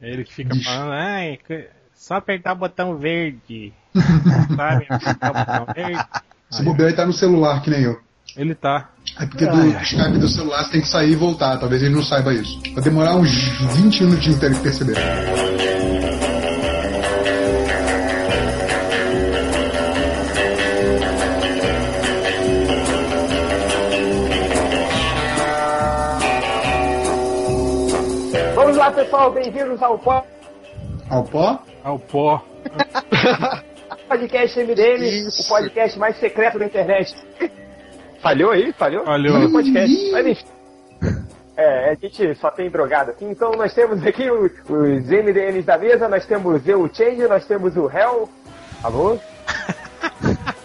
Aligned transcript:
Ele 0.00 0.24
que 0.24 0.34
fica 0.34 0.54
falando, 0.56 0.92
ai, 0.92 1.38
só 1.94 2.14
apertar 2.14 2.52
o 2.52 2.56
botão 2.56 2.96
verde. 2.96 3.72
Sabe? 4.56 4.86
Apertar 4.88 5.30
o 5.30 5.34
botão 5.34 5.74
verde. 5.74 6.04
Se 6.50 6.62
bobear, 6.62 6.88
ele 6.88 6.96
tá 6.96 7.06
no 7.06 7.12
celular, 7.12 7.60
que 7.62 7.70
nem 7.70 7.82
eu. 7.82 7.98
Ele 8.36 8.54
tá. 8.54 8.90
É 9.18 9.26
porque 9.26 9.46
do 9.46 9.66
Skype 9.82 10.18
do 10.18 10.28
celular 10.28 10.64
você 10.64 10.72
tem 10.72 10.80
que 10.82 10.88
sair 10.88 11.12
e 11.12 11.16
voltar. 11.16 11.58
Talvez 11.58 11.82
ele 11.82 11.94
não 11.94 12.02
saiba 12.02 12.34
isso. 12.34 12.60
Vai 12.74 12.82
demorar 12.82 13.16
uns 13.16 13.30
20 13.76 14.04
minutinhos 14.04 14.38
pra 14.38 14.48
ele 14.48 14.58
perceber. 14.60 14.96
Pessoal. 28.96 29.30
Bem-vindos 29.30 29.82
ao 29.82 29.98
Pó. 29.98 30.24
Ao 31.10 31.22
Pó? 31.22 31.62
Ao 31.84 31.98
Pó. 31.98 32.42
podcast 34.08 34.58
MDM, 34.58 35.02
Isso. 35.04 35.42
o 35.42 35.48
podcast 35.48 35.98
mais 35.98 36.16
secreto 36.18 36.58
da 36.58 36.64
internet. 36.64 37.14
Falhou 38.22 38.52
aí? 38.52 38.72
Falhou? 38.72 39.04
Falhou. 39.04 39.32
Falhou 39.34 39.48
o 39.48 39.52
podcast. 39.52 40.12
Mas 40.12 40.26
enfim. 40.26 40.46
É, 41.58 41.90
a 41.90 41.94
gente 41.94 42.34
só 42.36 42.50
tem 42.50 42.70
drogado 42.70 43.10
aqui. 43.10 43.26
Então 43.26 43.50
nós 43.52 43.74
temos 43.74 44.04
aqui 44.04 44.30
os, 44.30 44.50
os 44.68 45.08
MDMs 45.08 45.62
da 45.66 45.76
mesa, 45.76 46.08
nós 46.08 46.24
temos 46.24 46.66
eu, 46.66 46.82
o 46.82 46.94
Change, 46.94 47.28
nós 47.28 47.46
temos 47.46 47.76
o 47.76 47.90
Hell. 47.90 48.28
Alô? 48.82 49.18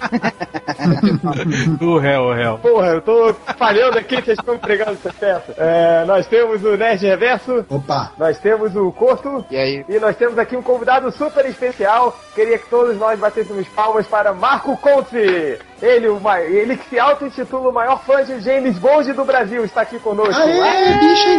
o 1.81 1.97
réu, 1.97 2.21
o 2.23 2.33
réu. 2.33 2.57
Porra, 2.57 2.87
eu 2.87 3.01
tô 3.01 3.33
falhando 3.57 3.97
aqui, 3.97 4.15
vocês 4.15 4.37
estão 4.37 4.55
entregando 4.55 4.91
essa 4.91 5.13
peça. 5.13 5.53
É, 5.57 6.03
nós 6.05 6.25
temos 6.27 6.63
o 6.63 6.75
Nerd 6.75 7.05
Reverso. 7.05 7.65
Opa. 7.69 8.11
Nós 8.17 8.39
temos 8.39 8.75
o 8.75 8.91
Corto. 8.91 9.45
E 9.49 9.57
aí? 9.57 9.85
E 9.87 9.99
nós 9.99 10.15
temos 10.15 10.37
aqui 10.37 10.55
um 10.55 10.61
convidado 10.61 11.11
super 11.11 11.45
especial. 11.45 12.19
Queria 12.33 12.57
que 12.57 12.69
todos 12.69 12.97
nós 12.97 13.19
batêssemos 13.19 13.67
palmas 13.69 14.07
para 14.07 14.33
Marco 14.33 14.75
Conte. 14.77 15.59
Ele, 15.81 16.07
o, 16.07 16.21
ele 16.39 16.77
que 16.77 16.89
se 16.89 16.99
auto-intitula 16.99 17.69
o 17.69 17.73
maior 17.73 18.03
fã 18.03 18.23
de 18.23 18.39
James 18.41 18.77
Bond 18.77 19.13
do 19.13 19.25
Brasil, 19.25 19.65
está 19.65 19.81
aqui 19.81 19.99
conosco. 19.99 20.39
Aê, 20.39 20.61
Aê! 20.61 20.93
bicho 20.99 21.29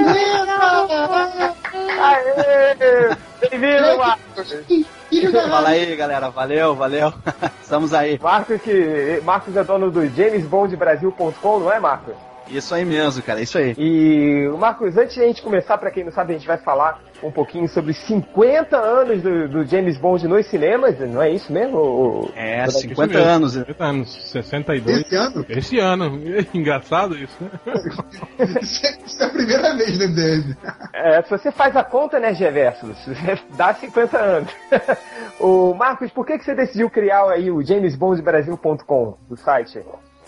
Aê! 2.00 3.16
Bem-vindo, 3.40 3.98
Marcos! 3.98 5.01
Fala 5.50 5.68
aí, 5.68 5.94
galera. 5.96 6.30
Valeu, 6.30 6.74
valeu. 6.74 7.12
Estamos 7.62 7.92
aí. 7.92 8.18
Marcos, 8.20 8.60
que, 8.60 9.20
Marcos 9.24 9.56
é 9.56 9.64
dono 9.64 9.90
do 9.90 10.06
JamesBondBrasil.com, 10.06 11.58
não 11.60 11.72
é, 11.72 11.78
Marcos? 11.78 12.14
Isso 12.48 12.74
aí 12.74 12.84
mesmo, 12.84 13.22
cara, 13.22 13.40
isso 13.40 13.58
aí. 13.58 13.74
E, 13.78 14.48
Marcos, 14.58 14.96
antes 14.96 15.14
de 15.14 15.22
a 15.22 15.26
gente 15.26 15.42
começar, 15.42 15.78
para 15.78 15.90
quem 15.90 16.04
não 16.04 16.12
sabe, 16.12 16.34
a 16.34 16.36
gente 16.36 16.46
vai 16.46 16.58
falar 16.58 17.00
um 17.22 17.30
pouquinho 17.30 17.68
sobre 17.68 17.94
50 17.94 18.76
anos 18.76 19.22
do, 19.22 19.48
do 19.48 19.64
James 19.64 19.96
Bond 19.96 20.26
nos 20.26 20.46
cinemas, 20.46 20.98
não 20.98 21.22
é 21.22 21.30
isso 21.30 21.52
mesmo? 21.52 21.76
Ou, 21.78 22.30
é, 22.34 22.66
50 22.66 23.18
anos. 23.18 23.52
50 23.52 23.84
anos, 23.84 24.30
62. 24.30 25.00
Esse 25.00 25.16
ano? 25.16 25.46
Esse 25.48 25.78
ano. 25.78 26.18
Engraçado 26.52 27.16
isso, 27.16 27.36
né? 27.40 27.50
isso 28.60 29.22
é 29.22 29.26
a 29.26 29.30
primeira 29.30 29.76
vez 29.76 29.98
no 29.98 30.08
MDM. 30.08 30.56
É, 30.92 31.22
se 31.22 31.30
você 31.30 31.52
faz 31.52 31.76
a 31.76 31.84
conta, 31.84 32.18
né, 32.18 32.34
Geverso, 32.34 32.90
dá 33.56 33.72
50 33.74 34.18
anos. 34.18 34.50
o 35.38 35.74
Marcos, 35.74 36.10
por 36.10 36.26
que, 36.26 36.38
que 36.38 36.44
você 36.44 36.54
decidiu 36.54 36.90
criar 36.90 37.28
aí 37.30 37.50
o 37.50 37.62
jamesbondbrasil.com, 37.62 39.16
do 39.28 39.36
site? 39.36 39.82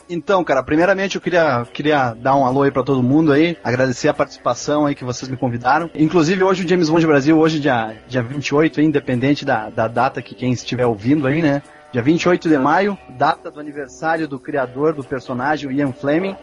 Então, 0.09 0.45
cara, 0.45 0.63
primeiramente 0.63 1.17
eu 1.17 1.21
queria, 1.21 1.67
queria 1.73 2.15
dar 2.15 2.37
um 2.37 2.45
alô 2.45 2.63
aí 2.63 2.71
pra 2.71 2.83
todo 2.83 3.03
mundo 3.03 3.33
aí, 3.33 3.57
agradecer 3.65 4.09
a 4.09 4.15
participação 4.15 4.87
aí 4.87 4.95
que 4.95 5.05
vocês 5.05 5.31
me 5.31 5.37
convidaram. 5.37 5.91
Inclusive 5.95 6.43
hoje 6.43 6.65
o 6.65 6.69
James 6.69 6.91
Bond 6.91 7.07
Brasil, 7.07 7.39
hoje 7.39 7.61
dia, 7.61 7.97
dia 8.07 8.23
28, 8.23 8.81
independente 8.81 9.45
da, 9.45 9.71
da 9.71 9.89
data 9.89 10.21
que 10.21 10.35
quem 10.35 10.53
estiver 10.53 10.87
ouvindo 10.87 11.27
aí, 11.27 11.41
né? 11.41 11.63
Dia 11.93 12.03
28 12.03 12.49
de 12.49 12.59
maio, 12.59 12.99
data 13.11 13.51
do 13.51 13.61
aniversário 13.61 14.27
do 14.27 14.39
criador 14.39 14.95
do 14.95 15.05
personagem, 15.05 15.71
Ian 15.73 15.93
Fleming. 15.93 16.37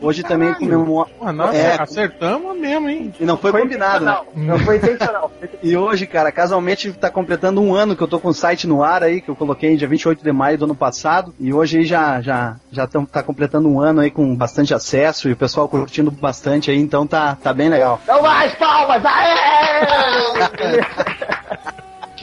Hoje 0.00 0.22
também 0.22 0.52
comemora. 0.54 1.10
Nossa, 1.32 1.56
é, 1.56 1.80
acertamos 1.80 2.58
mesmo, 2.58 2.88
hein? 2.88 3.14
E 3.18 3.24
não 3.24 3.36
foi, 3.36 3.50
foi 3.50 3.62
combinado, 3.62 4.04
né? 4.04 4.16
Não 4.34 4.58
foi 4.58 4.76
intencional. 4.76 5.30
e 5.62 5.76
hoje, 5.76 6.06
cara, 6.06 6.30
casualmente 6.30 6.92
tá 6.92 7.10
completando 7.10 7.60
um 7.60 7.74
ano 7.74 7.96
que 7.96 8.02
eu 8.02 8.08
tô 8.08 8.18
com 8.18 8.28
o 8.28 8.34
site 8.34 8.66
no 8.66 8.82
ar 8.82 9.02
aí, 9.02 9.20
que 9.20 9.28
eu 9.28 9.36
coloquei 9.36 9.76
dia 9.76 9.88
28 9.88 10.22
de 10.22 10.32
maio 10.32 10.58
do 10.58 10.64
ano 10.64 10.74
passado. 10.74 11.34
E 11.38 11.52
hoje 11.52 11.78
aí 11.78 11.84
já, 11.84 12.20
já, 12.20 12.56
já 12.70 12.86
tão, 12.86 13.04
tá 13.04 13.22
completando 13.22 13.68
um 13.68 13.80
ano 13.80 14.00
aí 14.00 14.10
com 14.10 14.34
bastante 14.34 14.74
acesso 14.74 15.28
e 15.28 15.32
o 15.32 15.36
pessoal 15.36 15.68
curtindo 15.68 16.10
bastante 16.10 16.70
aí, 16.70 16.78
então 16.78 17.06
tá, 17.06 17.36
tá 17.42 17.52
bem 17.52 17.68
legal. 17.68 18.00
Então 18.02 18.22
mais 18.22 18.54
palmas! 18.54 19.02
Aê! 19.04 19.34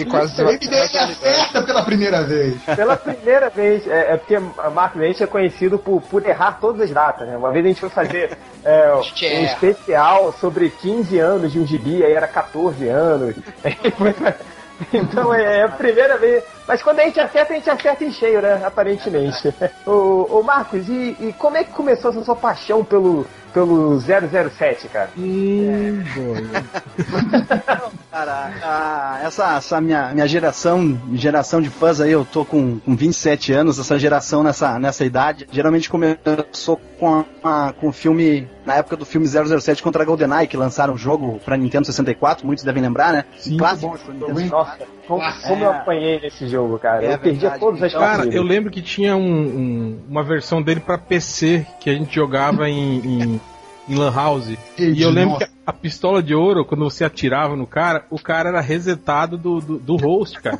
Que 0.03 0.09
quase 0.09 0.41
Ele 0.41 0.75
acerta 0.75 1.61
pela 1.63 1.83
primeira 1.83 2.23
vez. 2.23 2.55
Pela 2.75 2.95
primeira 2.95 3.49
vez. 3.49 3.87
É, 3.87 4.13
é 4.13 4.17
porque 4.17 4.35
a 4.35 4.69
Mark 4.69 4.95
Lynch 4.95 5.23
é 5.23 5.27
conhecido 5.27 5.77
por, 5.77 6.01
por 6.01 6.25
errar 6.25 6.57
todas 6.59 6.81
as 6.81 6.91
datas, 6.91 7.27
né? 7.27 7.37
Uma 7.37 7.51
vez 7.51 7.65
a 7.65 7.67
gente 7.67 7.81
foi 7.81 7.89
fazer 7.89 8.37
é, 8.63 8.93
um 8.95 9.43
especial 9.43 10.33
sobre 10.33 10.69
15 10.69 11.19
anos 11.19 11.51
de 11.51 11.59
um 11.59 11.65
gibi, 11.65 12.03
aí 12.03 12.13
era 12.13 12.27
14 12.27 12.87
anos. 12.87 13.35
Então 14.91 15.33
é, 15.33 15.59
é 15.59 15.63
a 15.63 15.69
primeira 15.69 16.17
vez. 16.17 16.43
Mas 16.67 16.81
quando 16.81 16.99
a 16.99 17.03
gente 17.03 17.19
acerta, 17.19 17.53
a 17.53 17.55
gente 17.55 17.69
acerta 17.69 18.03
em 18.03 18.11
cheio, 18.11 18.41
né? 18.41 18.63
Aparentemente. 18.65 19.53
ô, 19.85 20.39
ô 20.39 20.43
Marcos, 20.43 20.87
e, 20.87 21.15
e 21.19 21.35
como 21.37 21.57
é 21.57 21.63
que 21.63 21.71
começou 21.71 22.11
essa 22.11 22.23
sua 22.23 22.35
paixão 22.35 22.83
pelo, 22.83 23.27
pelo 23.53 23.99
007, 23.99 24.87
cara. 24.87 25.09
Hum, 25.17 26.03
cara, 28.11 28.51
a, 28.61 29.19
essa, 29.23 29.57
essa 29.57 29.81
minha, 29.81 30.13
minha 30.13 30.27
geração, 30.27 30.99
geração 31.13 31.61
de 31.61 31.69
fãs 31.69 32.01
aí, 32.01 32.11
eu 32.11 32.25
tô 32.25 32.43
com, 32.45 32.79
com 32.79 32.95
27 32.95 33.53
anos, 33.53 33.79
essa 33.79 33.97
geração 33.99 34.43
nessa, 34.43 34.79
nessa 34.79 35.05
idade, 35.05 35.47
geralmente 35.51 35.89
começou 35.89 36.79
com, 36.99 37.25
a, 37.43 37.73
com 37.79 37.87
o 37.89 37.91
filme, 37.91 38.47
na 38.65 38.75
época 38.75 38.95
do 38.95 39.05
filme 39.05 39.27
007 39.27 39.81
contra 39.81 40.03
a 40.03 40.05
GoldenEye, 40.05 40.47
que 40.47 40.57
lançaram 40.57 40.93
o 40.93 40.97
jogo 40.97 41.39
pra 41.43 41.57
Nintendo 41.57 41.85
64, 41.85 42.45
muitos 42.45 42.63
devem 42.63 42.81
lembrar, 42.81 43.13
né? 43.13 43.25
Sim, 43.37 43.57
Clássico. 43.57 43.97
Bom, 44.13 44.33
Nossa, 44.45 44.77
como, 45.07 45.21
como 45.47 45.63
é. 45.63 45.67
eu 45.67 45.71
apanhei 45.71 46.19
nesse 46.21 46.47
jogo, 46.47 46.77
cara. 46.79 47.03
É, 47.05 47.13
eu 47.13 47.19
perdi 47.19 47.59
todas 47.59 47.81
as 47.81 47.93
Cara, 47.93 48.25
eu 48.25 48.43
lembro 48.43 48.71
que 48.71 48.81
tinha 48.81 49.15
um, 49.15 49.21
um, 49.21 49.99
uma 50.09 50.23
versão 50.23 50.61
dele 50.61 50.79
pra 50.79 50.97
PC 50.97 51.65
que 51.79 51.89
a 51.89 51.93
gente 51.93 52.13
jogava 52.13 52.69
em, 52.69 52.99
em 52.99 53.41
em 53.89 53.95
Lan 53.95 54.13
House. 54.13 54.57
E 54.77 55.01
eu 55.01 55.09
lembro 55.09 55.37
que 55.37 55.47
a 55.71 55.73
pistola 55.73 56.21
de 56.21 56.35
ouro, 56.35 56.65
quando 56.65 56.83
você 56.83 57.05
atirava 57.05 57.55
no 57.55 57.65
cara, 57.65 58.03
o 58.09 58.19
cara 58.19 58.49
era 58.49 58.59
resetado 58.59 59.37
do, 59.37 59.61
do, 59.61 59.79
do 59.79 59.95
host, 59.95 60.39
cara. 60.41 60.59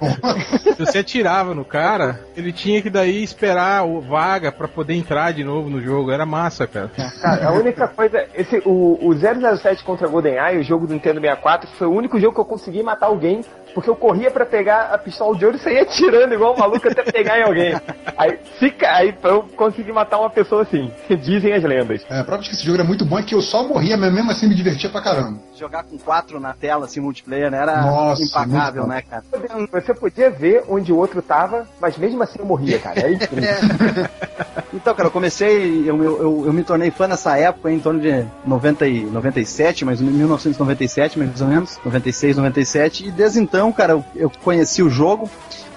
Se 0.76 0.86
você 0.86 0.98
atirava 0.98 1.54
no 1.54 1.64
cara, 1.64 2.20
ele 2.34 2.52
tinha 2.52 2.82
que 2.82 2.90
daí 2.90 3.22
esperar 3.22 3.86
o 3.86 4.00
vaga 4.00 4.50
para 4.50 4.66
poder 4.66 4.94
entrar 4.94 5.32
de 5.32 5.44
novo 5.44 5.68
no 5.68 5.80
jogo. 5.80 6.10
Era 6.10 6.26
massa, 6.26 6.66
cara. 6.66 6.90
Cara, 7.20 7.48
a 7.48 7.52
única 7.52 7.86
coisa. 7.86 8.26
Esse, 8.34 8.62
o, 8.64 8.98
o 9.00 9.14
007 9.14 9.84
contra 9.84 10.08
GoldenEye, 10.08 10.58
o 10.58 10.62
jogo 10.64 10.86
do 10.86 10.94
Nintendo 10.94 11.20
64, 11.20 11.70
foi 11.72 11.86
o 11.86 11.92
único 11.92 12.18
jogo 12.18 12.34
que 12.34 12.40
eu 12.40 12.46
consegui 12.46 12.82
matar 12.82 13.06
alguém 13.06 13.42
porque 13.74 13.88
eu 13.88 13.96
corria 13.96 14.30
para 14.30 14.44
pegar 14.44 14.90
a 14.92 14.98
pistola 14.98 15.36
de 15.36 15.44
ouro 15.44 15.56
e 15.56 15.60
saía 15.60 15.84
tirando 15.86 16.32
igual 16.32 16.54
um 16.54 16.58
maluco 16.58 16.88
até 16.88 17.02
pegar 17.04 17.38
em 17.38 17.42
alguém. 17.42 17.80
Aí 18.16 18.38
fica, 18.58 18.90
aí 18.90 19.14
eu 19.22 19.42
consegui 19.56 19.92
matar 19.92 20.18
uma 20.18 20.30
pessoa 20.30 20.62
assim, 20.62 20.90
dizem 21.20 21.52
as 21.52 21.62
lendas. 21.62 22.04
É, 22.10 22.20
a 22.20 22.24
prova 22.24 22.42
de 22.42 22.48
que 22.48 22.54
esse 22.54 22.64
jogo 22.64 22.78
era 22.78 22.84
muito 22.84 23.04
bom 23.04 23.18
é 23.18 23.22
que 23.22 23.34
eu 23.34 23.42
só 23.42 23.66
morria, 23.66 23.96
mas 23.96 24.12
mesmo 24.12 24.30
assim 24.30 24.39
me 24.46 24.54
divertia 24.54 24.90
pra 24.90 25.00
caramba. 25.00 25.38
Jogar 25.56 25.84
com 25.84 25.96
quatro 25.98 26.40
na 26.40 26.52
tela, 26.52 26.86
assim, 26.86 27.00
multiplayer, 27.00 27.50
né? 27.50 27.58
Era 27.58 27.82
Nossa, 27.82 28.22
impagável, 28.22 28.86
né, 28.86 29.02
cara? 29.02 29.24
Você 29.72 29.94
podia 29.94 30.30
ver 30.30 30.64
onde 30.68 30.92
o 30.92 30.96
outro 30.96 31.22
tava, 31.22 31.66
mas 31.80 31.96
mesmo 31.96 32.22
assim 32.22 32.38
eu 32.38 32.46
morria, 32.46 32.78
cara. 32.78 33.00
É 33.00 33.12
incrível. 33.12 33.48
então, 34.74 34.94
cara, 34.94 35.08
eu 35.08 35.12
comecei, 35.12 35.88
eu, 35.88 36.02
eu, 36.02 36.46
eu, 36.46 36.52
me 36.52 36.64
tornei 36.64 36.90
fã 36.90 37.06
nessa 37.06 37.36
época, 37.38 37.70
em 37.70 37.78
torno 37.78 38.00
de 38.00 38.26
90 38.44 38.86
e 38.86 39.04
97, 39.04 39.84
mas 39.84 40.00
1997, 40.00 41.18
mais 41.18 41.40
ou 41.40 41.46
menos, 41.46 41.78
96, 41.84 42.36
97, 42.36 43.06
e 43.06 43.10
desde 43.10 43.38
então 43.38 43.60
então, 43.60 43.72
cara, 43.72 43.92
eu, 43.92 44.04
eu 44.14 44.32
conheci 44.42 44.82
o 44.82 44.88
jogo. 44.88 45.28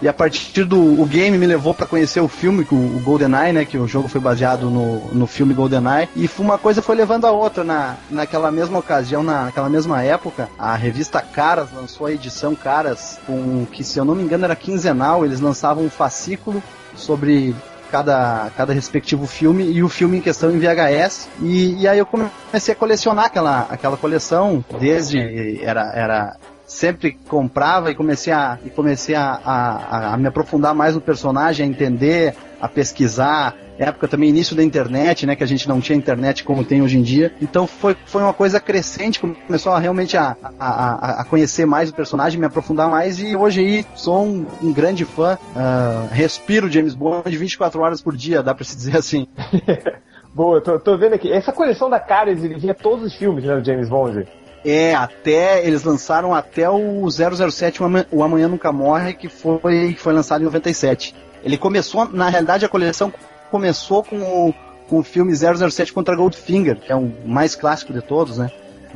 E 0.04 0.08
a 0.10 0.12
partir 0.12 0.66
do 0.66 1.02
o 1.02 1.06
game 1.06 1.38
me 1.38 1.48
levou 1.48 1.74
para 1.74 1.86
conhecer 1.86 2.20
o 2.20 2.28
filme, 2.28 2.68
o, 2.70 2.76
o 2.76 3.02
GoldenEye, 3.06 3.54
né? 3.54 3.64
Que 3.64 3.78
o 3.78 3.88
jogo 3.88 4.10
foi 4.10 4.20
baseado 4.20 4.70
no, 4.70 5.00
no 5.14 5.26
filme 5.26 5.54
GoldenEye. 5.54 6.10
E 6.14 6.30
uma 6.40 6.58
coisa 6.58 6.82
foi 6.82 6.94
levando 6.94 7.24
a 7.24 7.32
outra. 7.32 7.64
Na, 7.64 7.96
naquela 8.12 8.52
mesma 8.52 8.80
ocasião, 8.80 9.24
na, 9.24 9.44
naquela 9.44 9.70
mesma 9.70 10.04
época, 10.04 10.50
a 10.60 10.76
revista 10.76 11.22
Caras 11.22 11.70
lançou 11.74 12.06
a 12.06 12.12
edição 12.12 12.54
Caras, 12.54 13.18
com 13.26 13.66
que, 13.72 13.82
se 13.82 13.98
eu 13.98 14.04
não 14.04 14.14
me 14.14 14.24
engano, 14.24 14.44
era 14.44 14.58
quinzenal. 14.58 15.24
Eles 15.24 15.40
lançavam 15.40 15.86
um 15.86 15.90
fascículo 15.90 16.62
sobre 16.98 17.56
cada, 17.90 18.52
cada 18.58 18.74
respectivo 18.74 19.26
filme 19.26 19.72
e 19.72 19.82
o 19.82 19.88
filme 19.88 20.18
em 20.18 20.22
questão 20.22 20.52
em 20.52 20.60
VHS. 20.60 21.30
E, 21.42 21.82
e 21.82 21.88
aí 21.88 22.00
eu 22.00 22.06
comecei 22.06 22.74
a 22.74 22.76
colecionar 22.76 23.28
aquela, 23.28 23.68
aquela 23.70 23.96
coleção 23.96 24.66
desde 24.82 25.64
era, 25.64 25.94
era 25.96 26.38
sempre 26.66 27.12
comprava 27.28 27.92
e 27.92 27.96
comecei 27.96 28.32
a, 28.32 28.58
e 28.66 28.70
comecei 28.70 29.16
a, 29.16 29.40
a, 29.44 30.14
a, 30.14 30.18
me 30.18 30.28
aprofundar 30.28 30.74
mais 30.74 30.96
no 30.96 31.02
personagem, 31.02 31.66
a 31.66 31.70
entender, 31.70 32.36
a 32.60 32.68
pesquisar. 32.68 33.56
Época 33.78 34.08
também 34.08 34.30
início 34.30 34.56
da 34.56 34.64
internet, 34.64 35.26
né? 35.26 35.36
Que 35.36 35.44
a 35.44 35.48
gente 35.48 35.68
não 35.68 35.82
tinha 35.82 35.98
internet 35.98 36.44
como 36.44 36.64
tem 36.64 36.82
hoje 36.82 36.98
em 36.98 37.02
dia. 37.02 37.34
Então 37.42 37.66
foi, 37.66 37.98
foi 38.06 38.22
uma 38.22 38.34
coisa 38.34 38.60
crescente, 38.60 39.20
começou 39.20 39.72
a 39.72 39.80
realmente 39.80 40.16
a, 40.16 40.38
a, 40.60 41.22
a 41.22 41.26
conhecer 41.26 41.66
mais 41.66 41.90
o 41.90 41.94
personagem, 41.94 42.40
me 42.40 42.46
aprofundar 42.46 42.90
mais 42.90 43.20
e 43.20 43.36
hoje 43.36 43.62
aí 43.62 43.86
sou 43.96 44.24
um, 44.24 44.46
um 44.62 44.72
grande 44.72 45.06
fã. 45.06 45.38
Uh, 45.56 46.14
respiro 46.14 46.72
James 46.72 46.94
Bond 46.94 47.36
24 47.36 47.82
horas 47.82 48.00
por 48.00 48.16
dia, 48.16 48.44
dá 48.44 48.54
pra 48.54 48.64
se 48.64 48.76
dizer 48.76 48.96
assim. 48.96 49.28
Boa, 50.34 50.62
tô, 50.62 50.80
tô 50.80 50.98
vendo 50.98 51.14
aqui. 51.14 51.32
Essa 51.32 51.52
coleção 51.52 51.90
da 51.90 52.04
ele 52.28 52.60
vinha 52.60 52.74
todos 52.74 53.06
os 53.06 53.16
filmes, 53.16 53.44
né, 53.44 53.56
do 53.56 53.66
James 53.66 53.90
Bond. 53.90 54.26
É, 54.66 54.94
até. 54.96 55.66
Eles 55.66 55.84
lançaram 55.84 56.34
até 56.34 56.70
o 56.70 57.06
007 57.10 57.82
O 58.12 58.24
Amanhã 58.24 58.48
Nunca 58.48 58.72
Morre, 58.72 59.14
que 59.14 59.28
foi, 59.28 59.96
foi 59.96 60.14
lançado 60.14 60.42
em 60.42 60.46
97. 60.46 61.16
Ele 61.44 61.58
começou, 61.58 62.08
na 62.10 62.30
realidade, 62.30 62.66
a 62.66 62.70
coleção 62.70 63.14
começou 63.52 64.04
com 64.04 64.18
o, 64.18 64.54
com 64.88 65.00
o 65.00 65.04
filme 65.04 65.34
007 65.36 65.92
contra 65.92 66.16
Goldfinger, 66.16 66.80
que 66.80 66.92
é 66.92 66.96
o 66.96 67.12
mais 67.26 67.56
clássico 67.56 67.92
de 67.92 68.02
todos, 68.02 68.38
né? 68.38 68.50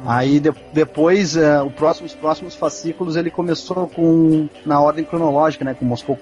Aí 0.05 0.39
de, 0.39 0.53
depois, 0.71 1.35
uh, 1.35 1.65
o 1.65 1.71
próximo, 1.71 2.05
os 2.05 2.13
próximos 2.13 2.55
fascículos 2.55 3.15
ele 3.15 3.31
começou 3.31 3.87
com 3.87 4.47
na 4.65 4.79
ordem 4.79 5.03
cronológica, 5.03 5.65
né? 5.65 5.73
Com 5.73 5.85
Moscou 5.85 6.17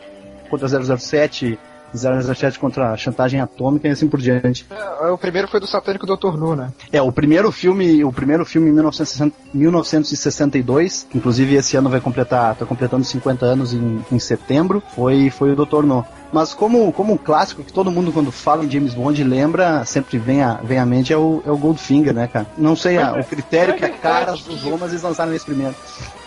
contra 0.50 0.68
007, 0.68 1.60
007 1.94 2.60
contra 2.60 2.92
a 2.92 2.98
chantagem 2.98 3.40
atômica 3.40 3.88
e 3.88 3.92
assim 3.92 4.08
por 4.08 4.20
diante. 4.20 4.66
É, 4.70 5.08
o 5.08 5.18
primeiro 5.18 5.48
foi 5.48 5.60
do 5.60 5.68
satânico 5.68 6.06
Dr. 6.06 6.38
Nu, 6.38 6.56
né? 6.56 6.72
É, 6.92 7.02
o 7.02 7.12
primeiro 7.12 7.52
filme, 7.52 8.04
o 8.04 8.12
primeiro 8.12 8.46
filme 8.46 8.70
em 8.70 8.74
1960, 8.74 9.36
1962, 9.54 11.08
que 11.10 11.18
inclusive 11.18 11.56
esse 11.56 11.76
ano 11.78 11.90
vai 11.90 12.02
completar, 12.02 12.56
tá 12.56 12.66
completando 12.66 13.04
50 13.04 13.46
anos 13.46 13.74
em, 13.74 14.04
em 14.12 14.20
setembro, 14.20 14.82
foi, 14.96 15.30
foi 15.30 15.52
o 15.52 15.56
Dr. 15.56 15.84
No. 15.84 16.06
Mas 16.32 16.54
como, 16.54 16.92
como 16.92 17.14
um 17.14 17.18
clássico 17.18 17.64
que 17.64 17.72
todo 17.72 17.92
mundo 17.92 18.12
quando 18.12 18.32
fala 18.32 18.64
em 18.64 18.70
James 18.70 18.94
Bond 18.94 19.24
lembra, 19.24 19.86
sempre 19.86 20.18
vem 20.18 20.42
à, 20.42 20.56
vem 20.56 20.78
à 20.80 20.86
mente 20.86 21.14
é 21.14 21.18
o, 21.18 21.42
é 21.46 21.52
o 21.52 21.58
Goldfinger, 21.58 22.14
né, 22.14 22.28
cara? 22.28 22.46
Não 22.58 22.76
sei 22.76 22.98
a, 22.98 23.14
o 23.14 23.24
critério 23.24 23.76
que 23.76 23.86
a 23.86 23.90
cara 23.90 24.34
usou, 24.34 24.78
mas 24.78 24.92
eles 24.92 25.04
lançaram 25.04 25.32
nesse 25.32 25.46
primeiro. 25.46 25.76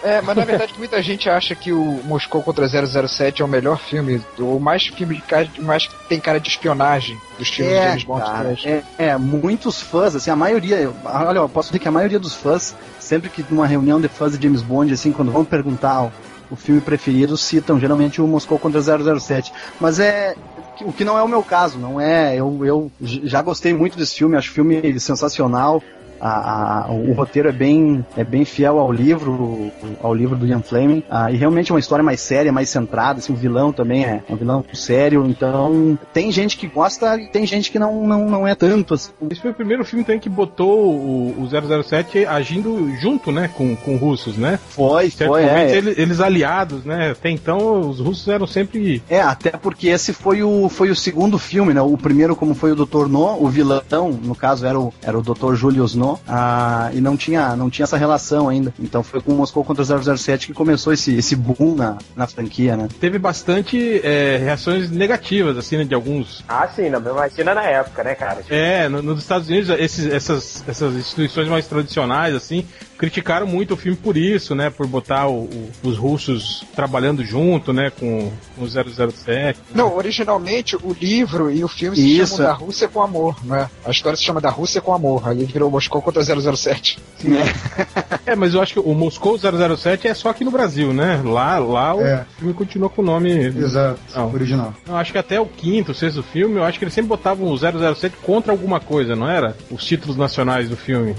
É, 0.02 0.20
mas 0.20 0.36
na 0.36 0.44
verdade 0.44 0.74
muita 0.78 1.02
gente 1.02 1.28
acha 1.28 1.54
que 1.54 1.72
o 1.72 2.00
Moscou 2.04 2.42
contra 2.42 2.68
007 2.68 3.42
é 3.42 3.44
o 3.44 3.48
melhor 3.48 3.78
filme, 3.78 4.22
ou 4.38 4.60
mais 4.60 4.86
filme 4.86 5.16
de 5.16 5.22
cara, 5.22 5.48
mais 5.58 5.88
tem 6.08 6.20
cara 6.20 6.38
de 6.38 6.48
espionagem 6.48 7.20
dos 7.36 7.48
filmes 7.48 7.74
é, 7.74 7.80
de 7.80 7.86
James 7.88 8.04
Bond. 8.04 8.22
Cara, 8.22 8.56
é, 8.64 8.82
é, 8.96 9.16
muitos 9.16 9.80
fãs, 9.80 10.14
assim, 10.14 10.30
a 10.30 10.36
maioria, 10.36 10.90
olha, 11.04 11.38
eu 11.38 11.48
posso 11.48 11.68
dizer 11.70 11.80
que 11.80 11.88
a 11.88 11.92
maioria 11.92 12.18
dos 12.18 12.34
fãs, 12.34 12.76
sempre 12.98 13.28
que 13.28 13.44
numa 13.50 13.66
reunião 13.66 14.00
de 14.00 14.08
fãs 14.08 14.38
de 14.38 14.42
James 14.42 14.62
Bond, 14.62 14.92
assim, 14.92 15.10
quando 15.10 15.32
vão 15.32 15.44
perguntar 15.44 16.10
o, 16.50 16.56
filme 16.56 16.80
preferido, 16.80 17.36
citam 17.36 17.78
geralmente 17.78 18.20
o 18.20 18.26
Moscou 18.26 18.58
contra 18.58 18.80
007. 18.80 19.52
Mas 19.80 19.98
é, 19.98 20.34
o 20.80 20.92
que 20.92 21.04
não 21.04 21.18
é 21.18 21.22
o 21.22 21.28
meu 21.28 21.42
caso, 21.42 21.78
não 21.78 22.00
é. 22.00 22.36
Eu, 22.36 22.64
eu 22.64 22.92
já 23.00 23.42
gostei 23.42 23.72
muito 23.72 23.96
desse 23.96 24.16
filme, 24.16 24.36
acho 24.36 24.50
o 24.50 24.54
filme 24.54 24.98
sensacional 25.00 25.82
a, 26.20 26.86
a, 26.86 26.92
o 26.92 27.12
roteiro 27.12 27.48
é 27.48 27.52
bem, 27.52 28.04
é 28.16 28.24
bem 28.24 28.44
fiel 28.44 28.78
ao 28.78 28.92
livro, 28.92 29.70
ao 30.02 30.14
livro 30.14 30.36
do 30.36 30.46
Ian 30.46 30.60
Fleming, 30.60 31.02
ah, 31.10 31.30
e 31.30 31.36
realmente 31.36 31.70
é 31.70 31.74
uma 31.74 31.80
história 31.80 32.02
mais 32.02 32.20
séria, 32.20 32.52
mais 32.52 32.68
centrada, 32.68 33.18
assim, 33.18 33.32
o 33.32 33.36
vilão 33.36 33.72
também 33.72 34.04
é 34.04 34.22
um 34.28 34.36
vilão 34.36 34.64
sério, 34.72 35.26
então 35.26 35.98
tem 36.12 36.30
gente 36.30 36.56
que 36.56 36.66
gosta 36.66 37.16
e 37.16 37.28
tem 37.28 37.46
gente 37.46 37.70
que 37.70 37.78
não, 37.78 38.06
não, 38.06 38.28
não 38.28 38.48
é 38.48 38.54
tanto. 38.54 38.94
Assim. 38.94 39.10
Esse 39.30 39.40
foi 39.40 39.50
o 39.50 39.54
primeiro 39.54 39.84
filme 39.84 40.04
também 40.04 40.20
que 40.20 40.28
botou 40.28 40.94
o, 40.94 41.42
o 41.42 41.82
007 41.82 42.26
agindo 42.26 42.92
junto, 43.00 43.30
né, 43.32 43.48
com, 43.56 43.76
com 43.76 43.96
russos, 43.96 44.36
né? 44.36 44.58
Foi, 44.68 45.10
foi, 45.10 45.44
é. 45.44 45.76
Eles, 45.76 45.98
eles, 45.98 46.20
aliados, 46.20 46.84
né? 46.84 47.10
Até 47.12 47.30
então 47.30 47.80
os 47.80 48.00
russos 48.00 48.26
eram 48.28 48.46
sempre... 48.46 49.02
É, 49.08 49.20
até 49.20 49.50
porque 49.50 49.88
esse 49.88 50.12
foi 50.12 50.42
o, 50.42 50.68
foi 50.68 50.90
o 50.90 50.96
segundo 50.96 51.38
filme, 51.38 51.72
né? 51.72 51.80
O 51.80 51.96
primeiro 51.96 52.34
como 52.34 52.54
foi 52.54 52.72
o 52.72 52.76
Dr. 52.76 53.06
No, 53.08 53.42
o 53.42 53.48
vilão, 53.48 54.10
no 54.22 54.34
caso 54.34 54.66
era 54.66 54.78
o, 54.78 54.92
era 55.02 55.18
o 55.18 55.22
Dr. 55.22 55.54
Julius 55.54 55.94
No, 55.94 56.07
ah, 56.26 56.90
e 56.94 57.00
não 57.00 57.16
tinha, 57.16 57.56
não 57.56 57.68
tinha 57.68 57.84
essa 57.84 57.96
relação 57.96 58.48
ainda. 58.48 58.72
Então 58.78 59.02
foi 59.02 59.20
com 59.20 59.32
o 59.32 59.36
Moscou 59.36 59.64
contra 59.64 59.84
007 59.84 60.46
que 60.46 60.52
começou 60.52 60.92
esse, 60.92 61.16
esse 61.16 61.34
boom 61.34 61.74
na, 61.74 61.98
na 62.14 62.26
franquia, 62.26 62.76
né? 62.76 62.88
Teve 63.00 63.18
bastante 63.18 64.00
é, 64.04 64.36
reações 64.36 64.90
negativas, 64.90 65.56
assim, 65.56 65.78
né, 65.78 65.84
de 65.84 65.94
alguns. 65.94 66.44
Ah, 66.48 66.68
sim, 66.68 66.88
não, 66.88 67.00
imagina 67.00 67.54
na 67.54 67.64
época, 67.64 68.04
né, 68.04 68.14
cara? 68.14 68.42
É, 68.48 68.88
no, 68.88 69.02
nos 69.02 69.20
Estados 69.20 69.48
Unidos, 69.48 69.70
esses, 69.78 70.06
essas, 70.06 70.64
essas 70.68 70.94
instituições 70.94 71.48
mais 71.48 71.66
tradicionais, 71.66 72.34
assim, 72.34 72.64
criticaram 72.98 73.46
muito 73.46 73.74
o 73.74 73.76
filme 73.76 73.96
por 73.96 74.16
isso, 74.16 74.54
né? 74.54 74.68
Por 74.68 74.86
botar 74.86 75.28
o, 75.28 75.44
o, 75.44 75.70
os 75.84 75.96
russos 75.96 76.64
trabalhando 76.74 77.24
junto, 77.24 77.72
né? 77.72 77.90
Com, 77.90 78.30
com 78.56 78.64
o 78.64 78.68
007. 78.68 79.58
Não, 79.74 79.94
originalmente 79.96 80.76
o 80.76 80.92
livro 80.92 81.50
e 81.50 81.62
o 81.62 81.68
filme 81.68 81.96
se 81.96 82.18
isso. 82.18 82.36
chamam 82.36 82.52
da 82.52 82.58
Rússia 82.58 82.88
com 82.88 83.02
Amor, 83.02 83.36
né? 83.44 83.70
A 83.84 83.90
história 83.90 84.16
se 84.16 84.24
chama 84.24 84.40
da 84.40 84.50
Rússia 84.50 84.80
com 84.80 84.92
Amor. 84.92 85.28
Aí 85.28 85.44
virou 85.44 85.70
Moscou 85.70 85.97
contra 86.02 86.22
007. 86.22 86.98
Sim. 87.18 87.36
É. 87.36 88.32
é, 88.32 88.36
mas 88.36 88.54
eu 88.54 88.62
acho 88.62 88.74
que 88.74 88.80
o 88.80 88.94
Moscou 88.94 89.38
007 89.38 90.08
é 90.08 90.14
só 90.14 90.30
aqui 90.30 90.44
no 90.44 90.50
Brasil, 90.50 90.92
né? 90.92 91.20
Lá, 91.24 91.58
lá 91.58 91.94
é. 92.00 92.22
o 92.22 92.38
filme 92.38 92.54
continua 92.54 92.88
com 92.88 93.02
o 93.02 93.04
nome... 93.04 93.30
Exato, 93.30 94.00
não. 94.14 94.32
original. 94.32 94.74
Eu 94.86 94.96
acho 94.96 95.12
que 95.12 95.18
até 95.18 95.40
o 95.40 95.46
quinto, 95.46 95.94
sexto 95.94 96.22
filme, 96.22 96.56
eu 96.56 96.64
acho 96.64 96.78
que 96.78 96.84
eles 96.84 96.94
sempre 96.94 97.08
botavam 97.08 97.48
o 97.48 97.56
007 97.56 98.16
contra 98.22 98.52
alguma 98.52 98.80
coisa, 98.80 99.16
não 99.16 99.28
era? 99.28 99.56
Os 99.70 99.84
títulos 99.84 100.16
nacionais 100.16 100.68
do 100.68 100.76
filme. 100.76 101.14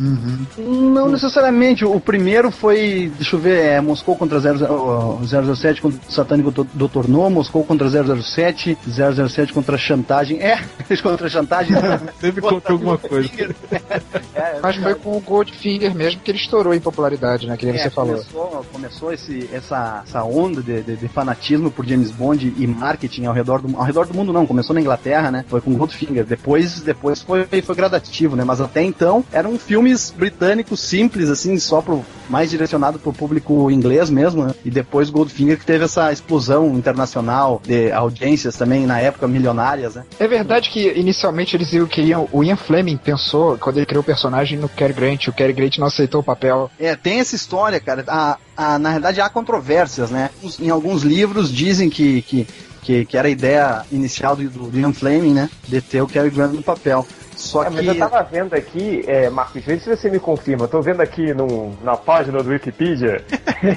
Uhum. 0.00 0.90
Não 0.92 1.08
necessariamente. 1.10 1.84
O 1.84 2.00
primeiro 2.00 2.50
foi, 2.50 3.12
deixa 3.16 3.36
eu 3.36 3.40
ver, 3.40 3.58
é 3.58 3.80
Moscou 3.80 4.16
contra 4.16 4.40
0, 4.40 5.20
007 5.54 5.82
contra 5.82 6.00
o 6.08 6.12
Satânico 6.12 6.50
Dr. 6.50 7.06
No, 7.06 7.28
Moscou 7.28 7.64
contra 7.64 7.88
007, 7.88 8.78
007 9.28 9.52
contra 9.52 9.76
Chantagem. 9.76 10.40
É, 10.40 10.58
contra 11.02 11.28
Chantagem. 11.28 11.76
Sempre 12.18 12.40
contra 12.40 12.72
alguma 12.72 12.96
coisa. 12.96 13.28
é, 14.34 14.58
Mas 14.62 14.76
foi 14.76 14.94
com 14.94 15.16
o 15.16 15.20
Goldfinger 15.20 15.94
mesmo 15.94 16.20
que 16.20 16.30
ele 16.30 16.38
estourou 16.38 16.72
em 16.72 16.80
popularidade, 16.80 17.46
né? 17.46 17.56
Que 17.56 17.68
é, 17.68 17.76
você 17.76 17.90
falou. 17.90 18.14
Começou, 18.14 18.66
começou 18.72 19.12
esse, 19.12 19.48
essa, 19.52 20.02
essa 20.06 20.24
onda 20.24 20.62
de, 20.62 20.82
de, 20.82 20.96
de, 20.96 21.08
fanatismo 21.08 21.70
por 21.70 21.86
James 21.86 22.10
Bond 22.10 22.54
e 22.56 22.66
marketing 22.66 23.26
ao 23.26 23.34
redor, 23.34 23.60
do, 23.60 23.76
ao 23.76 23.84
redor 23.84 24.06
do 24.06 24.14
mundo, 24.14 24.32
não. 24.32 24.46
Começou 24.46 24.72
na 24.72 24.80
Inglaterra, 24.80 25.30
né? 25.30 25.44
Foi 25.48 25.60
com 25.60 25.74
Goldfinger. 25.74 26.24
Depois, 26.24 26.80
depois 26.80 27.20
foi, 27.20 27.44
foi 27.44 27.74
gradativo, 27.74 28.34
né? 28.34 28.44
Mas 28.44 28.60
até 28.60 28.82
então 28.82 29.24
era 29.32 29.46
um 29.46 29.58
filme 29.58 29.89
filmes 29.90 30.14
britânicos 30.16 30.80
simples, 30.80 31.28
assim, 31.28 31.58
só 31.58 31.82
pro 31.82 32.04
mais 32.28 32.50
direcionado 32.50 32.98
pro 32.98 33.12
público 33.12 33.70
inglês 33.70 34.08
mesmo, 34.08 34.44
né? 34.44 34.54
E 34.64 34.70
depois 34.70 35.10
Goldfinger 35.10 35.58
que 35.58 35.66
teve 35.66 35.84
essa 35.84 36.12
explosão 36.12 36.76
internacional 36.76 37.60
de 37.64 37.90
audiências 37.90 38.56
também 38.56 38.86
na 38.86 39.00
época 39.00 39.26
milionárias, 39.26 39.96
né? 39.96 40.04
É 40.18 40.28
verdade 40.28 40.70
que 40.70 40.92
inicialmente 40.92 41.56
eles 41.56 41.70
queriam, 41.88 42.28
o 42.30 42.44
Ian 42.44 42.56
Fleming 42.56 42.96
pensou 42.96 43.58
quando 43.58 43.78
ele 43.78 43.86
criou 43.86 44.02
o 44.02 44.06
personagem 44.06 44.56
no 44.56 44.68
Cary 44.68 44.92
Grant, 44.92 45.26
o 45.26 45.32
Cary 45.32 45.52
Grant 45.52 45.78
não 45.78 45.88
aceitou 45.88 46.20
o 46.20 46.24
papel. 46.24 46.70
É, 46.78 46.94
tem 46.94 47.18
essa 47.18 47.34
história, 47.34 47.80
cara. 47.80 48.04
A, 48.06 48.38
a, 48.56 48.78
na 48.78 48.92
verdade 48.92 49.20
há 49.20 49.28
controvérsias, 49.28 50.10
né? 50.10 50.30
Em 50.60 50.70
alguns 50.70 51.02
livros 51.02 51.52
dizem 51.52 51.90
que, 51.90 52.22
que 52.22 52.46
que, 52.82 53.04
que, 53.04 53.16
era 53.16 53.28
a 53.28 53.30
ideia 53.30 53.82
inicial 53.92 54.34
do, 54.34 54.48
do 54.48 54.78
Ian 54.78 54.92
Fleming, 54.92 55.34
né? 55.34 55.50
De 55.68 55.82
ter 55.82 56.00
o 56.00 56.06
Cary 56.06 56.30
Grant 56.30 56.52
no 56.52 56.62
papel. 56.62 57.06
Só 57.50 57.64
é, 57.64 57.66
que... 57.68 57.74
Mas 57.74 57.86
eu 57.86 57.98
tava 57.98 58.22
vendo 58.22 58.54
aqui, 58.54 59.04
é, 59.08 59.28
Marcos, 59.28 59.64
vê 59.64 59.78
se 59.78 59.88
você 59.88 60.08
me 60.08 60.20
confirma. 60.20 60.64
Eu 60.64 60.68
tô 60.68 60.80
vendo 60.80 61.00
aqui 61.00 61.34
no, 61.34 61.76
na 61.82 61.96
página 61.96 62.40
do 62.42 62.48
Wikipedia 62.48 63.24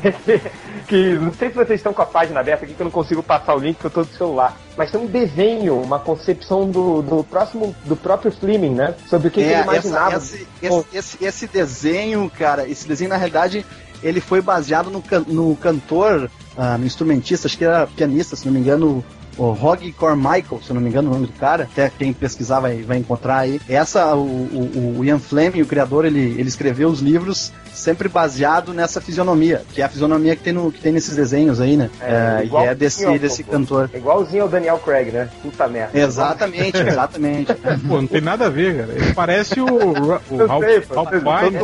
que 0.88 1.13
não 1.15 1.34
sei 1.34 1.50
se 1.50 1.56
vocês 1.56 1.80
estão 1.80 1.92
com 1.92 2.03
a 2.03 2.06
página 2.06 2.39
aberta 2.39 2.65
aqui 2.65 2.75
que 2.75 2.82
eu 2.82 2.86
não 2.86 2.92
consigo 2.92 3.24
passar 3.24 3.56
o 3.56 3.60
link 3.60 3.75
porque 3.75 3.88
eu 3.88 3.92
tô 3.92 4.03
do 4.03 4.15
celular. 4.15 4.56
Mas 4.77 4.92
tem 4.92 5.01
um 5.01 5.08
desenho, 5.08 5.82
uma 5.82 5.98
concepção 5.98 6.70
do, 6.70 7.01
do 7.01 7.24
próximo, 7.24 7.75
do 7.86 7.96
próprio 7.96 8.32
Fleming, 8.32 8.75
né? 8.75 8.94
Sobre 9.08 9.30
o 9.30 9.32
que, 9.32 9.42
é, 9.42 9.44
que 9.44 9.51
ele 9.51 9.62
imaginava. 9.63 10.15
Essa, 10.18 10.36
esse, 10.36 10.48
esse, 10.62 10.86
esse, 10.94 11.25
esse, 11.25 11.48
desenho, 11.48 12.32
cara, 12.38 12.68
esse 12.68 12.88
desenho 12.88 13.10
na 13.10 13.18
realidade 13.18 13.65
ele 14.03 14.22
foi 14.22 14.42
baseado 14.42 14.92
no, 14.92 15.03
no 15.27 15.56
cantor, 15.56 16.30
uh, 16.58 16.77
no 16.77 16.86
instrumentista, 16.86 17.48
acho 17.48 17.58
que 17.58 17.65
era 17.65 17.88
pianista, 17.88 18.36
se 18.36 18.46
não 18.46 18.53
me 18.53 18.60
engano, 18.60 19.03
o 19.38 19.52
Rog 19.52 19.92
Cormichael, 19.94 20.62
se 20.62 20.70
eu 20.70 20.75
não 20.75 20.82
me 20.82 20.90
engano 20.90 21.10
o 21.10 21.13
nome 21.13 21.28
do 21.28 21.34
cara, 21.34 21.63
até 21.63 21.90
quem 21.90 22.13
pesquisar 22.13 22.60
vai, 22.60 22.82
vai 22.82 22.98
encontrar 22.98 23.40
aí. 23.40 23.60
Essa, 23.68 24.16
o, 24.16 24.25
o, 24.25 24.96
o 25.00 25.06
Ian 25.06 25.20
Fleming, 25.20 25.62
o 25.62 25.66
criador, 25.66 26.06
ele, 26.06 26.36
ele 26.38 26.48
escreveu 26.48 26.90
os 26.90 27.00
livros 27.00 27.52
sempre 27.74 28.08
baseado 28.08 28.74
nessa 28.74 29.02
fisionomia, 29.02 29.63
que 29.74 29.82
é 29.82 29.86
a 29.86 29.90
fisionomia 29.90 30.36
que 30.36 30.44
tem, 30.44 30.54
no, 30.54 30.72
que 30.72 30.80
tem 30.80 30.92
nesses 30.92 31.16
desenhos 31.16 31.60
aí, 31.60 31.75
né? 31.75 31.90
É, 32.00 32.44
é 32.44 32.46
e 32.46 32.56
é 32.68 32.75
desse, 32.75 33.20
desse 33.20 33.44
cantor. 33.44 33.90
É 33.92 33.98
igualzinho 33.98 34.44
ao 34.44 34.50
Daniel 34.50 34.78
Craig, 34.78 35.12
né? 35.12 35.30
Puta 35.42 35.68
merda. 35.68 35.98
Exatamente, 35.98 36.78
exatamente. 36.78 37.54
pô, 37.88 38.02
não 38.02 38.08
tem 38.08 38.22
nada 38.22 38.46
a 38.46 38.50
ver, 38.50 38.78
cara. 38.78 38.94
Ele 38.94 39.13
parece 39.13 39.60
o, 39.60 39.66
o 39.66 40.46
Ralph, 40.46 40.63
sei, 40.63 40.84
Ralph 40.94 41.10
Fiennes. 41.10 41.63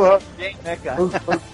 Né, 0.64 0.78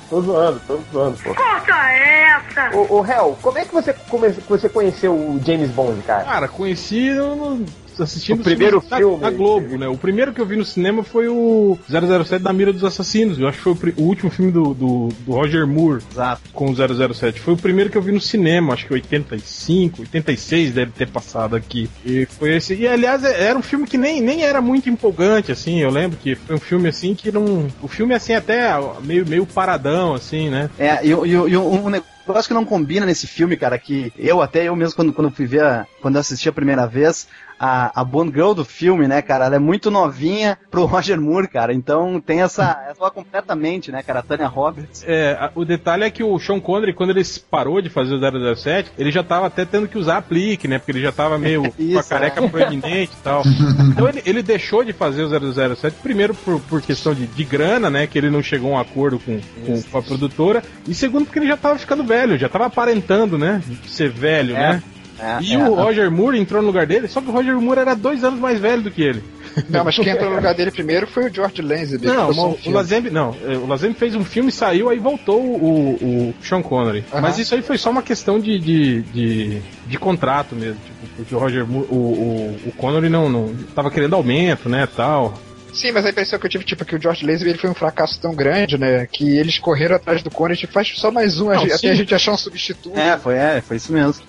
tô, 0.09 0.21
zoando, 0.21 0.61
tô 0.67 0.79
zoando, 0.93 1.19
pô. 1.23 1.35
Corta 1.35 1.73
essa! 1.91 2.71
Ô, 2.77 3.01
ô 3.01 3.07
Hel, 3.07 3.39
como 3.43 3.59
é 3.59 3.65
que 3.65 3.73
você, 3.73 3.93
come, 3.93 4.29
você 4.31 4.69
conheceu 4.69 5.15
o 5.15 5.41
James 5.45 5.71
Bond, 5.71 6.03
cara? 6.03 6.25
Cara, 6.25 6.49
conheci 6.49 7.11
no, 7.11 7.65
assistindo 8.01 8.41
o 8.41 8.45
primeiro 8.45 8.81
filme 8.81 9.21
da, 9.21 9.31
Globo, 9.31 9.77
né? 9.77 9.89
O 9.89 9.97
primeiro 9.97 10.33
que 10.33 10.41
eu 10.41 10.47
vi 10.47 10.57
no 10.57 10.65
cinema 10.65 11.03
foi 11.03 11.29
o 11.29 11.79
007 11.89 12.43
da 12.43 12.53
Mira 12.53 12.73
dos 12.73 12.85
Assassinos. 12.85 13.39
Eu 13.39 13.49
acho 13.49 13.59
que 13.59 13.75
foi 13.75 13.91
o, 13.97 14.03
o 14.03 14.05
último 14.05 14.31
filme 14.31 14.53
do, 14.53 14.75
do, 14.75 15.09
do, 15.21 15.33
Roger 15.33 15.67
Moore 15.67 16.03
Exato. 16.11 16.43
com 16.53 16.71
o 16.71 17.15
007. 17.15 17.41
Foi 17.41 17.55
o 17.55 17.57
primeiro 17.57 17.91
que 17.91 17.97
eu 17.97 18.03
vi 18.03 18.13
no 18.13 18.21
cinema, 18.21 18.75
acho 18.75 18.87
que 18.87 18.93
85, 18.93 20.03
86 20.03 20.73
deve 20.73 20.93
ter 20.93 21.09
passado 21.09 21.57
aqui. 21.57 21.89
E 22.05 22.27
foi 22.27 22.57
esse. 22.57 22.75
E 22.75 22.87
aliás, 22.87 23.25
é, 23.25 23.45
era 23.45 23.59
um 23.59 23.63
filme 23.63 23.87
que 23.87 23.99
nem, 23.99 24.21
nem 24.21 24.43
era 24.43 24.61
muito 24.61 24.89
empolgante, 24.89 25.53
assim. 25.53 25.81
Eu 25.81 25.91
lembro 25.91 26.19
que 26.19 26.35
foi 26.35 26.57
um 26.57 26.61
filme 26.61 26.89
assim 26.89 27.15
que 27.15 27.31
não. 27.31 27.69
O 27.83 27.89
filme 27.89 28.15
assim 28.15 28.35
até 28.35 28.71
meio, 29.03 29.27
meio 29.27 29.47
paradão, 29.47 30.15
assim, 30.15 30.49
né? 30.49 30.71
É, 30.79 31.05
e, 31.05 31.09
e, 31.09 31.33
e 31.33 31.57
um 31.57 31.89
negócio 31.89 32.17
acho 32.35 32.49
que 32.49 32.55
não 32.55 32.65
combina 32.65 33.07
nesse 33.07 33.27
filme, 33.27 33.57
cara, 33.57 33.79
que 33.79 34.13
eu 34.19 34.41
até 34.41 34.65
eu 34.65 34.75
mesmo 34.75 34.97
quando, 34.97 35.13
quando 35.13 35.31
fui 35.31 35.47
ver, 35.47 35.63
a, 35.63 35.87
quando 36.01 36.17
eu 36.17 36.21
assisti 36.21 36.49
a 36.49 36.53
primeira 36.53 36.87
vez, 36.87 37.29
a, 37.59 38.01
a 38.01 38.05
Bond 38.05 38.33
Girl 38.33 38.53
do 38.53 38.65
filme, 38.65 39.09
né, 39.09 39.23
cara, 39.23 39.47
ela 39.47 39.57
é 39.57 39.59
muito 39.59 39.91
novinha 39.91 40.59
pro 40.71 40.85
Roger 40.87 41.21
Moore, 41.21 41.49
cara, 41.49 41.73
então 41.73 42.21
tem 42.21 42.43
essa, 42.43 42.85
essa 42.89 43.11
completamente, 43.11 43.91
né, 43.91 44.03
cara, 44.03 44.21
a 44.21 44.23
Tanya 44.23 44.47
Roberts. 44.47 45.05
É, 45.07 45.51
o 45.55 45.65
detalhe 45.65 46.05
é 46.05 46.11
que 46.11 46.23
o 46.23 46.39
Sean 46.39 46.61
Connery, 46.61 46.93
quando 46.93 47.11
ele 47.11 47.23
parou 47.51 47.81
de 47.81 47.89
fazer 47.89 48.15
o 48.15 48.57
007, 48.57 48.93
ele 48.99 49.11
já 49.11 49.23
tava 49.23 49.47
até 49.47 49.65
tendo 49.65 49.89
que 49.89 49.99
usar 49.99 50.19
aplique, 50.19 50.69
né, 50.69 50.79
porque 50.79 50.93
ele 50.93 51.01
já 51.01 51.13
tava 51.13 51.39
meio 51.39 51.73
Isso, 51.79 51.95
com 51.95 51.99
a 51.99 52.05
careca 52.05 52.45
é. 52.45 52.49
proeminente 52.49 53.13
e 53.13 53.23
tal. 53.23 53.43
Então 53.91 54.09
ele, 54.09 54.23
ele 54.27 54.43
deixou 54.43 54.85
de 54.85 54.93
fazer 54.93 55.23
o 55.25 55.75
007, 55.75 55.97
primeiro 56.03 56.35
por, 56.35 56.61
por 56.61 56.83
questão 56.83 57.15
de, 57.15 57.27
de 57.27 57.45
grana, 57.45 57.91
né, 57.91 58.07
que 58.07 58.19
ele 58.19 58.31
não 58.31 58.43
chegou 58.43 58.73
a 58.73 58.77
um 58.77 58.79
acordo 58.79 59.19
com, 59.19 59.41
com, 59.65 59.83
com 59.83 59.99
a 59.99 60.03
produtora, 60.03 60.63
e 60.87 60.95
segundo 60.95 61.25
porque 61.25 61.39
ele 61.39 61.49
já 61.49 61.57
tava 61.57 61.79
ficando 61.79 62.05
velho, 62.05 62.39
já 62.39 62.49
tava 62.49 62.67
aparentando, 62.67 63.39
né, 63.39 63.63
ser 63.87 64.11
velho, 64.11 64.57
é. 64.57 64.59
né. 64.59 64.83
É, 65.19 65.39
e 65.41 65.55
é, 65.55 65.59
o 65.59 65.75
Roger 65.75 66.11
Moore 66.11 66.39
entrou 66.39 66.61
no 66.61 66.69
lugar 66.69 66.87
dele, 66.87 67.09
só 67.09 67.21
que 67.21 67.29
o 67.29 67.33
Roger 67.33 67.59
Moore 67.61 67.81
era 67.81 67.95
dois 67.95 68.23
anos 68.23 68.39
mais 68.39 68.61
velho 68.61 68.83
do 68.83 68.91
que 68.91 69.03
ele. 69.03 69.23
Não, 69.71 69.85
mas 69.85 69.97
quem 69.97 70.09
entrou 70.09 70.29
no 70.29 70.37
lugar 70.37 70.55
dele 70.55 70.71
primeiro 70.71 71.07
foi 71.07 71.31
o 71.31 71.35
George 71.35 71.63
Lazenby. 71.63 72.07
Não, 72.07 72.31
o, 72.31 72.59
o 72.67 72.71
Lazenby, 72.71 73.11
não. 73.11 73.35
É, 73.43 73.57
o 73.57 73.67
Lazenby 73.67 73.95
fez 73.95 74.15
um 74.15 74.23
filme, 74.23 74.53
saiu, 74.53 74.91
aí 74.91 74.99
voltou 74.99 75.41
o, 75.41 75.95
o 75.95 76.35
Sean 76.43 76.61
Connery. 76.61 77.05
Mas 77.11 77.39
isso 77.39 77.55
aí 77.55 77.63
foi 77.63 77.79
só 77.79 77.89
uma 77.91 78.03
questão 78.03 78.39
de, 78.39 78.59
de, 78.59 79.03
de, 79.03 79.63
de 79.87 79.99
contrato 79.99 80.55
mesmo. 80.55 80.79
Tipo, 80.85 81.17
porque 81.17 81.35
o 81.35 81.39
Roger 81.39 81.67
Moore, 81.67 81.87
o, 81.91 81.95
o, 81.95 82.61
o 82.67 82.73
Connery 82.73 83.09
não, 83.09 83.31
não 83.31 83.55
tava 83.75 83.91
querendo 83.91 84.15
aumento, 84.15 84.69
né, 84.69 84.87
tal. 84.95 85.33
Sim, 85.73 85.93
mas 85.93 86.07
a 86.07 86.11
impressão 86.11 86.39
que 86.39 86.47
eu 86.47 86.51
tive, 86.51 86.65
tipo, 86.65 86.85
que 86.85 86.97
o 86.97 87.01
George 87.01 87.27
Lazenby 87.27 87.51
ele 87.51 87.59
foi 87.59 87.69
um 87.69 87.75
fracasso 87.75 88.19
tão 88.19 88.35
grande, 88.35 88.79
né? 88.79 89.07
Que 89.07 89.37
eles 89.37 89.59
correram 89.59 89.97
atrás 89.97 90.23
do 90.23 90.31
Connery, 90.31 90.59
tipo, 90.59 90.73
faz 90.73 90.89
só 90.97 91.11
mais 91.11 91.39
um, 91.39 91.51
não, 91.51 91.65
até 91.65 91.91
a 91.91 91.95
gente 91.95 92.15
achar 92.15 92.33
um 92.33 92.37
substituto. 92.37 92.99
É, 92.99 93.19
foi, 93.19 93.35
é, 93.35 93.61
foi 93.61 93.77
isso 93.77 93.93
mesmo. 93.93 94.23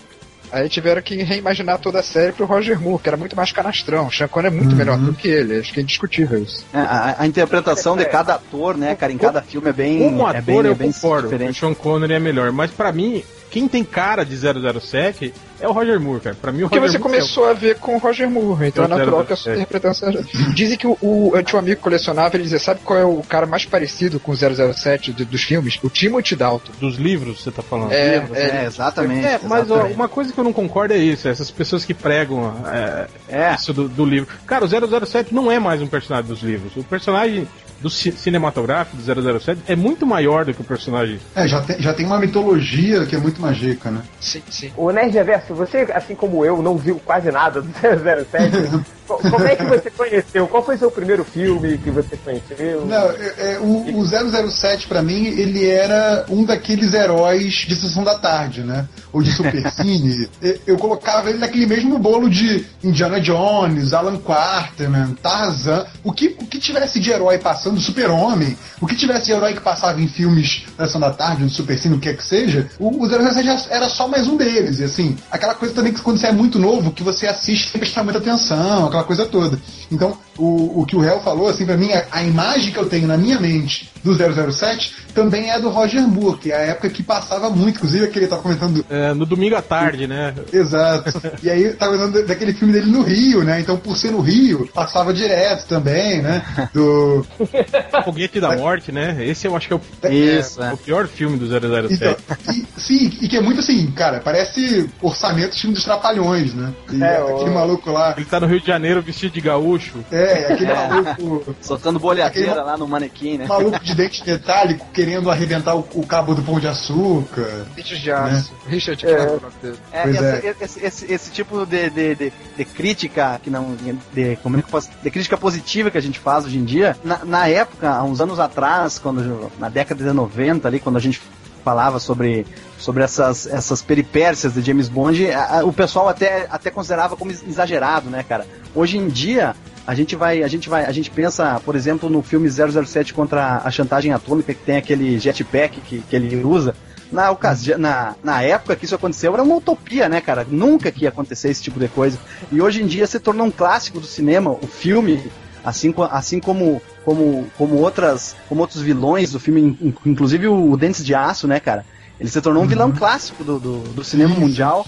Aí 0.51 0.69
tiveram 0.69 1.01
que 1.01 1.15
reimaginar 1.23 1.79
toda 1.79 1.99
a 1.99 2.03
série 2.03 2.31
pro 2.31 2.45
Roger 2.45 2.79
Moore, 2.79 3.01
que 3.01 3.09
era 3.09 3.17
muito 3.17 3.35
mais 3.35 3.51
canastrão. 3.51 4.07
O 4.07 4.11
Sean 4.11 4.27
Connery 4.27 4.53
é 4.53 4.57
muito 4.57 4.71
uhum. 4.71 4.77
melhor 4.77 4.97
do 4.97 5.13
que 5.13 5.27
ele, 5.27 5.59
acho 5.59 5.73
que 5.73 5.79
é 5.79 5.83
indiscutível 5.83 6.41
isso. 6.41 6.65
É, 6.73 6.77
a, 6.77 7.15
a, 7.19 7.27
interpretação 7.27 7.97
de 7.97 8.05
cada 8.05 8.35
ator, 8.35 8.77
né, 8.77 8.95
cara, 8.95 9.11
em 9.11 9.17
cada 9.17 9.41
filme 9.41 9.69
é 9.69 9.73
bem. 9.73 9.99
Como 9.99 10.25
ator, 10.25 10.35
é 10.35 10.41
bem, 10.41 10.55
eu 10.55 10.71
é 10.71 10.75
bem 10.75 10.91
concordo. 10.91 11.29
Diferente. 11.29 11.51
O 11.51 11.59
Sean 11.59 11.73
Connery 11.73 12.13
é 12.13 12.19
melhor, 12.19 12.51
mas 12.51 12.71
para 12.71 12.91
mim, 12.91 13.23
quem 13.49 13.67
tem 13.67 13.83
cara 13.83 14.23
de 14.23 14.35
007 14.35 15.33
é 15.59 15.67
o 15.67 15.71
Roger 15.71 15.99
Moore, 15.99 16.21
cara. 16.21 16.35
Pra 16.39 16.51
mim, 16.51 16.63
o 16.63 16.69
Porque 16.69 16.79
Roger 16.79 16.93
você 16.93 16.97
Moore 16.97 17.13
começou 17.13 17.47
é 17.47 17.51
a 17.51 17.53
ver 17.53 17.77
com 17.77 17.95
o 17.95 17.99
Roger 17.99 18.29
Moore, 18.29 18.67
então 18.67 18.85
é 18.85 18.87
natural 18.87 19.25
que 19.25 19.33
a 19.33 19.35
sua 19.35 19.53
interpretação 19.55 20.11
seja. 20.11 20.53
Dizem 20.53 20.77
que 20.77 20.87
o, 20.87 20.97
o, 21.01 21.31
eu 21.33 21.43
tinha 21.43 21.57
um 21.57 21.63
amigo 21.63 21.77
que 21.77 21.83
colecionava, 21.83 22.35
ele 22.35 22.43
dizia, 22.43 22.59
sabe 22.59 22.81
qual 22.83 22.99
é 22.99 23.05
o 23.05 23.21
cara 23.23 23.45
mais 23.45 23.65
parecido 23.65 24.19
com 24.19 24.31
o 24.31 24.35
007 24.35 25.13
de, 25.13 25.25
dos 25.25 25.43
filmes? 25.43 25.79
O 25.83 25.89
Timothy 25.89 26.35
Dalton. 26.35 26.71
Dos 26.79 26.95
livros, 26.95 27.41
você 27.41 27.51
tá 27.51 27.61
falando? 27.61 27.91
É, 27.91 28.19
livros, 28.19 28.37
é, 28.37 28.63
é 28.63 28.65
exatamente. 28.65 29.25
É, 29.25 29.39
mas 29.43 29.65
exatamente. 29.65 29.93
Ó, 29.93 29.95
uma 29.95 30.07
coisa 30.07 30.31
que 30.31 30.39
eu 30.39 30.43
não 30.43 30.53
concordo 30.53 30.93
é 30.93 30.97
isso, 30.97 31.27
essas 31.27 31.49
pessoas 31.49 31.85
que 31.85 31.93
pregam 31.93 32.53
é, 32.67 33.07
é. 33.29 33.55
isso 33.55 33.73
do, 33.73 33.87
do 33.87 34.05
livro. 34.05 34.27
Cara, 34.45 34.65
o 34.65 35.05
007 35.05 35.33
não 35.33 35.51
é 35.51 35.59
mais 35.59 35.81
um 35.81 35.87
personagem 35.87 36.29
dos 36.29 36.41
livros. 36.41 36.75
O 36.75 36.83
personagem 36.83 37.47
do 37.81 37.89
cinematográfico 37.89 38.97
do 38.97 39.39
007 39.39 39.61
é 39.67 39.75
muito 39.75 40.05
maior 40.05 40.45
do 40.45 40.53
que 40.53 40.61
o 40.61 40.63
personagem. 40.63 41.19
É, 41.35 41.47
já 41.47 41.61
tem, 41.61 41.79
já 41.79 41.93
tem 41.93 42.05
uma 42.05 42.19
mitologia 42.19 43.05
que 43.05 43.15
é 43.15 43.19
muito 43.19 43.41
magica, 43.41 43.91
né? 43.91 44.01
Sim, 44.19 44.41
sim. 44.49 44.71
O 44.75 44.91
Nerd 44.91 45.13
Reverso, 45.13 45.46
você, 45.53 45.87
assim 45.93 46.15
como 46.15 46.45
eu, 46.45 46.61
não 46.61 46.77
viu 46.77 46.99
quase 47.03 47.31
nada 47.31 47.61
do 47.61 47.69
007. 47.73 48.97
Como 49.07 49.47
é 49.47 49.55
que 49.55 49.63
você 49.63 49.89
conheceu? 49.89 50.47
Qual 50.47 50.63
foi 50.63 50.75
o 50.75 50.79
seu 50.79 50.91
primeiro 50.91 51.23
filme 51.23 51.77
que 51.77 51.89
você 51.89 52.17
conheceu? 52.17 52.85
Não, 52.85 53.09
é, 53.11 53.53
é, 53.53 53.59
o, 53.59 53.97
o 53.97 54.05
007 54.05 54.87
para 54.87 55.01
mim, 55.01 55.27
ele 55.27 55.65
era 55.65 56.25
um 56.29 56.43
daqueles 56.43 56.93
heróis 56.93 57.53
de 57.53 57.75
sessão 57.75 58.03
da 58.03 58.15
tarde, 58.15 58.63
né? 58.63 58.85
Ou 59.13 59.21
de 59.23 59.31
Supercine. 59.31 60.29
eu 60.67 60.77
colocava 60.77 61.29
ele 61.29 61.39
naquele 61.39 61.65
mesmo 61.65 61.97
bolo 61.97 62.29
de 62.29 62.65
Indiana 62.83 63.19
Jones, 63.21 63.93
Alan 63.93 64.17
Quarterman, 64.17 65.15
Tarzan. 65.23 65.85
O 66.03 66.11
que, 66.11 66.35
o 66.39 66.45
que 66.45 66.59
tivesse 66.59 66.99
de 66.99 67.09
herói 67.09 67.37
passando, 67.37 67.79
Super-Homem, 67.79 68.57
o 68.81 68.85
que 68.85 68.95
tivesse 68.95 69.27
de 69.27 69.31
herói 69.31 69.53
que 69.53 69.61
passava 69.61 70.01
em 70.01 70.07
filmes 70.07 70.65
da 70.77 70.85
sessão 70.85 70.99
da 70.99 71.11
tarde, 71.11 71.43
no 71.43 71.49
Supercine, 71.49 71.95
o 71.95 71.99
que 71.99 72.09
é 72.09 72.13
que 72.13 72.23
seja, 72.23 72.69
o, 72.77 73.03
o 73.03 73.07
007 73.07 73.67
era 73.69 73.87
só 73.87 74.07
mais 74.07 74.27
um 74.27 74.35
deles. 74.35 74.79
E 74.79 74.83
assim, 74.83 75.17
aquela 75.37 75.55
coisa 75.55 75.73
também 75.73 75.93
que 75.93 76.01
quando 76.01 76.19
você 76.19 76.27
é 76.27 76.31
muito 76.31 76.59
novo, 76.59 76.91
que 76.91 77.03
você 77.03 77.27
assiste 77.27 77.69
sem 77.69 77.79
prestar 77.79 78.03
muita 78.03 78.19
atenção, 78.19 78.87
aquela 78.87 79.03
coisa 79.03 79.25
toda. 79.25 79.59
Então, 79.91 80.17
o, 80.37 80.81
o 80.81 80.85
que 80.85 80.95
o 80.95 80.99
réu 80.99 81.19
falou, 81.21 81.47
assim, 81.47 81.65
para 81.65 81.77
mim, 81.77 81.91
a, 81.91 82.05
a, 82.11 82.23
imagem 82.23 82.71
que 82.71 82.77
eu 82.77 82.87
tenho 82.87 83.07
na 83.07 83.17
minha 83.17 83.39
mente 83.39 83.89
do 84.03 84.13
007 84.15 85.07
também 85.13 85.49
é 85.49 85.59
do 85.59 85.69
Roger 85.69 86.07
Moore, 86.07 86.37
que 86.37 86.51
é 86.51 86.55
a 86.55 86.61
época 86.67 86.89
que 86.89 87.01
passava 87.01 87.49
muito, 87.49 87.77
inclusive 87.77 88.05
aquele 88.05 88.25
ele 88.25 88.29
tava 88.29 88.41
comentando. 88.41 88.85
É, 88.89 89.13
no 89.13 89.25
domingo 89.25 89.55
à 89.55 89.61
tarde, 89.61 90.05
né? 90.05 90.33
Exato. 90.51 91.19
e 91.41 91.49
aí 91.49 91.73
tava 91.73 91.97
comentando 91.97 92.27
daquele 92.27 92.53
filme 92.53 92.73
dele 92.73 92.91
no 92.91 93.01
Rio, 93.01 93.43
né? 93.43 93.59
Então, 93.59 93.77
por 93.77 93.97
ser 93.97 94.11
no 94.11 94.19
Rio, 94.19 94.69
passava 94.73 95.13
direto 95.13 95.65
também, 95.67 96.21
né? 96.21 96.43
Do. 96.73 97.25
Foguete 98.03 98.39
da 98.39 98.55
Morte, 98.55 98.91
né? 98.91 99.17
Esse 99.25 99.47
eu 99.47 99.55
acho 99.55 99.67
que 99.67 99.73
é 99.73 99.77
o, 99.77 99.81
é, 100.03 100.13
Isso, 100.13 100.61
é. 100.61 100.73
o 100.73 100.77
pior 100.77 101.07
filme 101.07 101.37
do 101.37 101.47
007. 101.47 101.93
Então, 101.93 102.15
e, 102.53 102.65
sim, 102.79 103.11
e 103.21 103.27
que 103.27 103.37
é 103.37 103.41
muito 103.41 103.59
assim, 103.59 103.89
cara, 103.91 104.19
parece 104.19 104.89
orçamento 105.01 105.55
de 105.55 105.61
filme 105.61 105.75
dos 105.75 105.83
Trapalhões, 105.83 106.53
né? 106.53 106.73
E 106.91 107.01
é, 107.01 107.17
aquele 107.17 107.49
o... 107.49 107.53
maluco 107.53 107.91
lá. 107.91 108.13
Ele 108.15 108.25
tá 108.25 108.39
no 108.39 108.47
Rio 108.47 108.59
de 108.59 108.67
Janeiro 108.67 109.01
vestido 109.01 109.33
de 109.33 109.41
gaúcho. 109.41 110.03
É, 110.11 110.26
aquele 110.27 110.71
é. 110.71 110.87
maluco. 110.87 111.55
Soltando 111.61 111.99
bolhadeira 111.99 112.51
aquele, 112.51 112.65
lá 112.65 112.77
no 112.77 112.87
manequim, 112.87 113.37
né? 113.37 113.47
Maluco 113.47 113.83
de 113.83 113.95
dente 113.95 114.25
metálico 114.25 114.85
querendo 114.93 115.29
arrebentar 115.29 115.75
o, 115.75 115.87
o 115.95 116.05
cabo 116.05 116.35
do 116.35 116.41
pão 116.41 116.59
de 116.59 116.67
açúcar. 116.67 117.65
Richard 117.75 118.03
de 118.03 118.11
aço. 118.11 118.53
Né? 118.53 118.59
Richard 118.67 119.05
é. 119.05 119.09
é, 119.09 120.09
essa, 120.09 120.25
é. 120.25 120.55
Esse, 120.61 120.85
esse, 120.85 121.13
esse, 121.13 121.31
tipo 121.31 121.65
de, 121.65 121.89
de, 121.89 122.15
de, 122.15 122.33
de, 122.57 122.65
crítica 122.65 123.39
que 123.43 123.49
não. 123.49 123.75
De, 124.13 124.37
como 124.43 124.57
é 124.57 124.61
que 124.61 124.69
posso, 124.69 124.89
de 125.01 125.11
crítica 125.11 125.37
positiva 125.37 125.91
que 125.91 125.97
a 125.97 126.01
gente 126.01 126.19
faz 126.19 126.45
hoje 126.45 126.57
em 126.57 126.65
dia, 126.65 126.95
na, 127.03 127.23
na 127.23 127.47
época, 127.47 127.89
há 127.89 128.03
uns 128.03 128.21
anos 128.21 128.39
atrás, 128.39 128.99
quando 128.99 129.51
na 129.59 129.69
década 129.69 130.03
de 130.03 130.11
90 130.11 130.67
ali, 130.67 130.79
quando 130.79 130.97
a 130.97 131.01
gente 131.01 131.21
falava 131.67 131.99
sobre, 131.99 132.47
sobre 132.79 133.03
essas, 133.03 133.45
essas 133.45 133.81
peripécias 133.81 134.53
de 134.53 134.61
James 134.61 134.87
Bond, 134.87 135.29
a, 135.31 135.59
a, 135.59 135.65
o 135.65 135.73
pessoal 135.73 136.07
até, 136.07 136.47
até 136.49 136.71
considerava 136.71 137.17
como 137.17 137.29
exagerado, 137.29 138.09
né, 138.09 138.23
cara? 138.23 138.47
Hoje 138.73 138.97
em 138.97 139.09
dia, 139.09 139.53
a 139.87 139.95
gente 139.95 140.17
vai, 140.17 140.43
a 140.43 140.47
gente 140.49 140.67
vai, 140.67 140.83
a 140.83 140.91
gente 140.91 141.09
pensa, 141.09 141.61
por 141.63 141.73
exemplo, 141.73 142.09
no 142.09 142.21
filme 142.21 142.49
007 142.49 143.13
contra 143.13 143.61
a 143.63 143.71
chantagem 143.71 144.11
atômica, 144.11 144.53
que 144.53 144.61
tem 144.61 144.75
aquele 144.75 145.17
jetpack 145.17 145.79
que, 145.79 146.01
que 146.01 146.15
ele 146.15 146.35
usa. 146.43 146.75
Na, 147.09 147.31
ocasião, 147.31 147.77
na, 147.77 148.13
na 148.21 148.41
época 148.43 148.75
que 148.75 148.83
isso 148.83 148.95
aconteceu, 148.95 149.33
era 149.33 149.41
uma 149.41 149.55
utopia, 149.55 150.09
né, 150.09 150.19
cara? 150.19 150.45
Nunca 150.51 150.91
que 150.91 151.03
ia 151.03 151.09
acontecer 151.09 151.49
esse 151.49 151.63
tipo 151.63 151.79
de 151.79 151.87
coisa. 151.87 152.19
E 152.51 152.61
hoje 152.61 152.83
em 152.83 152.85
dia 152.85 153.07
se 153.07 153.17
tornou 153.17 153.47
um 153.47 153.51
clássico 153.51 154.01
do 154.01 154.05
cinema, 154.05 154.51
o 154.51 154.67
filme, 154.67 155.23
assim, 155.63 155.93
assim 156.11 156.41
como, 156.41 156.81
como, 157.05 157.47
como, 157.57 157.75
outras, 157.75 158.35
como 158.49 158.59
outros 158.59 158.81
vilões 158.81 159.31
do 159.31 159.39
filme, 159.39 159.95
inclusive 160.05 160.49
o 160.49 160.75
Dentes 160.75 161.05
de 161.05 161.15
Aço, 161.15 161.47
né, 161.47 161.61
cara? 161.61 161.85
Ele 162.19 162.29
se 162.29 162.41
tornou 162.41 162.61
um 162.61 162.67
vilão 162.67 162.89
uhum. 162.89 162.95
clássico 162.95 163.41
do, 163.41 163.57
do, 163.57 163.79
do 163.79 164.03
cinema 164.03 164.31
Isso. 164.31 164.41
mundial. 164.41 164.85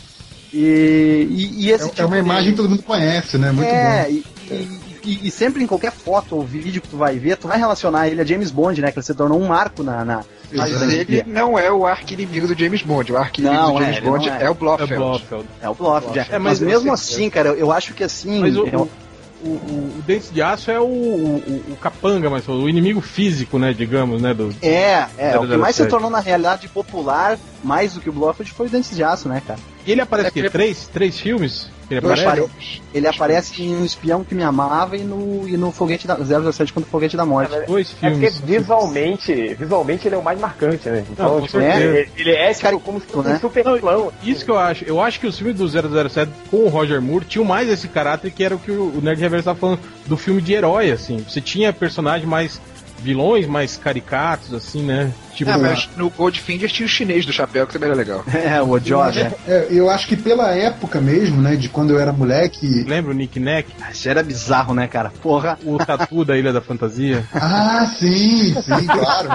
E, 0.52 1.28
e, 1.30 1.68
e 1.68 1.72
esse 1.72 1.86
é, 1.86 1.90
tipo 1.90 2.02
é 2.02 2.06
uma 2.06 2.18
imagem 2.18 2.52
que 2.52 2.58
todo 2.58 2.70
mundo 2.70 2.84
conhece, 2.84 3.38
né? 3.38 3.52
Muito 3.54 3.70
é, 3.70 4.04
bom. 4.04 4.12
E, 4.12 4.26
e, 4.52 4.89
e, 5.10 5.28
e, 5.28 5.32
sempre 5.32 5.64
em 5.64 5.68
qualquer 5.68 5.92
foto 5.92 6.36
ou 6.36 6.44
vídeo 6.44 6.82
que 6.82 6.88
tu 6.88 6.98
vai 6.98 7.18
ver, 7.18 7.38
tu 7.38 7.48
vai 7.48 7.58
relacionar 7.58 8.08
ele 8.08 8.22
a 8.22 8.26
James 8.26 8.52
Bond, 8.52 8.82
né? 8.82 8.92
Que 8.92 9.00
ele 9.00 9.06
se 9.06 9.14
tornou 9.14 9.40
um 9.40 9.48
marco 9.48 9.82
na. 9.82 10.06
na 10.06 10.24
mas 10.52 10.82
ele 10.82 11.24
não 11.28 11.58
é 11.58 11.72
o 11.72 11.86
arco-inimigo 11.86 12.48
do 12.48 12.58
James 12.58 12.82
Bond. 12.82 13.12
O 13.12 13.18
arco-inimigo 13.18 13.72
do 13.72 13.80
James 13.80 13.98
é, 13.98 14.02
Bond 14.02 14.30
é. 14.30 14.44
é. 14.44 14.50
o 14.50 14.54
Blofeld. 14.54 14.94
É 14.94 14.96
o 14.96 15.00
Blofeld. 15.00 15.46
É 15.62 15.70
o 15.70 15.74
Blofeld. 15.74 16.20
É, 16.32 16.40
mas 16.40 16.60
mesmo 16.60 16.94
assim, 16.94 17.30
cara, 17.30 17.50
eu 17.50 17.72
acho 17.72 17.94
que 17.94 18.04
assim. 18.04 18.40
Mas 18.40 18.56
o, 18.56 18.68
eu, 18.68 18.90
o, 19.44 19.48
o, 19.48 19.96
o 20.00 20.04
Dente 20.06 20.32
de 20.32 20.42
Aço 20.42 20.70
é 20.70 20.80
o, 20.80 20.84
o, 20.84 21.64
o, 21.70 21.78
capanga, 21.78 22.30
mas 22.30 22.48
o 22.48 22.68
inimigo 22.68 23.00
físico, 23.00 23.58
né, 23.58 23.74
digamos, 23.74 24.22
né? 24.22 24.34
Do, 24.34 24.54
é, 24.62 25.08
é. 25.18 25.38
O 25.38 25.48
que 25.48 25.58
mais 25.58 25.76
se 25.76 25.86
tornou 25.86 26.10
na 26.10 26.20
realidade 26.20 26.68
popular, 26.68 27.38
mais 27.64 27.94
do 27.94 28.02
que 28.02 28.10
o 28.10 28.14
Blofeld, 28.14 28.52
foi 28.52 28.68
o 28.68 28.70
Dente 28.70 28.94
de 28.94 29.04
Aço, 29.04 29.30
né, 29.30 29.42
cara? 29.46 29.60
E 29.90 29.92
ele 29.92 30.02
aparece 30.02 30.40
é, 30.40 30.50
três, 30.52 30.88
três 30.88 31.20
filmes? 31.20 31.68
Ele 31.90 32.00
aparece, 32.00 32.82
ele 32.94 33.08
aparece 33.08 33.64
em 33.64 33.76
Um 33.76 33.84
Espião 33.84 34.24
que 34.24 34.36
Me 34.36 34.44
Amava 34.44 34.96
e 34.96 35.02
no, 35.02 35.50
e 35.50 35.58
no 35.58 35.72
Foguete 35.72 36.06
da 36.06 36.16
007 36.16 36.72
contra 36.72 36.88
o 36.88 36.92
Foguete 36.92 37.18
da 37.18 37.26
Morte. 37.26 37.56
É, 37.56 37.62
Dois 37.62 37.96
é 38.04 38.12
filmes. 38.12 38.36
É 38.36 38.40
porque 38.40 38.54
visualmente, 38.60 39.56
visualmente 39.56 40.08
ele 40.08 40.14
é 40.14 40.18
o 40.20 40.24
mais 40.24 40.40
marcante, 40.40 40.88
né? 40.88 41.04
Então, 41.10 41.40
Não, 41.40 41.48
tipo, 41.48 41.60
é, 41.60 42.08
ele, 42.16 42.30
é 42.30 42.54
tipo, 42.54 42.80
como 42.80 43.02
né? 43.24 43.34
um 43.34 43.40
super 43.40 43.66
Não, 43.66 44.14
Isso 44.22 44.46
que 44.46 44.52
eu 44.52 44.60
acho. 44.60 44.86
Eu 44.86 45.02
acho 45.02 45.20
que 45.20 45.26
os 45.26 45.36
filmes 45.36 45.58
do 45.58 45.68
007 45.68 46.32
com 46.52 46.58
o 46.58 46.70
Roger 46.70 47.02
Moore 47.02 47.26
tinham 47.26 47.44
mais 47.44 47.68
esse 47.68 47.88
caráter 47.88 48.30
que 48.30 48.44
era 48.44 48.56
o 48.56 48.60
que 48.60 48.70
o 48.70 49.02
Nerd 49.02 49.20
Reverso 49.20 49.40
estava 49.40 49.58
falando 49.58 49.80
do 50.06 50.16
filme 50.16 50.40
de 50.40 50.54
herói, 50.54 50.92
assim. 50.92 51.26
Você 51.28 51.42
tinha 51.42 51.74
personagem 51.74 52.28
mais 52.28 52.62
vilões 53.00 53.48
mais 53.48 53.76
caricatos, 53.76 54.54
assim, 54.54 54.84
né? 54.84 55.12
Tipo, 55.40 55.52
ah, 55.52 55.58
mas 55.58 55.88
no 55.96 56.10
Goldfinger 56.10 56.70
tinha 56.70 56.86
o 56.86 56.90
chinês 56.90 57.26
do 57.26 57.32
chapéu, 57.32 57.66
que 57.66 57.72
também 57.72 57.88
era 57.88 57.98
legal. 57.98 58.26
É, 58.50 58.62
o 58.62 58.72
Ojob, 58.72 59.16
né? 59.16 59.32
É, 59.48 59.68
eu 59.70 59.90
acho 59.90 60.08
que 60.08 60.18
pela 60.18 60.54
época 60.54 61.00
mesmo, 61.00 61.42
né, 61.42 61.56
de 61.56 61.70
quando 61.70 61.92
eu 61.92 62.00
era 62.00 62.12
moleque... 62.12 62.84
Lembra 62.86 63.12
o 63.12 63.14
Nick 63.14 63.40
Neck? 63.40 63.72
Isso 63.90 64.10
era 64.10 64.22
bizarro, 64.22 64.74
né, 64.74 64.88
cara? 64.88 65.14
Porra. 65.22 65.58
O 65.64 65.78
tatu 65.78 66.26
da 66.26 66.38
Ilha 66.38 66.52
da 66.52 66.60
Fantasia. 66.60 67.26
Ah, 67.34 67.86
sim, 67.98 68.54
sim, 68.54 68.86
claro. 68.88 69.30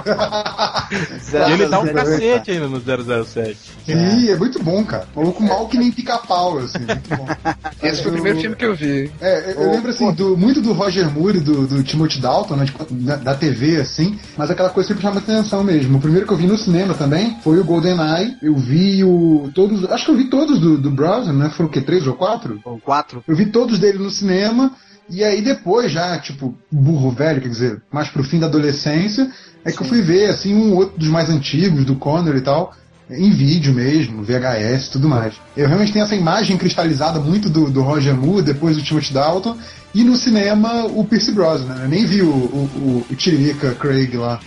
e 1.49 1.52
ele 1.52 1.66
dá 1.66 1.80
um 1.80 1.87
cacete 1.87 2.50
ainda 2.50 2.68
no 2.68 2.80
007. 3.25 3.56
Sim, 3.87 4.28
é 4.28 4.37
muito 4.37 4.62
bom, 4.62 4.84
cara. 4.84 5.06
Maluco 5.16 5.42
mal 5.42 5.68
que 5.68 5.78
nem 5.78 5.90
pica-pau, 5.90 6.58
assim, 6.58 6.80
muito 6.80 7.16
bom. 7.16 7.26
Esse 7.82 8.02
foi 8.02 8.11
o 8.11 8.14
primeiro 8.14 8.40
filme 8.40 8.56
que 8.56 8.64
eu 8.64 8.75
vi. 8.75 9.11
É, 9.20 9.54
eu, 9.56 9.70
lembro, 9.70 9.90
assim, 9.90 10.12
do, 10.12 10.37
muito 10.37 10.61
do 10.61 10.73
Roger 10.73 11.11
Moore 11.11 11.38
e 11.38 11.40
do, 11.40 11.66
do 11.66 11.82
Timothy 11.82 12.20
Dalton, 12.20 12.56
né, 12.56 12.66
tipo, 12.66 12.84
da, 12.90 13.16
da 13.16 13.34
TV, 13.34 13.80
assim, 13.80 14.18
mas 14.37 14.50
aquela 14.50 14.70
coisa 14.70 14.88
sempre 14.88 15.02
chama 15.02 15.18
atenção 15.18 15.64
mesmo. 15.64 15.93
O 15.94 16.00
primeiro 16.00 16.26
que 16.26 16.32
eu 16.32 16.36
vi 16.36 16.46
no 16.46 16.58
cinema 16.58 16.92
também 16.94 17.38
foi 17.42 17.58
o 17.58 17.64
GoldenEye. 17.64 18.36
Eu 18.42 18.56
vi 18.56 19.04
o. 19.04 19.50
todos. 19.54 19.84
Acho 19.90 20.06
que 20.06 20.10
eu 20.10 20.16
vi 20.16 20.24
todos 20.24 20.58
do, 20.58 20.76
do 20.76 20.90
Brosnan, 20.90 21.32
né? 21.32 21.50
Foram 21.50 21.68
o 21.68 21.72
quê? 21.72 21.80
Três 21.80 22.06
ou 22.06 22.14
quatro? 22.14 22.58
Foram 22.62 22.80
quatro. 22.80 23.22
Eu 23.28 23.36
vi 23.36 23.46
todos 23.46 23.78
dele 23.78 23.98
no 23.98 24.10
cinema. 24.10 24.72
E 25.08 25.22
aí 25.22 25.42
depois, 25.42 25.92
já, 25.92 26.18
tipo, 26.18 26.56
burro 26.72 27.10
velho, 27.10 27.40
quer 27.40 27.48
dizer, 27.48 27.82
mais 27.92 28.08
pro 28.08 28.24
fim 28.24 28.40
da 28.40 28.46
adolescência, 28.46 29.30
é 29.62 29.70
Sim. 29.70 29.76
que 29.76 29.82
eu 29.82 29.86
fui 29.86 30.00
ver, 30.00 30.30
assim, 30.30 30.54
um 30.54 30.74
outro 30.74 30.98
dos 30.98 31.08
mais 31.08 31.28
antigos, 31.28 31.84
do 31.84 31.94
Connor 31.94 32.34
e 32.34 32.40
tal, 32.40 32.74
em 33.10 33.30
vídeo 33.30 33.74
mesmo, 33.74 34.22
VHS 34.22 34.86
e 34.86 34.90
tudo 34.92 35.06
mais. 35.06 35.34
Eu 35.54 35.68
realmente 35.68 35.92
tenho 35.92 36.06
essa 36.06 36.16
imagem 36.16 36.56
cristalizada 36.56 37.20
muito 37.20 37.50
do, 37.50 37.70
do 37.70 37.82
Roger 37.82 38.14
Moore, 38.14 38.42
depois 38.42 38.78
do 38.78 38.82
Timothy 38.82 39.12
Dalton, 39.12 39.58
e 39.94 40.02
no 40.02 40.16
cinema 40.16 40.86
o 40.86 41.04
Pierce 41.04 41.32
Brosnan, 41.32 41.74
né? 41.74 41.84
Eu 41.84 41.88
nem 41.88 42.06
vi 42.06 42.22
o, 42.22 42.30
o, 42.30 43.06
o 43.10 43.14
Tiririca 43.14 43.74
Craig 43.74 44.16
lá. 44.16 44.40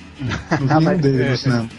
Nenhum 0.59 0.97
dele 0.97 1.29
no 1.29 1.37
cinema. 1.37 1.69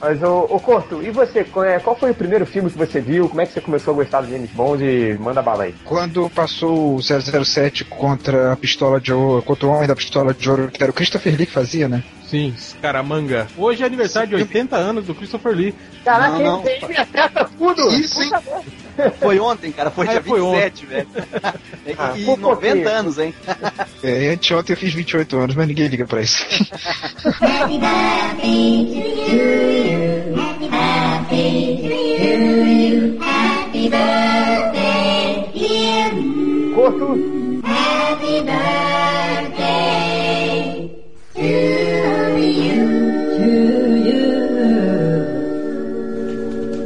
Mas, 0.00 0.22
ô, 0.22 0.46
ô 0.50 0.60
Corto, 0.60 1.02
e 1.02 1.10
você? 1.10 1.46
É, 1.66 1.78
qual 1.78 1.96
foi 1.96 2.10
o 2.10 2.14
primeiro 2.14 2.46
filme 2.46 2.70
que 2.70 2.78
você 2.78 3.00
viu? 3.00 3.28
Como 3.28 3.40
é 3.40 3.46
que 3.46 3.52
você 3.52 3.60
começou 3.60 3.92
a 3.92 3.96
gostar 3.96 4.22
do 4.22 4.30
James 4.30 4.50
Bond 4.50 4.84
e 4.84 5.16
manda 5.18 5.42
bala 5.42 5.64
aí? 5.64 5.74
Quando 5.84 6.28
passou 6.30 6.96
o 6.96 7.02
007 7.02 7.84
contra 7.84 8.52
a 8.52 8.56
pistola 8.56 9.00
de 9.00 9.12
ouro, 9.12 9.42
contra 9.42 9.66
o 9.66 9.70
homem 9.70 9.86
da 9.86 9.96
pistola 9.96 10.32
de 10.32 10.48
ouro, 10.48 10.70
que 10.70 10.82
era 10.82 10.90
o 10.90 10.94
Christopher 10.94 11.36
Lee 11.36 11.46
que 11.46 11.52
fazia, 11.52 11.88
né? 11.88 12.02
Sim, 12.26 12.54
Scaramanga. 12.56 13.46
Hoje 13.56 13.82
é 13.82 13.86
aniversário 13.86 14.30
de 14.30 14.34
80 14.36 14.76
anos 14.76 15.06
do 15.06 15.14
Christopher 15.14 15.54
Lee. 15.54 15.74
Caraca, 16.04 16.38
não, 16.38 16.62
não. 16.62 16.66
ele 16.66 16.96
acerta 16.96 17.48
tudo! 17.56 17.88
Isso, 17.92 18.22
hein? 18.22 18.30
Foi 19.20 19.38
ontem, 19.38 19.72
cara, 19.72 19.90
foi 19.90 20.06
ah, 20.06 20.10
dia 20.12 20.22
foi 20.22 20.40
27, 20.40 20.86
velho. 20.86 21.08
Ah, 21.98 22.12
e 22.16 22.24
90 22.36 22.88
anos, 22.88 23.18
hein? 23.18 23.34
É, 24.02 24.30
anteontem 24.30 24.74
eu 24.74 24.76
fiz 24.76 24.94
28 24.94 25.36
anos, 25.36 25.54
mas 25.54 25.66
ninguém 25.68 25.88
liga 25.88 26.06
pra 26.06 26.20
isso. 26.22 26.42
Happy 27.40 27.78
birthday 27.78 28.84
to 29.26 29.36
you. 29.36 30.34
Happy 30.36 30.68
birthday 30.68 31.76
to 31.76 31.94
you. 32.82 33.18
Happy 33.20 33.88
birthday, 33.90 35.50
dear 35.52 36.10
Corto. 36.74 37.08
Happy 37.64 38.40
birthday 38.42 39.24
to 41.34 42.93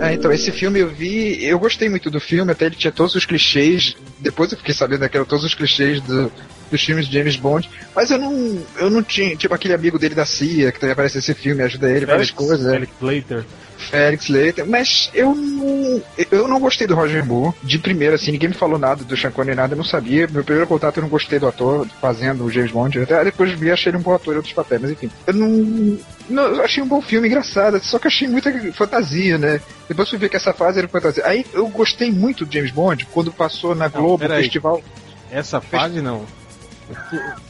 É, 0.01 0.15
então, 0.15 0.33
esse 0.33 0.53
filme 0.53 0.79
eu 0.79 0.89
vi, 0.89 1.45
eu 1.45 1.59
gostei 1.59 1.89
muito 1.89 2.11
do 2.11 2.21
filme, 2.21 2.53
até 2.53 2.67
ele 2.67 2.77
tinha 2.77 2.93
todos 2.93 3.15
os 3.15 3.27
clichês. 3.27 3.97
Depois 4.19 4.53
eu 4.53 4.59
fiquei 4.59 4.75
sabendo 4.75 5.09
que 5.09 5.17
eram 5.17 5.27
todos 5.27 5.45
os 5.45 5.55
clichês 5.55 6.01
do, 6.01 6.31
dos 6.71 6.83
filmes 6.83 7.07
de 7.09 7.19
James 7.19 7.37
Bond, 7.37 7.69
mas 7.95 8.11
eu 8.11 8.19
não, 8.19 8.63
eu 8.79 8.91
não 8.91 9.03
tinha, 9.03 9.37
tipo 9.37 9.55
aquele 9.55 9.75
amigo 9.75 9.99
dele 9.99 10.15
da 10.15 10.25
CIA, 10.25 10.71
que 10.71 10.79
também 10.79 10.93
aparece 10.93 11.17
nesse 11.17 11.35
filme, 11.35 11.63
ajuda 11.63 11.91
ele, 11.91 12.07
várias 12.07 12.31
coisas. 12.31 12.71
Felix 12.71 12.93
Leiter. 13.01 13.45
Felix 13.79 14.29
Leiter, 14.29 14.67
mas 14.67 15.11
eu 15.15 15.35
não, 15.35 16.03
eu 16.31 16.49
não 16.49 16.61
gostei 16.61 16.87
do 16.87 16.95
Roger 16.95 17.25
Moore, 17.25 17.55
de 17.63 17.79
primeira, 17.79 18.17
assim, 18.17 18.33
ninguém 18.33 18.51
me 18.51 18.55
falou 18.55 18.79
nada 18.79 19.05
do 19.05 19.17
Sean 19.17 19.31
Connery, 19.31 19.57
nada, 19.57 19.73
eu 19.75 19.79
não 19.79 19.85
sabia. 19.85 20.27
Meu 20.29 20.45
primeiro 20.45 20.69
contato 20.69 20.99
eu 20.99 21.03
não 21.03 21.09
gostei 21.09 21.39
do 21.39 21.47
ator 21.47 21.87
fazendo 22.01 22.45
o 22.45 22.51
James 22.51 22.73
Bond, 22.73 23.01
até 23.01 23.25
depois 23.25 23.53
vi, 23.53 23.71
achei 23.71 23.91
ele 23.91 23.99
um 23.99 24.03
bom 24.03 24.15
ator 24.15 24.35
em 24.35 24.37
outros 24.37 24.55
papéis, 24.55 24.83
mas 24.83 24.91
enfim. 24.91 25.11
Eu 25.27 25.35
não, 25.35 25.99
não 26.29 26.43
eu 26.43 26.63
achei 26.63 26.83
um 26.83 26.89
bom 26.89 27.01
filme, 27.01 27.29
engraçado, 27.29 27.81
só 27.83 27.99
que 27.99 28.09
achei 28.09 28.29
muita 28.29 28.53
fantasia, 28.73 29.39
né? 29.39 29.61
Depois 29.89 30.09
fui 30.09 30.19
ver 30.19 30.29
que 30.29 30.37
essa 30.37 30.53
fase 30.53 30.79
era 30.79 30.89
fantasia. 30.89 31.25
Aí 31.27 31.47
eu 31.53 31.67
gostei 31.69 32.11
muito 32.11 32.45
do 32.45 32.53
James 32.53 32.71
Bond 32.71 33.07
quando 33.07 33.33
passou 33.33 33.75
na 33.75 33.89
Globo, 33.89 34.27
não, 34.27 34.37
festival. 34.37 34.83
Essa 35.31 35.61
fase 35.61 36.01
não. 36.01 36.27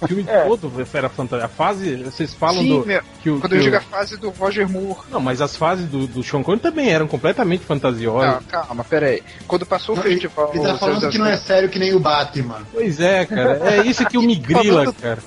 O 0.01 0.07
filme 0.07 0.25
é. 0.27 0.45
todo 0.45 0.73
era 0.93 1.09
fantasia. 1.09 1.47
A 1.47 1.49
fase, 1.49 1.97
vocês 1.97 2.35
falam 2.35 2.63
Sim, 2.63 2.81
do. 2.81 2.87
Meu, 2.87 3.03
que 3.23 3.31
o, 3.31 3.41
quando 3.41 3.53
que 3.53 3.59
eu 3.59 3.63
digo 3.63 3.77
a 3.77 3.81
fase 3.81 4.17
do 4.17 4.31
Roger 4.31 4.69
Moore. 4.69 4.99
Não, 5.11 5.21
mas 5.21 5.41
as 5.41 5.57
fases 5.57 5.89
do, 5.89 6.07
do 6.07 6.23
Sean 6.23 6.43
Connery 6.43 6.63
também 6.63 6.91
eram 6.91 7.07
completamente 7.07 7.65
fantasiosas. 7.65 8.35
Não, 8.35 8.43
calma, 8.43 8.85
pera 8.85 9.07
aí. 9.07 9.23
Quando 9.47 9.65
passou 9.65 9.95
não, 9.95 10.03
o 10.03 10.07
festival. 10.07 10.51
Ele, 10.53 10.65
tá 10.65 10.79
falando 10.79 11.09
que 11.09 11.19
não 11.19 11.27
é 11.27 11.37
sério 11.37 11.69
que 11.69 11.79
nem 11.79 11.95
o 11.95 12.01
Batman. 12.01 12.63
Pois 12.73 13.01
é, 13.01 13.25
cara. 13.27 13.61
É 13.71 13.83
isso 13.87 14.05
que 14.07 14.19
o 14.19 14.23
me 14.23 14.35
grila, 14.35 14.93
cara. 14.93 15.19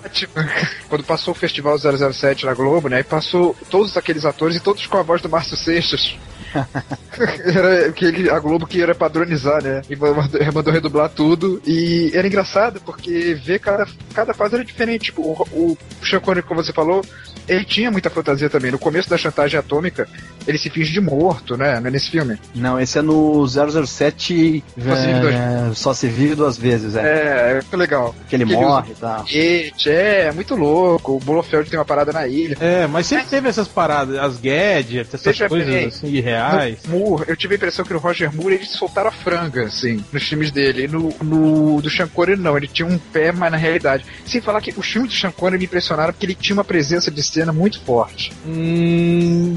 Quando 0.89 1.03
passou 1.03 1.33
o 1.33 1.37
festival 1.37 1.77
007 1.77 2.45
na 2.45 2.53
Globo, 2.53 2.89
né? 2.89 2.99
E 2.99 3.03
passou 3.03 3.55
todos 3.69 3.95
aqueles 3.95 4.25
atores 4.25 4.57
e 4.57 4.59
todos 4.59 4.85
com 4.87 4.97
a 4.97 5.03
voz 5.03 5.21
do 5.21 5.29
Márcio 5.29 5.55
Seixas. 5.55 6.17
era 7.45 7.91
que 7.91 8.05
ele, 8.05 8.29
a 8.29 8.39
Globo 8.39 8.67
que 8.67 8.81
era 8.81 8.95
padronizar, 8.95 9.63
né? 9.63 9.81
E 9.89 9.95
mandou 9.95 10.73
redublar 10.73 11.09
tudo. 11.09 11.61
E 11.65 12.11
era 12.13 12.27
engraçado 12.27 12.81
porque 12.81 13.33
ver 13.33 13.59
cada, 13.59 13.87
cada 14.13 14.33
fase 14.33 14.55
era 14.55 14.65
diferente. 14.65 15.05
Tipo, 15.05 15.21
o, 15.21 15.47
o 15.51 15.77
Sean 16.03 16.19
Connery, 16.19 16.45
como 16.45 16.63
você 16.63 16.73
falou, 16.73 17.03
ele 17.47 17.65
tinha 17.65 17.91
muita 17.91 18.09
fantasia 18.09 18.49
também. 18.49 18.71
No 18.71 18.79
começo 18.79 19.09
da 19.09 19.17
chantagem 19.17 19.59
atômica, 19.59 20.07
ele 20.47 20.57
se 20.57 20.69
finge 20.69 20.91
de 20.91 21.01
morto, 21.01 21.57
né? 21.57 21.79
Não 21.79 21.87
é 21.87 21.91
nesse 21.91 22.09
filme? 22.09 22.37
Não, 22.55 22.79
esse 22.79 22.97
é 22.97 23.01
no 23.01 23.45
007 23.47 24.63
é, 24.77 25.73
Só 25.73 25.93
se 25.93 26.07
vive 26.07 26.35
duas 26.35 26.57
vezes, 26.57 26.95
é. 26.95 27.01
É, 27.01 27.61
é 27.71 27.75
legal. 27.75 28.15
Que 28.29 28.35
ele 28.35 28.45
morre 28.45 28.91
e 28.91 28.95
tal. 28.95 29.25
É, 29.33 29.71
é, 29.87 30.31
muito 30.31 30.55
louco. 30.55 31.13
O 31.13 31.19
Bolofeld 31.19 31.69
tem 31.69 31.79
uma 31.79 31.85
parada 31.85 32.11
na 32.11 32.27
ilha. 32.27 32.57
É, 32.59 32.87
mas 32.87 33.07
sempre 33.07 33.25
teve 33.25 33.49
essas 33.49 33.67
paradas, 33.67 34.17
as 34.17 34.37
gadgets, 34.37 35.13
essas 35.13 35.23
Veja 35.23 35.49
coisas 35.49 35.67
bem, 35.69 35.87
assim, 35.87 36.07
irreais. 36.07 36.40
Moore, 36.87 37.25
eu 37.27 37.35
tive 37.35 37.55
a 37.55 37.57
impressão 37.57 37.85
que 37.85 37.93
no 37.93 37.99
Roger 37.99 38.33
Moore 38.33 38.55
eles 38.55 38.69
soltaram 38.69 39.09
a 39.09 39.11
franga, 39.11 39.63
assim, 39.63 40.03
nos 40.11 40.23
filmes 40.23 40.51
dele. 40.51 40.83
E 40.83 40.87
no, 40.87 41.13
no 41.21 41.81
do 41.81 41.89
Sean 41.89 42.07
Connery, 42.07 42.39
não, 42.39 42.57
ele 42.57 42.67
tinha 42.67 42.87
um 42.87 42.97
pé, 42.97 43.31
mas 43.31 43.51
na 43.51 43.57
realidade. 43.57 44.05
Sem 44.25 44.41
falar 44.41 44.61
que 44.61 44.73
os 44.75 44.85
filmes 44.85 45.11
do 45.11 45.17
Sean 45.17 45.31
Connery 45.31 45.59
me 45.59 45.65
impressionaram 45.65 46.13
porque 46.13 46.25
ele 46.25 46.35
tinha 46.35 46.55
uma 46.55 46.63
presença 46.63 47.11
de 47.11 47.23
cena 47.23 47.51
muito 47.51 47.81
forte. 47.81 48.31
Hum. 48.45 49.53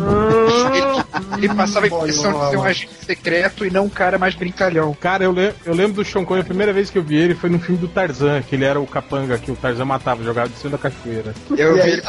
Ele, 0.74 1.46
ele 1.46 1.54
passava 1.54 1.86
a 1.86 1.88
impressão 1.88 2.32
de 2.32 2.50
ser 2.50 2.56
um 2.56 2.64
agente 2.64 2.90
secreto 3.04 3.64
e 3.64 3.70
não 3.70 3.84
um 3.84 3.88
cara 3.88 4.18
mais 4.18 4.34
brincalhão. 4.34 4.94
Cara, 4.94 5.24
eu, 5.24 5.32
le 5.32 5.52
eu 5.64 5.74
lembro 5.74 5.94
do 5.94 6.04
Sean 6.04 6.24
Connery, 6.24 6.42
a 6.42 6.46
primeira 6.48 6.72
vez 6.72 6.90
que 6.90 6.98
eu 6.98 7.02
vi 7.02 7.16
ele 7.16 7.34
foi 7.34 7.50
no 7.50 7.58
filme 7.58 7.80
do 7.80 7.88
Tarzan, 7.88 8.42
que 8.42 8.54
ele 8.54 8.64
era 8.64 8.80
o 8.80 8.86
capanga 8.86 9.38
que 9.38 9.50
o 9.50 9.56
Tarzan 9.56 9.84
matava, 9.84 10.22
jogava 10.22 10.48
de 10.48 10.56
cima 10.56 10.70
da 10.70 10.78
cachoeira. 10.78 11.34
Eu 11.56 11.74
vi 11.74 11.90
ele 11.90 12.02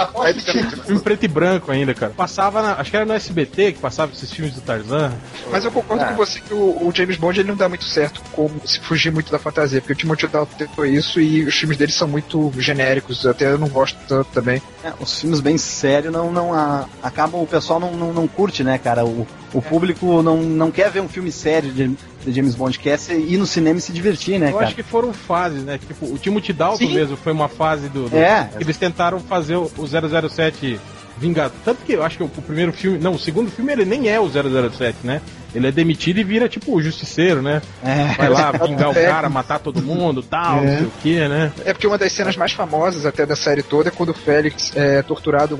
filme 0.86 1.02
preto 1.02 1.24
e 1.24 1.28
branco 1.28 1.72
ainda, 1.72 1.94
cara. 1.94 2.14
Passava, 2.16 2.62
na, 2.62 2.74
acho 2.74 2.90
que 2.90 2.98
era 2.98 3.06
no 3.06 3.14
SBT 3.14 3.74
que 3.74 3.80
passava 3.80 4.12
esses 4.12 4.32
filmes 4.32 4.54
do 4.54 4.62
Tarzan. 4.66 5.14
Mas 5.52 5.64
eu 5.64 5.72
concordo 5.72 6.04
é. 6.04 6.08
com 6.08 6.16
você 6.16 6.40
que 6.40 6.54
o, 6.54 6.88
o, 6.88 6.92
James 6.94 7.18
Bond 7.18 7.40
ele 7.40 7.50
não 7.50 7.56
dá 7.56 7.70
muito 7.70 7.86
certo 7.86 8.22
como 8.32 8.62
se 8.66 8.80
fugir 8.80 9.12
muito 9.12 9.32
da 9.32 9.40
fantasia, 9.40 9.80
porque 9.80 9.94
o 9.94 9.96
Timothy 9.96 10.28
Dalton 10.28 10.58
tentou 10.58 10.86
isso 10.86 11.22
e 11.22 11.44
os 11.44 11.56
filmes 11.56 11.78
dele 11.78 11.92
são 11.92 12.08
muito 12.08 12.52
genéricos, 12.58 13.26
até 13.26 13.46
eu 13.52 13.58
não 13.58 13.70
gosto 13.70 13.98
tanto 14.08 14.30
também. 14.32 14.62
É, 14.84 14.92
os 15.00 15.20
filmes 15.20 15.40
bem 15.40 15.58
sérios 15.58 16.12
não, 16.12 16.32
não 16.32 16.54
a, 16.54 16.86
acabam, 17.02 17.42
o 17.42 17.48
pessoal 17.48 17.80
não, 17.80 17.92
não, 17.92 18.14
não 18.14 18.28
curte, 18.28 18.64
né, 18.64 18.78
cara? 18.78 19.06
O, 19.06 19.28
o 19.54 19.62
público 19.62 20.22
não, 20.22 20.38
não 20.38 20.72
quer 20.72 20.90
ver 20.90 21.02
um 21.02 21.08
filme 21.08 21.32
sério 21.32 21.72
de, 21.72 21.96
de 22.24 22.32
James 22.34 22.56
Bond, 22.56 22.78
quer 22.80 23.00
ir 23.10 23.38
no 23.38 23.46
cinema 23.46 23.80
e 23.80 23.82
se 23.82 23.94
divertir, 23.94 24.40
né, 24.40 24.50
Eu 24.50 24.54
cara? 24.54 24.66
acho 24.66 24.76
que 24.76 24.84
foram 24.84 25.14
fases, 25.14 25.64
né? 25.64 25.78
Tipo, 25.78 26.14
o 26.14 26.18
Timothy 26.18 26.54
Dalton 26.54 26.78
Sim. 26.78 26.94
mesmo 26.94 27.16
foi 27.16 27.32
uma 27.32 27.48
fase 27.48 27.88
do... 27.90 28.10
do 28.10 28.18
é. 28.18 28.50
Eles 28.60 28.78
tentaram 28.78 29.20
fazer 29.20 29.56
o 29.56 29.70
007 29.70 30.80
Vingado. 31.18 31.54
Tanto 31.64 31.84
que 31.86 31.94
eu 31.94 32.04
acho 32.04 32.18
que 32.18 32.24
o 32.24 32.30
primeiro 32.30 32.74
filme... 32.74 32.98
Não, 32.98 33.14
o 33.14 33.20
segundo 33.20 33.50
filme 33.50 33.72
ele 33.72 33.86
nem 33.86 34.10
é 34.10 34.20
o 34.20 34.30
007, 34.30 34.98
né? 35.04 35.22
ele 35.56 35.68
é 35.68 35.72
demitido 35.72 36.20
e 36.20 36.24
vira 36.24 36.50
tipo 36.50 36.76
o 36.76 36.82
justiceiro, 36.82 37.42
né? 37.42 37.62
É. 37.84 38.14
Vai 38.18 38.30
lá 38.30 38.52
vingar 38.68 38.90
o 38.90 38.94
cara, 38.94 39.30
matar 39.30 39.60
todo 39.60 39.82
mundo, 39.82 40.22
tal, 40.22 40.60
é. 40.60 40.62
não 40.62 40.78
sei 40.78 40.86
o 40.86 40.92
que, 41.02 41.28
né? 41.28 41.52
É 41.64 41.74
porque 41.74 41.88
uma 41.88 41.98
das 41.98 42.12
cenas 42.12 42.36
mais 42.36 42.52
famosas 42.52 43.06
até 43.06 43.26
da 43.26 43.36
série 43.36 43.64
toda 43.64 43.88
é 43.88 43.92
quando 43.92 44.10
o 44.10 44.14
Félix 44.14 44.74
é 44.76 45.02
torturado 45.02 45.58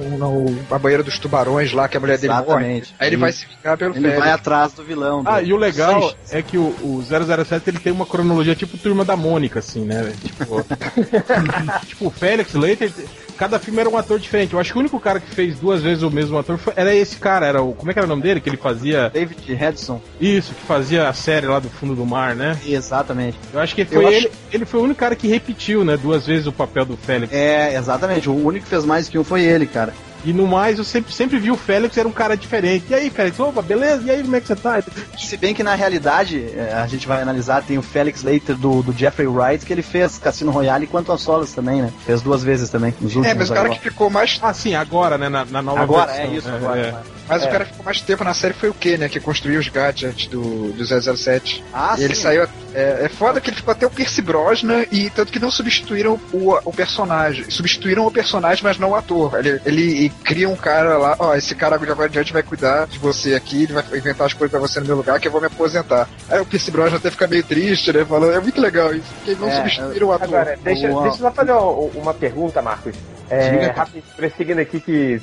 na 0.70 0.78
banheira 0.78 1.02
dos 1.02 1.18
tubarões 1.18 1.72
lá, 1.72 1.88
que 1.88 1.96
a 1.96 2.00
mulher 2.00 2.16
Exatamente. 2.16 2.46
dele 2.46 2.68
morre. 2.68 2.84
Aí 3.00 3.08
ele 3.08 3.18
vai 3.18 3.32
se 3.32 3.46
vingar 3.46 3.78
pelo 3.78 3.92
ele 3.92 4.02
Félix. 4.02 4.18
Ele 4.18 4.26
vai 4.26 4.34
atrás 4.34 4.74
do 4.74 4.84
vilão. 4.84 5.24
Ah, 5.26 5.42
e 5.42 5.54
o 5.54 5.58
legal 5.58 6.14
é 6.30 6.42
que 6.42 6.58
o, 6.58 6.76
o 6.84 7.04
007 7.04 7.70
ele 7.70 7.80
tem 7.80 7.94
uma 7.94 8.06
cronologia 8.06 8.56
tipo 8.56 8.78
Turma 8.78 9.06
da 9.06 9.16
Mônica, 9.16 9.60
assim, 9.60 9.86
né? 9.86 10.14
Tipo, 10.22 10.66
tipo 11.88 12.08
o 12.08 12.10
Félix 12.10 12.54
Leiter 12.54 12.92
cada 13.38 13.60
filme 13.60 13.80
era 13.80 13.90
um 13.90 13.98
ator 13.98 14.20
diferente. 14.20 14.54
Eu 14.54 14.60
acho 14.60 14.72
que 14.72 14.78
o 14.78 14.80
único 14.80 15.00
cara 15.00 15.20
que 15.20 15.30
fez 15.30 15.60
duas 15.60 15.82
vezes 15.82 16.04
o 16.04 16.12
mesmo 16.12 16.38
ator 16.38 16.58
foi, 16.58 16.74
era 16.76 16.94
esse 16.94 17.18
cara, 17.18 17.46
era 17.46 17.62
o. 17.62 17.74
Como 17.74 17.92
é 17.92 17.94
que 17.94 18.00
era 18.00 18.06
o 18.06 18.10
nome 18.10 18.22
dele? 18.22 18.42
Que 18.42 18.50
ele 18.50 18.58
fazia. 18.58 19.10
David 19.10 19.52
Hedson. 19.52 20.02
Isso, 20.20 20.54
que 20.54 20.62
fazia 20.62 21.08
a 21.08 21.14
série 21.14 21.48
lá 21.48 21.60
do 21.60 21.70
fundo 21.70 21.96
do 21.96 22.06
mar, 22.06 22.36
né? 22.36 22.58
Exatamente. 22.66 23.38
Eu 23.54 23.60
acho 23.60 23.76
que 23.76 23.86
foi 23.86 24.06
ele. 24.06 24.28
Acho... 24.28 24.38
Ele 24.52 24.66
foi 24.66 24.80
o 24.80 24.84
único 24.84 25.00
cara 25.00 25.16
que 25.16 25.28
repetiu, 25.28 25.84
né? 25.84 25.98
Duas 25.98 26.26
vezes 26.26 26.48
o 26.48 26.52
papel 26.52 26.86
do 26.86 26.98
Félix. 26.98 27.34
É, 27.34 27.76
exatamente. 27.76 28.30
O 28.30 28.34
único 28.34 28.64
que 28.64 28.70
fez 28.70 28.86
mais 28.86 29.10
que 29.10 29.18
um 29.18 29.24
foi 29.24 29.44
ele, 29.44 29.66
cara. 29.66 29.94
E 30.26 30.34
no 30.34 30.48
mais, 30.48 30.80
eu 30.80 30.84
sempre, 30.84 31.14
sempre 31.14 31.38
vi 31.38 31.52
o 31.52 31.56
Félix 31.56 31.96
era 31.98 32.08
um 32.08 32.12
cara 32.12 32.36
diferente. 32.36 32.86
E 32.90 32.96
aí, 32.96 33.10
Félix, 33.12 33.40
opa, 33.40 33.62
beleza? 33.62 34.04
E 34.06 34.10
aí, 34.10 34.24
como 34.24 34.36
é 34.36 34.42
que 34.42 34.48
você 34.48 34.56
tá? 34.56 34.84
Se 35.18 35.38
bem 35.38 35.54
que 35.54 35.62
na 35.62 35.76
realidade, 35.76 36.50
é, 36.56 36.74
a 36.74 36.88
gente 36.88 37.08
vai 37.08 37.22
analisar, 37.22 37.62
tem 37.64 37.78
o 37.78 37.82
Félix 37.84 38.24
Leiter 38.24 38.56
do, 38.56 38.82
do 38.82 38.92
Jeffrey 38.92 39.28
Wright, 39.28 39.64
que 39.64 39.72
ele 39.72 39.84
fez 39.84 40.18
Cassino 40.18 40.52
Royale 40.52 40.86
e 40.86 40.88
Quanto 40.88 41.16
Solas 41.18 41.54
também, 41.54 41.82
né? 41.82 41.94
Fez 42.06 42.22
duas 42.22 42.44
vezes 42.44 42.70
também, 42.70 42.94
nos 43.00 43.16
últimos. 43.16 43.28
É, 43.28 43.34
mas 43.34 43.50
o 43.50 43.54
cara 43.54 43.68
agora. 43.68 43.80
que 43.80 43.90
ficou 43.90 44.10
mais. 44.10 44.40
Ah, 44.42 44.54
sim, 44.54 44.74
agora, 44.74 45.18
né? 45.18 45.30
Na, 45.30 45.46
na 45.46 45.62
nova 45.62 45.82
Agora, 45.82 46.12
versão. 46.12 46.32
é 46.32 46.36
isso, 46.36 46.50
é, 46.50 46.56
agora. 46.56 46.80
É. 46.82 47.15
Mas 47.28 47.44
é. 47.44 47.48
o 47.48 47.52
cara 47.52 47.66
que 47.66 47.72
ficou 47.72 47.86
mais 47.86 48.02
tempo 48.02 48.24
na 48.24 48.34
série 48.34 48.54
foi 48.54 48.70
o 48.70 48.74
K, 48.74 48.98
né? 48.98 49.10
Que 49.10 49.20
construiu 49.20 49.60
os 49.60 49.68
gadgets 49.68 50.28
do, 50.28 50.72
do 50.74 50.86
007. 50.86 51.64
Ah, 51.74 51.94
e 51.96 51.98
sim. 51.98 52.04
ele 52.04 52.16
saiu. 52.16 52.48
É, 52.74 53.06
é 53.06 53.10
foda 53.10 53.40
que 53.40 53.50
ele 53.50 53.58
ficou 53.58 53.72
até 53.72 53.86
o 53.86 53.90
Percy 53.90 54.22
Brosnan 54.22 54.86
e 54.92 55.10
tanto 55.10 55.32
que 55.32 55.40
não 55.40 55.50
substituíram 55.50 56.20
o, 56.32 56.54
o 56.66 56.74
personagem. 56.74 57.50
Substituíram 57.50 58.06
o 58.06 58.12
personagem, 58.12 58.64
mas 58.64 58.78
não 58.78 58.92
o 58.92 58.96
ator. 58.96 59.40
Ele, 59.40 59.62
ele 59.66 60.10
cria 60.24 60.50
um 60.50 60.56
cara 60.56 60.98
lá, 60.98 61.16
ó, 61.18 61.36
esse 61.36 61.56
cara 61.56 61.78
de 61.78 61.90
agora 61.90 62.08
adiante 62.08 62.34
vai 62.34 62.44
cuidar 62.44 62.86
de 62.88 63.00
você 63.00 63.34
aqui, 63.34 63.64
ele 63.64 63.74
vai 63.74 63.84
inventar 63.96 64.28
as 64.28 64.34
coisas 64.34 64.52
pra 64.52 64.60
você 64.60 64.80
no 64.80 64.86
meu 64.86 64.98
lugar 64.98 65.20
que 65.20 65.28
eu 65.28 65.32
vou 65.32 65.42
me 65.42 65.48
aposentar. 65.48 66.08
Aí 66.30 66.40
o 66.40 66.46
Percy 66.46 66.72
Brosnan 66.72 66.98
até 66.98 67.10
fica 67.10 67.28
meio 67.28 67.44
triste, 67.44 67.94
né? 67.94 68.04
Falando, 68.04 68.34
é 68.34 68.40
muito 68.40 68.60
legal 68.60 68.94
isso, 68.94 69.08
porque 69.16 69.36
não 69.36 69.48
é, 69.48 69.56
substituíram 69.56 70.08
o 70.08 70.12
ator. 70.12 70.28
Agora, 70.28 70.60
deixa, 70.64 70.88
deixa 70.88 71.06
eu 71.06 71.14
só 71.14 71.32
fazer 71.32 71.54
uma 71.54 72.14
pergunta, 72.14 72.62
Marcos. 72.62 72.96
É, 73.30 73.68
rápido, 73.68 74.04
prosseguindo 74.16 74.62
aqui 74.62 74.80
que 74.80 75.22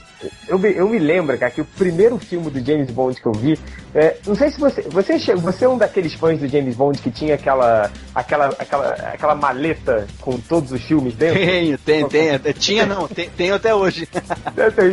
eu 0.49 0.59
me, 0.59 0.75
eu 0.75 0.89
me 0.89 0.99
lembro, 0.99 1.39
cara, 1.39 1.51
que 1.51 1.61
o 1.61 1.65
primeiro 1.65 2.19
filme 2.19 2.51
do 2.51 2.65
James 2.65 2.91
Bond 2.91 3.21
que 3.21 3.27
eu 3.27 3.33
vi, 3.33 3.59
é, 3.95 4.17
não 4.27 4.35
sei 4.35 4.51
se 4.51 4.59
você, 4.59 4.83
você 4.83 5.19
você 5.35 5.65
é 5.65 5.69
um 5.69 5.77
daqueles 5.77 6.15
fãs 6.15 6.39
do 6.39 6.49
James 6.49 6.75
Bond 6.75 6.99
que 7.01 7.11
tinha 7.11 7.35
aquela, 7.35 7.91
aquela, 8.15 8.49
aquela, 8.59 8.89
aquela 8.89 9.35
maleta 9.35 10.07
com 10.21 10.39
todos 10.39 10.73
os 10.73 10.83
filmes 10.83 11.15
dentro? 11.15 11.39
Tenho, 11.39 11.79
tenho, 11.79 12.09
tenho, 12.09 12.41
tinha 12.55 12.87
não, 12.87 13.07
tenho, 13.07 13.31
tenho 13.37 13.55
até 13.55 13.75
hoje. 13.75 14.09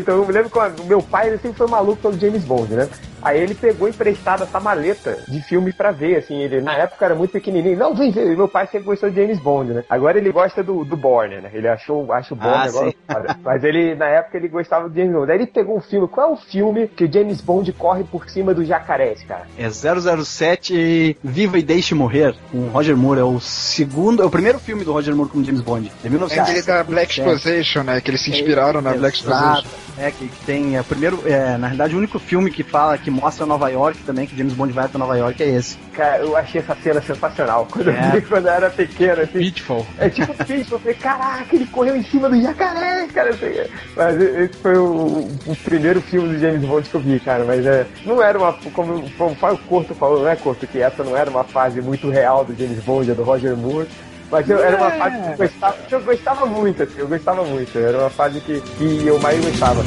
então 0.02 0.16
eu 0.16 0.26
me 0.26 0.34
lembro 0.34 0.50
que 0.50 0.60
o 0.82 0.86
meu 0.86 1.02
pai 1.02 1.32
sempre 1.38 1.58
foi 1.58 1.68
maluco 1.68 2.02
pelo 2.02 2.20
James 2.20 2.44
Bond, 2.44 2.74
né? 2.74 2.90
Aí 3.22 3.42
ele 3.42 3.54
pegou 3.54 3.88
emprestado 3.88 4.44
essa 4.44 4.60
maleta 4.60 5.18
de 5.28 5.42
filme 5.42 5.74
pra 5.74 5.92
ver, 5.92 6.18
assim, 6.18 6.40
ele 6.40 6.62
na 6.62 6.74
época 6.74 7.06
era 7.06 7.16
muito 7.16 7.32
pequenininho. 7.32 7.78
Não, 7.78 7.94
vem 7.94 8.12
ver, 8.12 8.36
meu 8.36 8.48
pai 8.48 8.66
sempre 8.68 8.88
gostou 8.88 9.10
de 9.10 9.22
James 9.22 9.40
Bond, 9.40 9.74
né? 9.74 9.84
Agora 9.90 10.18
ele 10.18 10.32
gosta 10.32 10.64
do, 10.64 10.86
do 10.86 10.96
Bourne, 10.96 11.42
né? 11.42 11.50
Ele 11.54 11.68
achou, 11.68 12.12
acha 12.14 12.34
o 12.34 12.38
Bond 12.38 12.50
ah, 12.50 12.64
agora, 13.08 13.38
mas 13.44 13.64
ele, 13.64 13.96
na 13.96 14.08
época, 14.08 14.38
ele 14.38 14.48
gostava 14.48 14.88
do 14.88 14.96
James 14.96 15.14
Bond. 15.14 15.32
Aí 15.32 15.38
ele 15.38 15.48
pegou 15.48 15.78
um 15.78 15.82
filme, 15.82 16.08
qual 16.08 16.30
é 16.30 16.34
o 16.34 16.38
filme 16.38 16.88
que 16.88 17.04
o 17.04 17.12
James 17.12 17.42
Bond 17.42 17.72
corre 17.74 18.04
por 18.06 18.30
cima 18.30 18.54
do 18.54 18.64
jacarés, 18.90 19.24
cara? 19.24 19.46
É 19.58 19.70
007 19.70 21.18
Viva 21.24 21.60
e 21.60 21.64
Deixe 21.64 21.94
Morrer, 21.94 22.34
com 22.52 22.68
Roger 22.70 22.98
Moore, 22.98 23.20
é 23.20 23.24
o 23.24 23.40
segundo, 23.40 24.24
é 24.24 24.26
o 24.26 24.30
primeiro 24.30 24.60
filme 24.60 24.84
do 24.84 24.92
Roger 24.92 25.16
Moore 25.16 25.30
com 25.30 25.44
James 25.44 25.62
Bond, 25.62 25.92
de 26.02 26.10
1900. 26.10 26.38
É 26.38 26.42
aquele 26.42 26.66
da 26.66 26.84
Black 26.84 27.20
Exposition, 27.20 27.84
né? 27.84 28.02
Que 28.02 28.10
eles 28.10 28.22
se 28.22 28.32
inspiraram 28.32 28.80
é, 28.80 28.84
na 28.84 28.94
Black 28.94 29.18
Exposition. 29.18 29.68
É, 29.98 30.12
que, 30.12 30.28
que 30.28 30.46
tem, 30.46 30.78
é, 30.78 30.82
o 30.82 30.84
primeiro, 30.84 31.22
é, 31.26 31.58
na 31.58 31.68
verdade, 31.68 31.94
o 31.94 31.98
único 31.98 32.18
filme 32.20 32.50
que 32.50 32.64
fala, 32.64 32.98
que 32.98 33.12
mostra 33.12 33.46
Nova 33.46 33.70
York 33.70 34.00
também, 34.04 34.26
que 34.26 34.36
James 34.36 34.54
Bond 34.54 34.74
vai 34.74 34.88
pra 34.88 34.98
Nova 34.98 35.18
York, 35.18 35.44
é 35.44 35.50
esse. 35.50 35.78
Cara, 35.94 36.20
eu 36.20 36.36
achei 36.38 36.62
essa 36.62 36.76
cena 36.82 37.02
sensacional. 37.02 37.68
Quando 37.70 37.90
é. 37.90 38.08
eu 38.08 38.12
vi 38.14 38.22
quando 38.22 38.48
eu 38.48 38.54
era 38.54 38.70
pequeno, 38.70 39.22
assim. 39.22 39.40
Pitfall. 39.40 39.86
É 39.98 40.10
tipo 40.10 40.34
Pitfall. 40.46 40.78
Eu 40.78 40.80
falei, 40.80 40.96
caraca, 40.96 41.56
ele 41.56 41.66
correu 41.66 41.96
em 41.96 42.04
cima 42.04 42.30
do 42.30 42.42
jacaré, 42.42 43.06
cara. 43.14 43.32
Assim, 43.32 43.70
mas 43.96 44.22
esse 44.22 44.58
foi 44.60 44.78
o, 44.78 45.28
o, 45.46 45.56
primeiro 45.66 46.00
filme 46.02 46.30
do 46.30 46.40
James 46.40 46.62
Bond 46.62 46.88
que 46.88 46.96
eu 46.96 47.02
vi, 47.02 47.20
cara. 47.20 47.44
Mas 47.44 47.66
é, 47.66 47.86
não 48.06 48.22
era 48.22 48.38
uma. 48.38 48.54
Como, 48.80 49.10
como 49.18 49.32
o 49.34 49.58
Corto 49.68 49.94
falou, 49.94 50.22
não 50.22 50.30
é 50.30 50.38
Corto, 50.38 50.66
que 50.66 50.80
essa 50.82 51.04
não 51.04 51.18
era 51.18 51.30
uma 51.30 51.44
fase 51.44 51.82
muito 51.82 52.10
real 52.10 52.46
do 52.46 52.56
James 52.56 52.82
Bond, 52.82 53.12
do 53.12 53.24
Roger 53.24 53.58
Moore. 53.58 53.90
Mas 54.32 54.50
eu, 54.50 54.64
era 54.64 54.78
uma 54.78 54.92
fase 54.92 55.18
que 55.20 55.28
eu 55.28 55.38
gostava, 55.38 55.78
que 55.78 55.96
eu 55.96 56.02
gostava 56.02 56.46
muito, 56.46 56.84
assim, 56.84 57.00
eu 57.00 57.08
gostava 57.10 57.44
muito. 57.44 57.78
Era 57.78 57.98
uma 57.98 58.10
fase 58.10 58.40
que, 58.40 58.62
que 58.62 59.06
eu 59.06 59.20
mais 59.20 59.44
gostava. 59.44 59.84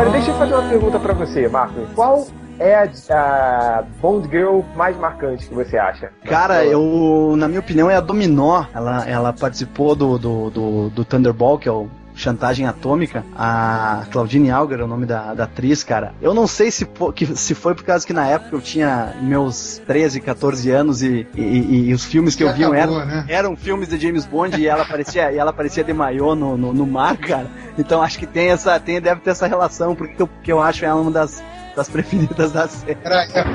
Agora 0.00 0.14
deixa 0.14 0.30
eu 0.30 0.34
fazer 0.36 0.54
uma 0.54 0.66
pergunta 0.66 0.98
para 0.98 1.12
você, 1.12 1.46
Marcos. 1.46 1.86
Qual 1.94 2.26
é 2.58 2.74
a, 2.74 2.88
a, 3.10 3.82
Bond 4.00 4.30
Girl 4.30 4.60
mais 4.74 4.96
marcante 4.96 5.46
que 5.46 5.52
você 5.52 5.76
acha? 5.76 6.10
Cara, 6.24 6.64
eu, 6.64 7.34
na 7.36 7.46
minha 7.46 7.60
opinião, 7.60 7.90
é 7.90 7.96
a 7.96 8.00
Dominó. 8.00 8.64
Ela, 8.74 9.06
ela 9.06 9.32
participou 9.34 9.94
do, 9.94 10.16
do, 10.16 10.48
do, 10.48 10.88
do 10.88 11.04
Thunderball, 11.04 11.58
que 11.58 11.68
é 11.68 11.72
o 11.72 11.86
Chantagem 12.14 12.66
Atômica, 12.66 13.24
a 13.36 14.04
Claudine 14.10 14.50
Alger, 14.50 14.80
é 14.80 14.84
o 14.84 14.86
nome 14.86 15.06
da, 15.06 15.34
da 15.34 15.44
atriz, 15.44 15.82
cara. 15.82 16.12
Eu 16.20 16.34
não 16.34 16.46
sei 16.46 16.70
se, 16.70 16.86
que, 17.14 17.26
se 17.36 17.54
foi 17.54 17.74
por 17.74 17.84
causa 17.84 18.06
que 18.06 18.12
na 18.12 18.26
época 18.26 18.56
eu 18.56 18.60
tinha 18.60 19.14
meus 19.20 19.80
13, 19.86 20.20
14 20.20 20.70
anos 20.70 21.02
e, 21.02 21.26
e, 21.34 21.88
e 21.88 21.94
os 21.94 22.04
filmes 22.04 22.34
que, 22.34 22.44
eu 22.44 22.52
vi 22.52 22.64
eram, 22.64 23.04
né? 23.04 23.24
eram 23.28 23.56
filmes 23.56 23.88
de 23.88 23.98
James 23.98 24.26
Bond 24.26 24.60
e 24.60 24.66
ela 24.66 24.84
parecia, 24.84 25.32
e 25.32 25.38
ela 25.38 25.52
parecia 25.52 25.82
de 25.82 25.92
maiô 25.92 26.34
no, 26.34 26.56
no, 26.56 26.72
no, 26.72 26.86
mar, 26.86 27.16
cara. 27.16 27.46
Então 27.78 28.02
acho 28.02 28.18
que 28.18 28.26
tem 28.26 28.50
essa, 28.50 28.78
tem, 28.78 29.00
deve 29.00 29.20
ter 29.20 29.30
essa 29.30 29.46
relação, 29.46 29.94
porque 29.94 30.20
eu, 30.20 30.26
porque 30.26 30.52
eu 30.52 30.60
acho 30.60 30.84
ela 30.84 31.00
uma 31.00 31.10
das 31.10 31.42
das 31.74 31.88
preferidas 31.88 32.52
da 32.52 32.68
série. 32.68 32.98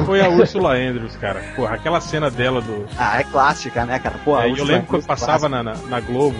Foi 0.05 0.21
a 0.21 0.29
Ursula 0.29 0.73
Andrews, 0.73 1.15
cara. 1.17 1.41
Porra, 1.55 1.75
aquela 1.75 2.01
cena 2.01 2.29
dela 2.29 2.61
do. 2.61 2.85
Ah, 2.97 3.19
é 3.19 3.23
clássica, 3.23 3.85
né, 3.85 3.99
cara? 3.99 4.15
Pô, 4.23 4.39
é, 4.39 4.49
eu 4.49 4.63
lembro 4.63 4.87
quando 4.87 5.05
passava 5.05 5.49
na, 5.49 5.61
na, 5.61 5.75
na, 5.75 5.99
Globo, 5.99 6.37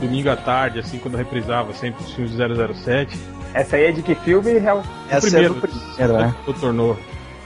domingo 0.00 0.30
à 0.30 0.36
tarde, 0.36 0.78
assim, 0.78 0.98
quando 0.98 1.16
reprisava 1.16 1.72
sempre 1.72 2.04
os 2.04 2.12
filmes 2.12 2.32
do 2.32 2.74
007. 2.74 3.18
Essa 3.54 3.76
aí 3.76 3.86
é 3.86 3.92
de 3.92 4.02
que 4.02 4.14
filme? 4.14 4.58
Real? 4.58 4.82
Essa 5.10 5.22
primeiro, 5.22 5.54
é 5.54 5.60
do 5.60 5.60
primeiro, 5.60 6.18
né? 6.18 6.34
Tornou. 6.60 6.98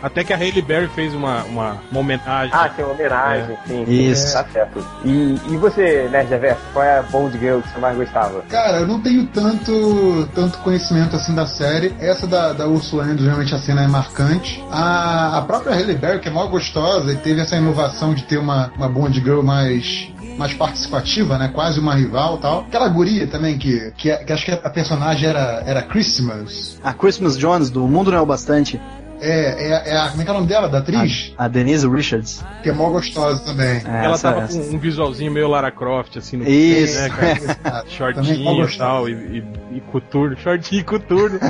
Até 0.03 0.25
que 0.25 0.33
a 0.33 0.37
Hailey 0.37 0.63
Berry 0.63 0.89
fez 0.89 1.15
uma, 1.15 1.45
uma, 1.45 1.79
uma 1.91 2.01
homenagem. 2.01 2.51
Ah, 2.53 2.69
tem 2.69 2.85
uma 2.85 2.93
homenagem, 2.93 3.55
é. 3.55 3.69
sim. 3.69 3.85
Isso. 3.87 4.33
Tá 4.33 4.45
certo. 4.53 4.85
E, 5.05 5.41
e 5.49 5.57
você, 5.57 6.09
Nerd 6.11 6.29
Reverso, 6.29 6.61
qual 6.73 6.85
é 6.85 6.99
a 6.99 7.03
Bond 7.03 7.39
Girl 7.39 7.61
que 7.61 7.69
você 7.69 7.79
mais 7.79 7.97
gostava? 7.97 8.43
Cara, 8.49 8.81
eu 8.81 8.87
não 8.87 9.01
tenho 9.01 9.27
tanto, 9.27 10.29
tanto 10.35 10.59
conhecimento 10.59 11.15
assim 11.15 11.33
da 11.33 11.47
série. 11.47 11.95
Essa 12.01 12.27
da, 12.27 12.53
da 12.53 12.67
Ursula 12.67 13.05
Andrews, 13.05 13.27
realmente 13.27 13.55
a 13.55 13.59
cena 13.59 13.85
é 13.85 13.87
marcante. 13.87 14.63
A, 14.73 15.39
a 15.39 15.43
própria 15.43 15.77
Hailey 15.77 15.97
Berry, 15.97 16.19
que 16.19 16.29
é 16.29 16.33
mó 16.33 16.47
gostosa 16.49 17.13
e 17.13 17.17
teve 17.17 17.41
essa 17.41 17.55
inovação 17.55 18.13
de 18.13 18.25
ter 18.25 18.39
uma, 18.39 18.73
uma 18.77 18.89
Bond 18.89 19.21
Girl 19.21 19.43
mais 19.43 20.13
mais 20.37 20.55
participativa, 20.55 21.39
né? 21.39 21.49
Quase 21.49 21.81
uma 21.81 21.95
rival 21.95 22.39
tal. 22.39 22.61
Aquela 22.61 22.89
guria 22.89 23.27
também 23.27 23.59
que, 23.59 23.93
que, 23.97 24.15
que 24.17 24.33
acho 24.33 24.45
que 24.45 24.53
a 24.53 24.71
personagem 24.71 25.29
era, 25.29 25.63
era 25.67 25.83
Christmas. 25.83 26.79
A 26.83 26.93
Christmas 26.93 27.39
Jones, 27.39 27.71
do 27.71 27.87
Mundo 27.87 28.11
Não 28.11 28.19
é 28.19 28.21
o 28.21 28.27
Bastante. 28.27 28.81
É, 29.23 29.73
é, 29.89 29.91
é 29.91 29.97
a, 29.97 30.09
como 30.09 30.23
é 30.23 30.25
que 30.25 30.31
é 30.31 30.33
o 30.33 30.37
nome 30.37 30.47
dela, 30.49 30.69
da 30.69 30.79
atriz? 30.79 31.33
A, 31.39 31.45
a 31.45 31.49
Denise 31.49 31.89
Richards. 31.89 32.45
Que 32.63 32.71
é 32.71 32.73
mó 32.73 32.91
gostosa 32.91 33.45
também. 33.45 33.81
É, 33.87 34.05
ela 34.05 34.15
essa, 34.15 34.33
tava 34.33 34.45
essa. 34.45 34.59
com 34.59 34.75
um 34.77 34.79
visualzinho 34.79 35.31
meio 35.31 35.49
Lara 35.49 35.71
Croft, 35.71 36.17
assim, 36.17 36.37
no 36.39 36.49
Isso. 36.49 37.01
né, 37.01 37.09
cara? 37.09 37.85
Shortinho 37.89 38.69
e 38.69 38.77
tal, 38.77 39.09
e, 39.09 39.13
e, 39.13 39.45
e 39.77 39.81
coturno. 39.93 40.37
Shortinho 40.37 40.81
e 40.81 40.85
coturno. 40.85 41.39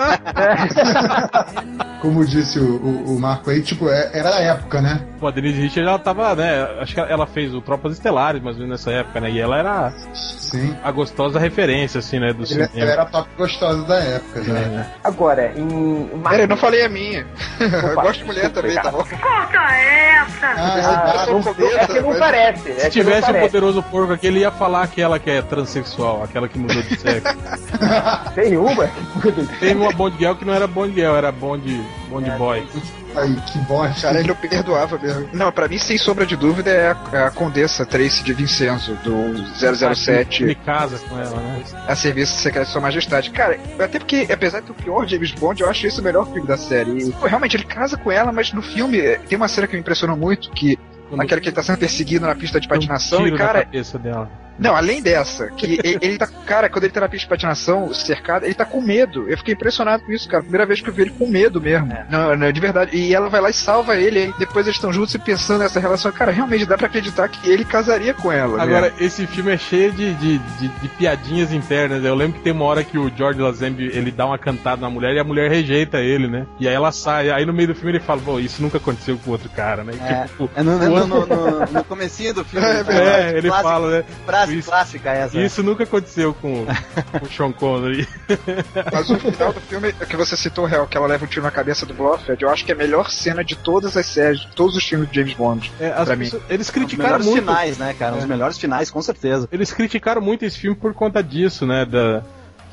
como 2.03 2.25
disse 2.27 2.59
o, 2.59 2.77
o, 2.77 3.17
o 3.17 3.21
Marco 3.21 3.49
aí, 3.51 3.63
tipo, 3.63 3.89
é, 3.89 4.11
era 4.13 4.37
a 4.37 4.41
época, 4.41 4.81
né? 4.81 5.01
Pô, 5.21 5.29
a 5.29 5.31
Denise 5.31 5.61
Richard, 5.61 5.89
ela 5.89 5.99
tava, 5.99 6.35
né? 6.35 6.63
Acho 6.81 6.95
que 6.95 7.01
ela 7.01 7.27
fez 7.27 7.55
o 7.55 7.61
Tropas 7.61 7.93
Estelares, 7.93 8.43
mas 8.43 8.59
nessa 8.59 8.91
época, 8.91 9.21
né? 9.21 9.31
E 9.31 9.39
ela 9.39 9.57
era 9.57 9.91
Sim. 10.13 10.77
a 10.83 10.91
gostosa 10.91 11.39
referência, 11.39 12.01
assim, 12.01 12.19
né? 12.19 12.33
Do 12.33 12.39
Ela, 12.39 12.47
cinema. 12.47 12.71
ela 12.75 12.91
era 12.91 13.03
a 13.03 13.07
top 13.07 13.29
gostosa 13.39 13.85
da 13.85 13.97
época, 14.01 14.41
É, 14.41 14.45
já. 14.45 14.53
né? 14.53 14.91
Agora, 15.05 15.53
em. 15.57 16.09
Pera, 16.29 16.43
eu 16.43 16.49
não 16.49 16.57
falei 16.57 16.85
a 16.85 16.89
minha. 16.89 17.25
Eu 17.63 17.95
gosto 17.95 18.19
de 18.21 18.25
mulher 18.25 18.51
também, 18.51 18.75
tá 18.77 18.91
bom? 18.91 19.05
Ah, 19.23 19.49
Ah, 20.43 21.27
não, 21.29 21.39
é 21.79 21.87
que 21.87 22.01
não 22.01 22.19
parece. 22.19 22.71
É 22.71 22.75
Se 22.81 22.91
tivesse 22.91 23.23
o 23.23 23.27
parece. 23.27 23.47
poderoso 23.47 23.83
porco 23.85 24.13
aqui, 24.13 24.27
ele 24.27 24.41
ia 24.41 24.51
falar 24.51 24.83
aquela 24.83 25.19
que 25.19 25.31
é 25.31 25.43
transexual, 25.43 26.23
aquela 26.23 26.49
que 26.49 26.59
mudou 26.59 26.83
de 26.83 26.99
sexo. 26.99 27.37
Tem 28.35 28.57
uma? 28.57 28.89
Teve 29.61 29.75
uma 29.81 29.93
Bond 29.93 30.17
Girl 30.19 30.35
que 30.35 30.45
não 30.45 30.55
era 30.55 30.67
Bond 30.67 30.95
Girl, 30.95 31.15
era 31.15 31.31
Bond, 31.33 31.85
Bond 32.13 32.31
Boy. 32.39 32.67
aí, 33.17 33.35
que 33.41 33.59
bosta. 33.61 34.09
Cara, 34.09 34.19
ele 34.21 34.29
não 34.29 34.35
perdoava 34.35 34.99
mesmo. 34.99 35.29
Não, 35.33 35.51
pra 35.51 35.69
mim, 35.69 35.79
sem 35.79 35.97
sombra 35.99 36.27
de 36.27 36.37
dúvida, 36.37 36.71
é 36.71 36.91
a, 36.93 36.97
é 37.13 37.25
a 37.25 37.31
Condessa 37.31 37.85
Tracy 37.87 38.23
de 38.23 38.33
Vincenzo, 38.33 38.95
do 39.03 39.95
007, 39.95 40.45
Ele 40.45 40.55
casa 40.55 40.99
com 40.99 41.19
ela, 41.19 41.37
né? 41.37 41.63
a 41.87 41.97
Serviço 41.97 42.39
Secreto 42.41 42.67
de 42.67 42.73
Sua 42.73 42.81
Majestade. 42.81 43.31
Cara, 43.31 43.59
até 43.79 43.99
porque, 43.99 44.27
apesar 44.31 44.61
de 44.61 44.67
ter 44.67 44.73
o 44.73 44.75
pior 44.75 45.07
James 45.07 45.33
Bond, 45.33 45.63
eu 45.63 45.69
acho 45.69 45.87
esse 45.87 46.01
o 46.01 46.05
melhor 46.05 46.27
filme 46.27 46.47
da 46.47 46.57
série. 46.57 47.09
E, 47.09 47.13
pô, 47.13 47.27
realmente, 47.27 47.57
ele 47.57 47.65
casa 47.65 47.97
com 47.97 48.11
ela, 48.11 48.33
mas 48.33 48.53
no 48.53 48.63
filme 48.63 48.99
eh, 48.99 49.19
tem 49.29 49.37
uma 49.37 49.49
cena 49.49 49.67
que 49.67 49.75
me 49.75 49.81
impressionou 49.81 50.17
muito, 50.17 50.51
que 50.51 50.79
aquela 51.19 51.41
que 51.41 51.49
ele 51.49 51.57
tá 51.57 51.63
sendo 51.63 51.79
perseguido 51.79 52.27
na 52.27 52.35
pista 52.35 52.61
de 52.61 52.69
patinação, 52.69 53.21
Um 53.21 53.23
e 53.23 53.25
tiro 53.25 53.39
na 53.39 53.45
cara, 53.45 53.65
cabeça 53.65 53.99
dela. 53.99 54.42
Não, 54.59 54.75
além 54.77 55.03
dessa, 55.03 55.49
que 55.51 55.67
ele, 55.83 55.99
ele 56.01 56.19
tá. 56.19 56.27
Cara, 56.47 56.69
quando 56.69 56.85
ele 56.85 56.93
tá 56.93 57.01
na 57.01 57.09
pista 57.09 57.25
de 57.25 57.29
patinação, 57.31 57.93
cercado, 57.95 58.45
ele 58.45 58.55
tá 58.55 58.65
com 58.65 58.81
medo. 58.81 59.29
Eu 59.29 59.37
fiquei 59.39 59.55
impressionado 59.55 60.03
com 60.05 60.13
isso, 60.13 60.29
cara. 60.29 60.43
Primeira 60.43 60.67
vez 60.67 60.81
que 60.81 60.89
eu 60.89 60.93
vi 60.95 61.03
ele 61.03 61.11
com 61.11 61.27
medo 61.27 61.61
mesmo. 61.61 61.89
Não, 62.11 62.37
não, 62.37 62.53
de 62.53 62.61
verdade. 62.61 62.97
E 62.97 63.15
ela 63.15 63.29
vai 63.29 63.41
lá 63.41 63.51
e 63.51 63.55
salva 63.55 63.97
ele, 63.97 64.19
aí 64.19 64.35
depois 64.39 64.67
eles 64.67 64.77
estão 64.77 64.93
juntos 64.93 65.15
e 65.15 65.19
pensando 65.19 65.61
nessa 65.61 65.81
relação. 65.81 66.11
Cara, 66.13 66.31
realmente 66.33 66.67
dá 66.67 66.77
pra 66.77 66.87
acreditar 66.87 67.29
que 67.29 67.49
ele 67.51 67.65
casaria 67.65 68.15
com 68.15 68.31
ela. 68.31 68.57
né? 68.59 68.63
Agora, 68.63 68.93
esse 69.01 69.27
filme 69.27 69.53
é 69.53 69.59
cheio 69.59 69.93
de, 69.93 70.15
de, 70.15 70.39
de, 70.39 70.69
de 70.69 70.89
piadinhas 70.89 71.53
internas. 71.53 72.05
Eu 72.05 72.15
lembro 72.15 72.35
que 72.39 72.45
tem 72.45 72.53
uma 72.53 72.65
hora 72.65 72.85
que 72.85 72.99
o 72.99 73.11
George 73.17 73.41
Lazenby 73.41 73.87
ele 73.95 74.11
dá 74.11 74.27
uma 74.27 74.39
cantada 74.39 74.81
na 74.83 74.91
mulher 74.91 75.15
e 75.15 75.19
a 75.19 75.25
mulher 75.25 75.51
rejeita 75.51 75.99
ele, 75.99 76.29
né? 76.29 76.47
E 76.61 76.69
aí 76.69 76.75
ela 76.75 76.93
sai. 76.93 77.31
Aí 77.31 77.45
no 77.47 77.53
meio 77.53 77.69
do 77.69 77.75
filme 77.75 77.93
ele 77.93 78.01
fala, 78.01 78.21
pô, 78.21 78.39
isso 78.39 78.61
nunca 78.63 78.77
aconteceu 78.79 79.19
com 79.25 79.31
outro 79.31 79.49
cara, 79.51 79.83
né? 79.85 79.93
É, 80.01 80.23
Tipo, 80.27 80.51
é 80.55 80.63
no, 80.63 80.79
no, 80.79 81.07
no, 81.07 81.27
no- 81.27 81.67
no 81.73 81.85
comecinho 81.85 82.35
do 82.35 82.45
filme. 82.45 82.63
É, 82.73 82.79
ele 82.79 82.85
fala, 82.85 83.01
é, 83.01 83.31
ele 83.39 83.49
clássico- 83.49 83.69
fala, 83.69 83.91
né? 83.99 84.05
Frase 84.43 84.59
Isso- 84.59 84.69
clássica 84.71 85.11
essa. 85.11 85.41
Isso 85.41 85.63
nunca 85.63 85.85
aconteceu 85.85 86.35
com, 86.35 86.65
com 87.19 87.25
o 87.25 87.29
Sean 87.31 87.53
Connery. 87.53 88.07
Mas 88.93 89.11
o 89.11 89.19
final 89.19 89.53
do 89.53 89.61
filme 89.61 89.93
que 89.93 90.17
você 90.17 90.37
citou, 90.37 90.65
Real, 90.67 90.87
que 90.87 90.97
ela 90.97 91.07
leva 91.07 91.25
um 91.25 91.29
tiro 91.29 91.43
na 91.43 91.51
cabeça 91.51 91.87
do 91.87 91.95
Blofeld, 91.95 92.43
eu 92.43 92.51
acho 92.51 92.65
que 92.65 92.73
é 92.73 92.75
a 92.75 92.79
melhor 92.79 93.11
cena 93.11 93.45
de 93.45 93.57
todas 93.57 93.97
as 93.97 94.07
séries, 94.07 94.41
de 94.41 94.49
todos 94.49 94.77
os 94.77 94.85
filmes 94.85 95.09
de 95.11 95.15
James 95.17 95.35
Bond. 95.35 95.71
É, 95.81 95.89
as 95.93 96.05
Pra 96.07 96.17
mim. 96.17 96.31
eles 96.49 96.67
Os 96.67 96.71
criticaram 96.73 97.19
melhores 97.19 97.27
muito. 97.27 97.41
finais, 97.41 97.79
né, 97.79 97.95
cara? 97.99 98.17
Os 98.17 98.25
É. 98.25 98.27
melhores 98.27 98.59
finais, 98.59 98.91
com 98.91 99.01
certeza. 99.03 99.49
Eles 99.53 99.73
criticaram 99.73 100.21
muito 100.21 100.45
esse 100.45 100.59
filme 100.59 100.77
por 100.77 100.93
conta 100.95 101.23
disso, 101.23 101.67
né? 101.67 101.85
Da, 101.85 102.23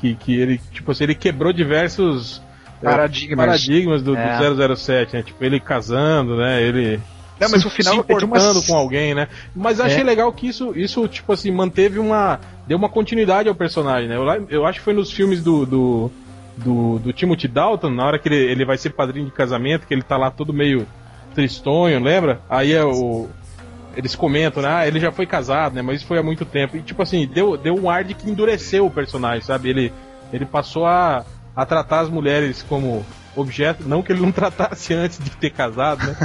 que, 0.00 0.14
que 0.14 0.34
ele, 0.38 0.60
tipo 0.72 0.90
assim, 0.92 1.04
ele 1.04 1.14
quebrou 1.14 1.52
diversos 1.52 2.42
é, 2.82 2.84
Paradigmas. 2.86 3.36
paradigmas 3.46 4.02
do, 4.02 4.16
É. 4.16 4.38
do 4.38 4.76
007, 4.76 5.14
né? 5.16 5.22
Tipo, 5.22 5.44
ele 5.44 5.60
casando, 5.60 6.36
né? 6.36 6.62
Ele 6.62 6.98
Não, 7.40 7.48
mas 7.50 7.62
se, 7.62 7.66
o 7.66 7.70
final 7.70 7.94
se 7.94 8.00
é 8.00 8.02
de 8.04 8.24
uma- 8.24 8.36
importando 8.36 8.62
com 8.66 8.74
alguém, 8.76 9.14
né? 9.14 9.28
Mas 9.56 9.80
achei 9.80 10.02
É. 10.02 10.04
legal 10.04 10.30
que 10.32 10.46
isso, 10.48 10.72
isso, 10.76 11.08
tipo 11.08 11.32
assim, 11.32 11.50
manteve 11.50 11.98
uma. 11.98 12.38
deu 12.66 12.76
uma 12.76 12.88
continuidade 12.88 13.48
ao 13.48 13.54
personagem, 13.54 14.08
né? 14.08 14.16
Eu, 14.16 14.46
eu 14.50 14.66
acho 14.66 14.78
que 14.78 14.84
foi 14.84 14.94
nos 14.94 15.10
filmes 15.10 15.42
do. 15.42 15.64
do 15.66 16.10
do, 16.56 16.98
do 16.98 17.10
Timothy 17.12 17.48
Dalton, 17.48 17.88
na 17.88 18.04
hora 18.04 18.18
que 18.18 18.28
ele, 18.28 18.36
ele 18.36 18.64
vai 18.66 18.76
ser 18.76 18.90
padrinho 18.90 19.24
de 19.24 19.32
casamento, 19.32 19.86
que 19.86 19.94
ele 19.94 20.02
tá 20.02 20.18
lá 20.18 20.30
todo 20.30 20.52
meio 20.52 20.86
tristonho, 21.34 21.98
lembra? 22.02 22.40
Aí 22.50 22.72
é 22.74 22.84
o, 22.84 23.28
eles 23.96 24.14
comentam, 24.14 24.62
né? 24.62 24.68
Ah, 24.70 24.86
ele 24.86 25.00
já 25.00 25.10
foi 25.10 25.24
casado, 25.24 25.74
né? 25.74 25.80
Mas 25.80 25.96
isso 25.98 26.06
foi 26.06 26.18
há 26.18 26.22
muito 26.22 26.44
tempo. 26.44 26.76
E 26.76 26.82
tipo 26.82 27.00
assim, 27.02 27.26
deu, 27.26 27.56
deu 27.56 27.74
um 27.74 27.88
ar 27.88 28.04
de 28.04 28.12
que 28.12 28.28
endureceu 28.28 28.84
o 28.84 28.90
personagem, 28.90 29.40
sabe? 29.42 29.70
Ele, 29.70 29.92
ele 30.32 30.44
passou 30.44 30.84
a, 30.84 31.24
a 31.56 31.64
tratar 31.64 32.00
as 32.00 32.10
mulheres 32.10 32.62
como 32.68 33.06
objeto, 33.36 33.88
não 33.88 34.02
que 34.02 34.12
ele 34.12 34.20
não 34.20 34.32
tratasse 34.32 34.92
antes 34.94 35.18
de 35.18 35.30
ter 35.30 35.50
casado, 35.50 36.06
né? 36.06 36.16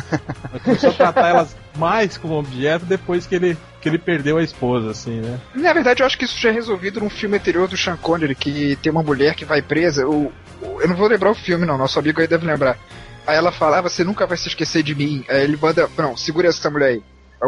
Mas 0.51 0.61
começou 0.63 0.89
a 0.89 0.93
tratar 0.93 1.27
elas 1.29 1.55
mais 1.77 2.17
como 2.17 2.35
objeto 2.39 2.85
depois 2.85 3.25
que 3.27 3.35
ele, 3.35 3.57
que 3.81 3.89
ele 3.89 3.97
perdeu 3.99 4.37
a 4.37 4.43
esposa, 4.43 4.91
assim, 4.91 5.21
né? 5.21 5.39
Na 5.53 5.73
verdade, 5.73 6.01
eu 6.01 6.07
acho 6.07 6.17
que 6.17 6.25
isso 6.25 6.39
já 6.39 6.49
é 6.49 6.51
resolvido 6.53 6.99
num 6.99 7.09
filme 7.09 7.37
anterior 7.37 7.67
do 7.67 7.77
Sean 7.77 7.97
Connery, 7.97 8.33
que 8.35 8.75
tem 8.81 8.91
uma 8.91 9.03
mulher 9.03 9.35
que 9.35 9.45
vai 9.45 9.61
presa. 9.61 10.07
O, 10.07 10.31
o- 10.61 10.81
eu 10.81 10.87
não 10.87 10.95
vou 10.95 11.07
lembrar 11.07 11.31
o 11.31 11.35
filme, 11.35 11.65
não. 11.65 11.77
Nosso 11.77 11.99
amigo 11.99 12.21
aí 12.21 12.27
deve 12.27 12.45
lembrar. 12.45 12.77
Aí 13.27 13.35
ela 13.35 13.51
fala, 13.51 13.79
ah, 13.79 13.81
você 13.81 14.03
nunca 14.03 14.25
vai 14.27 14.37
se 14.37 14.47
esquecer 14.47 14.83
de 14.83 14.93
mim. 14.95 15.23
Aí 15.29 15.43
ele 15.43 15.57
manda, 15.61 15.89
não, 15.97 16.15
segura 16.15 16.47
essa 16.47 16.69
mulher 16.69 16.89
aí. 16.89 17.03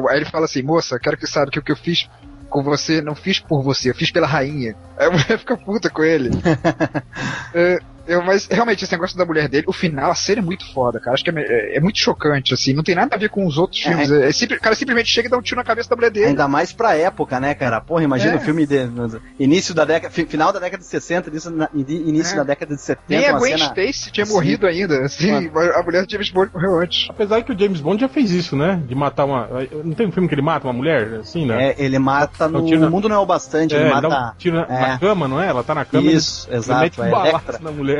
Aí 0.09 0.17
ele 0.17 0.25
fala 0.25 0.45
assim, 0.45 0.61
moça, 0.61 0.99
quero 0.99 1.17
que 1.17 1.25
saiba 1.27 1.49
que 1.51 1.59
o 1.59 1.63
que 1.63 1.71
eu 1.71 1.75
fiz 1.75 2.09
com 2.49 2.63
você, 2.63 3.01
não 3.01 3.13
fiz 3.15 3.39
por 3.39 3.61
você, 3.61 3.89
eu 3.89 3.95
fiz 3.95 4.09
pela 4.11 4.25
rainha. 4.27 4.75
Aí 4.97 5.07
a 5.07 5.11
mulher 5.11 5.37
fica 5.37 5.55
puta 5.57 5.89
com 5.89 6.03
ele. 6.03 6.29
É, 7.53 7.79
eu, 8.07 8.23
mas 8.23 8.47
realmente, 8.49 8.83
esse 8.83 8.91
negócio 8.93 9.17
da 9.17 9.25
mulher 9.25 9.47
dele, 9.47 9.65
o 9.67 9.73
final, 9.73 10.11
a 10.11 10.15
cena 10.15 10.39
é 10.41 10.43
muito 10.43 10.71
foda, 10.73 10.99
cara. 10.99 11.13
Acho 11.13 11.23
que 11.23 11.29
é, 11.29 11.33
é- 11.37 11.77
é 11.77 11.79
muito 11.79 11.99
chocante, 11.99 12.53
assim. 12.53 12.73
Não 12.73 12.83
tem 12.83 12.95
nada 12.95 13.15
a 13.15 13.19
ver 13.19 13.29
com 13.29 13.45
os 13.45 13.57
outros 13.57 13.81
É, 13.85 13.89
filmes. 13.89 14.11
É, 14.11 14.27
é 14.53 14.55
o 14.57 14.59
cara 14.61 14.75
simplesmente 14.75 15.09
chega 15.09 15.27
e 15.27 15.31
dá 15.31 15.37
um 15.37 15.41
tiro 15.41 15.57
na 15.57 15.63
cabeça 15.63 15.89
da 15.89 15.95
mulher 15.95 16.11
dele. 16.11 16.27
Ainda 16.27 16.47
mais 16.47 16.71
pra 16.71 16.95
época, 16.95 17.39
né, 17.39 17.53
cara? 17.53 17.79
Porra, 17.81 18.03
imagina 18.03 18.33
É. 18.33 18.37
o 18.37 18.39
filme 18.39 18.65
de 18.65 18.85
no- 18.85 19.19
início 19.39 19.73
da 19.73 19.85
década, 19.85 20.13
fi- 20.13 20.25
final 20.25 20.51
da 20.53 20.59
década 20.59 20.81
de 20.81 20.87
60, 20.87 21.29
início, 21.29 21.51
na- 21.51 21.69
início 21.75 22.33
É. 22.33 22.37
da 22.37 22.43
década 22.43 22.75
de 22.75 22.81
70, 22.81 23.03
Nem 23.09 23.27
a 23.27 23.33
Gwen 23.37 23.57
cena 23.57 23.65
Stacy 23.71 24.11
tinha 24.11 24.25
Sim. 24.25 24.33
morrido 24.33 24.67
ainda. 24.67 25.01
Assim, 25.05 25.31
a 25.31 25.83
mulher 25.83 26.05
de 26.05 26.13
James 26.13 26.29
Bond 26.29 26.51
morreu 26.53 26.79
antes. 26.79 27.07
Apesar 27.09 27.41
que 27.43 27.51
o 27.51 27.59
James 27.59 27.79
Bond 27.81 27.99
já 28.01 28.07
fez 28.09 28.31
isso, 28.31 28.55
né? 28.55 28.81
De 28.87 28.95
matar 28.95 29.25
uma. 29.25 29.47
Não 29.83 29.93
tem 29.93 30.07
um 30.07 30.11
filme 30.11 30.27
que 30.27 30.35
ele 30.35 30.41
mata 30.41 30.65
uma 30.67 30.73
mulher, 30.73 31.15
assim, 31.21 31.45
né? 31.45 31.69
É, 31.71 31.75
ele 31.77 31.99
mata 31.99 32.47
no 32.47 32.61
Dá 32.61 32.67
tiro 32.67 32.81
na- 32.81 32.87
O 32.87 32.91
Mundo 32.91 33.09
Não 33.09 33.15
é 33.15 33.19
o 33.19 33.25
Bastante, 33.25 33.73
É, 33.73 33.77
ele 33.77 33.85
ele 33.91 34.01
dá 34.01 34.09
mata. 34.09 34.33
um 34.35 34.37
tiro 34.37 34.55
na, 34.57 34.63
é. 34.63 34.79
na 34.87 34.99
cama, 34.99 35.27
não 35.27 35.41
é? 35.41 35.47
Ela 35.47 35.63
tá 35.63 35.73
na 35.75 35.85
cama 35.85 36.09
Isso, 36.11 36.45
ele, 36.47 36.55
ele 36.55 36.59
exato, 36.59 36.79
mete 36.81 37.01
um 37.01 37.09
balaço 37.09 37.29
Electra. 37.29 37.59
na 37.61 37.71
mulher. 37.71 37.96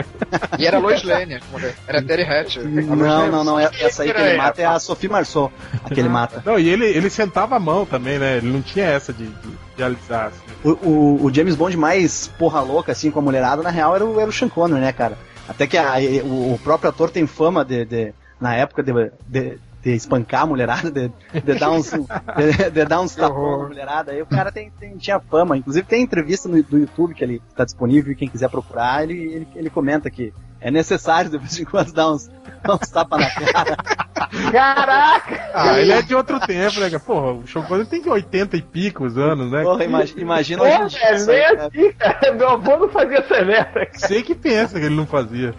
E 0.60 0.66
era 0.68 0.78
a 0.78 0.80
Lois 0.80 1.04
Lane, 1.04 1.36
a 1.36 1.42
mulher. 1.52 1.76
Era 1.88 2.00
a 2.00 2.02
Terry 2.04 2.24
Hatcher. 2.24 2.64
Não, 2.68 3.30
não, 3.32 3.44
não. 3.44 3.60
é- 3.60 3.70
Essa 3.80 4.04
aí 4.04 4.14
que 4.14 4.20
ele 4.20 4.38
mata 4.38 4.62
é 4.62 4.66
a 4.66 4.80
Sophie 4.80 5.10
Marceau. 5.10 5.52
A 5.84 5.90
que 5.94 6.00
ele 6.00 6.10
mata. 6.10 6.42
Não, 6.46 6.58
e 6.60 6.68
ele, 6.70 6.86
ele 6.86 7.10
sentava 7.10 7.56
a 7.56 7.60
mão 7.60 7.86
também, 7.86 8.18
né? 8.20 8.38
Ele 8.38 8.48
não 8.52 8.62
tinha 8.62 8.86
essa 8.86 9.12
de, 9.14 9.26
de, 9.28 9.50
de 9.76 9.84
alisar. 9.84 10.28
Assim. 10.28 10.40
O, 10.64 10.70
o, 10.88 11.26
o 11.26 11.34
James 11.34 11.56
Bond 11.56 11.76
mais 11.78 12.28
porra 12.38 12.62
louca, 12.62 12.92
assim, 12.92 13.12
com 13.12 13.20
a 13.20 13.22
mulherada, 13.22 13.62
na 13.62 13.70
real, 13.70 13.96
era 13.96 14.06
o, 14.06 14.20
era 14.20 14.30
o 14.30 14.34
Sean 14.34 14.50
Connery, 14.50 14.82
né, 14.82 14.92
cara? 14.92 15.18
Até 15.48 15.66
que 15.68 15.78
a- 15.78 15.96
o, 16.24 16.54
o 16.56 16.60
próprio 16.64 16.90
ator 16.90 17.10
tem 17.10 17.26
fama 17.28 17.64
de, 17.64 17.86
de- 17.86 18.14
na 18.40 18.54
época, 18.56 18.84
de, 18.84 18.92
de, 19.28 19.58
de 19.88 19.96
espancar 19.96 20.42
a 20.42 20.46
mulherada, 20.46 20.92
de, 20.92 21.10
de 21.42 21.54
dar 21.54 21.72
uns, 21.72 21.90
de, 21.92 22.70
de 22.72 22.86
dar 22.86 23.00
uns 23.00 23.16
tapões 23.16 23.62
na 23.62 23.68
mulherada. 23.70 24.12
Aí 24.12 24.22
o 24.22 24.26
cara 24.26 24.52
tem, 24.52 24.70
tem- 24.70 24.98
tinha 24.98 25.18
fama. 25.18 25.56
Inclusive 25.56 25.88
tem 25.88 26.04
entrevista 26.04 26.50
no, 26.50 26.62
do 26.62 26.78
YouTube 26.78 27.14
que 27.14 27.24
ele 27.24 27.42
tá 27.56 27.64
disponível, 27.64 28.12
e 28.12 28.16
quem 28.16 28.28
quiser 28.28 28.50
procurar, 28.50 29.04
ele, 29.04 29.14
ele, 29.14 29.48
ele 29.56 29.70
comenta 29.70 30.10
que 30.10 30.34
é 30.60 30.70
necessário, 30.70 31.30
de 31.30 31.38
vez 31.38 31.58
em 31.58 31.64
quando, 31.64 31.94
dar 31.94 32.12
uns, 32.12 32.30
uns 32.68 32.90
tapas 32.90 33.20
na 33.22 33.30
cara. 33.30 33.78
Caraca! 34.52 35.50
Ah, 35.54 35.80
ele 35.80 35.92
é 35.92 36.02
de 36.02 36.14
outro 36.14 36.38
tempo, 36.42 36.80
né? 36.82 36.90
Porra, 37.00 37.32
o 37.34 37.64
Connery 37.68 37.88
tem 37.88 38.08
80 38.10 38.58
e 38.58 38.62
picos 38.62 39.18
anos, 39.18 39.50
né? 39.52 39.64
Porra, 39.64 39.86
imagina, 39.86 40.22
imagina 40.22 40.64
hoje 40.64 40.98
é 40.98 41.00
cara. 41.00 41.66
assim, 41.68 41.92
cara. 41.98 42.34
Meu 42.34 42.50
avô 42.50 42.78
não 42.78 42.90
fazia 42.90 43.20
essa 43.20 43.46
merda, 43.46 43.86
cara. 43.86 43.90
Sei 44.08 44.22
que 44.24 44.36
pensa 44.36 44.80
que 44.80 44.86
ele 44.86 44.96
não 44.96 45.06
fazia. 45.06 45.54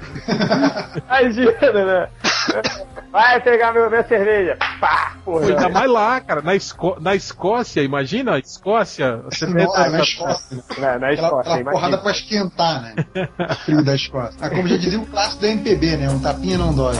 Imagina, 1.06 1.84
né? 1.84 2.08
Vai 3.10 3.40
pegar 3.40 3.72
meu, 3.72 3.88
minha 3.88 4.02
cerveja. 4.06 4.56
Pá, 4.80 5.16
porra. 5.24 5.46
Ainda 5.46 5.68
mais 5.68 5.90
lá, 5.90 6.20
cara, 6.20 6.42
na, 6.42 6.54
Esco 6.54 6.96
na 7.00 7.14
Escócia, 7.14 7.82
imagina, 7.82 8.34
a 8.34 8.38
Escócia. 8.38 9.22
Você 9.24 9.46
Nossa, 9.46 9.88
na 9.88 10.00
Escócia. 10.00 10.58
Na, 10.78 10.98
na 10.98 11.08
Aquela, 11.10 11.12
Escócia, 11.28 11.52
aquela 11.54 11.70
porrada 11.70 11.96
imagina. 11.96 11.98
pra 11.98 12.10
esquentar, 12.12 12.82
né? 12.82 12.94
Frio 13.64 13.84
da 13.84 13.94
Escócia. 13.94 14.36
Ah, 14.40 14.50
como 14.50 14.68
já 14.68 14.76
dizia 14.76 14.98
o 15.00 15.06
clássico 15.06 15.40
da 15.42 15.48
MPB, 15.48 15.96
né? 15.96 16.10
Um 16.10 16.20
tapinha 16.20 16.58
não 16.58 16.74
dói. 16.74 16.94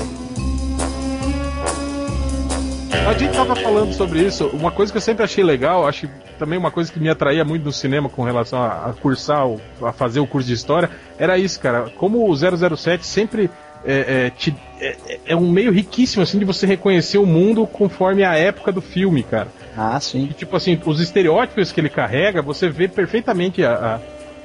A 3.06 3.12
gente 3.14 3.32
tava 3.34 3.56
falando 3.56 3.92
sobre 3.94 4.20
isso. 4.20 4.46
Uma 4.48 4.70
coisa 4.70 4.92
que 4.92 4.98
eu 4.98 5.02
sempre 5.02 5.24
achei 5.24 5.42
legal, 5.42 5.86
acho 5.88 6.06
que 6.06 6.12
também 6.38 6.58
uma 6.58 6.70
coisa 6.70 6.92
que 6.92 7.00
me 7.00 7.08
atraía 7.08 7.44
muito 7.44 7.64
no 7.64 7.72
cinema 7.72 8.08
com 8.08 8.22
relação 8.22 8.62
a, 8.62 8.86
a 8.86 8.92
cursar, 8.92 9.46
o- 9.46 9.60
a 9.82 9.92
fazer 9.92 10.20
o 10.20 10.26
curso 10.26 10.46
de 10.48 10.54
história, 10.54 10.90
era 11.18 11.38
isso, 11.38 11.58
cara. 11.58 11.90
Como 11.96 12.28
o 12.30 12.36
007 12.36 13.06
sempre 13.06 13.50
é, 13.84 14.26
é, 14.26 14.30
te- 14.30 14.54
é- 14.80 14.96
é- 15.26 15.36
um 15.36 15.50
meio 15.50 15.70
riquíssimo, 15.72 16.22
assim, 16.22 16.38
de 16.38 16.44
você 16.44 16.66
reconhecer 16.66 17.18
o 17.18 17.26
mundo 17.26 17.66
conforme 17.66 18.24
a 18.24 18.34
época 18.34 18.72
do 18.72 18.80
filme, 18.80 19.22
cara. 19.22 19.48
Ah, 19.76 19.98
sim. 20.00 20.28
E, 20.30 20.34
tipo 20.34 20.56
assim, 20.56 20.78
os 20.84 21.00
estereótipos 21.00 21.70
que 21.72 21.80
ele 21.80 21.88
carrega, 21.88 22.42
você 22.42 22.68
vê 22.68 22.88
perfeitamente 22.88 23.64
a, 23.64 24.00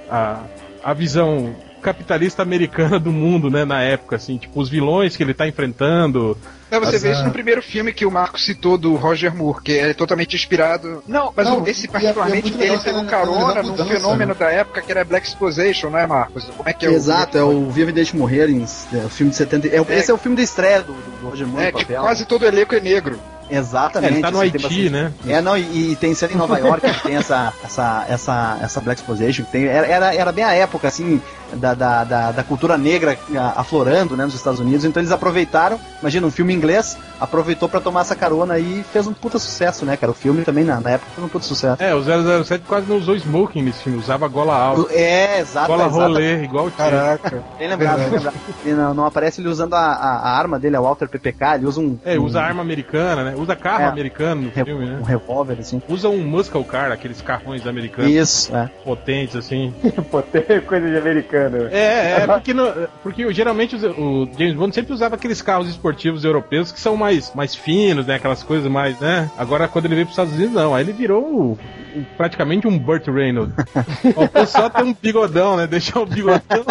a, 0.09 0.15
a, 0.15 0.39
a 0.91 0.93
visão 0.93 1.55
capitalista 1.83 2.41
americana 2.41 2.99
do 2.99 3.11
mundo, 3.11 3.49
né, 3.49 3.65
na 3.65 3.81
época, 3.81 4.15
assim, 4.15 4.37
tipo, 4.37 4.59
os 4.59 4.69
vilões 4.69 5.15
que 5.15 5.23
ele 5.23 5.33
tá 5.33 5.47
enfrentando. 5.47 6.37
Não, 6.71 6.79
você 6.79 6.97
vê 6.97 7.11
isso 7.11 7.23
no 7.23 7.31
primeiro 7.31 7.61
filme 7.61 7.93
que 7.93 8.03
o 8.03 8.09
Marco 8.09 8.39
citou 8.39 8.79
do 8.79 8.95
Roger 8.95 9.35
Moore, 9.35 9.61
que 9.61 9.77
é 9.77 9.93
totalmente 9.93 10.35
inspirado. 10.35 11.03
Não, 11.07 11.31
mas 11.35 11.47
não, 11.47 11.67
esse 11.67 11.87
particularmente 11.87 12.51
é, 12.59 12.65
é 12.65 12.67
ele 12.69 12.79
pegou 12.79 13.05
carona 13.05 13.61
num 13.61 13.77
fenômeno 13.85 14.33
da 14.33 14.49
época 14.49 14.81
que 14.81 14.91
era 14.91 15.03
Black 15.03 15.27
Exposition, 15.27 15.91
não 15.91 15.99
é, 15.99 16.07
Marcos? 16.07 16.45
Como 16.45 16.67
é 16.67 16.73
que 16.73 16.87
é 16.87 16.91
Exato, 16.91 17.37
o... 17.37 17.41
é 17.41 17.43
o 17.43 17.69
Viva 17.69 17.91
e 17.91 17.93
Deixe 17.93 18.17
Morrer, 18.17 18.49
em, 18.49 18.63
é, 18.93 19.05
o 19.05 19.09
filme 19.09 19.29
de 19.29 19.37
70. 19.37 19.67
É, 19.67 19.77
é, 19.77 19.99
esse 19.99 20.09
é 20.09 20.13
o 20.13 20.17
filme 20.17 20.35
de 20.35 20.43
estreia 20.43 20.81
do, 20.81 20.93
do 20.93 21.29
Roger 21.29 21.45
Moore. 21.45 21.65
É, 21.65 21.71
que 21.71 21.85
quase 21.85 22.25
todo 22.25 22.43
elenco 22.43 22.73
é 22.73 22.79
negro. 22.79 23.19
Exatamente. 23.49 24.11
É, 24.11 24.15
ele 24.15 24.21
tá 24.21 24.31
no 24.31 24.39
Haiti, 24.39 24.57
bastante... 24.57 24.89
né? 24.89 25.13
É, 25.27 25.41
não, 25.41 25.57
e, 25.57 25.91
e, 25.91 25.95
tem 25.95 26.13
cena 26.13 26.33
em 26.33 26.37
Nova 26.37 26.57
York 26.57 26.91
que 26.91 27.03
tem 27.03 27.15
essa, 27.15 27.53
essa, 27.63 28.05
essa, 28.09 28.59
essa 28.61 28.81
Black 28.81 29.01
Exposition. 29.01 29.43
Tem, 29.45 29.65
era, 29.65 30.13
era 30.13 30.31
bem 30.31 30.43
a 30.43 30.53
época, 30.53 30.87
assim, 30.87 31.21
da, 31.55 31.73
da, 31.73 32.03
da, 32.03 32.31
da, 32.31 32.43
cultura 32.43 32.77
negra 32.77 33.17
aflorando, 33.55 34.15
né, 34.15 34.25
nos 34.25 34.35
Estados 34.35 34.59
Unidos. 34.59 34.85
Então 34.85 35.01
eles 35.01 35.11
aproveitaram, 35.11 35.79
imagina, 36.01 36.27
um 36.27 36.31
filme 36.31 36.53
inglês, 36.53 36.97
aproveitou 37.19 37.69
para 37.69 37.79
tomar 37.79 38.01
essa 38.01 38.15
carona 38.15 38.59
e 38.59 38.83
fez 38.91 39.07
um 39.07 39.13
puta 39.13 39.39
sucesso, 39.39 39.85
né, 39.85 39.97
cara? 39.97 40.11
O 40.11 40.15
filme 40.15 40.43
também, 40.43 40.63
na, 40.63 40.79
na 40.79 40.91
época, 40.91 41.11
foi 41.15 41.23
um 41.23 41.27
puta 41.27 41.45
sucesso. 41.45 41.81
É, 41.81 41.93
o 41.93 42.01
007 42.43 42.65
quase 42.67 42.87
não 42.87 42.97
usou 42.97 43.15
smoking 43.15 43.61
nesse 43.61 43.83
filme, 43.83 43.97
usava 43.97 44.27
gola 44.27 44.55
alta. 44.55 44.93
É, 44.93 45.39
exato. 45.39 45.67
Gola 45.67 45.87
rolê, 45.87 46.43
igual 46.43 46.67
o 46.67 46.71
Caraca. 46.71 47.43
Bem 47.57 47.67
lembrado, 47.67 47.99
bem 47.99 48.09
lembrado. 48.09 48.35
Não, 48.65 48.93
não, 48.93 49.05
aparece 49.05 49.39
ele 49.39 49.47
usando 49.47 49.73
a, 49.73 49.79
a, 49.79 50.17
a, 50.17 50.37
arma 50.37 50.59
dele, 50.59 50.75
a 50.75 50.81
Walter 50.81 51.07
PPK, 51.07 51.55
ele 51.55 51.65
usa 51.65 51.79
um... 51.79 51.97
É, 52.03 52.19
um... 52.19 52.23
usa 52.23 52.41
arma 52.41 52.61
americana, 52.61 53.23
né? 53.23 53.35
Usa 53.37 53.55
carro 53.55 53.83
é, 53.83 53.85
americano 53.85 54.41
no 54.43 54.49
Re 54.49 54.63
filme, 54.65 54.85
né? 54.85 54.97
Um 54.99 55.03
revólver, 55.03 55.57
assim. 55.59 55.81
Usa 55.87 56.09
um 56.09 56.23
Muscle 56.23 56.63
Car, 56.63 56.91
aqueles 56.91 57.21
carrões 57.21 57.65
americanos. 57.65 58.11
Isso, 58.11 58.55
é. 58.55 58.69
Potentes, 58.83 59.35
assim. 59.35 59.73
Potente, 60.11 60.61
coisa 60.61 60.89
de 60.89 60.97
americano. 60.97 61.42
É, 61.71 62.21
é, 62.21 62.27
porque, 62.27 62.53
no, 62.53 62.71
porque 63.01 63.33
geralmente 63.33 63.75
o 63.75 64.29
James 64.37 64.53
Bond 64.53 64.73
sempre 64.73 64.93
usava 64.93 65.15
aqueles 65.15 65.41
carros 65.41 65.69
esportivos 65.69 66.23
europeus 66.23 66.71
que 66.71 66.79
são 66.79 66.95
mais, 66.95 67.33
mais 67.33 67.55
finos, 67.55 68.05
né? 68.05 68.15
Aquelas 68.15 68.43
coisas 68.43 68.69
mais, 68.69 68.99
né? 68.99 69.29
Agora, 69.37 69.67
quando 69.67 69.85
ele 69.85 69.95
veio 69.95 70.07
para 70.07 70.11
os 70.11 70.17
Estados 70.17 70.33
Unidos, 70.33 70.53
não. 70.53 70.73
Aí 70.73 70.83
ele 70.83 70.93
virou 70.93 71.23
o, 71.23 71.51
o, 71.53 72.05
praticamente 72.17 72.67
um 72.67 72.77
Burt 72.77 73.07
Reynolds. 73.07 73.53
o 74.15 74.27
pessoal 74.27 74.69
tem 74.69 74.85
um 74.85 74.93
bigodão, 74.93 75.57
né? 75.57 75.67
Deixar 75.67 75.99
o 75.99 76.05
bigodão. 76.05 76.65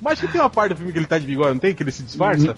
Mas 0.00 0.14
acho 0.14 0.26
que 0.26 0.32
tem 0.32 0.40
uma 0.40 0.50
parte 0.50 0.70
do 0.70 0.76
filme 0.76 0.92
que 0.92 0.98
ele 0.98 1.06
tá 1.06 1.18
de 1.18 1.26
bigode, 1.26 1.52
não 1.52 1.58
tem? 1.58 1.74
Que 1.74 1.82
ele 1.82 1.92
se 1.92 2.02
disfarça? 2.02 2.54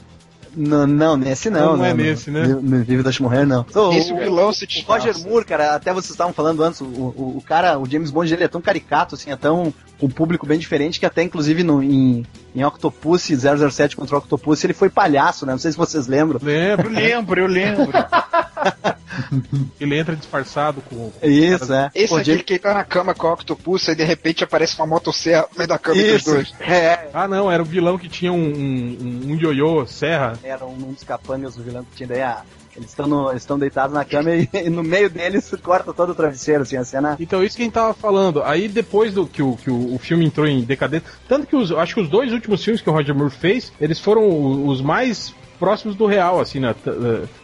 Não, 0.55 0.87
não, 0.87 1.17
nesse 1.17 1.49
não. 1.49 1.61
Não, 1.61 1.77
não 1.77 1.85
é 1.85 1.95
nesse, 1.95 2.31
né? 2.31 2.47
No 2.47 2.85
Vive 2.85 3.03
das 3.03 3.19
Morrer, 3.19 3.45
não. 3.45 3.65
Esse 3.93 4.13
o, 4.13 4.17
vilão 4.17 4.53
se 4.53 4.65
O 4.65 4.93
Roger 4.93 5.19
Moore, 5.19 5.45
cara, 5.45 5.75
até 5.75 5.93
vocês 5.93 6.11
estavam 6.11 6.33
falando 6.33 6.63
antes, 6.63 6.81
o, 6.81 6.85
o, 6.85 7.37
o, 7.39 7.43
cara, 7.43 7.79
o 7.79 7.89
James 7.89 8.11
Bond, 8.11 8.33
ele 8.33 8.45
é 8.45 8.49
tão 8.49 8.61
caricato, 8.61 9.15
assim, 9.15 9.31
é 9.31 9.37
tão. 9.37 9.73
um 10.03 10.09
público 10.09 10.47
bem 10.47 10.59
diferente 10.59 10.99
que 10.99 11.07
até, 11.07 11.23
inclusive, 11.23 11.63
no, 11.63 11.83
em, 11.83 12.27
em 12.55 12.65
Octopus 12.65 13.23
007 13.23 13.97
contra 13.97 14.17
o 14.17 14.19
Octopus, 14.19 14.63
ele 14.65 14.73
foi 14.73 14.91
palhaço, 14.91 15.47
né? 15.47 15.53
Não 15.53 15.59
sei 15.59 15.73
se 15.73 15.79
vocês 15.79 16.07
lembram. 16.07 16.41
Lembro, 16.43 16.89
lembro, 16.89 17.41
eu 17.41 17.47
lembro. 17.47 17.91
ele 19.81 19.99
entra 19.99 20.17
disfarçado 20.17 20.81
com. 20.83 21.13
Isso, 21.23 21.73
é. 21.73 21.91
Esse 21.95 22.09
Pô, 22.09 22.19
é 22.19 22.23
aquele 22.23 22.43
que 22.43 22.59
tá 22.59 22.75
na 22.75 22.85
cama 22.85 23.15
com 23.15 23.27
o 23.27 23.33
Octopus 23.33 23.89
e 23.89 23.95
de 23.95 24.05
repente 24.05 24.45
aparece 24.45 24.77
uma 24.79 24.87
motosserra 24.87 25.47
no 25.53 25.59
meio 25.59 25.69
da 25.69 25.79
cama 25.79 26.01
Isso. 26.01 26.25
dos 26.25 26.35
dois. 26.35 26.55
É. 26.61 27.09
Ah, 27.13 27.29
não, 27.29 27.51
era 27.51 27.63
o 27.63 27.67
vilão 27.67 27.99
que 27.99 28.09
tinha 28.09 28.33
um, 28.33 28.37
um, 28.37 29.21
um 29.27 29.37
ioiô, 29.37 29.87
serra. 29.87 30.39
Era 30.43 30.65
um, 30.65 30.73
um 30.73 30.93
dos 30.93 31.05
capangas 31.05 31.55
do 31.55 31.63
vilão 31.63 31.85
que 31.85 31.97
tinha 31.97 32.09
daí 32.09 32.23
a. 32.23 32.43
Eles 32.81 32.91
estão 32.91 33.37
estão 33.37 33.59
deitados 33.59 33.95
na 33.95 34.05
cama 34.05 34.31
e, 34.31 34.49
e, 34.65 34.71
no 34.71 34.83
meio 34.83 35.11
deles 35.11 35.53
corta 35.63 35.93
todo 35.93 36.11
o 36.11 36.15
travesseiro, 36.15 36.63
assim, 36.63 36.77
a 36.77 36.85
cena. 36.85 37.17
Então, 37.21 37.45
isso 37.45 37.57
que 37.57 37.63
a 37.63 37.65
gente 37.65 37.75
tava 37.75 37.93
falando. 37.93 38.43
Aí 38.43 38.69
depois 38.69 39.13
do 39.13 39.27
que 39.27 39.43
o, 39.43 39.57
que 39.57 39.71
o, 39.71 39.95
o 39.95 39.99
filme 39.99 40.25
entrou 40.25 40.47
em 40.47 40.63
decadência. 40.63 41.09
Tanto 41.29 41.47
que 41.47 41.55
os, 41.55 41.71
acho 41.71 41.95
que 41.95 42.01
os 42.01 42.09
dois 42.09 42.33
últimos 42.33 42.65
filmes 42.65 42.81
que 42.81 42.89
o 42.89 42.93
Roger 42.93 43.15
Moore 43.15 43.31
fez, 43.31 43.73
eles 43.81 44.01
foram 44.01 44.67
os 44.67 44.81
mais 44.81 45.35
próximos 45.59 45.95
do 45.95 46.07
real, 46.07 46.41
assim, 46.41 46.59
né? 46.59 46.75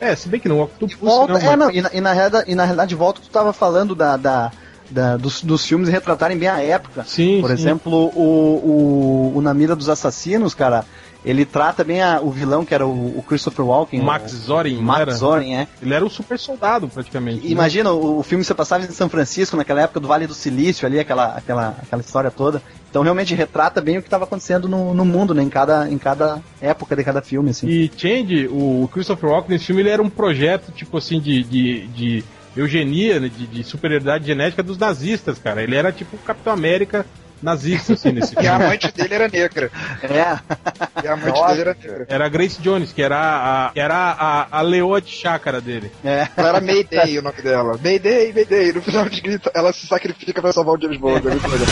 É, 0.01 0.17
se 0.17 0.27
bem 0.29 0.41
que 0.41 0.49
não, 0.49 0.63
Octopus 0.63 0.97
volta, 0.99 1.35
não, 1.35 1.41
é, 1.41 1.45
mas... 1.45 1.59
não, 1.59 1.71
e, 1.71 1.83
na, 1.83 1.91
e, 1.93 2.01
na 2.01 2.13
realidade, 2.15 2.51
e 2.51 2.55
na 2.55 2.65
realidade, 2.65 2.95
volta, 2.95 3.21
tu 3.21 3.29
tava 3.29 3.53
falando 3.53 3.95
da, 3.95 4.17
da, 4.17 4.51
da 4.91 5.17
dos, 5.19 5.43
dos, 5.43 5.67
filmes 5.67 5.91
retratarem 5.91 6.39
bem 6.39 6.49
a 6.49 6.63
época. 6.63 7.05
Sim, 7.05 7.43
Por 7.43 7.49
sim. 7.49 7.55
exemplo, 7.55 7.93
o, 7.93 9.33
o, 9.33 9.33
o 9.37 9.41
Na 9.43 9.53
Mira 9.53 9.77
dos 9.77 9.91
Assassinos, 9.91 10.55
cara, 10.55 10.87
ele 11.27 11.45
trata 11.45 11.83
bem 11.83 12.01
a, 12.01 12.21
o 12.21 12.31
vilão 12.31 12.65
que 12.65 12.73
era 12.73 12.87
o, 12.87 13.19
o 13.19 13.23
Christopher 13.23 13.67
Walken. 13.67 14.01
Max 14.01 14.31
Zorin, 14.31 14.77
Max 14.77 15.01
era? 15.01 15.11
Zorin, 15.13 15.55
é. 15.55 15.67
Ele 15.83 15.93
era 15.93 16.05
um 16.05 16.09
super 16.09 16.39
soldado, 16.39 16.87
praticamente. 16.87 17.45
Né? 17.45 17.51
Imagina, 17.51 17.91
o, 17.91 18.21
o, 18.21 18.23
filme 18.23 18.45
se 18.45 18.55
passava 18.55 18.85
em 18.85 18.91
São 18.93 19.09
Francisco, 19.09 19.57
naquela 19.57 19.81
época 19.83 19.99
do 19.99 20.07
Vale 20.07 20.29
do 20.29 20.35
Silício, 20.35 20.87
ali, 20.87 21.01
aquela, 21.01 21.37
aquela, 21.37 21.77
aquela 21.83 22.01
história 22.01 22.31
toda. 22.31 22.63
Então 22.89 23.03
realmente 23.03 23.35
retrata 23.35 23.81
bem 23.81 23.99
o 23.99 24.03
que 24.03 24.07
estava 24.07 24.23
acontecendo 24.23 24.69
no, 24.69 24.95
no 24.95 25.05
mundo, 25.05 25.35
né? 25.35 25.43
Em 25.43 25.49
cada, 25.49 25.91
em 25.91 25.99
cada 25.99 26.41
época 26.61 26.95
de 26.95 27.03
cada 27.03 27.21
filme, 27.21 27.51
assim. 27.51 27.67
E 27.67 27.91
Change, 27.97 28.47
o 28.47 28.89
Christopher 28.93 29.31
Walken 29.31 29.51
nesse 29.51 29.67
filme, 29.67 29.83
ele 29.83 29.91
era 29.91 30.03
um 30.03 30.09
projeto, 30.09 30.71
tipo 30.71 30.97
assim, 30.97 31.19
de, 31.19 31.43
de, 31.43 31.87
de 31.89 32.25
eugenia, 32.57 33.19
né? 33.19 33.29
de, 33.29 33.49
de 33.49 33.65
superioridade 33.65 34.25
genética 34.25 34.63
dos 34.63 34.79
nazistas, 34.79 35.41
cara. 35.41 35.61
Ele 35.61 35.75
era 35.75 35.91
tipo 35.91 36.15
o 36.15 36.21
Capitão 36.21 36.53
América 36.53 37.05
nazista, 37.47 37.93
assim, 37.95 38.11
nesse 38.11 38.35
filme. 38.35 38.47
E 38.47 38.49
a 38.49 38.57
amante 38.57 38.93
dele 38.93 39.15
era 39.15 39.29
negra. 39.29 39.71
É. 40.03 41.03
E 41.03 41.09
a 41.09 41.13
amante 41.13 41.39
Nossa. 41.39 41.49
dele 41.49 41.61
era 41.61 41.75
negra. 41.75 42.07
Era 42.09 42.27
a 42.27 42.29
Grace 42.29 42.61
Jones, 42.61 42.93
que 42.93 43.03
era 43.03 43.19
a, 43.19 43.71
que 43.73 43.81
era 43.81 43.95
a, 43.97 44.59
a 44.59 44.61
leoa 44.63 45.01
de 45.01 45.11
chácara 45.11 45.61
dele. 45.61 45.91
É. 46.05 46.29
Ela 46.37 46.49
era 46.49 46.61
Mayday 46.61 47.19
o 47.19 47.23
nome 47.23 47.41
dela. 47.43 47.79
Mayday, 47.83 48.33
Mayday. 48.33 48.73
No 48.73 48.83
final 48.83 49.09
de 49.09 49.21
grita, 49.21 49.51
ela 49.55 49.73
se 49.73 49.87
sacrifica 49.87 50.43
pra 50.43 50.53
salvar 50.53 50.77
o 50.77 50.81
James 50.81 50.99
Bond. 50.99 51.27
É 51.27 51.31
muito 51.31 51.49
legal. 51.49 51.67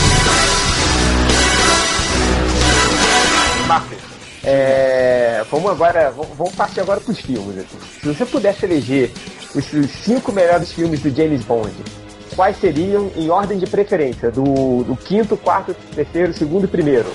É, 4.43 5.43
vamos 5.49 5.71
agora, 5.71 6.11
vamos 6.11 6.53
partir 6.53 6.79
agora 6.79 7.01
para 7.01 7.11
os 7.11 7.19
filmes. 7.19 7.57
Assim. 7.57 7.77
Se 8.01 8.07
você 8.07 8.25
pudesse 8.25 8.65
eleger 8.65 9.11
os 9.55 9.65
cinco 10.03 10.31
melhores 10.31 10.71
filmes 10.71 11.01
do 11.01 11.09
James 11.09 11.43
Bond, 11.43 11.73
quais 12.35 12.57
seriam 12.57 13.09
em 13.15 13.29
ordem 13.29 13.57
de 13.57 13.65
preferência? 13.65 14.29
Do, 14.29 14.83
do 14.83 14.95
quinto, 14.95 15.37
quarto, 15.37 15.75
terceiro, 15.95 16.33
segundo 16.33 16.65
e 16.65 16.67
primeiro? 16.67 17.11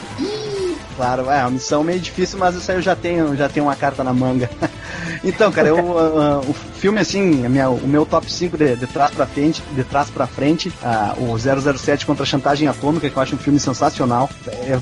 Claro, 0.96 1.30
é 1.30 1.40
uma 1.42 1.50
missão 1.50 1.84
meio 1.84 2.00
difícil, 2.00 2.38
mas 2.38 2.54
isso 2.54 2.70
aí 2.70 2.78
eu 2.78 2.82
já 2.82 2.96
tenho, 2.96 3.36
já 3.36 3.48
tenho 3.48 3.66
uma 3.66 3.76
carta 3.76 4.02
na 4.02 4.12
manga. 4.12 4.50
então, 5.24 5.50
cara, 5.52 5.68
eu, 5.68 5.76
uh, 5.76 6.40
o 6.48 6.52
filme, 6.52 7.00
assim, 7.00 7.22
minha, 7.48 7.68
o 7.68 7.86
meu 7.86 8.06
top 8.06 8.30
5 8.30 8.56
de, 8.56 8.76
de 8.76 8.86
trás 8.86 9.10
pra 9.10 9.26
frente, 9.26 9.62
de 9.72 9.84
trás 9.84 10.08
pra 10.10 10.26
frente, 10.26 10.68
uh, 10.68 11.32
o 11.32 11.38
007 11.38 12.06
contra 12.06 12.22
a 12.22 12.26
chantagem 12.26 12.68
atômica, 12.68 13.08
que 13.08 13.16
eu 13.16 13.22
acho 13.22 13.34
um 13.34 13.38
filme 13.38 13.58
sensacional. 13.58 14.28
É, 14.46 14.78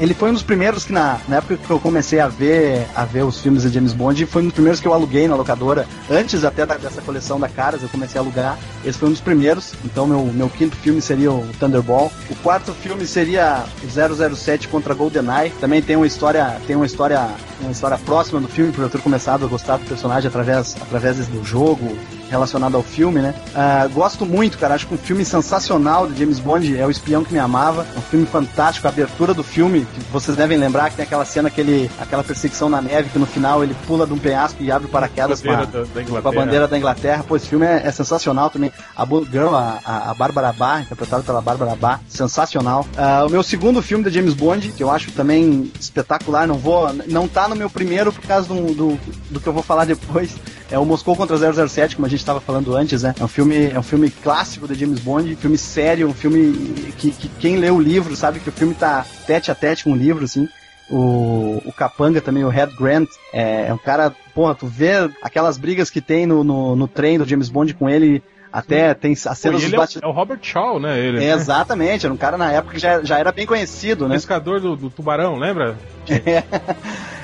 ele 0.00 0.14
foi 0.14 0.30
um 0.30 0.32
dos 0.32 0.42
primeiros 0.42 0.84
que, 0.84 0.92
na, 0.92 1.18
na 1.28 1.36
época 1.36 1.56
que 1.56 1.70
eu 1.70 1.80
comecei 1.80 2.20
a 2.20 2.28
ver, 2.28 2.86
a 2.94 3.04
ver 3.04 3.24
os 3.24 3.40
filmes 3.40 3.62
de 3.62 3.70
James 3.70 3.92
Bond, 3.92 4.26
foi 4.26 4.42
um 4.42 4.46
dos 4.46 4.54
primeiros 4.54 4.80
que 4.80 4.88
eu 4.88 4.94
aluguei 4.94 5.26
na 5.28 5.36
locadora. 5.36 5.86
Antes 6.10 6.44
até 6.44 6.64
da, 6.64 6.76
dessa 6.76 7.00
coleção 7.02 7.38
da 7.38 7.48
Caras, 7.48 7.82
eu 7.82 7.88
comecei 7.88 8.18
a 8.18 8.22
alugar. 8.22 8.58
Esse 8.84 8.98
foi 8.98 9.08
um 9.08 9.12
dos 9.12 9.20
primeiros. 9.20 9.74
Então, 9.84 10.06
meu, 10.06 10.24
meu 10.26 10.48
quinto 10.48 10.76
filme 10.76 11.00
seria 11.00 11.30
o 11.32 11.46
Thunderball. 11.58 12.10
O 12.30 12.34
quarto 12.36 12.72
filme 12.72 13.06
seria 13.06 13.64
o 13.82 14.34
007 14.34 14.68
contra 14.68 14.94
GoldenEye 14.94 15.52
também 15.60 15.80
tem 15.80 15.96
uma 15.96 16.06
história, 16.06 16.60
tem 16.66 16.76
uma 16.76 16.86
história, 16.86 17.28
uma 17.60 17.70
história 17.70 17.98
próxima 17.98 18.40
do 18.40 18.48
filme, 18.48 18.72
por 18.72 18.82
eu 18.82 18.90
ter 18.90 19.00
começado 19.00 19.43
a 19.44 19.48
gostar 19.48 19.78
do 19.78 19.84
personagem 19.86 20.28
através, 20.28 20.76
através 20.80 21.26
do 21.28 21.44
jogo 21.44 21.96
relacionado 22.30 22.76
ao 22.76 22.82
filme, 22.82 23.20
né? 23.20 23.34
Uh, 23.54 23.88
gosto 23.90 24.26
muito, 24.26 24.58
cara. 24.58 24.74
Acho 24.74 24.86
que 24.86 24.94
um 24.94 24.98
filme 24.98 25.24
sensacional 25.24 26.06
de 26.06 26.18
James 26.18 26.38
Bond 26.38 26.78
é 26.78 26.86
O 26.86 26.90
Espião 26.90 27.24
que 27.24 27.32
Me 27.32 27.38
Amava. 27.38 27.86
Um 27.96 28.00
filme 28.00 28.26
fantástico. 28.26 28.86
A 28.86 28.90
abertura 28.90 29.34
do 29.34 29.42
filme, 29.42 29.86
que 29.94 30.00
vocês 30.12 30.36
devem 30.36 30.58
lembrar 30.58 30.90
que 30.90 30.96
tem 30.96 31.04
aquela 31.04 31.24
cena, 31.24 31.48
aquele, 31.48 31.90
aquela 32.00 32.24
perseguição 32.24 32.68
na 32.68 32.80
neve, 32.80 33.10
que 33.10 33.18
no 33.18 33.26
final 33.26 33.62
ele 33.62 33.74
pula 33.86 34.06
de 34.06 34.12
um 34.12 34.18
penhasco 34.18 34.62
e 34.62 34.70
abre 34.70 34.86
o 34.86 34.90
paraquedas 34.90 35.40
com 35.40 35.50
a, 35.50 35.64
da, 35.64 35.84
com 36.08 36.28
a, 36.28 36.32
bandeira 36.32 36.68
da 36.68 36.76
Inglaterra. 36.76 37.24
Pô, 37.26 37.36
esse 37.36 37.48
filme 37.48 37.66
é, 37.66 37.82
é 37.84 37.90
sensacional 37.90 38.50
também. 38.50 38.72
A 38.96 39.04
Girl, 39.30 39.54
a, 39.54 39.78
a, 39.84 40.10
a 40.10 40.14
Bárbara 40.14 40.52
Barr, 40.52 40.82
interpretada 40.82 41.22
pela 41.22 41.40
Bárbara 41.40 41.74
Barr, 41.76 42.00
sensacional. 42.08 42.86
Uh, 42.96 43.26
o 43.26 43.30
meu 43.30 43.42
segundo 43.42 43.82
filme 43.82 44.04
de 44.04 44.10
James 44.10 44.34
Bond, 44.34 44.68
que 44.72 44.82
eu 44.82 44.90
acho 44.90 45.12
também 45.12 45.70
espetacular, 45.78 46.46
não 46.46 46.56
vou. 46.56 46.92
Não 47.06 47.28
tá 47.28 47.48
no 47.48 47.56
meu 47.56 47.70
primeiro 47.70 48.12
por 48.12 48.22
causa 48.22 48.48
do, 48.48 48.74
do, 48.74 49.00
do 49.30 49.40
que 49.40 49.46
eu 49.46 49.52
vou 49.52 49.62
falar 49.62 49.84
depois. 49.84 50.36
É 50.70 50.78
o 50.78 50.84
Moscou 50.84 51.14
contra 51.14 51.36
007, 51.68 51.94
como 51.94 52.06
a 52.06 52.08
gente 52.14 52.22
estava 52.22 52.40
falando 52.40 52.74
antes, 52.74 53.02
né? 53.02 53.14
É 53.18 53.24
um 53.24 53.28
filme, 53.28 53.70
é 53.70 53.78
um 53.78 53.82
filme 53.82 54.10
clássico 54.10 54.66
de 54.66 54.74
James 54.74 55.00
Bond, 55.00 55.36
filme 55.36 55.58
sério, 55.58 56.08
um 56.08 56.14
filme 56.14 56.52
que, 56.98 57.10
que 57.10 57.28
quem 57.40 57.56
lê 57.56 57.70
o 57.70 57.80
livro 57.80 58.16
sabe 58.16 58.40
que 58.40 58.48
o 58.48 58.52
filme 58.52 58.74
tá 58.74 59.04
tete 59.26 59.50
a 59.50 59.54
tete 59.54 59.84
com 59.84 59.92
o 59.92 59.96
livro, 59.96 60.24
assim. 60.24 60.48
O, 60.90 61.62
o 61.64 61.72
Capanga 61.72 62.20
também, 62.20 62.44
o 62.44 62.48
Red 62.48 62.68
Grant, 62.78 63.08
é, 63.32 63.68
é 63.68 63.74
um 63.74 63.78
cara, 63.78 64.14
porra, 64.34 64.54
tu 64.54 64.66
vê 64.66 65.10
aquelas 65.22 65.56
brigas 65.56 65.88
que 65.88 66.00
tem 66.00 66.26
no, 66.26 66.44
no, 66.44 66.76
no 66.76 66.86
trem 66.86 67.18
do 67.18 67.26
James 67.26 67.48
Bond 67.48 67.72
com 67.74 67.88
ele, 67.88 68.22
até 68.52 68.94
tem 68.94 69.12
as 69.12 69.38
cenas 69.38 69.62
dos 69.62 69.70
bate... 69.72 69.98
é, 69.98 70.06
o, 70.06 70.08
é 70.08 70.12
o 70.12 70.14
Robert 70.14 70.38
Shaw, 70.40 70.78
né? 70.78 70.98
Ele, 71.00 71.24
é, 71.24 71.32
exatamente, 71.32 72.06
era 72.06 72.14
um 72.14 72.18
cara 72.18 72.36
na 72.36 72.52
época 72.52 72.74
que 72.74 72.80
já, 72.80 73.02
já 73.02 73.18
era 73.18 73.32
bem 73.32 73.46
conhecido, 73.46 74.06
né? 74.06 74.14
Pescador 74.14 74.60
do, 74.60 74.76
do 74.76 74.90
tubarão, 74.90 75.36
lembra? 75.36 75.76
É. 76.10 76.44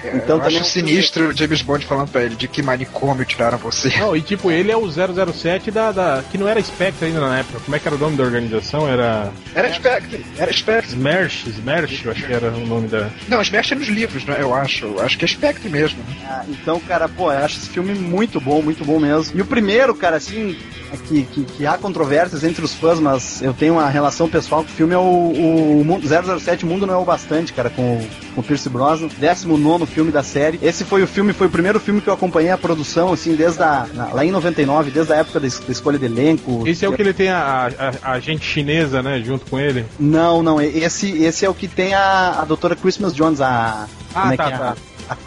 É, 0.04 0.16
então 0.16 0.36
eu 0.36 0.42
também 0.42 0.58
acho 0.58 0.70
sinistro 0.70 1.36
James 1.36 1.62
Bond 1.62 1.84
falando 1.84 2.10
pra 2.10 2.22
ele 2.22 2.34
de 2.34 2.48
que 2.48 2.62
manicômio 2.62 3.24
tiraram 3.24 3.58
você. 3.58 3.88
Não, 3.98 4.16
e 4.16 4.22
tipo, 4.22 4.50
ele 4.50 4.70
é 4.70 4.76
o 4.76 4.88
007 4.90 5.70
da, 5.70 5.92
da 5.92 6.22
que 6.30 6.38
não 6.38 6.48
era 6.48 6.62
Spectre 6.62 7.06
ainda 7.06 7.20
na 7.20 7.38
época. 7.38 7.60
Como 7.60 7.76
é 7.76 7.78
que 7.78 7.86
era 7.86 7.94
o 7.94 7.98
nome 7.98 8.16
da 8.16 8.24
organização? 8.24 8.88
Era 8.88 9.30
Era 9.54 9.72
Spectre. 9.72 10.24
Era 10.38 10.52
Spectre. 10.52 10.90
Smersh, 10.90 11.46
Smersh, 11.46 12.04
eu 12.04 12.12
acho 12.12 12.26
que 12.26 12.32
era 12.32 12.50
o 12.50 12.66
nome 12.66 12.88
da 12.88 13.10
Não, 13.28 13.40
Smersh 13.42 13.72
é 13.72 13.74
nos 13.74 13.88
livros, 13.88 14.24
né? 14.24 14.36
Eu 14.38 14.54
acho. 14.54 14.86
Eu 14.86 15.00
acho 15.00 15.18
que 15.18 15.24
é 15.24 15.28
Spectre 15.28 15.68
mesmo. 15.68 16.02
Ah, 16.24 16.44
então, 16.48 16.80
cara, 16.80 17.08
pô, 17.08 17.30
eu 17.30 17.38
acho 17.38 17.58
esse 17.58 17.68
filme 17.68 17.94
muito 17.94 18.40
bom, 18.40 18.62
muito 18.62 18.84
bom 18.84 18.98
mesmo. 18.98 19.38
E 19.38 19.42
o 19.42 19.46
primeiro, 19.46 19.94
cara, 19.94 20.16
assim, 20.16 20.56
é 20.92 20.96
que, 20.96 21.22
que, 21.24 21.44
que, 21.44 21.66
há 21.66 21.78
controvérsias 21.78 22.42
entre 22.42 22.64
os 22.64 22.74
fãs, 22.74 22.98
mas 22.98 23.42
eu 23.42 23.54
tenho 23.54 23.74
uma 23.74 23.88
relação 23.88 24.28
pessoal 24.28 24.64
com 24.64 24.70
o 24.70 24.72
filme 24.72 24.94
é 24.94 24.98
o, 24.98 25.00
o 25.02 26.38
007 26.40 26.66
Mundo 26.66 26.86
Não 26.86 26.94
É 26.94 26.96
O 26.96 27.04
Bastante, 27.04 27.52
cara, 27.52 27.70
com, 27.70 28.04
com 28.34 28.40
o 28.40 28.44
Pierce 28.44 28.68
Brosnan, 28.70 29.08
19 29.08 29.86
filme 29.86 30.10
da 30.10 30.22
série. 30.22 30.58
Esse 30.62 30.84
foi 30.84 31.02
o 31.02 31.06
filme, 31.06 31.32
foi 31.32 31.46
o 31.46 31.50
primeiro 31.50 31.78
filme 31.78 32.00
que 32.00 32.08
eu 32.08 32.14
acompanhei 32.14 32.50
a 32.50 32.58
produção, 32.58 33.12
assim, 33.12 33.34
desde 33.34 33.62
a, 33.62 33.86
na, 33.92 34.12
lá 34.12 34.24
em 34.24 34.30
99, 34.30 34.90
desde 34.90 35.12
a 35.12 35.16
época 35.16 35.40
da, 35.40 35.48
da 35.48 35.72
escolha 35.72 35.98
de 35.98 36.06
elenco. 36.06 36.66
Esse 36.66 36.84
é 36.84 36.88
o 36.88 36.92
que 36.92 37.02
ele 37.02 37.12
tem 37.12 37.28
a, 37.28 37.70
a, 38.02 38.12
a, 38.12 38.20
gente 38.20 38.44
chinesa, 38.44 39.02
né, 39.02 39.20
junto 39.24 39.46
com 39.46 39.58
ele? 39.58 39.84
Não, 39.98 40.42
não, 40.42 40.60
esse, 40.60 41.10
esse 41.22 41.44
é 41.44 41.48
o 41.50 41.54
que 41.54 41.68
tem 41.68 41.94
a, 41.94 42.40
a 42.40 42.44
doutora 42.44 42.76
Christmas 42.76 43.14
Jones, 43.14 43.40
a... 43.40 43.86
Ah, 44.14 44.32
é 44.32 44.36
tá, 44.36 44.48
é? 44.48 44.58
tá. 44.58 44.76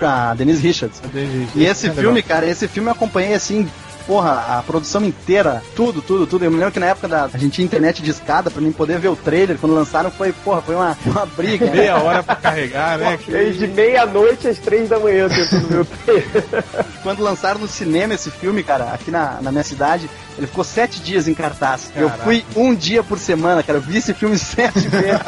A, 0.01 0.31
a 0.31 0.33
Denise 0.33 0.65
Richards. 0.65 1.01
A 1.03 1.07
Denise 1.07 1.37
Richards. 1.37 1.55
E 1.55 1.65
esse 1.65 1.87
é 1.87 1.91
filme, 1.91 2.15
legal. 2.15 2.29
cara, 2.29 2.49
esse 2.49 2.67
filme 2.67 2.87
eu 2.89 2.93
acompanhei 2.93 3.33
assim 3.33 3.67
porra, 4.05 4.57
a 4.57 4.63
produção 4.63 5.03
inteira, 5.03 5.61
tudo, 5.75 6.01
tudo, 6.01 6.27
tudo. 6.27 6.45
Eu 6.45 6.51
me 6.51 6.57
lembro 6.57 6.71
que 6.71 6.79
na 6.79 6.87
época 6.87 7.07
da, 7.07 7.25
a 7.25 7.37
gente 7.37 7.53
tinha 7.53 7.65
internet 7.65 8.01
de 8.01 8.11
escada 8.11 8.49
pra 8.49 8.61
mim 8.61 8.71
poder 8.71 8.99
ver 8.99 9.09
o 9.09 9.15
trailer. 9.15 9.57
Quando 9.57 9.75
lançaram 9.75 10.11
foi, 10.11 10.31
porra, 10.31 10.61
foi 10.61 10.75
uma, 10.75 10.97
uma 11.05 11.25
briga. 11.25 11.69
Meia 11.71 11.97
hora 11.97 12.23
pra 12.23 12.35
carregar, 12.35 12.97
né? 12.97 13.17
Porra, 13.25 13.51
de 13.51 13.67
meia-noite 13.67 14.47
às 14.47 14.57
três 14.57 14.89
da 14.89 14.99
manhã 14.99 15.27
tentando 15.29 15.67
ver 15.67 15.79
o 15.79 15.85
trailer. 15.85 16.43
Quando 17.03 17.21
lançaram 17.21 17.59
no 17.59 17.67
cinema 17.67 18.13
esse 18.13 18.29
filme, 18.29 18.63
cara, 18.63 18.93
aqui 18.93 19.11
na, 19.11 19.39
na 19.41 19.51
minha 19.51 19.63
cidade, 19.63 20.09
ele 20.37 20.47
ficou 20.47 20.63
sete 20.63 20.99
dias 21.01 21.27
em 21.27 21.33
cartaz. 21.33 21.91
Caraca. 21.93 21.99
Eu 21.99 22.23
fui 22.23 22.45
um 22.55 22.73
dia 22.73 23.03
por 23.03 23.19
semana, 23.19 23.63
cara. 23.63 23.77
Eu 23.77 23.81
vi 23.81 23.97
esse 23.97 24.13
filme 24.13 24.37
sete 24.37 24.87
vezes 24.87 25.21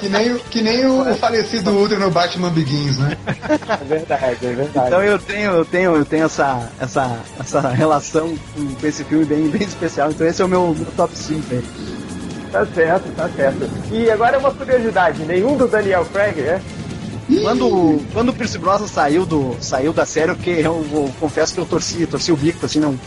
que 0.00 0.08
nem, 0.10 0.38
que 0.38 0.62
nem 0.62 0.86
o 0.86 1.14
falecido 1.16 1.70
Ultra 1.70 1.98
no 1.98 2.10
Batman 2.10 2.50
Begins, 2.50 2.98
né? 2.98 3.16
É 3.26 3.84
verdade, 3.84 4.46
é 4.46 4.52
verdade. 4.52 4.86
Então 4.86 5.02
eu 5.02 5.18
tenho, 5.18 5.50
eu 5.52 5.64
tenho, 5.64 5.96
eu 5.96 6.04
tenho 6.04 6.26
essa, 6.26 6.70
essa, 6.80 7.20
essa 7.38 7.68
relação 7.68 8.36
com 8.54 8.86
esse 8.86 9.04
filme 9.04 9.24
bem, 9.24 9.48
bem 9.48 9.62
especial. 9.62 10.10
Então 10.10 10.26
esse 10.26 10.42
é 10.42 10.44
o 10.44 10.48
meu, 10.48 10.74
meu 10.74 10.86
top 10.96 11.16
5 11.16 11.42
aí. 11.52 11.64
Tá 12.52 12.66
certo, 12.66 13.14
tá 13.14 13.28
certo. 13.28 13.68
E 13.92 14.10
agora 14.10 14.36
é 14.36 14.38
uma 14.38 14.52
curiosidade, 14.52 15.22
nenhum 15.24 15.56
do 15.56 15.68
Daniel 15.68 16.04
Craig, 16.06 16.40
né? 16.40 16.62
Quando, 17.42 18.00
quando 18.14 18.30
o 18.30 18.32
Pierce 18.32 18.56
Brosnan 18.56 18.86
saiu, 18.86 19.26
do, 19.26 19.54
saiu 19.60 19.92
da 19.92 20.06
série, 20.06 20.30
eu, 20.30 20.36
que, 20.36 20.50
eu, 20.50 20.86
eu 20.90 21.14
confesso 21.20 21.52
que 21.52 21.60
eu 21.60 21.66
torci, 21.66 22.06
torci 22.06 22.32
o 22.32 22.36
bico, 22.36 22.64
assim, 22.64 22.80
não, 22.80 22.98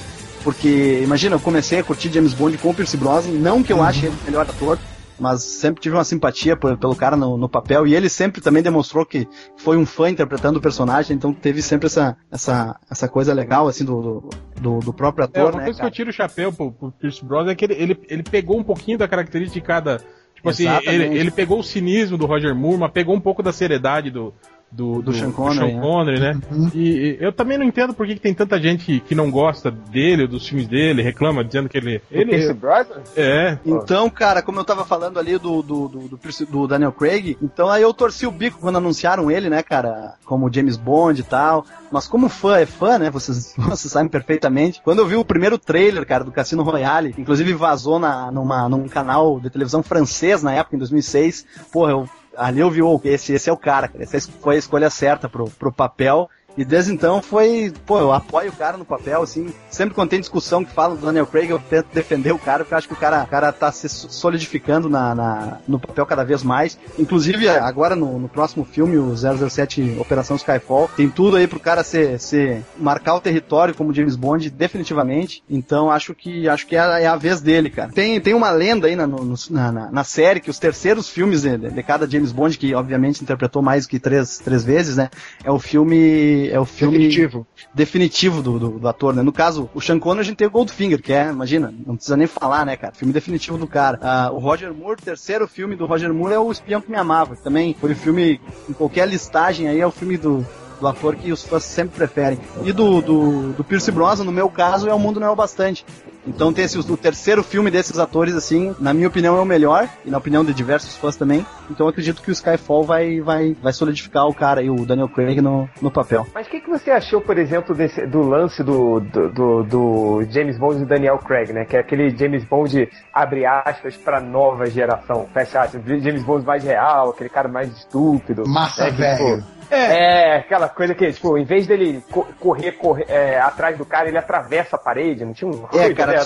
porque, 0.44 1.02
imagina, 1.04 1.36
eu 1.36 1.40
comecei 1.40 1.80
a 1.80 1.84
curtir 1.84 2.12
James 2.12 2.34
Bond 2.34 2.58
com 2.60 2.70
o 2.70 2.74
Pierce 2.74 2.98
Brosnan, 2.98 3.32
não 3.40 3.64
que 3.64 3.74
eu 3.74 3.78
uhum. 3.78 3.84
ache 3.84 4.06
ele 4.06 4.16
o 4.16 4.26
melhor 4.26 4.42
ator, 4.42 4.78
mas 5.22 5.44
sempre 5.44 5.82
tive 5.82 5.96
uma 5.96 6.04
simpatia 6.04 6.58
por, 6.58 6.76
pelo 6.78 6.96
cara 6.96 7.16
no, 7.16 7.38
no, 7.38 7.48
papel, 7.48 7.86
e 7.86 7.96
ele 7.96 8.10
sempre 8.10 8.42
também 8.42 8.64
demonstrou 8.64 9.06
que 9.06 9.28
foi 9.56 9.78
um 9.78 9.86
fã 9.86 10.10
interpretando 10.10 10.58
o 10.58 10.62
personagem, 10.62 11.16
então 11.16 11.32
teve 11.32 11.62
sempre 11.62 11.86
essa, 11.86 12.18
essa, 12.32 12.80
essa 12.90 13.08
coisa 13.08 13.34
legal, 13.34 13.68
assim, 13.68 13.86
do, 13.86 14.28
do, 14.60 14.80
do 14.80 14.92
próprio 14.92 15.26
ator, 15.26 15.40
é, 15.40 15.44
uma 15.44 15.58
né, 15.60 15.64
coisa 15.66 15.80
cara? 15.80 15.90
que 15.90 15.94
eu 15.94 15.96
tiro 15.96 16.10
o 16.10 16.14
chapéu 16.14 16.52
pro, 16.52 16.72
pro 16.72 16.92
Pierce 16.92 17.24
Brosnan 17.24 17.52
é 17.52 17.56
que 17.56 17.66
ele, 17.66 17.74
ele, 17.76 18.00
ele 18.10 18.24
pegou 18.24 18.58
um 18.58 18.64
pouquinho 18.64 18.98
da 18.98 19.08
característica 19.08 19.60
de 19.60 19.66
cada... 19.66 20.02
Tipo 20.34 20.50
assim, 20.50 20.66
ele, 20.86 21.20
ele, 21.20 21.30
pegou 21.30 21.60
o 21.60 21.64
cinismo 21.64 22.18
do 22.18 22.26
Roger 22.26 22.56
Moore, 22.56 22.80
mas 22.80 22.92
pegou 22.92 23.16
um 23.16 23.20
pouco 23.20 23.44
da 23.44 23.54
seriedade 23.54 24.10
do, 24.10 24.34
do, 24.72 24.96
do, 24.96 25.02
do 25.02 25.14
Sean 25.14 25.32
Connery, 25.32 25.60
do 25.60 25.66
Sean 25.66 25.76
né? 25.76 25.82
Connery 25.82 26.20
né? 26.20 26.40
Uhum. 26.52 26.72
E, 26.74 26.90
e, 26.90 27.18
eu 27.20 27.34
também 27.34 27.58
não 27.58 27.66
entendo 27.66 27.94
por 27.94 28.08
que, 28.08 28.16
que, 28.16 28.22
tem 28.22 28.34
tanta 28.34 28.60
gente 28.60 28.86
que, 28.86 29.00
que 29.02 29.16
não 29.16 29.30
gosta 29.30 29.70
dele, 29.70 30.26
dos 30.26 30.48
filmes 30.48 30.68
dele, 30.68 31.02
reclama 31.02 31.44
dizendo 31.44 31.68
que 31.68 31.78
ele. 31.78 32.02
ele 32.10 32.32
Pierce 32.32 32.54
Brosnan? 32.54 33.02
É. 33.16 33.58
Então, 33.66 34.10
cara, 34.10 34.42
como 34.42 34.60
eu 34.60 34.64
tava 34.64 34.86
falando 34.86 35.20
ali 35.20 35.38
do, 35.38 35.62
do, 35.62 35.88
do, 35.88 36.20
do, 36.50 36.68
Daniel 36.68 36.92
Craig, 36.94 37.38
então 37.42 37.70
aí 37.70 37.82
eu 37.82 37.94
torci 37.94 38.26
o 38.26 38.32
bico 38.32 38.60
quando 38.60 38.78
anunciaram 38.78 39.30
ele, 39.30 39.50
né, 39.50 39.62
cara, 39.62 40.16
como 40.26 40.52
James 40.52 40.78
Bond 40.78 41.20
e 41.20 41.24
tal. 41.24 41.66
Mas 41.92 42.08
como 42.08 42.30
fã 42.30 42.58
é 42.58 42.66
fã, 42.66 42.98
né? 42.98 43.10
Vocês, 43.10 43.54
vocês 43.60 43.92
sabem 43.92 44.10
perfeitamente. 44.10 44.82
Quando 44.82 45.00
eu 45.00 45.08
vi 45.08 45.16
o 45.16 45.26
primeiro 45.26 45.58
trailer, 45.58 46.06
cara, 46.06 46.24
do 46.24 46.32
Cassino 46.32 46.64
Royale, 46.64 47.14
inclusive 47.18 47.54
vazou 47.54 48.00
na, 48.00 48.32
numa, 48.32 48.70
num 48.70 48.88
canal 48.88 49.40
de 49.40 49.50
televisão 49.50 49.84
francês 49.84 50.42
na 50.42 50.54
época, 50.54 50.76
em 50.76 50.80
2006, 50.80 51.46
porra, 51.72 51.92
eu 51.92 52.10
ali 52.36 52.60
eu 52.60 52.70
vi, 52.70 52.82
oh, 52.82 53.00
esse, 53.04 53.34
esse 53.34 53.50
é 53.50 53.54
o 53.54 53.58
cara, 53.58 53.92
essa 54.00 54.20
foi 54.42 54.56
a 54.56 54.60
escolha 54.60 54.90
certa 54.90 55.30
pro, 55.30 55.50
pro 55.50 55.72
papel. 55.72 56.30
E 56.58 56.66
desde 56.66 56.92
então 56.92 57.22
foi, 57.22 57.74
pô, 57.86 58.00
eu 58.00 58.12
apoio 58.12 58.50
o 58.50 58.56
cara 58.56 58.78
no 58.78 58.86
papel, 58.86 59.22
assim. 59.22 59.54
Sempre 59.70 59.96
quando 59.96 60.10
tem 60.10 60.20
discussão 60.20 60.64
que 60.64 60.72
fala 60.72 60.96
do 60.96 61.06
Daniel 61.06 61.26
Craig, 61.26 61.50
eu 61.50 61.60
tento 61.60 61.88
defender 61.94 62.32
o 62.32 62.40
cara, 62.40 62.60
porque 62.60 62.74
eu 62.74 62.78
acho 62.78 62.88
que 62.88 62.94
o 62.94 62.98
cara, 62.98 63.24
o 63.24 63.28
cara 63.28 63.52
tá 63.52 63.72
se 63.72 63.88
solidificando 63.90 64.90
na, 64.90 65.16
na 65.16 65.58
no 65.68 65.80
papel 65.80 66.06
cada 66.06 66.24
vez 66.24 66.44
mais. 66.44 66.78
Inclusive, 67.00 67.48
agora 67.48 67.96
no, 67.96 68.20
no, 68.20 68.30
próximo 68.30 68.66
filme, 68.66 68.98
o 68.98 69.16
007 69.16 69.98
Operação 70.00 70.36
Skyfall, 70.36 70.90
tem 70.96 71.10
tudo 71.10 71.38
aí 71.38 71.48
pro 71.48 71.60
cara 71.60 71.84
ser, 71.84 72.20
ser, 72.20 72.64
marcar 72.78 73.16
o 73.16 73.22
território 73.22 73.74
como 73.74 73.94
James 73.94 74.16
Bond, 74.16 74.50
definitivamente. 74.50 75.44
Então 75.50 75.90
acho 75.90 76.14
que 76.14 76.48
acho 76.48 76.68
que 76.68 76.76
é 76.76 76.80
a, 76.80 77.00
é 77.00 77.08
a 77.08 77.16
vez 77.16 77.42
dele, 77.42 77.70
cara. 77.70 77.92
Tem, 77.92 78.20
tem 78.20 78.34
uma 78.34 78.52
lenda 78.52 78.88
aí 78.88 78.96
na, 78.96 79.08
no, 79.08 79.36
na, 79.50 79.72
na, 79.72 79.92
na, 79.92 80.04
série 80.04 80.40
que 80.40 80.50
os 80.50 80.60
terceiros 80.60 81.10
filmes 81.10 81.44
de, 81.44 81.58
de, 81.58 81.84
cada 81.84 82.10
James 82.10 82.32
Bond, 82.32 82.58
que 82.58 82.74
obviamente 82.74 83.22
interpretou 83.22 83.62
mais 83.62 83.86
que 83.86 84.00
três, 84.00 84.40
três 84.40 84.64
vezes, 84.64 84.98
né? 84.98 85.10
É 85.44 85.52
o 85.52 85.60
filme 85.60 86.41
é 86.50 86.60
o 86.60 86.66
filme 86.66 86.98
definitivo, 86.98 87.48
definitivo 87.74 88.42
do, 88.42 88.60
do, 88.60 88.70
do, 88.80 88.88
ator, 88.88 89.14
né? 89.14 89.22
No 89.22 89.32
caso, 89.32 89.70
o 89.74 89.82
Sean 89.82 90.00
Connery 90.00 90.22
a 90.22 90.24
gente 90.24 90.38
tem 90.38 90.48
o 90.48 90.52
Goldfinger, 90.52 91.02
que 91.02 91.14
é, 91.14 91.30
imagina, 91.30 91.74
não 91.86 91.96
precisa 91.96 92.18
nem 92.18 92.28
falar, 92.28 92.66
né, 92.66 92.76
cara? 92.76 92.94
Filme 92.94 93.14
definitivo 93.14 93.58
do 93.58 93.68
cara. 93.68 94.00
Uh, 94.32 94.36
o 94.36 94.40
Roger 94.40 94.74
Moore, 94.74 95.00
o 95.02 95.04
terceiro 95.04 95.48
filme 95.48 95.76
do 95.76 95.86
Roger 95.86 96.14
Moore 96.14 96.34
é 96.34 96.40
O 96.40 96.52
Espião 96.52 96.82
que 96.82 96.90
Me 96.90 96.98
Amava, 96.98 97.36
que 97.36 97.44
também 97.44 97.76
foi 97.80 97.92
o 97.92 97.96
filme, 97.96 98.40
em 98.70 98.74
qualquer 98.74 99.08
listagem 99.08 99.68
aí, 99.68 99.80
é 99.80 99.88
o 99.88 99.92
filme 99.92 100.18
do, 100.18 100.46
do 100.80 100.88
ator 100.88 101.16
que 101.16 101.32
os 101.32 101.44
fãs 101.44 101.64
sempre 101.64 101.96
preferem. 101.96 102.40
E 102.64 102.72
do, 102.72 103.02
do, 103.02 103.54
do 103.54 103.64
Pierce 103.64 103.92
Brosnan, 103.92 104.26
no 104.26 104.32
meu 104.32 104.50
caso, 104.50 104.90
é 104.90 104.94
O 104.94 105.00
Mundo 105.00 105.20
Não 105.20 105.28
É 105.28 105.30
o 105.30 105.36
Bastante. 105.36 105.86
Então 106.26 106.54
tem 106.54 106.66
esse, 106.66 106.78
o 106.78 106.98
terceiro 106.98 107.44
filme 107.44 107.72
desses 107.72 107.98
atores, 107.98 108.36
assim, 108.36 108.76
na 108.80 108.94
minha 108.94 109.08
opinião 109.08 109.38
é 109.38 109.42
o 109.42 109.46
melhor, 109.46 109.88
e 110.06 110.10
na 110.10 110.18
opinião 110.18 110.44
de 110.44 110.54
diversos 110.54 110.96
fãs 110.98 111.16
também. 111.16 111.46
Então 111.70 111.86
eu 111.86 111.90
acredito 111.90 112.22
que 112.22 112.30
o 112.30 112.34
Skyfall 112.34 112.84
vai, 112.84 113.20
vai, 113.22 113.56
vai 113.62 113.74
solidificar 113.74 114.28
o 114.28 114.34
cara 114.34 114.62
e 114.62 114.70
o 114.70 114.86
Daniel 114.86 115.10
Craig 115.10 115.42
no, 115.42 115.70
no 115.82 115.92
papel. 115.92 116.28
Mas 116.34 116.48
o 116.48 116.50
que, 116.50 116.62
que 116.62 116.70
você 116.70 116.92
achou, 116.92 117.22
por 117.22 117.38
exemplo, 117.38 117.74
desse, 117.76 118.06
do 118.06 118.22
lance 118.22 118.64
do, 118.64 119.00
do, 119.00 119.30
do, 119.30 119.64
do 119.64 120.24
James 120.30 120.58
Bond 120.58 120.84
e 120.84 120.86
Daniel 120.86 121.18
Craig, 121.18 121.52
né? 121.52 121.66
Que 121.66 121.78
é 121.78 121.80
aquele 121.80 122.16
James 122.16 122.44
Bond, 122.44 122.90
abre 123.14 123.46
aspas, 123.46 123.96
pra 123.98 124.20
nova 124.20 124.68
geração, 124.68 125.28
fecha 125.34 125.62
aspas, 125.62 125.82
James 125.86 126.24
Bond 126.24 126.46
mais 126.46 126.64
real, 126.64 127.10
aquele 127.10 127.30
cara 127.30 127.48
mais 127.48 127.72
estúpido. 127.76 128.44
Massa, 128.48 128.86
né, 128.86 128.92
velho. 128.92 129.38
Tipo, 129.38 129.61
é. 129.72 130.34
é, 130.34 130.36
aquela 130.38 130.68
coisa 130.68 130.94
que, 130.94 131.12
tipo, 131.12 131.38
em 131.38 131.46
vez 131.46 131.66
dele 131.66 132.04
co 132.12 132.28
correr, 132.40 132.74
correr 132.74 133.06
é, 133.08 133.40
atrás 133.40 133.78
do 133.78 133.86
cara, 133.86 134.10
ele 134.10 134.18
atravessa 134.18 134.76
a 134.76 134.80
parede, 134.80 135.26
não 135.26 135.34
tinha 135.34 135.50
um 135.50 135.66
É, 135.74 135.94
cara, 135.94 136.24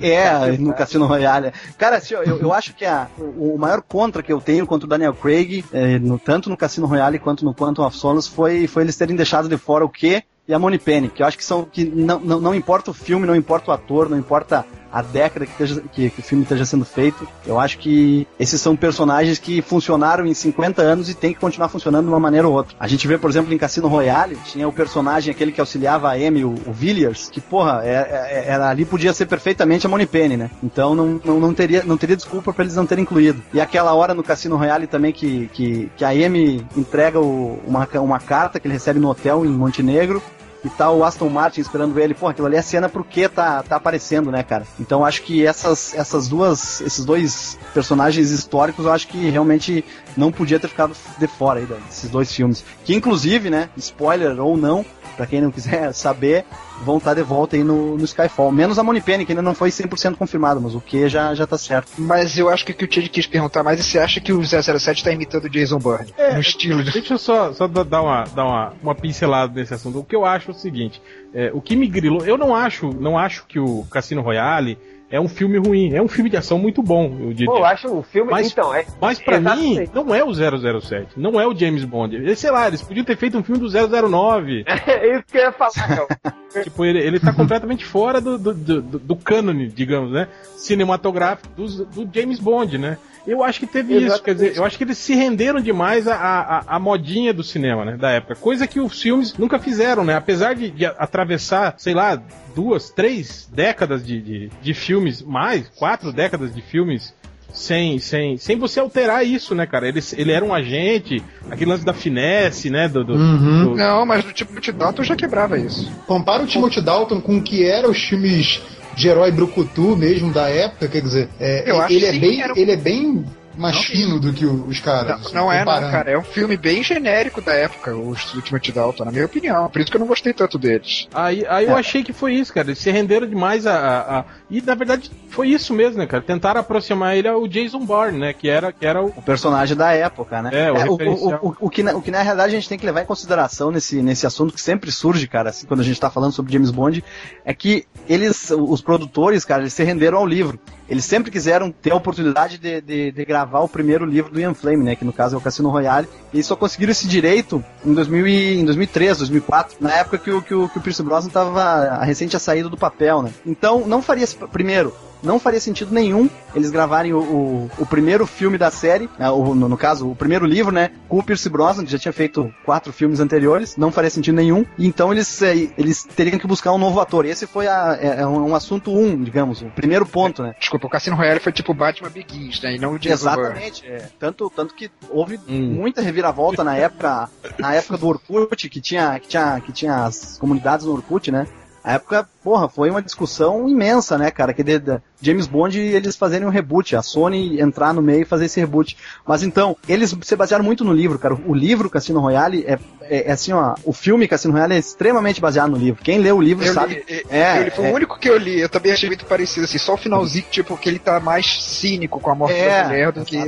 é, 0.00 0.52
no 0.58 0.72
Cassino 0.72 1.06
Royale. 1.06 1.52
Cara, 1.76 1.96
assim, 1.96 2.14
eu, 2.14 2.38
eu 2.38 2.52
acho 2.52 2.74
que 2.74 2.84
a, 2.84 3.08
o 3.18 3.56
maior 3.58 3.82
contra 3.82 4.22
que 4.22 4.32
eu 4.32 4.40
tenho 4.40 4.66
contra 4.66 4.86
o 4.86 4.88
Daniel 4.88 5.14
Craig, 5.14 5.64
é, 5.72 5.98
no, 5.98 6.18
tanto 6.18 6.48
no 6.48 6.56
Cassino 6.56 6.86
Royale 6.86 7.18
quanto 7.18 7.44
no 7.44 7.54
Quantum 7.54 7.82
of 7.82 7.96
Solace, 7.96 8.30
foi, 8.30 8.66
foi 8.66 8.84
eles 8.84 8.96
terem 8.96 9.16
deixado 9.16 9.48
de 9.48 9.58
fora 9.58 9.84
o 9.84 9.88
quê? 9.88 10.22
e 10.48 10.54
a 10.54 10.58
Moni 10.58 10.78
Penny, 10.78 11.08
que 11.08 11.22
eu 11.22 11.26
acho 11.26 11.36
que 11.36 11.44
são 11.44 11.64
que 11.64 11.84
não, 11.84 12.20
não, 12.20 12.40
não 12.40 12.54
importa 12.54 12.90
o 12.90 12.94
filme, 12.94 13.26
não 13.26 13.34
importa 13.34 13.70
o 13.70 13.74
ator, 13.74 14.08
não 14.08 14.16
importa 14.16 14.64
a 14.96 15.02
década 15.02 15.44
que, 15.44 15.52
esteja, 15.52 15.82
que, 15.92 16.08
que, 16.08 16.20
o 16.20 16.22
filme 16.22 16.42
esteja 16.42 16.64
sendo 16.64 16.86
feito. 16.86 17.28
Eu 17.46 17.60
acho 17.60 17.76
que 17.76 18.26
esses 18.40 18.58
são 18.58 18.74
personagens 18.74 19.38
que 19.38 19.60
funcionaram 19.60 20.24
em 20.24 20.32
50 20.32 20.80
anos 20.80 21.10
e 21.10 21.14
tem 21.14 21.34
que 21.34 21.38
continuar 21.38 21.68
funcionando 21.68 22.06
de 22.06 22.10
uma 22.10 22.18
maneira 22.18 22.48
ou 22.48 22.54
outra. 22.54 22.74
A 22.80 22.88
gente 22.88 23.06
vê, 23.06 23.18
por 23.18 23.28
exemplo, 23.28 23.52
em 23.52 23.58
Cassino 23.58 23.88
Royale, 23.88 24.38
tinha 24.46 24.66
o 24.66 24.72
personagem 24.72 25.30
aquele 25.30 25.52
que 25.52 25.60
auxiliava 25.60 26.08
a 26.08 26.12
Amy, 26.12 26.44
o, 26.44 26.54
o 26.66 26.72
Villiers, 26.72 27.28
que, 27.28 27.42
porra, 27.42 27.82
é, 27.84 27.92
é, 27.92 28.44
é 28.48 28.54
ali 28.54 28.86
podia 28.86 29.12
ser 29.12 29.26
perfeitamente 29.26 29.84
a 29.84 29.90
Moni 29.90 30.06
Penny, 30.06 30.38
né? 30.38 30.50
Então 30.62 30.94
não, 30.94 31.20
não, 31.22 31.38
não, 31.38 31.52
teria, 31.52 31.82
não 31.82 31.98
teria 31.98 32.16
desculpa 32.16 32.50
para 32.50 32.64
eles 32.64 32.74
não 32.74 32.86
terem 32.86 33.02
incluído. 33.02 33.42
E 33.52 33.60
aquela 33.60 33.92
hora 33.92 34.14
no 34.14 34.22
Cassino 34.22 34.56
Royale 34.56 34.86
também 34.86 35.12
que, 35.12 35.50
que, 35.52 35.90
que 35.94 36.04
a 36.06 36.08
Amy 36.08 36.66
entrega 36.74 37.20
o, 37.20 37.60
uma, 37.66 37.86
uma 38.00 38.18
carta 38.18 38.58
que 38.58 38.66
ele 38.66 38.72
recebe 38.72 38.98
no 38.98 39.10
hotel 39.10 39.44
em 39.44 39.50
Montenegro 39.50 40.22
e 40.66 40.70
tá 40.70 40.90
o 40.90 41.04
Aston 41.04 41.28
Martin 41.28 41.60
esperando 41.60 41.98
ele. 41.98 42.12
Pô, 42.12 42.26
aquilo 42.26 42.48
ali 42.48 42.56
é 42.56 42.62
cena 42.62 42.88
pro 42.88 43.04
que 43.04 43.28
tá, 43.28 43.62
tá 43.62 43.76
aparecendo, 43.76 44.32
né, 44.32 44.42
cara? 44.42 44.66
Então 44.80 45.04
acho 45.04 45.22
que 45.22 45.46
essas, 45.46 45.94
essas 45.94 46.26
duas, 46.26 46.80
esses 46.80 47.04
dois 47.04 47.56
personagens 47.72 48.30
históricos, 48.30 48.84
eu 48.84 48.92
acho 48.92 49.06
que 49.06 49.30
realmente 49.30 49.84
não 50.16 50.32
podia 50.32 50.58
ter 50.58 50.68
ficado 50.68 50.94
de 51.18 51.26
fora 51.28 51.60
aí 51.60 51.66
desses 51.66 52.10
dois 52.10 52.32
filmes. 52.32 52.64
Que 52.84 52.94
inclusive, 52.94 53.48
né, 53.48 53.70
spoiler 53.76 54.40
ou 54.40 54.56
não, 54.56 54.84
para 55.16 55.26
quem 55.26 55.40
não 55.40 55.52
quiser 55.52 55.92
saber, 55.94 56.44
vão 56.84 56.98
estar 56.98 57.10
tá 57.10 57.14
de 57.14 57.22
volta 57.22 57.56
aí 57.56 57.64
no, 57.64 57.96
no 57.96 58.04
Skyfall. 58.04 58.52
Menos 58.52 58.78
a 58.78 58.82
Moni 58.82 59.00
Penny, 59.00 59.24
que 59.24 59.32
ainda 59.32 59.42
não 59.42 59.54
foi 59.54 59.70
100% 59.70 60.16
confirmado, 60.16 60.60
mas 60.60 60.74
o 60.74 60.80
que 60.80 61.08
já, 61.08 61.34
já 61.34 61.46
tá 61.46 61.58
certo. 61.58 61.90
Mas 61.98 62.38
eu 62.38 62.48
acho 62.48 62.64
que 62.64 62.72
o 62.72 62.74
que 62.74 62.84
o 62.84 62.88
Tid 62.88 63.08
quis 63.08 63.26
perguntar 63.26 63.62
mais 63.62 63.80
é 63.80 63.82
se 63.82 63.98
acha 63.98 64.20
que 64.20 64.32
o 64.32 64.42
007 64.44 65.02
tá 65.02 65.12
imitando 65.12 65.44
o 65.44 65.50
Jason 65.50 65.78
Bourne. 65.78 66.12
É, 66.16 66.34
no 66.34 66.40
estilo. 66.40 66.82
De... 66.82 66.92
Deixa 66.92 67.14
eu 67.14 67.18
só, 67.18 67.52
só 67.52 67.66
dar, 67.66 68.02
uma, 68.02 68.24
dar 68.24 68.44
uma, 68.44 68.72
uma 68.82 68.94
pincelada 68.94 69.52
nesse 69.54 69.74
assunto. 69.74 69.98
O 69.98 70.04
que 70.04 70.14
eu 70.14 70.24
acho 70.24 70.50
é 70.50 70.54
o 70.54 70.56
seguinte: 70.56 71.00
é, 71.32 71.50
o 71.52 71.60
que 71.60 71.76
me 71.76 71.86
grilou, 71.86 72.24
eu 72.24 72.36
não 72.36 72.54
acho, 72.54 72.90
não 72.90 73.18
acho 73.18 73.46
que 73.46 73.58
o 73.58 73.84
Cassino 73.90 74.22
Royale 74.22 74.78
é 75.10 75.20
um 75.20 75.28
filme 75.28 75.58
ruim. 75.58 75.94
É 75.94 76.02
um 76.02 76.08
filme 76.08 76.28
de 76.28 76.36
ação 76.36 76.58
muito 76.58 76.82
bom, 76.82 77.16
eu 77.20 77.32
diria. 77.32 77.46
Pô, 77.46 77.58
eu 77.58 77.64
acho 77.64 77.88
um 77.88 78.02
filme. 78.02 78.30
Mas, 78.30 78.50
então, 78.50 78.74
é. 78.74 78.84
Mas 79.00 79.18
pra 79.18 79.38
mim, 79.38 79.88
não 79.94 80.14
é 80.14 80.24
o 80.24 80.32
007. 80.32 81.12
Não 81.16 81.40
é 81.40 81.46
o 81.46 81.54
James 81.54 81.84
Bond. 81.84 82.36
Sei 82.36 82.50
lá, 82.50 82.66
eles 82.66 82.82
podiam 82.82 83.04
ter 83.04 83.16
feito 83.16 83.38
um 83.38 83.42
filme 83.42 83.60
do 83.60 83.68
009. 83.68 84.64
É 84.86 85.14
isso 85.14 85.24
que 85.26 85.36
eu 85.36 85.42
ia 85.42 85.52
falar, 85.52 86.06
tipo, 86.62 86.84
ele, 86.84 86.98
ele 86.98 87.20
tá 87.20 87.32
completamente 87.32 87.84
fora 87.84 88.20
do, 88.20 88.38
do, 88.38 88.54
do, 88.54 88.80
do 88.80 89.16
cânone, 89.16 89.66
digamos, 89.68 90.12
né? 90.12 90.28
Cinematográfico 90.56 91.48
do, 91.54 91.84
do 91.84 92.08
James 92.12 92.38
Bond, 92.38 92.78
né? 92.78 92.98
Eu 93.26 93.42
acho 93.42 93.60
que 93.60 93.66
teve 93.66 93.94
Exatamente. 93.94 94.14
isso, 94.14 94.22
quer 94.22 94.34
dizer, 94.34 94.56
eu 94.56 94.64
acho 94.64 94.78
que 94.78 94.84
eles 94.84 94.96
se 94.98 95.14
renderam 95.14 95.60
demais 95.60 96.06
à, 96.06 96.14
à, 96.14 96.76
à, 96.76 96.78
modinha 96.78 97.34
do 97.34 97.42
cinema, 97.42 97.84
né, 97.84 97.96
da 97.96 98.10
época. 98.10 98.36
Coisa 98.36 98.66
que 98.66 98.78
os 98.78 99.02
filmes 99.02 99.36
nunca 99.36 99.58
fizeram, 99.58 100.04
né? 100.04 100.14
Apesar 100.14 100.54
de, 100.54 100.70
de 100.70 100.86
atravessar, 100.86 101.74
sei 101.76 101.92
lá, 101.92 102.22
duas, 102.56 102.88
três 102.88 103.46
décadas 103.52 104.04
de, 104.04 104.18
de, 104.22 104.50
de 104.62 104.74
filmes, 104.74 105.20
mais, 105.20 105.68
quatro 105.76 106.10
décadas 106.10 106.54
de 106.54 106.62
filmes 106.62 107.14
sem, 107.52 107.98
sem, 107.98 108.38
sem 108.38 108.58
você 108.58 108.80
alterar 108.80 109.24
isso, 109.26 109.54
né, 109.54 109.66
cara? 109.66 109.86
Ele, 109.86 110.00
ele 110.16 110.32
era 110.32 110.42
um 110.42 110.54
agente, 110.54 111.22
aquele 111.50 111.70
lance 111.70 111.84
da 111.84 111.92
finesse, 111.92 112.70
né? 112.70 112.88
Do, 112.88 113.04
do, 113.04 113.12
uhum. 113.12 113.64
do... 113.64 113.76
Não, 113.76 114.06
mas 114.06 114.24
no 114.24 114.32
Timothy 114.32 114.72
Dalton 114.72 115.02
já 115.02 115.14
quebrava 115.14 115.58
isso. 115.58 115.90
Compara 116.06 116.42
o 116.42 116.46
Timothy 116.46 116.80
Dalton 116.80 117.20
com 117.20 117.36
o 117.36 117.42
que 117.42 117.62
eram 117.62 117.90
os 117.90 118.02
filmes 118.02 118.62
de 118.94 119.08
herói 119.08 119.30
brucutu 119.30 119.94
mesmo 119.94 120.32
da 120.32 120.48
época, 120.48 120.88
quer 120.88 121.02
dizer, 121.02 121.28
é, 121.38 121.70
ele, 121.90 122.06
é 122.06 122.12
bem, 122.12 122.40
era... 122.40 122.58
ele 122.58 122.72
é 122.72 122.76
bem 122.76 123.24
mais 123.56 123.74
não, 123.74 123.82
fino 123.82 124.20
do 124.20 124.32
que 124.32 124.44
os 124.44 124.80
caras. 124.80 125.32
Não, 125.32 125.44
não 125.44 125.52
é, 125.52 125.64
não, 125.64 125.90
cara. 125.90 126.10
É 126.10 126.18
um 126.18 126.22
filme 126.22 126.56
bem 126.56 126.82
genérico 126.82 127.40
da 127.40 127.52
época, 127.52 127.94
o 127.94 128.08
Ultimate 128.08 128.72
Dalton, 128.72 129.04
na 129.04 129.12
minha 129.12 129.24
opinião. 129.24 129.68
Por 129.68 129.80
isso 129.80 129.90
que 129.90 129.96
eu 129.96 130.00
não 130.00 130.06
gostei 130.06 130.32
tanto 130.32 130.58
deles. 130.58 131.08
Aí, 131.14 131.44
aí 131.48 131.66
é. 131.66 131.70
eu 131.70 131.76
achei 131.76 132.02
que 132.02 132.12
foi 132.12 132.34
isso, 132.34 132.52
cara. 132.52 132.68
Eles 132.68 132.78
se 132.78 132.90
renderam 132.90 133.26
demais 133.26 133.66
a, 133.66 133.74
a, 133.74 134.18
a, 134.20 134.24
E 134.50 134.60
na 134.60 134.74
verdade 134.74 135.10
foi 135.30 135.48
isso 135.48 135.72
mesmo, 135.72 135.98
né, 135.98 136.06
cara? 136.06 136.22
Tentaram 136.22 136.60
aproximar 136.60 137.16
ele 137.16 137.28
ao 137.28 137.46
Jason 137.46 137.84
Bourne, 137.84 138.18
né? 138.18 138.32
Que 138.32 138.48
era, 138.48 138.72
que 138.72 138.84
era 138.84 139.02
o... 139.02 139.08
o 139.08 139.22
personagem 139.22 139.76
da 139.76 139.92
época, 139.92 140.42
né? 140.42 140.50
É, 140.52 140.72
o, 140.72 140.76
é, 140.76 140.84
o, 140.88 140.94
o, 140.94 141.34
o, 141.34 141.56
o, 141.60 141.70
que 141.70 141.82
na, 141.82 141.94
o 141.94 142.02
que 142.02 142.10
na 142.10 142.22
realidade 142.22 142.52
a 142.52 142.54
gente 142.54 142.68
tem 142.68 142.78
que 142.78 142.86
levar 142.86 143.02
em 143.02 143.06
consideração 143.06 143.70
nesse, 143.70 144.02
nesse 144.02 144.26
assunto 144.26 144.54
que 144.54 144.60
sempre 144.60 144.90
surge, 144.92 145.26
cara, 145.26 145.50
assim, 145.50 145.66
quando 145.66 145.80
a 145.80 145.84
gente 145.84 146.00
tá 146.00 146.10
falando 146.10 146.32
sobre 146.32 146.52
James 146.52 146.70
Bond, 146.70 147.02
é 147.44 147.54
que 147.54 147.84
eles, 148.08 148.50
os 148.50 148.80
produtores, 148.80 149.44
cara, 149.44 149.62
eles 149.62 149.72
se 149.72 149.82
renderam 149.84 150.18
ao 150.18 150.26
livro. 150.26 150.58
Eles 150.88 151.04
sempre 151.04 151.30
quiseram 151.30 151.70
ter 151.70 151.92
a 151.92 151.96
oportunidade 151.96 152.58
de, 152.58 152.80
de, 152.80 153.10
de, 153.10 153.24
gravar 153.24 153.60
o 153.60 153.68
primeiro 153.68 154.04
livro 154.04 154.30
do 154.30 154.40
Ian 154.40 154.54
Flame, 154.54 154.84
né? 154.84 154.94
Que 154.94 155.04
no 155.04 155.12
caso 155.12 155.34
é 155.34 155.38
o 155.38 155.40
Cassino 155.40 155.68
Royale. 155.68 156.08
E 156.32 156.36
eles 156.36 156.46
só 156.46 156.54
conseguiram 156.54 156.92
esse 156.92 157.08
direito 157.08 157.64
em, 157.84 157.92
2000 157.92 158.26
e, 158.28 158.60
em 158.60 158.64
2003, 158.64 159.18
2004, 159.18 159.76
na 159.80 159.92
época 159.92 160.18
que 160.18 160.30
o, 160.30 160.40
que 160.40 160.54
o, 160.54 160.68
que 160.68 160.78
o 160.78 160.80
Pierce 160.80 161.02
Brosnan 161.02 161.28
estava 161.28 162.04
recente 162.04 162.36
a 162.36 162.38
saída 162.38 162.68
do 162.68 162.76
papel, 162.76 163.22
né? 163.22 163.32
Então, 163.44 163.86
não 163.86 164.00
faria, 164.00 164.26
primeiro, 164.52 164.94
não 165.26 165.38
faria 165.38 165.60
sentido 165.60 165.92
nenhum 165.92 166.30
eles 166.54 166.70
gravarem 166.70 167.12
o, 167.12 167.18
o, 167.18 167.70
o 167.78 167.86
primeiro 167.86 168.26
filme 168.26 168.56
da 168.56 168.70
série, 168.70 169.10
né, 169.18 169.28
o, 169.28 169.54
no, 169.54 169.68
no, 169.68 169.76
caso, 169.76 170.08
o 170.08 170.16
primeiro 170.16 170.46
livro, 170.46 170.72
né, 170.72 170.92
com 171.08 171.18
o 171.18 171.22
Pierce 171.22 171.48
Brosnan, 171.50 171.84
que 171.84 171.90
já 171.90 171.98
tinha 171.98 172.12
feito 172.12 172.52
quatro 172.64 172.92
filmes 172.92 173.20
anteriores, 173.20 173.76
não 173.76 173.92
faria 173.92 174.08
sentido 174.08 174.36
nenhum, 174.36 174.64
e 174.78 174.86
então 174.86 175.12
eles, 175.12 175.42
é, 175.42 175.54
eles 175.76 176.04
teriam 176.04 176.38
que 176.38 176.46
buscar 176.46 176.72
um 176.72 176.78
novo 176.78 177.00
ator. 177.00 177.26
Esse 177.26 177.46
foi 177.46 177.66
a, 177.66 177.98
é, 178.00 178.20
é 178.20 178.26
um, 178.26 178.50
um, 178.50 178.54
assunto 178.54 178.90
um, 178.90 179.22
digamos, 179.22 179.60
o 179.60 179.66
primeiro 179.66 180.06
ponto, 180.06 180.42
né. 180.42 180.54
Desculpa, 180.58 180.86
o 180.86 180.90
Cassino 180.90 181.16
Royale 181.16 181.40
foi 181.40 181.52
tipo 181.52 181.74
Batman 181.74 182.08
Begins, 182.08 182.62
né, 182.62 182.76
e 182.76 182.78
não 182.78 182.94
o 182.94 182.98
Jason 182.98 183.28
Exatamente, 183.28 183.86
é. 183.86 184.08
tanto, 184.18 184.50
tanto 184.54 184.74
que 184.74 184.90
houve 185.10 185.38
hum. 185.48 185.74
muita 185.74 186.00
reviravolta 186.00 186.62
na 186.62 186.76
época, 186.76 187.28
na 187.58 187.74
época 187.74 187.98
do 187.98 188.06
Orkut, 188.06 188.68
que 188.68 188.80
tinha, 188.80 189.18
que 189.18 189.28
tinha, 189.28 189.60
que 189.60 189.72
tinha 189.72 190.04
as 190.04 190.38
comunidades 190.38 190.86
no 190.86 190.92
Orkut, 190.92 191.30
né, 191.30 191.46
a 191.86 191.92
época, 191.92 192.28
porra, 192.42 192.68
foi 192.68 192.90
uma 192.90 193.00
discussão 193.00 193.68
imensa, 193.68 194.18
né, 194.18 194.28
cara? 194.28 194.52
Que 194.52 194.64
de, 194.64 194.76
de 194.76 195.00
James 195.22 195.46
Bond 195.46 195.78
eles 195.78 196.16
fazerem 196.16 196.44
um 196.44 196.50
reboot, 196.50 196.96
a 196.96 197.00
Sony 197.00 197.60
entrar 197.60 197.94
no 197.94 198.02
meio 198.02 198.22
e 198.22 198.24
fazer 198.24 198.46
esse 198.46 198.58
reboot. 198.58 198.96
Mas 199.24 199.44
então, 199.44 199.76
eles 199.88 200.12
se 200.20 200.34
basearam 200.34 200.64
muito 200.64 200.84
no 200.84 200.92
livro, 200.92 201.16
cara. 201.16 201.38
O 201.46 201.54
livro 201.54 201.88
Cassino 201.88 202.18
Royale 202.18 202.64
é, 202.66 202.76
é, 203.02 203.28
é 203.28 203.30
assim, 203.30 203.52
ó. 203.52 203.76
O 203.84 203.92
filme 203.92 204.26
Cassino 204.26 204.52
Royale 204.52 204.74
é 204.74 204.78
extremamente 204.78 205.40
baseado 205.40 205.70
no 205.70 205.76
livro. 205.76 206.02
Quem 206.02 206.18
lê 206.18 206.32
o 206.32 206.40
livro 206.40 206.66
eu 206.66 206.74
sabe. 206.74 207.04
Li, 207.08 207.24
é, 207.30 207.60
ele 207.60 207.70
foi 207.70 207.84
é, 207.86 207.92
o 207.92 207.94
único 207.94 208.18
que 208.18 208.28
eu 208.28 208.36
li. 208.36 208.58
Eu 208.58 208.68
também 208.68 208.90
achei 208.90 209.08
muito 209.08 209.24
parecido, 209.24 209.66
assim. 209.66 209.78
Só 209.78 209.94
o 209.94 209.96
finalzinho, 209.96 210.44
tipo, 210.50 210.76
que 210.76 210.88
ele 210.88 210.98
tá 210.98 211.20
mais 211.20 211.62
cínico 211.62 212.18
com 212.18 212.32
a 212.32 212.34
morte 212.34 212.58
é, 212.58 212.82
da 212.82 212.88
mulher 212.88 213.12
do 213.12 213.24
que 213.24 213.38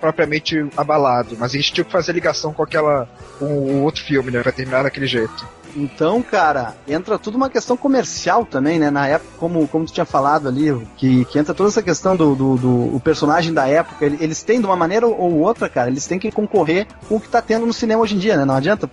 propriamente 0.00 0.66
abalado. 0.76 1.36
Mas 1.38 1.52
a 1.52 1.56
gente 1.56 1.72
tinha 1.72 1.84
que 1.84 1.92
fazer 1.92 2.12
ligação 2.12 2.52
com 2.52 2.64
aquela. 2.64 3.08
com 3.38 3.44
o 3.44 3.84
outro 3.84 4.02
filme, 4.02 4.32
né? 4.32 4.42
Pra 4.42 4.50
terminar 4.50 4.82
daquele 4.82 5.06
jeito. 5.06 5.46
Então, 5.76 6.22
cara, 6.22 6.74
entra 6.86 7.18
tudo 7.18 7.36
uma 7.36 7.50
questão 7.50 7.76
comercial 7.76 8.46
também, 8.46 8.78
né? 8.78 8.90
Na 8.90 9.06
época, 9.08 9.32
como, 9.38 9.66
como 9.66 9.84
tu 9.84 9.92
tinha 9.92 10.04
falado 10.06 10.48
ali, 10.48 10.74
que, 10.96 11.24
que 11.24 11.38
entra 11.38 11.52
toda 11.52 11.68
essa 11.68 11.82
questão 11.82 12.16
do, 12.16 12.34
do, 12.34 12.56
do 12.56 13.00
personagem 13.00 13.52
da 13.52 13.66
época, 13.66 14.04
eles 14.04 14.42
têm 14.42 14.60
de 14.60 14.66
uma 14.66 14.76
maneira 14.76 15.06
ou 15.06 15.40
outra, 15.40 15.68
cara, 15.68 15.90
eles 15.90 16.06
têm 16.06 16.18
que 16.18 16.30
concorrer 16.30 16.86
com 17.08 17.16
o 17.16 17.20
que 17.20 17.28
tá 17.28 17.42
tendo 17.42 17.66
no 17.66 17.72
cinema 17.72 18.02
hoje 18.02 18.14
em 18.14 18.18
dia, 18.18 18.36
né? 18.36 18.44
Não 18.44 18.54
adianta. 18.54 18.88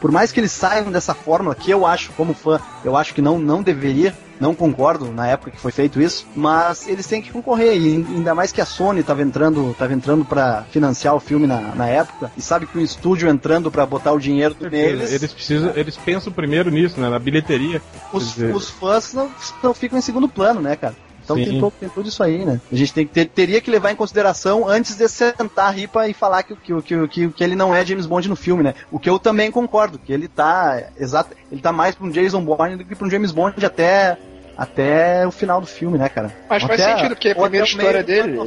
Por 0.00 0.10
mais 0.10 0.32
que 0.32 0.40
eles 0.40 0.52
saiam 0.52 0.90
dessa 0.90 1.14
fórmula, 1.14 1.54
que 1.54 1.70
eu 1.70 1.86
acho, 1.86 2.12
como 2.12 2.34
fã, 2.34 2.60
eu 2.84 2.96
acho 2.96 3.14
que 3.14 3.22
não, 3.22 3.38
não 3.38 3.62
deveria, 3.62 4.14
não 4.38 4.54
concordo 4.54 5.10
na 5.10 5.26
época 5.26 5.50
que 5.50 5.58
foi 5.58 5.72
feito 5.72 6.00
isso, 6.00 6.26
mas 6.34 6.86
eles 6.86 7.06
têm 7.06 7.22
que 7.22 7.32
concorrer 7.32 7.76
e 7.76 7.94
ainda 7.94 8.34
mais 8.34 8.52
que 8.52 8.60
a 8.60 8.66
Sony 8.66 9.00
estava 9.00 9.22
entrando, 9.22 9.74
tava 9.78 9.94
entrando 9.94 10.24
para 10.24 10.64
financiar 10.70 11.14
o 11.14 11.20
filme 11.20 11.46
na, 11.46 11.60
na 11.74 11.86
época 11.86 12.30
e 12.36 12.42
sabe 12.42 12.66
que 12.66 12.76
o 12.76 12.80
estúdio 12.80 13.28
entrando 13.28 13.70
para 13.70 13.86
botar 13.86 14.12
o 14.12 14.18
dinheiro 14.18 14.54
neles. 14.70 15.12
Eles 15.12 15.32
precisam, 15.32 15.72
eles 15.74 15.96
pensam 15.96 16.32
primeiro 16.32 16.70
nisso, 16.70 17.00
né, 17.00 17.08
na 17.08 17.18
bilheteria. 17.18 17.80
Os, 18.12 18.36
os 18.36 18.70
fãs 18.70 19.14
não, 19.14 19.30
não 19.62 19.74
ficam 19.74 19.98
em 19.98 20.02
segundo 20.02 20.28
plano, 20.28 20.60
né, 20.60 20.76
cara? 20.76 20.94
Então 21.26 21.36
tem, 21.36 21.58
todo, 21.58 21.72
tem 21.72 21.88
tudo 21.88 22.08
isso 22.08 22.22
aí, 22.22 22.44
né? 22.44 22.60
A 22.70 22.76
gente 22.76 22.94
tem, 22.94 23.04
ter, 23.04 23.26
teria 23.26 23.60
que 23.60 23.70
levar 23.70 23.90
em 23.90 23.96
consideração 23.96 24.68
antes 24.68 24.96
de 24.96 25.08
sentar 25.08 25.66
a 25.66 25.70
ripa 25.70 26.08
e 26.08 26.14
falar 26.14 26.44
que, 26.44 26.54
que, 26.54 26.82
que, 26.82 27.08
que, 27.08 27.28
que 27.28 27.44
ele 27.44 27.56
não 27.56 27.74
é 27.74 27.84
James 27.84 28.06
Bond 28.06 28.28
no 28.28 28.36
filme, 28.36 28.62
né? 28.62 28.74
O 28.92 28.98
que 28.98 29.10
eu 29.10 29.18
também 29.18 29.50
concordo, 29.50 29.98
que 29.98 30.12
ele 30.12 30.28
tá 30.28 30.84
exato, 30.98 31.34
ele 31.50 31.60
tá 31.60 31.72
mais 31.72 31.96
para 31.96 32.06
um 32.06 32.10
Jason 32.10 32.42
Bourne 32.44 32.76
do 32.76 32.84
que 32.84 32.94
para 32.94 33.06
um 33.06 33.10
James 33.10 33.32
Bond 33.32 33.66
até 33.66 34.16
até 34.56 35.26
o 35.26 35.30
final 35.30 35.60
do 35.60 35.66
filme, 35.66 35.98
né, 35.98 36.08
cara? 36.08 36.32
Mas 36.48 36.64
até, 36.64 36.76
faz 36.76 36.90
sentido, 36.90 37.14
porque 37.14 37.28
a 37.28 37.34
primeira 37.34 37.66
história 37.66 38.02
dele, 38.02 38.38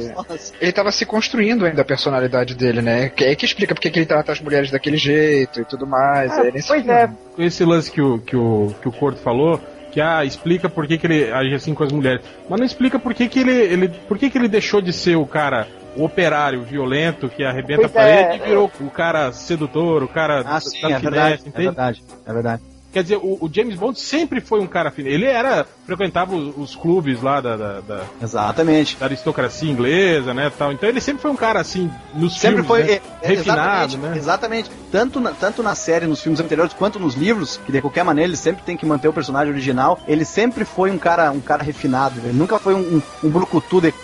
ele 0.60 0.72
tava 0.72 0.90
se 0.90 1.06
construindo 1.06 1.64
ainda 1.64 1.82
a 1.82 1.84
personalidade 1.84 2.54
dele, 2.54 2.82
né? 2.82 3.10
Que 3.10 3.24
é 3.24 3.34
que 3.36 3.44
explica 3.44 3.74
porque 3.74 3.90
que 3.90 3.98
ele 3.98 4.06
trata 4.06 4.32
as 4.32 4.40
mulheres 4.40 4.70
daquele 4.70 4.96
jeito 4.96 5.60
e 5.60 5.64
tudo 5.64 5.86
mais. 5.86 6.32
Ah, 6.32 6.46
é, 6.46 6.50
pois 6.50 6.66
filme. 6.66 6.90
é. 6.90 7.10
Esse 7.38 7.64
lance 7.64 7.90
que 7.90 8.02
o, 8.02 8.18
que 8.18 8.36
o, 8.36 8.74
que 8.82 8.88
o 8.88 8.92
Corto 8.92 9.20
falou, 9.20 9.60
que 9.90 10.00
ah, 10.00 10.24
explica 10.24 10.68
por 10.68 10.86
que, 10.86 10.98
que 10.98 11.06
ele 11.06 11.32
age 11.32 11.54
assim 11.54 11.74
com 11.74 11.84
as 11.84 11.92
mulheres. 11.92 12.24
Mas 12.48 12.58
não 12.58 12.66
explica 12.66 12.98
por 12.98 13.14
que, 13.14 13.28
que 13.28 13.40
ele, 13.40 13.52
ele. 13.52 13.88
Por 13.88 14.18
que, 14.18 14.30
que 14.30 14.38
ele 14.38 14.48
deixou 14.48 14.80
de 14.80 14.92
ser 14.92 15.16
o 15.16 15.26
cara 15.26 15.66
o 15.96 16.04
operário 16.04 16.62
violento 16.62 17.28
que 17.28 17.44
arrebenta 17.44 17.88
pois 17.88 17.90
a 17.90 17.94
parede 17.94 18.30
é. 18.30 18.36
e 18.36 18.48
virou 18.48 18.70
o 18.80 18.90
cara 18.90 19.32
sedutor, 19.32 20.02
o 20.02 20.08
cara 20.08 20.42
ah, 20.46 20.60
sim, 20.60 20.80
da 20.80 20.90
é 20.90 20.98
verdade, 20.98 21.42
é 21.52 21.58
verdade, 21.58 22.04
é 22.26 22.32
verdade. 22.32 22.62
Quer 22.92 23.02
dizer, 23.04 23.16
o, 23.16 23.38
o, 23.40 23.50
James 23.52 23.76
Bond 23.76 23.98
sempre 23.98 24.40
foi 24.40 24.60
um 24.60 24.66
cara 24.66 24.90
fino. 24.90 25.08
Ele 25.08 25.24
era. 25.24 25.66
frequentava 25.86 26.34
os, 26.34 26.56
os 26.56 26.76
clubes 26.76 27.22
lá 27.22 27.40
da, 27.40 27.56
da, 27.56 27.80
da, 27.80 28.04
Exatamente. 28.20 28.96
Da 28.96 29.06
aristocracia 29.06 29.70
inglesa, 29.70 30.34
né? 30.34 30.50
Tal. 30.56 30.72
Então 30.72 30.88
ele 30.88 31.00
sempre 31.00 31.22
foi 31.22 31.30
um 31.30 31.36
cara 31.36 31.60
assim, 31.60 31.90
nos 32.14 32.34
sempre 32.34 32.62
filmes, 32.62 32.66
foi 32.66 32.82
né? 32.82 33.00
é, 33.22 33.28
refinado, 33.28 33.94
exatamente, 33.94 33.96
né? 33.98 34.16
Exatamente. 34.16 34.70
Tanto 34.90 35.20
na, 35.20 35.30
tanto 35.30 35.62
na 35.62 35.74
série, 35.74 36.06
nos 36.06 36.20
filmes 36.20 36.40
anteriores, 36.40 36.72
quanto 36.72 36.98
nos 36.98 37.14
livros, 37.14 37.60
que 37.64 37.70
de 37.70 37.80
qualquer 37.80 38.04
maneira 38.04 38.28
ele 38.28 38.36
sempre 38.36 38.62
tem 38.64 38.76
que 38.76 38.84
manter 38.84 39.08
o 39.08 39.12
personagem 39.12 39.52
original. 39.52 40.00
Ele 40.08 40.24
sempre 40.24 40.64
foi 40.64 40.90
um 40.90 40.98
cara, 40.98 41.30
um 41.30 41.40
cara 41.40 41.62
refinado. 41.62 42.20
Ele 42.24 42.36
nunca 42.36 42.58
foi 42.58 42.74
um, 42.74 42.96
um, 42.96 43.02
um 43.24 43.30
brucutu 43.30 43.80
de, 43.80 43.94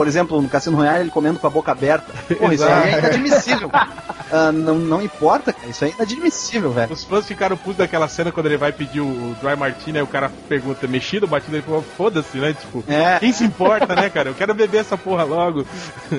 por 0.00 0.08
exemplo, 0.08 0.40
no 0.40 0.48
Cassino 0.48 0.78
Royale, 0.78 1.00
ele 1.00 1.10
comendo 1.10 1.38
com 1.38 1.46
a 1.46 1.50
boca 1.50 1.72
aberta. 1.72 2.10
Pô, 2.40 2.50
isso 2.50 2.64
aí 2.64 2.94
é 2.94 2.98
inadmissível. 3.00 3.68
uh, 3.68 4.50
não, 4.50 4.78
não 4.78 5.02
importa, 5.02 5.52
cara. 5.52 5.68
Isso 5.68 5.84
aí 5.84 5.90
é 5.90 5.94
inadmissível, 5.94 6.70
velho. 6.72 6.90
Os 6.90 7.04
fãs 7.04 7.26
ficaram 7.26 7.54
putos 7.54 7.76
daquela 7.76 8.08
cena 8.08 8.32
quando 8.32 8.46
ele 8.46 8.56
vai 8.56 8.72
pedir 8.72 9.02
o 9.02 9.36
Dry 9.42 9.54
Martini, 9.58 9.98
aí 9.98 10.02
o 10.02 10.06
cara 10.06 10.30
pergunta, 10.48 10.86
mexido, 10.86 11.26
batido, 11.26 11.56
ele 11.56 11.62
falou, 11.62 11.82
foda-se, 11.82 12.38
né? 12.38 12.54
Tipo, 12.54 12.82
é. 12.88 13.18
quem 13.18 13.30
se 13.30 13.44
importa, 13.44 13.94
né, 13.94 14.08
cara? 14.08 14.30
Eu 14.30 14.34
quero 14.34 14.54
beber 14.54 14.78
essa 14.78 14.96
porra 14.96 15.22
logo. 15.22 15.66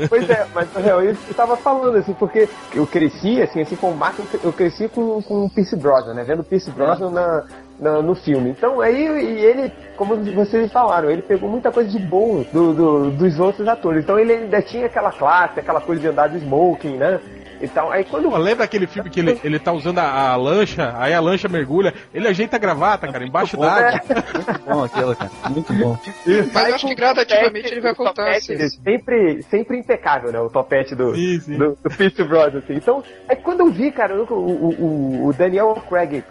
Pois 0.07 0.29
é, 0.29 0.45
mas 0.53 0.67
eu, 0.75 1.01
eu 1.01 1.15
tava 1.35 1.57
falando, 1.57 1.97
assim, 1.97 2.13
porque 2.13 2.47
eu 2.75 2.85
cresci, 2.85 3.41
assim, 3.41 3.61
assim, 3.61 3.75
com 3.75 3.89
o 3.89 3.97
Mark, 3.97 4.19
eu 4.43 4.53
cresci 4.53 4.89
com, 4.89 5.23
com 5.23 5.45
o 5.45 5.49
Pierce 5.49 5.75
Brosnan, 5.75 6.13
né? 6.13 6.23
Vendo 6.23 6.41
o 6.41 6.43
Pierce 6.43 6.69
Brosnan 6.69 7.09
na, 7.09 7.45
na, 7.81 8.01
no 8.01 8.13
filme. 8.13 8.51
Então 8.51 8.79
aí 8.79 9.07
e 9.07 9.43
ele, 9.43 9.73
como 9.97 10.15
vocês 10.33 10.71
falaram, 10.71 11.09
ele 11.09 11.23
pegou 11.23 11.49
muita 11.49 11.71
coisa 11.71 11.89
de 11.89 11.99
bom 11.99 12.45
do, 12.53 12.73
do, 12.73 13.11
dos 13.11 13.39
outros 13.39 13.67
atores. 13.67 14.03
Então 14.03 14.19
ele 14.19 14.33
ainda 14.33 14.61
tinha 14.61 14.85
aquela 14.85 15.11
classe, 15.11 15.59
aquela 15.59 15.81
coisa 15.81 15.99
de 15.99 16.07
andar 16.07 16.29
de 16.29 16.37
smoking, 16.37 16.97
né? 16.97 17.19
Então, 17.61 17.91
aí 17.91 18.03
quando. 18.03 18.29
Pô, 18.29 18.37
lembra 18.37 18.65
aquele 18.65 18.87
filme 18.87 19.09
que 19.09 19.19
ele, 19.19 19.39
ele 19.43 19.59
tá 19.59 19.71
usando 19.71 19.99
a, 19.99 20.31
a, 20.31 20.35
lancha, 20.35 20.95
aí 20.97 21.13
a 21.13 21.19
lancha 21.19 21.47
mergulha, 21.47 21.93
ele 22.13 22.27
ajeita 22.27 22.55
a 22.55 22.59
gravata, 22.59 23.07
cara, 23.07 23.23
embaixo 23.23 23.55
d'água. 23.55 24.01
Muito 24.33 24.63
bom 24.65 24.83
aquilo, 24.83 25.15
cara. 25.15 25.31
Muito 25.49 25.73
bom. 25.73 25.97
Isso. 26.25 26.49
Mas 26.53 26.73
acho 26.73 26.87
que 26.87 26.95
gradativamente 26.95 27.71
ele 27.71 27.81
vai 27.81 27.93
voltar 27.93 28.31
assim. 28.31 28.57
Sempre, 28.67 29.43
sempre 29.43 29.77
impecável, 29.77 30.31
né? 30.31 30.39
O 30.39 30.49
topete 30.49 30.95
do, 30.95 31.13
sim, 31.13 31.39
sim. 31.39 31.57
do, 31.57 31.77
do 31.83 31.89
Peace 31.95 32.23
Brothers, 32.23 32.63
assim. 32.63 32.73
Então, 32.73 33.03
é 33.29 33.35
quando 33.35 33.59
eu 33.59 33.71
vi, 33.71 33.91
cara, 33.91 34.15
o, 34.15 34.33
o, 34.33 35.27
o 35.27 35.33
Daniel 35.33 35.75
Craig 35.87 36.23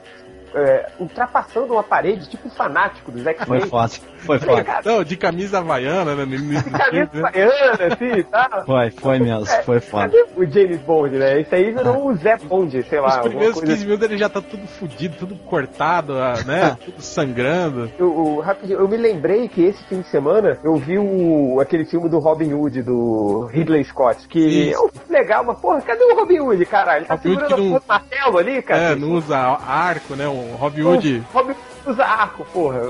é, 0.55 0.91
ultrapassando 0.99 1.73
uma 1.73 1.83
parede, 1.83 2.29
tipo 2.29 2.49
um 2.49 2.51
fanático 2.51 3.11
dos 3.13 3.27
X-Men. 3.27 3.61
Foi 3.61 3.69
foda, 3.69 3.93
foi 4.19 4.39
foda. 4.39 4.81
Não, 4.85 5.05
de 5.05 5.17
camisa 5.17 5.59
havaiana, 5.59 6.15
né? 6.15 6.25
De 6.25 6.71
camisa 6.71 7.11
né? 7.13 7.29
havaiana, 7.29 7.95
assim, 7.95 8.23
tá? 8.25 8.63
Foi, 8.67 8.91
foi 8.91 9.19
mesmo, 9.19 9.47
é, 9.47 9.63
foi 9.63 9.81
foda. 9.81 10.13
O 10.37 10.45
James 10.45 10.81
Bond, 10.81 11.17
né? 11.17 11.41
Isso 11.41 11.55
aí 11.55 11.73
virou 11.73 12.09
o 12.09 12.17
Zé 12.17 12.37
Bond, 12.37 12.83
sei 12.83 13.01
lá. 13.01 13.21
Os 13.21 13.29
primeiros 13.29 13.61
15 13.61 13.85
minutos 13.85 14.05
ele 14.05 14.19
já 14.19 14.29
tá 14.29 14.41
tudo 14.41 14.67
fudido, 14.67 15.17
tudo 15.17 15.37
cortado, 15.37 16.15
né? 16.45 16.77
tudo 16.85 17.01
sangrando. 17.01 17.91
Eu, 17.99 18.09
eu, 18.09 18.41
rapidinho, 18.41 18.81
eu 18.81 18.89
me 18.89 18.97
lembrei 18.97 19.49
que 19.49 19.63
esse 19.63 19.83
fim 19.85 20.01
de 20.01 20.09
semana 20.09 20.59
eu 20.65 20.77
vi 20.77 20.99
o, 20.99 21.61
aquele 21.61 21.85
filme 21.85 22.09
do 22.09 22.19
Robin 22.19 22.53
Hood, 22.53 22.83
do 22.83 23.47
Ridley 23.53 23.85
Scott, 23.85 24.27
que 24.29 24.41
Isso. 24.41 24.77
é 24.77 24.81
um 24.81 24.91
legal, 25.13 25.45
mas 25.45 25.59
porra, 25.59 25.81
cadê 25.81 26.03
o 26.05 26.17
Robin 26.17 26.41
Hood, 26.41 26.65
caralho? 26.67 27.01
Ele 27.01 27.07
tá 27.07 27.15
Robin 27.15 27.29
segurando 27.29 27.65
não... 27.65 27.83
martelo 27.87 28.39
ali, 28.39 28.63
cara. 28.63 28.81
É, 28.81 28.95
não 28.97 29.13
usa 29.13 29.37
arco, 29.37 30.15
né? 30.15 30.29
Um 30.29 30.40
Robin 30.57 30.83
Hood. 30.83 31.23
Robin 31.33 31.55
usa 31.87 32.05
arco, 32.05 32.45
porra. 32.53 32.81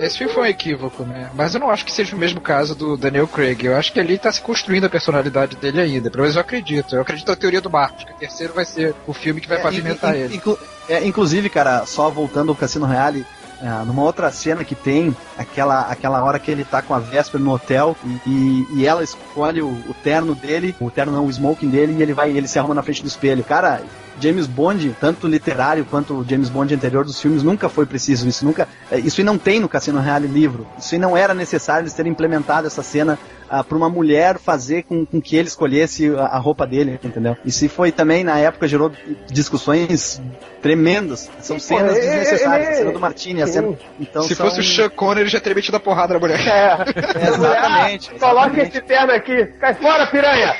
Esse 0.00 0.18
filme 0.18 0.32
foi 0.32 0.42
um 0.42 0.46
equívoco, 0.46 1.02
né? 1.04 1.30
Mas 1.34 1.54
eu 1.54 1.60
não 1.60 1.70
acho 1.70 1.84
que 1.84 1.92
seja 1.92 2.14
o 2.14 2.18
mesmo 2.18 2.40
caso 2.40 2.74
do 2.74 2.96
Daniel 2.96 3.28
Craig. 3.28 3.64
Eu 3.64 3.76
acho 3.76 3.92
que 3.92 4.00
ali 4.00 4.18
tá 4.18 4.30
se 4.32 4.40
construindo 4.40 4.84
a 4.84 4.90
personalidade 4.90 5.56
dele 5.56 5.80
ainda. 5.80 6.10
Pelo 6.10 6.22
menos 6.22 6.36
eu 6.36 6.40
acredito. 6.40 6.94
Eu 6.94 7.02
acredito 7.02 7.28
na 7.28 7.36
teoria 7.36 7.60
do 7.60 7.70
Marcos, 7.70 8.04
que 8.04 8.12
o 8.12 8.16
terceiro 8.16 8.52
vai 8.52 8.64
ser 8.64 8.94
o 9.06 9.12
filme 9.12 9.40
que 9.40 9.48
vai 9.48 9.58
é, 9.58 9.62
pavimentar 9.62 10.14
in, 10.14 10.18
in, 10.18 10.22
ele. 10.22 10.36
Inclu 10.36 10.58
é, 10.88 11.06
inclusive, 11.06 11.48
cara, 11.48 11.86
só 11.86 12.10
voltando 12.10 12.48
ao 12.48 12.56
Cassino 12.56 12.84
Reale, 12.84 13.24
é, 13.62 13.84
numa 13.84 14.02
outra 14.02 14.32
cena 14.32 14.64
que 14.64 14.74
tem, 14.74 15.14
aquela, 15.38 15.82
aquela 15.82 16.24
hora 16.24 16.38
que 16.38 16.50
ele 16.50 16.64
tá 16.64 16.82
com 16.82 16.94
a 16.94 16.98
Vesper 16.98 17.40
no 17.40 17.52
hotel 17.52 17.94
e, 18.26 18.66
e 18.74 18.86
ela 18.86 19.04
escolhe 19.04 19.62
o, 19.62 19.68
o, 19.68 19.94
terno 20.02 20.34
dele, 20.34 20.74
o 20.80 20.90
terno 20.90 21.12
não, 21.12 21.26
o 21.26 21.30
smoking 21.30 21.68
dele, 21.68 21.94
e 21.96 22.02
ele 22.02 22.12
vai 22.12 22.30
ele 22.30 22.48
se 22.48 22.58
arruma 22.58 22.74
na 22.74 22.82
frente 22.82 23.02
do 23.02 23.08
espelho. 23.08 23.44
Cara, 23.44 23.82
James 24.20 24.46
Bond, 24.46 24.96
tanto 25.00 25.26
literário 25.26 25.84
quanto 25.84 26.14
o 26.14 26.24
James 26.28 26.48
Bond 26.48 26.74
anterior 26.74 27.04
dos 27.04 27.20
filmes, 27.20 27.42
nunca 27.42 27.68
foi 27.68 27.86
preciso. 27.86 28.28
Isso 28.28 28.44
nunca. 28.44 28.68
É, 28.90 28.98
isso 28.98 29.22
não 29.22 29.38
tem 29.38 29.60
no 29.60 29.68
Cassino 29.68 30.00
Reale 30.00 30.26
livro. 30.26 30.66
Isso 30.78 30.98
não 30.98 31.16
era 31.16 31.34
necessário 31.34 31.82
eles 31.82 31.94
terem 31.94 32.12
implementado 32.12 32.66
essa 32.66 32.82
cena 32.82 33.18
ah, 33.50 33.64
para 33.64 33.76
uma 33.76 33.88
mulher 33.88 34.38
fazer 34.38 34.84
com, 34.84 35.04
com, 35.04 35.20
que 35.20 35.34
ele 35.34 35.48
escolhesse 35.48 36.08
a, 36.14 36.26
a, 36.26 36.38
roupa 36.38 36.64
dele, 36.64 37.00
entendeu? 37.02 37.36
E 37.44 37.50
se 37.50 37.68
foi 37.68 37.90
também, 37.90 38.22
na 38.22 38.38
época, 38.38 38.68
gerou 38.68 38.92
discussões 39.26 40.22
tremendas. 40.62 41.28
São 41.40 41.58
cenas 41.58 41.96
é, 41.96 42.00
desnecessárias. 42.00 42.68
É, 42.68 42.70
a 42.70 42.76
cena 42.76 42.92
do 42.92 43.00
Martini, 43.00 43.42
a 43.42 43.48
cena. 43.48 43.76
Então, 43.98 44.22
se 44.22 44.36
são... 44.36 44.46
fosse 44.46 44.60
o 44.60 44.62
Sean 44.62 44.88
Connery, 44.90 45.22
ele 45.22 45.30
já 45.30 45.40
teria 45.40 45.56
metido 45.56 45.76
a 45.76 45.80
porrada 45.80 46.14
na 46.14 46.20
mulher. 46.20 46.38
É, 46.46 46.78
exatamente. 47.28 48.10
Coloca 48.20 48.62
esse 48.62 48.80
terno 48.82 49.12
aqui. 49.12 49.46
Cai 49.58 49.74
fora, 49.74 50.06
piranha! 50.06 50.54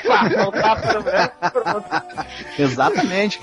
exatamente. 2.59 3.39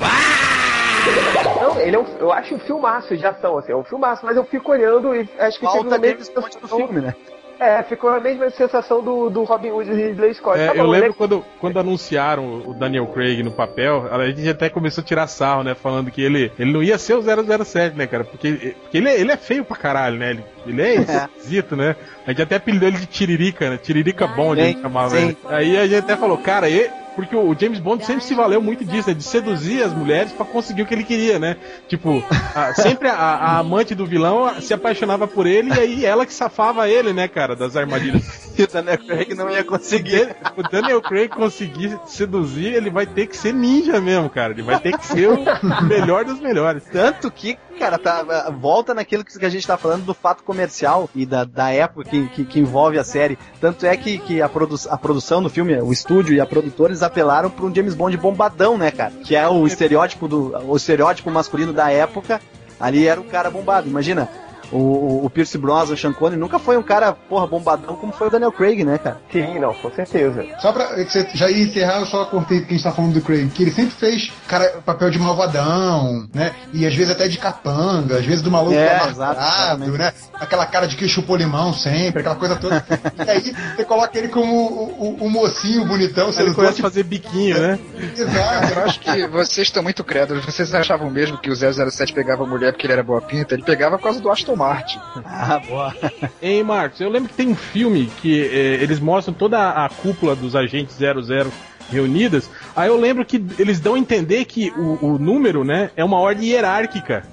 Não, 1.61 1.81
ele 1.81 1.97
é 1.97 1.99
um, 1.99 2.07
eu 2.19 2.33
acho 2.33 2.55
um 2.55 2.59
filmaço 2.59 3.17
de 3.17 3.27
ação, 3.27 3.59
assim, 3.59 3.73
é 3.73 3.77
um 3.77 3.85
filmaço, 3.85 4.25
mas 4.25 4.37
eu 4.37 4.45
fico 4.45 4.73
olhando 4.73 5.15
e 5.15 5.29
acho 5.39 5.59
que 5.59 5.67
Falta 5.67 5.99
teve 5.99 6.23
um 6.23 6.61
do 6.61 6.69
filme, 6.69 7.01
né? 7.01 7.15
É, 7.61 7.83
ficou 7.83 8.11
a 8.11 8.21
mesma 8.21 8.49
sensação 8.51 9.03
do, 9.03 9.29
do 9.29 9.43
Robin 9.43 9.71
Hood 9.71 9.91
e 9.91 9.95
Ridley 9.95 10.33
Scott. 10.35 10.61
É, 10.61 10.69
tá 10.69 10.77
eu 10.77 10.87
lembro 10.87 11.13
quando, 11.13 11.45
quando 11.61 11.81
anunciaram 11.81 12.63
o 12.65 12.73
Daniel 12.73 13.07
Craig 13.09 13.43
no 13.43 13.51
papel, 13.51 14.07
a 14.13 14.27
gente 14.31 14.49
até 14.49 14.71
começou 14.71 15.03
a 15.03 15.05
tirar 15.05 15.27
sarro, 15.27 15.65
né? 15.65 15.75
Falando 15.75 16.09
que 16.09 16.23
ele, 16.23 16.53
ele 16.57 16.73
não 16.73 16.83
ia 16.85 16.97
ser 16.99 17.15
o 17.15 17.23
007, 17.65 17.97
né, 17.97 18.07
cara? 18.07 18.23
Porque, 18.23 18.77
porque 18.81 18.97
ele, 18.97 19.09
é, 19.09 19.21
ele 19.21 19.33
é 19.33 19.37
feio 19.37 19.65
pra 19.65 19.77
caralho, 19.77 20.17
né? 20.17 20.31
Ele, 20.31 20.45
ele 20.67 20.83
é, 20.83 20.97
é 20.99 21.01
esquisito, 21.01 21.75
né? 21.75 21.97
A 22.25 22.31
gente 22.31 22.43
até 22.43 22.57
apelidou 22.57 22.89
ele 22.89 22.99
de 22.99 23.07
Tiririca, 23.07 23.71
né? 23.71 23.77
Tiririca 23.77 24.29
Bond, 24.29 24.61
a 24.61 24.65
gente 24.65 24.81
chamava 24.81 25.19
ele. 25.19 25.37
Aí 25.49 25.77
a 25.77 25.87
gente 25.87 25.99
até 25.99 26.17
falou, 26.17 26.39
cara, 26.39 26.69
ele 26.69 26.89
porque 27.19 27.35
o 27.35 27.53
James 27.59 27.81
Bond 27.81 28.07
sempre 28.07 28.23
se 28.23 28.33
valeu 28.33 28.63
muito 28.63 28.85
disso, 28.85 29.09
né? 29.09 29.15
De 29.15 29.25
seduzir 29.25 29.83
as 29.83 29.93
mulheres 29.93 30.31
para 30.31 30.47
conseguir 30.47 30.83
o 30.83 30.87
que 30.87 30.95
ele 30.95 31.03
queria, 31.03 31.37
né? 31.37 31.57
Tipo, 31.89 32.23
a, 32.55 32.73
sempre 32.75 33.09
a, 33.09 33.15
a, 33.17 33.59
amante 33.59 33.93
do 33.93 34.07
vilão 34.07 34.49
se 34.61 34.73
apaixonava 34.73 35.27
por 35.27 35.45
ele 35.45 35.75
e 35.75 35.81
aí 35.81 36.05
ela 36.05 36.25
que 36.25 36.33
safava 36.33 36.89
ele, 36.89 37.13
né, 37.13 37.27
cara, 37.27 37.57
das 37.57 37.75
armadilhas. 37.75 38.57
e 38.57 38.63
o 38.63 38.69
Daniel 38.69 38.99
Craig 38.99 39.35
não 39.35 39.51
ia 39.51 39.65
conseguir. 39.65 40.37
O 40.57 40.63
Daniel 40.63 41.03
Craig 41.03 41.29
conseguir 41.29 41.99
seduzir, 42.07 42.73
ele 42.73 42.89
vai 42.89 43.05
ter 43.05 43.27
que 43.27 43.37
ser 43.37 43.53
ninja 43.53 44.01
mesmo, 44.01 44.31
cara. 44.31 44.53
Ele 44.53 44.63
vai 44.63 44.79
ter 44.79 44.97
que 44.97 45.05
ser 45.05 45.29
o 45.29 45.39
melhor 45.83 46.25
dos 46.25 46.39
melhores. 46.39 46.85
Tanto 46.85 47.33
que 47.33 47.59
cara, 47.79 47.97
tá, 47.97 48.51
volta 48.51 48.93
naquilo 48.93 49.25
que 49.25 49.45
a 49.45 49.49
gente 49.49 49.67
tá 49.67 49.77
falando 49.77 50.05
do 50.05 50.13
fato 50.13 50.43
comercial 50.43 51.09
e 51.15 51.25
da, 51.25 51.45
da 51.45 51.71
época 51.71 52.11
que, 52.11 52.29
que, 52.29 52.45
que 52.45 52.61
envolve 52.61 52.99
a 52.99 53.05
série. 53.05 53.39
Tanto 53.61 53.87
é 53.87 53.97
que, 53.97 54.19
que 54.19 54.43
a, 54.43 54.49
produ 54.49 54.75
a 54.91 54.99
produção 54.99 55.43
do 55.43 55.49
filme, 55.49 55.81
o 55.81 55.93
estúdio 55.93 56.35
e 56.35 56.41
a 56.41 56.47
produtora, 56.47 56.91
eles 56.91 57.03
apelaram 57.09 57.51
pra 57.51 57.67
um 57.67 57.75
James 57.75 57.95
Bond 57.95 58.17
bombadão, 58.17 58.79
né, 58.79 58.91
cara? 58.91 59.13
Que 59.25 59.35
é 59.35 59.49
o 59.49 59.67
estereótipo 59.67 60.29
do 60.29 60.57
o 60.67 60.77
estereótipo 60.77 61.31
masculino 61.31 61.73
da 61.73 61.91
época. 61.91 62.41
Ali 62.79 63.09
era 63.09 63.21
o 63.21 63.25
cara 63.25 63.51
bombado. 63.51 63.89
Imagina, 63.89 64.29
o, 64.71 65.25
o 65.25 65.31
Pierce 65.31 65.57
Brosnan, 65.59 65.95
o 65.95 65.97
Sean 65.97 66.13
Connery, 66.13 66.41
nunca 66.41 66.59
foi 66.59 66.77
um 66.77 66.83
cara, 66.83 67.13
porra, 67.13 67.47
bombadão 67.47 67.97
como 67.97 68.13
foi 68.13 68.29
o 68.29 68.31
Daniel 68.31 68.53
Craig, 68.53 68.85
né, 68.85 68.99
cara? 68.99 69.21
Sim, 69.31 69.59
não, 69.59 69.75
com 69.75 69.91
certeza. 69.91 70.45
Só 70.61 70.73
pra 70.73 70.97
você 70.97 71.29
já 71.35 71.51
ia 71.51 71.65
encerrar, 71.65 72.01
eu 72.01 72.07
só 72.07 72.25
cortei 72.27 72.61
que 72.61 72.67
a 72.67 72.77
gente 72.77 72.83
tá 72.83 72.93
falando 72.93 73.15
do 73.15 73.21
Craig, 73.21 73.49
que 73.49 73.63
ele 73.63 73.71
sempre 73.71 73.93
fez 73.93 74.31
cara, 74.47 74.81
papel 74.85 75.11
de 75.11 75.19
malvadão, 75.19 76.29
né? 76.35 76.55
E 76.73 76.87
às 76.87 76.95
vezes 76.95 77.13
até 77.13 77.29
de 77.29 77.39
capanga, 77.39 78.19
às 78.19 78.27
vezes 78.27 78.43
do 78.43 78.51
maluco 78.51 78.75
é, 78.75 78.97
amarrado, 78.97 79.93
né? 79.97 80.13
Aquela 80.35 80.67
cara 80.67 80.87
de 80.87 80.97
que 80.97 81.09
chupou 81.09 81.37
limão 81.37 81.73
sempre, 81.73 82.21
aquela 82.21 82.37
coisa 82.37 82.57
toda. 82.57 82.85
e 83.27 83.31
aí 83.31 83.55
você 83.77 83.85
coloca 83.85 84.17
ele 84.19 84.29
como 84.29 84.55
o, 84.55 85.25
o, 85.25 85.27
o 85.27 85.31
mocinho 85.31 85.85
bonitão, 85.87 86.31
ele 86.39 86.55
começa 86.55 86.75
tipo... 86.75 86.89
fazer 86.89 87.03
biquinho, 87.05 87.59
né? 87.59 87.79
Exato. 88.17 88.73
Eu 88.75 88.85
acho 88.85 89.01
que 89.01 89.27
vocês 89.29 89.69
estão 89.69 89.83
muito 89.83 90.05
crédulos. 90.05 90.45
Vocês 90.45 90.75
achavam 90.75 91.11
mesmo 91.11 91.39
que 91.39 91.51
o 91.51 91.57
007 91.57 92.13
pegava 92.13 92.45
a 92.45 92.47
mulher 92.47 92.73
porque 92.73 92.87
ele 92.87 92.93
era 92.93 93.03
boa 93.03 93.21
pinta? 93.21 93.55
Ele 93.55 93.63
pegava 93.63 93.97
por 93.97 94.05
causa 94.05 94.21
do 94.21 94.31
Aston 94.31 94.57
Martin. 94.59 94.99
Ah, 95.25 95.61
boa. 95.67 95.95
Ei, 96.43 96.63
Marcos, 96.63 97.01
eu 97.01 97.09
lembro 97.09 97.29
que 97.29 97.37
tem 97.37 97.49
um 97.49 97.55
filme 97.55 98.11
que 98.21 98.43
eh, 98.43 98.83
eles 98.83 98.99
mostram 98.99 99.33
toda 99.33 99.71
a 99.71 99.89
cúpula 99.89 100.35
dos 100.35 100.55
agentes 100.57 100.97
00 100.97 101.51
reunidas. 101.91 102.51
Aí 102.77 102.89
eu 102.89 102.99
lembro 102.99 103.25
que 103.25 103.43
eles 103.59 103.81
dão 103.81 103.95
a 103.95 103.99
entender 103.99 104.45
que 104.45 104.71
o, 104.77 105.15
o 105.15 105.19
número, 105.19 105.65
né, 105.65 105.91
é 105.97 106.05
uma 106.05 106.19
ordem 106.19 106.49
hierárquica. 106.49 107.25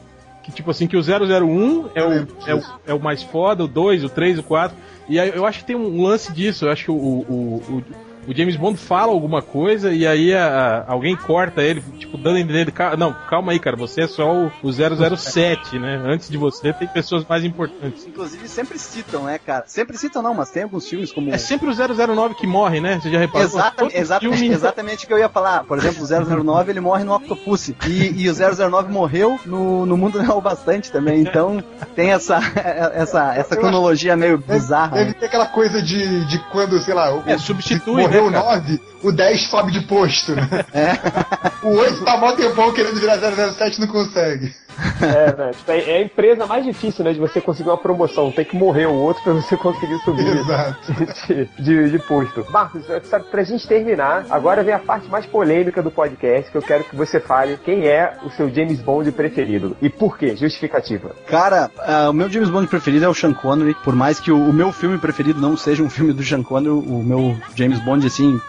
Que 0.44 0.52
tipo 0.52 0.70
assim, 0.70 0.86
que 0.86 0.96
o 0.96 1.02
001 1.02 1.90
é 1.96 2.04
o, 2.04 2.28
é 2.46 2.56
o, 2.56 2.64
é 2.88 2.94
o 2.94 3.00
mais 3.00 3.24
foda, 3.24 3.64
o 3.64 3.68
2, 3.68 4.04
o 4.04 4.10
3, 4.10 4.40
o 4.40 4.44
4. 4.44 4.78
E 5.10 5.20
aí 5.20 5.32
eu 5.36 5.46
acho 5.46 5.60
que 5.60 5.66
tem 5.66 5.76
um 5.76 6.04
lance 6.04 6.32
disso. 6.32 6.66
Eu 6.66 6.72
acho 6.72 6.86
que 6.86 6.92
o, 6.92 6.96
o, 6.96 7.64
o, 7.68 7.84
o 8.28 8.36
James 8.36 8.56
Bond 8.56 8.78
fala 8.78 9.12
alguma 9.12 9.42
coisa 9.42 9.94
e 9.94 10.06
aí 10.06 10.34
a, 10.34 10.48
a, 10.88 10.92
alguém 10.92 11.16
corta 11.16 11.62
ele, 11.62 11.82
tipo, 11.98 12.18
dando 12.18 12.38
a 12.38 12.40
entender, 12.40 12.74
não, 12.98 13.14
calma 13.30 13.52
aí, 13.52 13.60
cara, 13.60 13.76
você 13.76 14.02
é 14.02 14.08
só 14.08 14.34
o, 14.34 14.52
o 14.64 14.72
007, 14.72 15.78
né? 15.80 16.02
Antes 16.06 16.30
de 16.30 16.38
você 16.38 16.74
tem 16.74 16.88
pessoas 16.88 17.26
mais 17.28 17.44
importantes. 17.44 18.06
Inclusive 18.06 18.48
sempre 18.48 18.80
citam, 18.80 19.24
né, 19.24 19.38
cara? 19.38 19.64
Sempre 19.68 19.98
citam 19.98 20.22
não, 20.22 20.34
mas 20.34 20.50
tem 20.50 20.64
alguns 20.64 20.88
filmes 20.88 21.12
como... 21.12 21.34
É 21.34 21.38
sempre 21.38 21.70
o 21.70 21.74
009 21.74 22.36
que 22.36 22.48
morre, 22.48 22.80
né? 22.80 23.00
Você 23.02 23.12
já 23.12 23.20
reparou? 23.20 23.48
Exatamente, 23.48 23.98
exatamente, 23.98 24.38
filme... 24.38 24.54
exatamente 24.56 25.04
o 25.06 25.08
que 25.08 25.14
eu 25.14 25.20
ia 25.20 25.30
falar. 25.30 25.64
Por 25.64 25.78
exemplo, 25.78 26.04
o 26.04 26.44
009 26.44 26.72
ele 26.72 26.80
morre 26.80 27.04
no 27.04 27.14
Octopus 27.16 27.70
e, 27.70 27.76
e 27.88 28.30
o 28.30 28.34
009 28.34 28.92
morreu 28.92 29.40
no, 29.46 29.86
no 29.86 29.98
Mundo 29.98 30.20
Real 30.20 30.42
bastante 30.42 30.92
também, 30.92 31.22
então 31.22 31.64
tem 31.96 32.12
essa, 32.12 32.40
essa, 32.94 33.36
essa 33.36 33.56
cronologia 33.56 34.16
meio 34.16 34.38
bizarra. 34.38 34.98
Deve, 34.98 35.06
deve 35.06 35.20
ter 35.20 35.26
aquela 35.28 35.48
coisa 35.48 35.82
de, 35.82 36.26
de 36.26 36.40
quando, 36.52 36.80
sei 36.80 36.94
lá... 36.94 37.16
O, 37.16 37.24
é, 37.26 37.38
substitui, 37.38 38.04
morreu 38.22 38.32
né, 38.32 38.40
o 38.40 38.44
9, 38.44 38.82
o 39.04 39.12
10 39.12 39.42
sobe 39.44 39.72
de 39.72 39.82
posto, 39.82 40.36
né? 40.36 40.48
É. 40.74 41.66
O 41.66 41.70
8 41.70 42.04
tá 42.04 42.18
mó 42.18 42.32
tempão 42.34 42.74
querendo 42.74 43.00
virar 43.00 43.18
007 43.18 43.80
não 43.80 43.88
consegue. 43.88 44.54
É, 45.02 45.36
né? 45.36 45.52
Tipo, 45.52 45.72
é, 45.72 45.90
é 45.92 45.98
a 45.98 46.02
empresa 46.02 46.46
mais 46.46 46.66
difícil, 46.66 47.04
né? 47.04 47.14
De 47.14 47.20
você 47.20 47.42
conseguir 47.42 47.70
uma 47.70 47.78
promoção. 47.78 48.32
Tem 48.32 48.46
que 48.46 48.56
morrer 48.56 48.86
o 48.86 48.94
outro 48.94 49.24
pra 49.24 49.34
você 49.34 49.56
conseguir 49.58 49.98
subir 50.00 50.26
de, 51.28 51.46
de, 51.64 51.92
de, 51.92 52.00
posto. 52.00 52.46
Marcos, 52.50 52.86
pra 53.32 53.44
gente 53.44 53.68
terminar, 53.68 54.26
agora 54.30 54.64
vem 54.64 54.74
a 54.74 54.80
parte 54.80 55.08
mais 55.10 55.26
polêmica 55.26 55.82
do 55.82 55.92
podcast, 55.92 56.52
que 56.52 56.58
eu 56.58 56.62
quero 56.62 56.84
que 56.84 56.96
você 56.96 57.20
fale 57.20 57.58
quem 57.64 57.88
é 57.88 58.18
o 58.24 58.30
seu 58.32 58.54
James 58.54 58.82
Bond 58.82 59.12
preferido. 59.12 59.76
E 59.82 59.90
por 59.90 60.18
quê? 60.18 60.36
Justificativa. 60.36 61.12
Cara, 61.28 61.72
uh, 61.78 62.10
o 62.10 62.14
meu 62.14 62.30
James 62.30 62.50
Bond 62.50 62.68
preferido 62.68 63.06
é 63.06 63.10
o 63.10 63.14
Sean 63.14 63.34
Connery. 63.34 63.76
Por 63.84 63.96
mais 63.96 64.20
que 64.20 64.32
o, 64.32 64.38
o 64.38 64.54
meu 64.54 64.72
filme 64.72 64.98
preferido 64.98 65.40
não 65.40 65.56
seja 65.56 65.84
um 65.84 65.90
filme 65.90 66.14
do 66.14 66.24
Sean 66.24 66.44
Connery, 66.44 66.70
o 66.70 67.04
meu 67.04 67.38
James 67.56 67.80
Bond, 67.80 68.06
assim, 68.06 68.40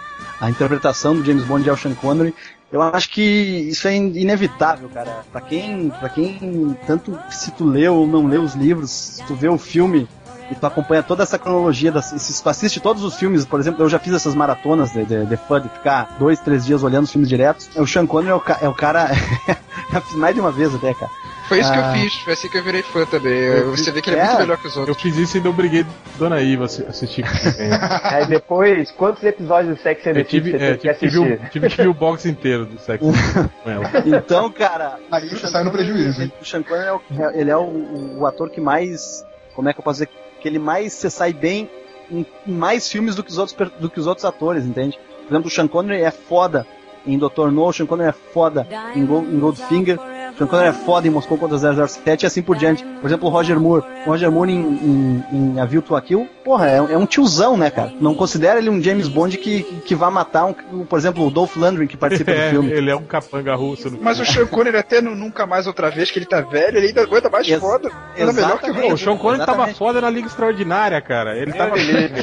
a 0.41 0.51
interpretação 0.51 1.15
do 1.15 1.25
James 1.25 1.45
Bond 1.45 1.65
de 1.65 1.77
Sean 1.81 1.95
Connery 1.95 2.35
eu 2.71 2.83
acho 2.83 3.11
que 3.11 3.23
isso 3.23 3.87
é 3.87 3.95
inevitável, 3.95 4.89
cara. 4.89 5.25
Para 5.31 5.41
quem, 5.41 5.91
para 5.91 6.09
quem 6.09 6.77
tanto 6.87 7.19
se 7.31 7.51
tu 7.53 7.65
leu 7.65 7.95
ou 7.95 8.07
não 8.07 8.27
leu 8.27 8.43
os 8.43 8.55
livros, 8.55 8.91
se 8.91 9.25
tu 9.25 9.35
vê 9.35 9.49
o 9.49 9.59
filme, 9.59 10.09
e 10.51 10.55
tu 10.55 10.67
acompanha 10.67 11.03
toda 11.03 11.23
essa 11.23 11.39
cronologia, 11.39 11.91
das, 11.91 12.07
se 12.07 12.43
tu 12.43 12.49
assiste 12.49 12.81
todos 12.81 13.03
os 13.03 13.17
filmes, 13.17 13.45
por 13.45 13.59
exemplo, 13.59 13.83
eu 13.85 13.89
já 13.89 13.99
fiz 13.99 14.15
essas 14.15 14.35
maratonas 14.35 14.93
de, 14.93 15.05
de, 15.05 15.27
de 15.27 15.37
fã, 15.37 15.61
de 15.61 15.69
ficar 15.69 16.17
dois, 16.19 16.39
três 16.41 16.65
dias 16.65 16.83
olhando 16.83 17.05
os 17.05 17.13
filmes 17.13 17.29
diretos. 17.29 17.69
O 17.77 17.87
Sean 17.87 18.07
Connery 18.07 18.31
é 18.31 18.35
o, 18.35 18.43
é 18.63 18.69
o 18.69 18.75
cara. 18.75 19.11
já 19.93 20.01
fiz 20.01 20.17
mais 20.17 20.35
de 20.35 20.41
uma 20.41 20.53
vez 20.53 20.75
até, 20.75 20.95
cara. 20.95 21.11
Foi 21.49 21.61
isso 21.61 21.71
ah. 21.71 21.73
que 21.73 21.79
eu 21.79 21.85
ah. 21.85 21.93
fiz, 21.93 22.15
foi 22.19 22.33
assim 22.33 22.49
que 22.49 22.59
eu 22.59 22.63
virei 22.63 22.83
fã 22.83 23.05
também. 23.07 23.63
Você 23.71 23.91
vê 23.91 24.03
que 24.03 24.11
ele 24.11 24.19
é, 24.19 24.23
é 24.23 24.27
muito 24.27 24.39
melhor 24.41 24.57
que 24.59 24.67
os 24.67 24.77
outros. 24.77 24.97
Eu 24.97 25.01
fiz 25.01 25.17
isso 25.17 25.37
e 25.37 25.39
ainda 25.39 25.51
obriguei 25.51 25.87
Dona 26.19 26.41
Iva 26.41 26.65
a 26.65 26.67
assistir. 26.67 27.25
Aí 28.03 28.27
depois, 28.27 28.91
quantos 28.91 29.23
episódios 29.23 29.77
do 29.77 29.83
Sex 29.83 30.07
and 30.07 30.15
the 30.15 30.25
City 30.25 30.51
você 30.51 30.57
é, 30.57 30.77
tive, 30.77 30.95
que 30.95 31.09
tive, 31.09 31.41
tive 31.51 31.69
que 31.69 31.77
ver 31.77 31.89
o 31.89 31.95
box 31.95 32.27
inteiro 32.27 32.67
do 32.67 32.79
Sex 32.79 33.01
com 33.01 33.71
ela. 33.71 33.91
Então, 34.05 34.51
cara. 34.51 34.99
Aí 35.11 35.29
você 35.29 35.47
sai 35.47 35.63
no 35.63 35.71
prejuízo. 35.71 36.33
O 36.41 36.45
Sean 36.45 36.63
Connery 36.63 36.89
é, 36.89 36.93
o, 36.93 37.01
ele 37.33 37.51
é 37.51 37.57
o, 37.57 38.19
o, 38.19 38.27
ator 38.27 38.51
que 38.51 38.61
mais. 38.61 39.25
Como 39.55 39.69
é 39.69 39.73
que 39.73 39.81
eu 39.81 39.85
posso 39.85 40.01
dizer? 40.01 40.11
Que 40.41 40.49
ele 40.49 40.59
mais 40.59 40.93
se 40.93 41.11
sai 41.11 41.33
bem 41.33 41.71
em, 42.11 42.27
mais 42.47 42.91
filmes 42.91 43.15
do 43.15 43.23
que, 43.23 43.31
os 43.31 43.39
outros, 43.39 43.71
do 43.79 43.89
que 43.89 44.01
os 44.01 44.07
outros 44.07 44.25
atores, 44.25 44.65
entende? 44.65 44.99
Por 45.27 45.33
exemplo, 45.33 45.49
o 45.49 45.51
Sean 45.51 45.69
Connery 45.69 46.03
é 46.03 46.11
foda 46.11 46.67
em 47.07 47.17
Dr. 47.19 47.51
No, 47.53 47.67
o 47.67 47.73
Sean 47.73 47.87
Connery 47.87 48.11
é 48.11 48.13
foda 48.13 48.67
em, 48.95 49.03
em 49.03 49.39
Goldfinger. 49.39 49.99
Sean 50.37 50.47
Connery 50.47 50.69
é 50.69 50.73
foda 50.73 51.07
em 51.07 51.11
Moscou 51.11 51.39
contra 51.39 51.59
007 51.59 52.23
e 52.23 52.27
assim 52.27 52.43
por 52.43 52.57
diante. 52.57 52.85
Por 52.85 53.07
exemplo, 53.07 53.29
o 53.29 53.31
Roger 53.31 53.59
Moore. 53.59 53.85
O 54.05 54.11
Roger 54.11 54.31
Moore 54.31 54.53
em, 54.53 54.61
em, 54.61 55.25
em 55.33 55.61
A 55.61 55.65
View 55.65 55.81
to 55.81 55.97
a 55.97 56.03
Kill, 56.03 56.29
porra, 56.45 56.69
é, 56.69 56.77
é, 56.77 56.97
um 56.97 57.07
tiozão, 57.07 57.57
né, 57.57 57.71
cara? 57.71 57.93
Não 58.01 58.15
considera 58.15 58.59
ele 58.59 58.71
um 58.71 58.81
James 58.81 59.09
Bond 59.09 59.37
que, 59.39 59.63
que 59.85 59.95
vá 59.95 60.11
matar, 60.11 60.45
um, 60.45 60.85
por 60.85 60.99
exemplo, 60.99 61.27
o 61.27 61.31
Dolph 61.31 61.57
Lundgren 61.57 61.89
que 61.89 61.97
participa 61.97 62.31
é, 62.33 62.45
do 62.47 62.51
filme. 62.51 62.71
Ele 62.71 62.91
é 62.91 62.95
um 62.95 63.03
capanga 63.03 63.55
russo. 63.55 63.99
Mas 64.01 64.21
o 64.21 64.27
Sean 64.27 64.47
Connery 64.47 64.77
até 64.77 65.01
no 65.01 65.15
Nunca 65.15 65.47
Mais 65.47 65.67
Outra 65.67 65.91
Vez, 65.91 66.11
que 66.11 66.19
ele 66.19 66.27
tá 66.27 66.41
velho, 66.43 66.79
ele 66.79 66.89
ainda 66.89 67.03
aguenta 67.03 67.31
mais 67.31 67.49
Ex 67.49 67.59
foda. 67.59 67.91
Ele 68.15 68.31
é 68.31 68.33
melhor 68.33 68.61
que 68.61 68.71
o 68.71 68.93
O 68.93 68.99
Sean 68.99 69.17
Connery 69.17 69.47
tava 69.47 69.67
foda 69.69 70.01
na 70.01 70.11
Liga 70.11 70.27
Extraordinária, 70.27 71.01
cara. 71.01 71.37
Ele 71.37 71.53
tava 71.53 71.75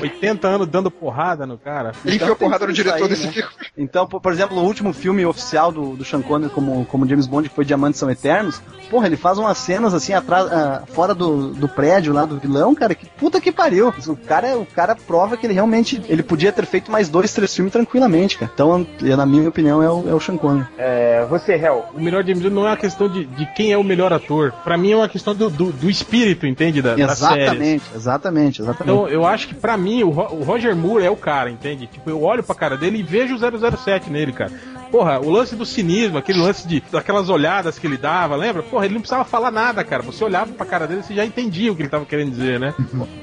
80 0.02 0.48
anos 0.48 0.68
dando 0.68 0.92
porrada 0.92 1.46
no 1.46 1.58
cara. 1.58 1.92
Ele 2.06 2.16
então, 2.16 2.28
enfiou 2.28 2.36
porrada 2.36 2.68
no 2.68 2.74
diretor 2.74 3.04
aí, 3.04 3.10
desse 3.10 3.28
né? 3.28 3.34
filme. 3.34 3.50
Então, 3.78 4.08
por, 4.08 4.22
por, 4.22 4.32
exemplo, 4.32 4.58
o 4.58 4.64
último 4.64 4.94
filme 4.94 5.26
oficial 5.26 5.72
do, 5.72 5.96
do 5.96 6.06
Sean 6.06 6.22
Connery 6.22 6.52
como, 6.52 6.86
como 6.86 7.08
James 7.08 7.28
Bond, 7.28 7.50
que 7.50 7.56
foi 7.56 7.66
Diamantes 7.66 8.03
São 8.04 8.12
Eternos, 8.12 8.62
porra, 8.90 9.08
ele 9.08 9.16
faz 9.16 9.38
umas 9.38 9.58
cenas 9.58 9.94
assim 9.94 10.14
atrás, 10.14 10.46
uh, 10.46 10.86
fora 10.94 11.16
do, 11.16 11.54
do 11.54 11.68
prédio 11.70 12.14
lá 12.14 12.26
do 12.26 12.38
vilão, 12.38 12.76
cara, 12.76 12.94
que 12.94 13.06
puta 13.06 13.40
que 13.40 13.52
pariu. 13.52 13.94
O 14.08 14.16
cara, 14.18 14.58
o 14.58 14.66
cara 14.66 14.96
prova 14.96 15.38
que 15.38 15.48
ele 15.48 15.54
realmente 15.54 16.02
ele 16.08 16.22
podia 16.22 16.52
ter 16.52 16.66
feito 16.66 16.92
mais 16.92 17.08
dois, 17.08 17.34
três 17.34 17.56
filmes 17.56 17.72
tranquilamente, 17.72 18.38
cara. 18.38 18.52
Então, 18.54 18.86
na 19.02 19.26
minha 19.26 19.48
opinião, 19.48 19.82
é 19.82 19.90
o, 19.90 20.10
é 20.10 20.14
o 20.14 20.20
Sean 20.20 20.38
Connery. 20.38 20.68
É, 20.78 21.26
você, 21.30 21.54
Hel. 21.54 21.86
O 21.96 22.02
melhor 22.02 22.24
James 22.24 22.44
Bond 22.44 22.54
não 22.54 22.68
é 22.68 22.72
uma 22.72 22.78
questão 22.78 23.08
de, 23.08 23.26
de 23.26 23.46
quem 23.54 23.72
é 23.72 23.78
o 23.78 23.84
melhor 23.84 24.12
ator. 24.12 24.52
Pra 24.64 24.78
mim 24.78 24.92
é 24.92 24.96
uma 24.96 25.10
questão 25.10 25.34
do, 25.34 25.50
do, 25.50 25.72
do 25.72 25.90
espírito, 25.90 26.46
entende? 26.46 26.82
Da, 26.82 27.00
exatamente, 27.00 27.84
exatamente, 27.96 28.62
exatamente. 28.62 28.84
Então, 28.84 29.08
eu 29.08 29.26
acho 29.26 29.48
que 29.48 29.56
pra 29.56 29.78
mim 29.78 30.04
o, 30.04 30.10
o 30.10 30.44
Roger 30.44 30.76
Moore 30.76 31.06
é 31.06 31.10
o 31.10 31.16
cara, 31.16 31.50
entende? 31.50 31.88
Tipo, 31.88 32.10
eu 32.10 32.22
olho 32.22 32.44
pra 32.44 32.54
cara 32.54 32.78
dele 32.78 33.00
e 33.00 33.04
vejo 33.04 33.36
o 33.36 33.78
007 33.78 34.10
nele, 34.10 34.34
cara 34.34 34.52
porra, 34.94 35.20
o 35.20 35.32
lance 35.32 35.56
do 35.56 35.66
cinismo, 35.66 36.20
aquele 36.20 36.40
lance 36.40 36.68
de 36.68 36.84
daquelas 36.92 37.28
olhadas 37.28 37.80
que 37.80 37.88
ele 37.88 37.98
dava, 37.98 38.36
lembra? 38.36 38.62
Porra, 38.62 38.86
ele 38.86 38.94
não 38.94 39.02
precisava 39.02 39.26
falar 39.26 39.50
nada, 39.50 39.84
cara. 39.84 40.04
Você 40.04 40.24
olhava 40.24 40.54
pra 40.54 40.68
cara 40.68 40.86
dele 40.86 41.02
e 41.10 41.16
já 41.16 41.26
entendia 41.26 41.72
o 41.72 41.76
que 41.76 41.82
ele 41.82 41.90
tava 41.90 42.06
querendo 42.06 42.30
dizer, 42.30 42.60
né? 42.60 42.76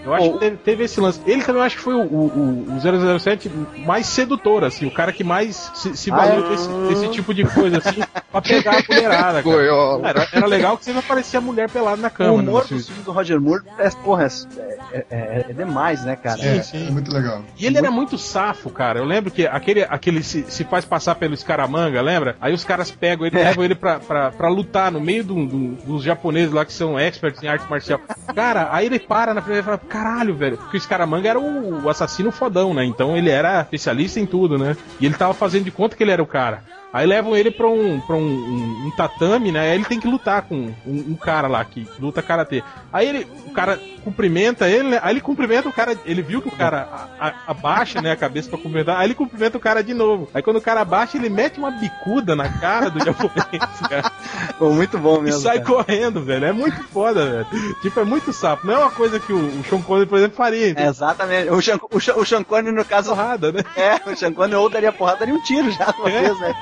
Eu 0.05 0.13
acho 0.13 0.33
que 0.33 0.39
teve, 0.41 0.57
teve, 0.57 0.85
esse 0.85 1.01
lance. 1.01 1.21
Ele 1.25 1.43
também 1.43 1.61
eu 1.61 1.67
acho 1.67 1.77
que 1.77 1.83
foi 1.83 1.95
o, 1.95 2.03
o, 2.03 2.77
o 2.77 3.21
007 3.21 3.49
mais 3.87 4.07
sedutor, 4.07 4.65
assim, 4.65 4.85
o 4.85 4.91
cara 4.91 5.13
que 5.13 5.23
mais 5.23 5.71
se, 5.75 5.97
se 5.97 6.11
valeu 6.11 6.45
ah, 6.45 6.49
desse, 6.49 6.69
desse, 6.89 7.09
tipo 7.13 7.33
de 7.33 7.45
coisa, 7.45 7.79
assim, 7.79 8.01
pra 8.33 8.43
pegar 8.43 8.79
a 8.79 8.83
mulherada, 8.93 9.41
cara. 9.41 10.09
Era, 10.09 10.29
era 10.33 10.47
legal 10.47 10.77
que 10.77 10.85
sempre 10.85 10.99
aparecia 10.99 11.39
a 11.39 11.43
mulher 11.43 11.71
pelada 11.71 12.03
na 12.03 12.11
cama. 12.11 12.33
O 12.33 12.43
né, 12.43 12.49
humor 12.51 12.67
né, 12.69 12.79
do 12.79 12.85
filme 12.85 13.03
do 13.05 13.13
Roger 13.13 13.41
Moore 13.41 13.63
é, 13.79 13.89
porra, 13.91 14.27
é, 14.27 15.07
é, 15.09 15.47
é, 15.49 15.53
demais, 15.53 16.05
né, 16.05 16.17
cara? 16.17 16.39
Sim, 16.39 16.59
é, 16.59 16.63
sim. 16.63 16.89
É 16.89 16.91
muito 16.91 17.13
legal. 17.13 17.45
E 17.57 17.65
ele 17.65 17.75
muito... 17.75 17.85
era 17.85 17.91
muito 17.95 18.19
safo, 18.19 18.71
cara. 18.71 18.99
Eu 18.99 19.05
lembro 19.05 19.31
que 19.31 19.47
aquele, 19.47 19.85
aquele 19.85 20.21
se, 20.25 20.45
se 20.49 20.65
faz 20.65 20.85
passar 20.85 21.15
pelo 21.15 21.33
Scaramanga, 21.61 22.01
lembra? 22.01 22.37
Aí 22.41 22.53
os 22.53 22.65
caras 22.65 22.91
pegam 22.91 23.27
ele, 23.27 23.39
é. 23.39 23.45
levam 23.45 23.65
ele 23.65 23.75
pra, 23.75 23.99
pra, 24.01 24.31
pra 24.31 24.49
lutar 24.49 24.91
no 24.91 25.01
meio 25.01 25.23
do, 25.23 25.47
do, 25.47 25.69
dos 25.85 26.03
japoneses 26.03 26.53
lá 26.53 26.65
que 26.65 26.73
são 26.73 26.99
experts 26.99 27.43
em 27.43 27.49
arte 27.49 27.69
marcial. 27.69 28.01
Cara, 28.35 28.69
aí 28.73 28.87
ele 28.87 28.99
para 28.99 29.35
na 29.35 29.43
frente 29.43 29.61
e 29.61 29.63
fala, 29.63 29.79
caralho, 29.79 30.35
velho. 30.35 30.57
Porque 30.57 30.77
o 30.77 30.81
Scaramanga 30.81 31.29
era 31.29 31.39
o, 31.39 31.85
o 31.85 31.89
assassino 31.89 32.31
fodão, 32.31 32.73
né? 32.73 32.85
Então 32.85 33.17
ele 33.17 33.31
era 33.31 33.61
especialista 33.61 34.19
em 34.21 34.27
tudo, 34.27 34.57
né? 34.57 34.77
E 35.01 35.07
ele 35.07 35.15
tava 35.15 35.35
fazendo 35.35 35.65
de 35.65 35.71
conta 35.71 35.97
que 35.97 36.03
ele 36.03 36.13
era 36.13 36.23
o 36.23 36.27
cara. 36.27 36.63
Aí 36.93 37.07
levam 37.07 37.37
ele 37.37 37.51
pra 37.51 37.69
um, 37.69 38.01
pra 38.01 38.17
um, 38.17 38.21
um, 38.21 38.87
um 38.87 38.91
tatame, 38.91 39.53
né? 39.53 39.61
Aí 39.61 39.75
ele 39.75 39.85
tem 39.85 40.01
que 40.01 40.09
lutar 40.09 40.43
com 40.43 40.57
um, 40.57 40.75
um 40.87 41.15
cara 41.15 41.47
lá 41.47 41.65
que 41.65 41.87
luta 41.99 42.23
karatê. 42.23 42.63
Aí 42.93 43.09
ele, 43.09 43.27
o 43.47 43.53
cara 43.53 43.79
cumprimenta 44.03 44.69
ele, 44.69 44.89
né? 44.91 45.01
Aí 45.03 45.13
ele 45.13 45.21
cumprimenta 45.21 45.69
o 45.69 45.73
cara, 45.73 45.97
ele 46.05 46.23
viu 46.23 46.43
que 46.43 46.49
o 46.49 46.57
cara 46.57 47.09
a, 47.19 47.29
a, 47.29 47.35
abaixa, 47.49 48.01
né, 48.01 48.13
a 48.13 48.17
cabeça 48.17 48.49
pra 48.49 48.59
cumprimentar, 48.59 48.99
aí 48.99 49.07
ele 49.07 49.15
cumprimenta 49.15 49.57
o 49.57 49.61
cara 49.61 49.83
de 49.83 49.95
novo. 49.95 50.29
Aí 50.35 50.43
quando 50.43 50.57
o 50.57 50.61
cara 50.61 50.81
abaixa, 50.81 51.17
ele 51.17 51.29
mete 51.29 51.59
uma 51.59 51.71
bicuda 51.71 52.35
na 52.35 52.49
cara 52.49 52.91
do 52.91 53.05
japonês, 53.05 53.81
cara. 53.89 54.11
Pô, 54.59 54.71
muito 54.71 54.99
bom 54.99 55.21
mesmo. 55.21 55.39
E 55.39 55.43
sai 55.43 55.61
cara. 55.61 55.85
correndo, 55.85 56.23
velho. 56.23 56.47
É 56.47 56.53
muito 56.53 56.83
foda, 56.85 57.25
velho. 57.25 57.47
Tipo, 57.83 58.01
é 58.01 58.05
muito 58.05 58.33
sapo. 58.33 58.67
Não 58.67 58.75
é 58.75 58.79
uma 58.79 58.91
coisa 58.91 59.21
que 59.21 59.33
o, 59.33 59.61
o 59.61 59.65
Sean 59.65 59.83
Connery, 59.83 60.07
por 60.09 60.19
exemplo, 60.19 60.37
faria. 60.37 60.75
É, 60.77 60.87
exatamente. 60.87 61.51
O 61.51 61.63
Sean, 61.63 61.79
o, 61.79 61.97
o 62.21 62.27
Sean 62.27 62.43
Connery, 62.43 62.75
no 62.75 62.85
caso... 62.85 63.11
Porrada, 63.11 63.53
né? 63.53 63.63
É, 63.77 64.11
o 64.11 64.17
Sean 64.17 64.33
Connery 64.33 64.55
ou 64.57 64.71
daria 64.71 64.93
porrada, 64.93 65.21
daria 65.21 65.35
um 65.35 65.43
tiro 65.43 65.71
já 65.71 65.95
uma 65.99 66.11
é. 66.11 66.23
vez, 66.23 66.41
né? 66.41 66.55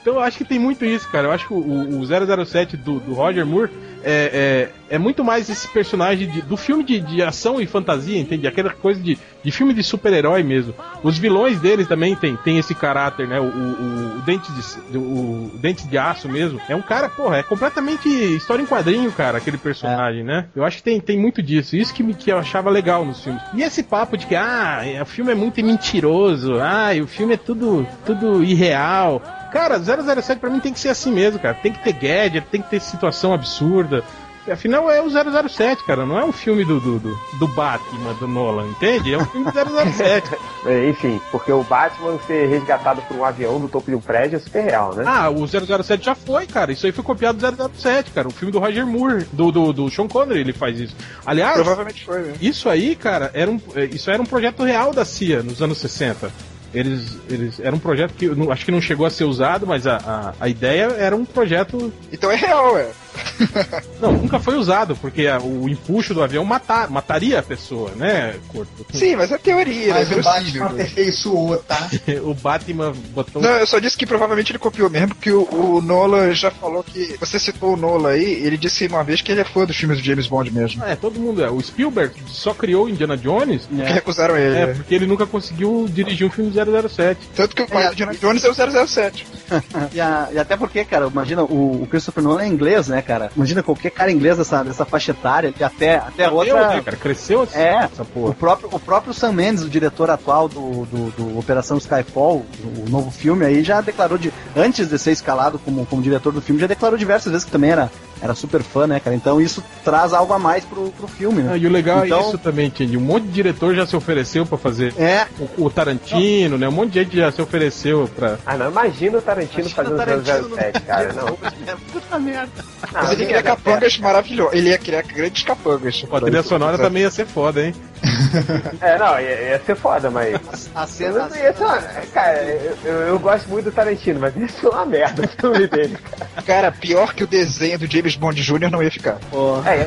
Então 0.00 0.14
eu 0.14 0.20
acho 0.20 0.38
que 0.38 0.44
tem 0.44 0.58
muito 0.58 0.84
isso, 0.84 1.08
cara. 1.10 1.28
Eu 1.28 1.32
acho 1.32 1.46
que 1.46 1.52
o, 1.52 2.00
o 2.00 2.44
007 2.46 2.76
do, 2.76 2.98
do 3.00 3.14
Roger 3.14 3.46
Moore 3.46 3.70
é, 4.02 4.70
é, 4.90 4.98
muito 4.98 5.24
mais 5.24 5.48
esse 5.48 5.68
personagem 5.68 6.28
de, 6.28 6.42
do 6.42 6.56
filme 6.56 6.82
de, 6.84 7.00
de, 7.00 7.22
ação 7.22 7.60
e 7.60 7.66
fantasia, 7.66 8.18
entende? 8.18 8.46
Aquela 8.46 8.70
coisa 8.70 9.00
de, 9.00 9.18
de 9.42 9.50
filme 9.50 9.74
de 9.74 9.82
super-herói 9.82 10.42
mesmo. 10.42 10.74
Os 11.02 11.18
vilões 11.18 11.60
deles 11.60 11.86
também 11.86 12.14
tem, 12.16 12.36
tem 12.36 12.58
esse 12.58 12.74
caráter, 12.74 13.28
né? 13.28 13.38
O, 13.40 13.44
o, 13.44 14.18
o, 14.18 14.22
dente 14.22 14.50
de, 14.52 14.98
o, 14.98 15.00
o 15.00 15.58
Dente 15.58 15.86
de 15.86 15.98
Aço 15.98 16.28
mesmo. 16.28 16.60
É 16.68 16.74
um 16.74 16.82
cara, 16.82 17.08
porra, 17.08 17.38
é 17.38 17.42
completamente 17.42 18.08
história 18.08 18.62
em 18.62 18.66
quadrinho, 18.66 19.12
cara, 19.12 19.38
aquele 19.38 19.58
personagem, 19.58 20.20
é. 20.20 20.24
né? 20.24 20.46
Eu 20.54 20.64
acho 20.64 20.78
que 20.78 20.82
tem, 20.82 21.00
tem 21.00 21.18
muito 21.18 21.42
disso. 21.42 21.76
Isso 21.76 21.92
que, 21.92 22.02
me, 22.02 22.14
que 22.14 22.30
eu 22.30 22.38
achava 22.38 22.70
legal 22.70 23.04
nos 23.04 23.22
filmes. 23.22 23.42
E 23.54 23.62
esse 23.62 23.82
papo 23.82 24.16
de 24.16 24.26
que, 24.26 24.34
ah, 24.34 24.82
o 25.02 25.06
filme 25.06 25.32
é 25.32 25.34
muito 25.34 25.62
mentiroso, 25.64 26.58
ah, 26.60 26.90
o 27.02 27.06
filme 27.06 27.34
é 27.34 27.36
tudo, 27.36 27.86
tudo 28.04 28.42
irreal. 28.42 29.22
Cara, 29.52 29.78
007 29.78 30.38
pra 30.38 30.50
mim 30.50 30.60
tem 30.60 30.72
que 30.72 30.80
ser 30.80 30.90
assim 30.90 31.10
mesmo, 31.10 31.38
cara. 31.38 31.54
Tem 31.54 31.72
que 31.72 31.82
ter 31.82 31.92
gadget, 31.92 32.46
tem 32.50 32.60
que 32.60 32.68
ter 32.68 32.80
situação 32.80 33.32
absurda. 33.32 34.04
Afinal, 34.50 34.90
é 34.90 35.00
o 35.00 35.08
007, 35.10 35.84
cara. 35.84 36.04
Não 36.06 36.18
é 36.18 36.24
um 36.24 36.32
filme 36.32 36.64
do, 36.64 36.80
do, 36.80 36.98
do, 36.98 37.18
do 37.38 37.48
Batman, 37.48 38.14
do 38.14 38.26
Nolan, 38.26 38.68
entende? 38.68 39.14
É 39.14 39.18
um 39.18 39.24
filme 39.24 39.46
do 39.46 39.52
007. 39.52 40.28
É, 40.66 40.88
enfim, 40.88 41.20
porque 41.30 41.52
o 41.52 41.62
Batman 41.62 42.18
ser 42.26 42.46
resgatado 42.48 43.00
por 43.02 43.16
um 43.16 43.24
avião 43.24 43.60
do 43.60 43.68
topo 43.68 43.88
de 43.90 43.96
um 43.96 44.00
prédio 44.00 44.36
é 44.36 44.38
super 44.40 44.60
real, 44.60 44.92
né? 44.92 45.04
Ah, 45.06 45.30
o 45.30 45.46
007 45.46 46.04
já 46.04 46.14
foi, 46.16 46.46
cara. 46.46 46.72
Isso 46.72 46.84
aí 46.84 46.90
foi 46.90 47.04
copiado 47.04 47.38
do 47.38 47.70
007, 47.78 48.10
cara. 48.10 48.26
O 48.26 48.32
filme 48.32 48.50
do 48.50 48.58
Roger 48.58 48.84
Moore, 48.84 49.24
do, 49.32 49.52
do, 49.52 49.72
do 49.72 49.90
Sean 49.90 50.08
Connery, 50.08 50.40
ele 50.40 50.52
faz 50.52 50.78
isso. 50.80 50.96
Aliás, 51.24 51.54
provavelmente 51.54 52.04
foi, 52.04 52.22
né? 52.22 52.34
Isso 52.40 52.68
aí, 52.68 52.96
cara, 52.96 53.30
era 53.34 53.48
um, 53.50 53.60
é, 53.76 53.84
isso 53.84 54.10
era 54.10 54.20
um 54.20 54.26
projeto 54.26 54.64
real 54.64 54.92
da 54.92 55.04
CIA 55.04 55.42
nos 55.42 55.62
anos 55.62 55.78
60. 55.78 56.30
Eles, 56.74 57.16
eles 57.30 57.60
era 57.60 57.74
um 57.74 57.78
projeto 57.78 58.12
que 58.12 58.28
acho 58.50 58.64
que 58.64 58.70
não 58.70 58.80
chegou 58.80 59.06
a 59.06 59.10
ser 59.10 59.24
usado, 59.24 59.66
mas 59.66 59.86
a, 59.86 59.96
a, 59.96 60.34
a 60.44 60.48
ideia 60.48 60.94
era 60.98 61.16
um 61.16 61.24
projeto. 61.24 61.92
Então 62.12 62.30
é 62.30 62.36
real, 62.36 62.76
é. 62.76 62.90
Não, 64.00 64.12
nunca 64.12 64.38
foi 64.38 64.56
usado, 64.56 64.96
porque 64.96 65.26
a, 65.26 65.38
o 65.38 65.68
empuxo 65.68 66.14
do 66.14 66.22
avião 66.22 66.44
matar, 66.44 66.88
mataria 66.90 67.38
a 67.40 67.42
pessoa, 67.42 67.90
né, 67.96 68.36
Corto? 68.48 68.86
Sim, 68.92 69.16
mas 69.16 69.32
é 69.32 69.38
teoria, 69.38 69.94
mas 69.94 70.10
né? 70.10 70.16
o 70.16 70.22
Batman 70.22 70.66
aperfeiçoou, 70.66 71.56
tá? 71.58 71.88
o 72.22 72.34
Batman 72.34 72.92
botou. 73.14 73.42
Não, 73.42 73.50
eu 73.50 73.66
só 73.66 73.78
disse 73.78 73.96
que 73.96 74.06
provavelmente 74.06 74.52
ele 74.52 74.58
copiou 74.58 74.88
mesmo, 74.88 75.08
porque 75.08 75.30
o, 75.30 75.42
o 75.42 75.80
Nolan 75.80 76.32
já 76.34 76.50
falou 76.50 76.82
que. 76.82 77.16
Você 77.18 77.38
citou 77.38 77.74
o 77.74 77.76
Nolan 77.76 78.10
aí, 78.10 78.24
ele 78.24 78.56
disse 78.56 78.86
uma 78.86 79.04
vez 79.04 79.20
que 79.20 79.32
ele 79.32 79.40
é 79.40 79.44
fã 79.44 79.64
dos 79.64 79.76
filmes 79.76 79.98
do 79.98 80.04
James 80.04 80.26
Bond 80.26 80.50
mesmo. 80.50 80.84
É, 80.84 80.96
todo 80.96 81.18
mundo 81.18 81.44
é. 81.44 81.50
O 81.50 81.60
Spielberg 81.60 82.14
só 82.26 82.54
criou 82.54 82.88
Indiana 82.88 83.16
Jones. 83.16 83.66
Porque 83.66 83.82
é. 83.82 83.92
recusaram 83.92 84.36
ele. 84.36 84.56
É, 84.56 84.66
porque 84.74 84.94
ele 84.94 85.06
nunca 85.06 85.26
conseguiu 85.26 85.86
dirigir 85.88 86.26
um 86.26 86.30
filme 86.30 86.52
007. 86.52 87.30
Tanto 87.34 87.54
que 87.54 87.62
o 87.62 87.68
pai 87.68 87.84
é. 87.84 87.86
do 87.88 87.92
Indiana 87.92 88.14
Jones 88.14 88.44
é 88.44 88.50
o 88.50 88.86
007. 88.86 89.26
e, 89.92 90.00
a, 90.00 90.28
e, 90.32 90.38
até 90.38 90.56
porque, 90.56 90.84
cara, 90.84 91.06
imagina, 91.06 91.42
o, 91.42 91.82
o 91.82 91.86
Christopher 91.86 92.22
Nolan 92.22 92.42
é 92.42 92.48
inglês, 92.48 92.88
né, 92.88 93.02
cara? 93.08 93.30
Imagina 93.34 93.62
qualquer 93.62 93.90
cara 93.90 94.12
inglês 94.12 94.36
dessa, 94.36 94.62
dessa 94.62 94.84
faixa 94.84 95.12
etária, 95.12 95.54
e 95.58 95.64
até, 95.64 95.96
até 95.96 96.26
a 96.26 96.30
outra. 96.30 96.68
Né, 96.68 96.82
cara? 96.82 96.96
Cresceu 96.98 97.42
assim, 97.42 97.58
é, 97.58 97.88
essa 97.90 98.04
porra. 98.04 98.30
O 98.30 98.34
próprio, 98.34 98.68
o 98.70 98.78
próprio 98.78 99.14
Sam 99.14 99.32
Mendes, 99.32 99.64
o 99.64 99.68
diretor 99.68 100.10
atual 100.10 100.46
do, 100.46 100.84
do, 100.84 101.10
do 101.12 101.38
Operação 101.38 101.78
Skyfall, 101.78 102.44
o 102.86 102.90
novo 102.90 103.10
filme 103.10 103.46
aí, 103.46 103.64
já 103.64 103.80
declarou 103.80 104.18
de. 104.18 104.30
Antes 104.54 104.88
de 104.88 104.98
ser 104.98 105.12
escalado 105.12 105.58
como, 105.58 105.86
como 105.86 106.02
diretor 106.02 106.32
do 106.32 106.42
filme, 106.42 106.60
já 106.60 106.66
declarou 106.66 106.98
diversas 106.98 107.32
vezes 107.32 107.46
que 107.46 107.50
também 107.50 107.70
era 107.70 107.90
era 108.20 108.34
super 108.34 108.62
fã, 108.62 108.86
né, 108.86 109.00
cara? 109.00 109.14
Então 109.14 109.40
isso 109.40 109.62
traz 109.84 110.12
algo 110.12 110.32
a 110.32 110.38
mais 110.38 110.64
pro, 110.64 110.90
pro 110.90 111.08
filme, 111.08 111.42
né? 111.42 111.52
Ah, 111.54 111.56
e 111.56 111.66
o 111.66 111.70
legal 111.70 112.02
é 112.02 112.06
então... 112.06 112.20
é 112.20 112.28
isso 112.28 112.38
também, 112.38 112.66
Entendi. 112.66 112.96
Um 112.96 113.00
monte 113.00 113.24
de 113.24 113.32
diretor 113.32 113.74
já 113.74 113.86
se 113.86 113.96
ofereceu 113.96 114.44
para 114.44 114.58
fazer. 114.58 114.94
É. 114.98 115.26
O, 115.56 115.66
o 115.66 115.70
Tarantino, 115.70 116.50
não. 116.50 116.58
né? 116.58 116.68
Um 116.68 116.72
monte 116.72 116.92
de 116.92 117.02
gente 117.02 117.16
já 117.16 117.30
se 117.32 117.40
ofereceu 117.40 118.08
pra. 118.14 118.38
Ah, 118.44 118.56
não, 118.56 118.70
imagina 118.70 119.18
o 119.18 119.22
Tarantino 119.22 119.68
fazendo 119.68 119.94
o 119.94 119.96
Tarantino 119.96 120.56
007, 120.56 120.80
cara. 120.80 121.12
Não. 121.12 121.38
Puta 121.92 122.18
merda. 122.18 122.64
Mas 122.92 123.12
ele 123.12 123.26
cria 123.26 123.42
capangas 123.42 123.98
maravilhosos. 123.98 124.54
Ele 124.54 124.68
ia 124.70 124.78
criar 124.78 125.02
grandes 125.02 125.42
capangas. 125.42 126.04
A 126.10 126.20
trilha 126.20 126.42
sonora 126.42 126.78
também 126.78 127.02
ia 127.02 127.10
ser 127.10 127.26
foda, 127.26 127.64
hein? 127.64 127.74
É, 128.80 128.98
não, 128.98 129.18
ia, 129.20 129.50
ia 129.50 129.58
ser 129.60 129.74
foda, 129.74 130.10
mas. 130.10 130.70
A 130.74 130.86
cena. 130.86 131.28
Ia 131.36 131.52
ser 131.52 131.64
uma... 131.64 131.78
Cara, 132.12 132.42
eu, 132.84 132.92
eu, 132.92 133.18
gosto 133.18 133.48
muito 133.48 133.64
do 133.66 133.72
Tarantino, 133.72 134.20
mas 134.20 134.36
ia 134.36 134.48
ser 134.48 134.68
uma 134.68 134.86
merda 134.86 135.22
o 135.24 135.28
filme 135.28 135.66
dele, 135.66 135.96
cara. 135.96 136.42
Cara, 136.42 136.72
pior 136.72 137.14
que 137.14 137.24
o 137.24 137.26
desenho 137.26 137.78
do 137.78 137.90
James 137.90 138.16
Bond 138.16 138.40
Jr. 138.40 138.70
não 138.70 138.82
ia 138.82 138.90
ficar. 138.90 139.18
Porra. 139.30 139.70
É, 139.70 139.86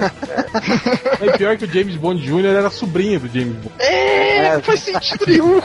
é. 1.21 1.27
é 1.27 1.37
pior 1.37 1.57
que 1.57 1.65
o 1.65 1.71
James 1.71 1.95
Bond 1.95 2.21
Jr. 2.21 2.45
era 2.45 2.69
sobrinho 2.69 3.19
do 3.19 3.27
James 3.27 3.55
Bond. 3.55 3.75
É, 3.79 4.37
é. 4.37 4.53
não 4.53 4.61
faz 4.61 4.79
sentido 4.81 5.25
nenhum. 5.27 5.61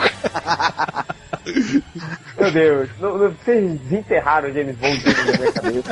Meu 2.39 2.51
Deus, 2.53 2.89
não, 3.01 3.19
não, 3.19 3.31
vocês 3.31 3.81
desenterraram 3.81 4.49
o 4.49 4.53
James 4.53 4.77
Bond 4.77 4.99
Jr. 4.99 5.17
na 5.17 5.39
minha 5.39 5.53
cabeça. 5.53 5.91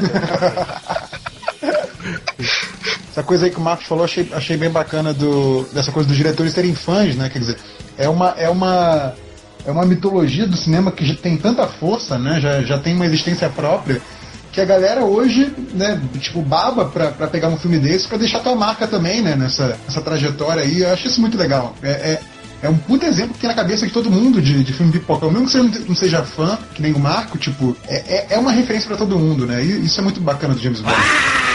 Essa 3.14 3.22
coisa 3.22 3.44
aí 3.44 3.50
que 3.52 3.58
o 3.58 3.60
Marcos 3.60 3.86
falou, 3.86 4.04
achei, 4.04 4.28
achei 4.32 4.56
bem 4.56 4.68
bacana 4.68 5.14
do, 5.14 5.62
dessa 5.72 5.92
coisa 5.92 6.08
dos 6.08 6.16
diretores 6.16 6.52
serem 6.52 6.74
fãs, 6.74 7.14
né? 7.14 7.28
Quer 7.28 7.38
dizer, 7.38 7.56
é 7.96 8.08
uma, 8.08 8.30
é 8.30 8.48
uma, 8.48 9.14
é 9.64 9.70
uma 9.70 9.86
mitologia 9.86 10.48
do 10.48 10.56
cinema 10.56 10.90
que 10.90 11.06
já 11.06 11.14
tem 11.14 11.36
tanta 11.36 11.64
força, 11.68 12.18
né? 12.18 12.40
Já, 12.40 12.62
já 12.62 12.76
tem 12.76 12.92
uma 12.92 13.06
existência 13.06 13.48
própria 13.48 14.02
que 14.50 14.60
a 14.60 14.64
galera 14.64 15.04
hoje, 15.04 15.52
né, 15.74 16.00
tipo, 16.18 16.42
baba 16.42 16.86
pra, 16.86 17.12
pra 17.12 17.28
pegar 17.28 17.48
um 17.48 17.56
filme 17.56 17.78
desse 17.78 18.08
pra 18.08 18.18
deixar 18.18 18.40
tua 18.40 18.56
marca 18.56 18.84
também, 18.88 19.22
né, 19.22 19.36
nessa, 19.36 19.78
nessa 19.86 20.00
trajetória 20.00 20.64
aí. 20.64 20.80
Eu 20.80 20.92
acho 20.92 21.06
isso 21.06 21.20
muito 21.20 21.38
legal. 21.38 21.72
É, 21.84 21.90
é, 21.90 22.20
é 22.62 22.68
um 22.68 22.76
puto 22.76 23.06
exemplo 23.06 23.34
que 23.34 23.40
tem 23.40 23.48
na 23.48 23.54
cabeça 23.54 23.86
de 23.86 23.92
todo 23.92 24.10
mundo 24.10 24.42
de, 24.42 24.64
de 24.64 24.72
filme 24.72 24.90
pipoca. 24.90 25.30
Mesmo 25.30 25.46
que 25.46 25.52
você 25.52 25.62
não 25.86 25.94
seja 25.94 26.24
fã, 26.24 26.58
que 26.74 26.82
nem 26.82 26.92
o 26.92 26.98
Marco, 26.98 27.38
tipo, 27.38 27.76
é, 27.86 27.96
é, 27.96 28.26
é 28.30 28.38
uma 28.38 28.50
referência 28.50 28.88
para 28.88 28.96
todo 28.96 29.16
mundo, 29.16 29.46
né? 29.46 29.62
E 29.62 29.86
isso 29.86 30.00
é 30.00 30.02
muito 30.02 30.20
bacana 30.20 30.52
do 30.52 30.60
James 30.60 30.80
Bond. 30.80 31.53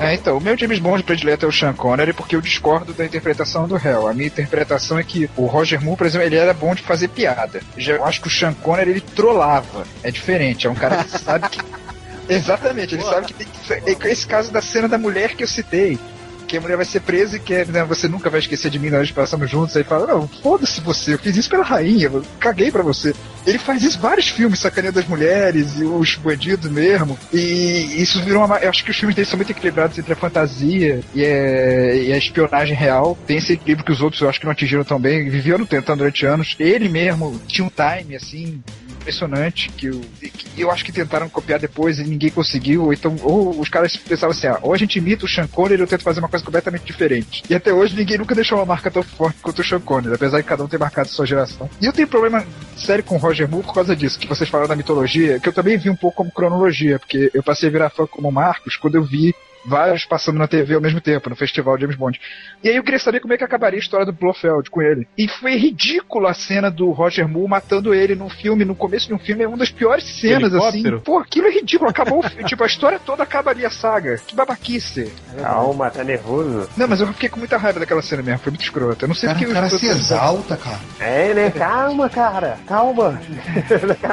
É, 0.00 0.14
então, 0.14 0.36
o 0.36 0.40
meu 0.40 0.56
James 0.56 0.78
Bond 0.78 1.02
predileto 1.02 1.46
é 1.46 1.48
o 1.48 1.52
Sean 1.52 1.72
Connery 1.72 2.12
porque 2.12 2.36
eu 2.36 2.40
discordo 2.40 2.92
da 2.92 3.04
interpretação 3.04 3.66
do 3.66 3.76
réu. 3.76 4.06
A 4.06 4.12
minha 4.12 4.26
interpretação 4.26 4.98
é 4.98 5.02
que 5.02 5.30
o 5.36 5.46
Roger 5.46 5.82
Moore, 5.82 5.96
por 5.96 6.06
exemplo, 6.06 6.26
ele 6.26 6.36
era 6.36 6.52
bom 6.52 6.74
de 6.74 6.82
fazer 6.82 7.08
piada. 7.08 7.62
Já, 7.76 7.94
eu 7.94 8.04
acho 8.04 8.20
que 8.20 8.28
o 8.28 8.30
Sean 8.30 8.52
Connery, 8.52 8.90
ele 8.90 9.00
trollava. 9.00 9.86
É 10.02 10.10
diferente, 10.10 10.66
é 10.66 10.70
um 10.70 10.74
cara 10.74 11.02
que 11.04 11.18
sabe 11.18 11.48
que... 11.48 11.60
Exatamente, 12.28 12.94
ele 12.94 13.02
Boa. 13.02 13.14
sabe 13.14 13.26
que 13.26 13.34
tem 13.34 13.46
que... 13.46 14.08
É 14.08 14.12
esse 14.12 14.26
caso 14.26 14.52
da 14.52 14.60
cena 14.60 14.88
da 14.88 14.98
mulher 14.98 15.34
que 15.34 15.42
eu 15.42 15.48
citei 15.48 15.98
que 16.44 16.56
a 16.56 16.60
mulher 16.60 16.76
vai 16.76 16.84
ser 16.84 17.00
presa 17.00 17.36
e 17.36 17.40
que 17.40 17.64
né, 17.66 17.84
você 17.84 18.08
nunca 18.08 18.30
vai 18.30 18.40
esquecer 18.40 18.70
de 18.70 18.78
mim, 18.78 18.90
nós 18.90 19.10
passamos 19.10 19.50
juntos. 19.50 19.76
Aí 19.76 19.84
fala: 19.84 20.06
Não, 20.06 20.28
foda-se 20.28 20.80
você, 20.80 21.14
eu 21.14 21.18
fiz 21.18 21.36
isso 21.36 21.50
pela 21.50 21.64
rainha, 21.64 22.06
eu 22.06 22.24
caguei 22.38 22.70
pra 22.70 22.82
você. 22.82 23.14
Ele 23.46 23.58
faz 23.58 23.82
isso 23.82 23.98
em 23.98 24.00
vários 24.00 24.28
filmes, 24.28 24.58
sacaneando 24.58 24.98
as 24.98 25.06
mulheres 25.06 25.78
e 25.78 25.84
os 25.84 26.16
bandidos 26.16 26.70
mesmo. 26.70 27.18
E 27.32 27.94
isso 28.00 28.22
virou 28.22 28.44
uma. 28.44 28.58
Eu 28.58 28.70
acho 28.70 28.84
que 28.84 28.90
os 28.90 28.96
filmes 28.96 29.14
dele 29.14 29.28
são 29.28 29.36
muito 29.36 29.50
equilibrados 29.50 29.98
entre 29.98 30.12
a 30.12 30.16
fantasia 30.16 31.00
e 31.14 31.24
a, 31.24 31.94
e 31.94 32.12
a 32.12 32.16
espionagem 32.16 32.74
real. 32.74 33.18
Tem 33.26 33.36
esse 33.36 33.52
equilíbrio 33.52 33.84
que 33.84 33.92
os 33.92 34.00
outros 34.00 34.22
eu 34.22 34.28
acho 34.28 34.38
que 34.38 34.46
não 34.46 34.52
atingiram 34.52 34.84
tão 34.84 34.98
bem, 34.98 35.28
viviam 35.28 35.64
tentando 35.64 35.98
durante 35.98 36.24
anos. 36.24 36.56
Ele 36.58 36.88
mesmo 36.88 37.40
tinha 37.46 37.66
um 37.66 37.70
time, 37.70 38.16
assim, 38.16 38.62
impressionante 39.04 39.68
que 39.70 39.86
eu, 39.86 40.00
que 40.20 40.60
eu 40.60 40.70
acho 40.70 40.84
que 40.84 40.90
tentaram 40.90 41.28
copiar 41.28 41.60
depois 41.60 41.98
e 41.98 42.04
ninguém 42.04 42.30
conseguiu. 42.30 42.84
Ou 42.84 42.92
então, 42.92 43.14
ou 43.22 43.60
os 43.60 43.68
caras 43.68 43.96
pensavam 43.96 44.34
assim: 44.34 44.46
ah, 44.46 44.58
ou 44.62 44.72
a 44.72 44.78
gente 44.78 44.98
imita 44.98 45.26
o 45.26 45.28
Sean 45.28 45.46
Connery 45.46 45.74
ou 45.74 45.84
eu 45.84 45.86
tento 45.86 46.02
fazer 46.02 46.20
uma 46.20 46.28
coisa 46.28 46.44
completamente 46.44 46.84
diferente. 46.84 47.42
E 47.48 47.54
até 47.54 47.72
hoje 47.72 47.94
ninguém 47.94 48.18
nunca 48.18 48.34
deixou 48.34 48.58
uma 48.58 48.64
marca 48.64 48.90
tão 48.90 49.02
forte 49.02 49.38
quanto 49.42 49.60
o 49.60 49.64
Sean 49.64 49.80
Connery, 49.80 50.14
apesar 50.14 50.38
de 50.38 50.44
cada 50.44 50.64
um 50.64 50.68
ter 50.68 50.78
marcado 50.78 51.08
sua 51.08 51.26
geração. 51.26 51.68
E 51.80 51.86
eu 51.86 51.92
tenho 51.92 52.08
problema 52.08 52.44
sério 52.76 53.04
com 53.04 53.16
o 53.16 53.18
Roger 53.18 53.48
Moore 53.48 53.66
por 53.66 53.74
causa 53.74 53.94
disso, 53.94 54.18
que 54.18 54.26
vocês 54.26 54.48
falaram 54.48 54.68
da 54.68 54.76
mitologia, 54.76 55.38
que 55.38 55.48
eu 55.48 55.52
também 55.52 55.76
vi 55.76 55.90
um 55.90 55.96
pouco 55.96 56.16
como 56.16 56.32
cronologia, 56.32 56.98
porque 56.98 57.30
eu 57.34 57.42
passei 57.42 57.68
a 57.68 57.72
virar 57.72 57.90
fã 57.90 58.06
como 58.06 58.32
Marcos 58.32 58.76
quando 58.76 58.96
eu 58.96 59.04
vi 59.04 59.34
vários 59.64 60.04
passando 60.04 60.38
na 60.38 60.46
TV 60.46 60.74
ao 60.74 60.80
mesmo 60.80 61.00
tempo, 61.00 61.30
no 61.30 61.36
festival 61.36 61.78
James 61.78 61.96
Bond. 61.96 62.20
E 62.62 62.68
aí 62.68 62.76
eu 62.76 62.82
queria 62.82 62.98
saber 62.98 63.20
como 63.20 63.32
é 63.32 63.38
que 63.38 63.44
acabaria 63.44 63.78
a 63.78 63.82
história 63.82 64.06
do 64.06 64.12
Blofeld 64.12 64.70
com 64.70 64.82
ele. 64.82 65.06
E 65.16 65.28
foi 65.28 65.56
ridículo 65.56 66.26
a 66.26 66.34
cena 66.34 66.70
do 66.70 66.90
Roger 66.90 67.28
Moore 67.28 67.48
matando 67.48 67.94
ele 67.94 68.14
num 68.14 68.28
filme, 68.28 68.64
no 68.64 68.74
começo 68.74 69.08
de 69.08 69.14
um 69.14 69.18
filme, 69.18 69.44
é 69.44 69.48
uma 69.48 69.56
das 69.56 69.70
piores 69.70 70.04
cenas, 70.20 70.54
assim. 70.54 70.98
Pô, 70.98 71.18
aquilo 71.18 71.46
é 71.46 71.50
ridículo, 71.50 71.90
acabou, 71.90 72.22
tipo, 72.46 72.62
a 72.62 72.66
história 72.66 72.98
toda 72.98 73.22
acaba 73.22 73.50
ali, 73.50 73.64
a 73.64 73.70
saga. 73.70 74.18
Que 74.26 74.34
babaquice. 74.34 75.12
Calma, 75.40 75.90
tá 75.90 76.04
nervoso. 76.04 76.68
Não, 76.76 76.88
mas 76.88 77.00
eu 77.00 77.06
fiquei 77.08 77.28
com 77.28 77.38
muita 77.38 77.56
raiva 77.56 77.80
daquela 77.80 78.02
cena 78.02 78.22
mesmo, 78.22 78.40
foi 78.40 78.50
muito 78.50 78.62
escrota. 78.62 79.04
Eu 79.04 79.08
não 79.08 79.14
sei 79.14 79.28
porque 79.30 79.46
o 79.46 79.52
cara 79.52 79.68
se 79.68 79.86
exalta, 79.86 80.56
cara. 80.56 80.80
É, 81.00 81.34
né? 81.34 81.50
Calma, 81.50 82.08
cara, 82.08 82.58
calma. 82.66 83.20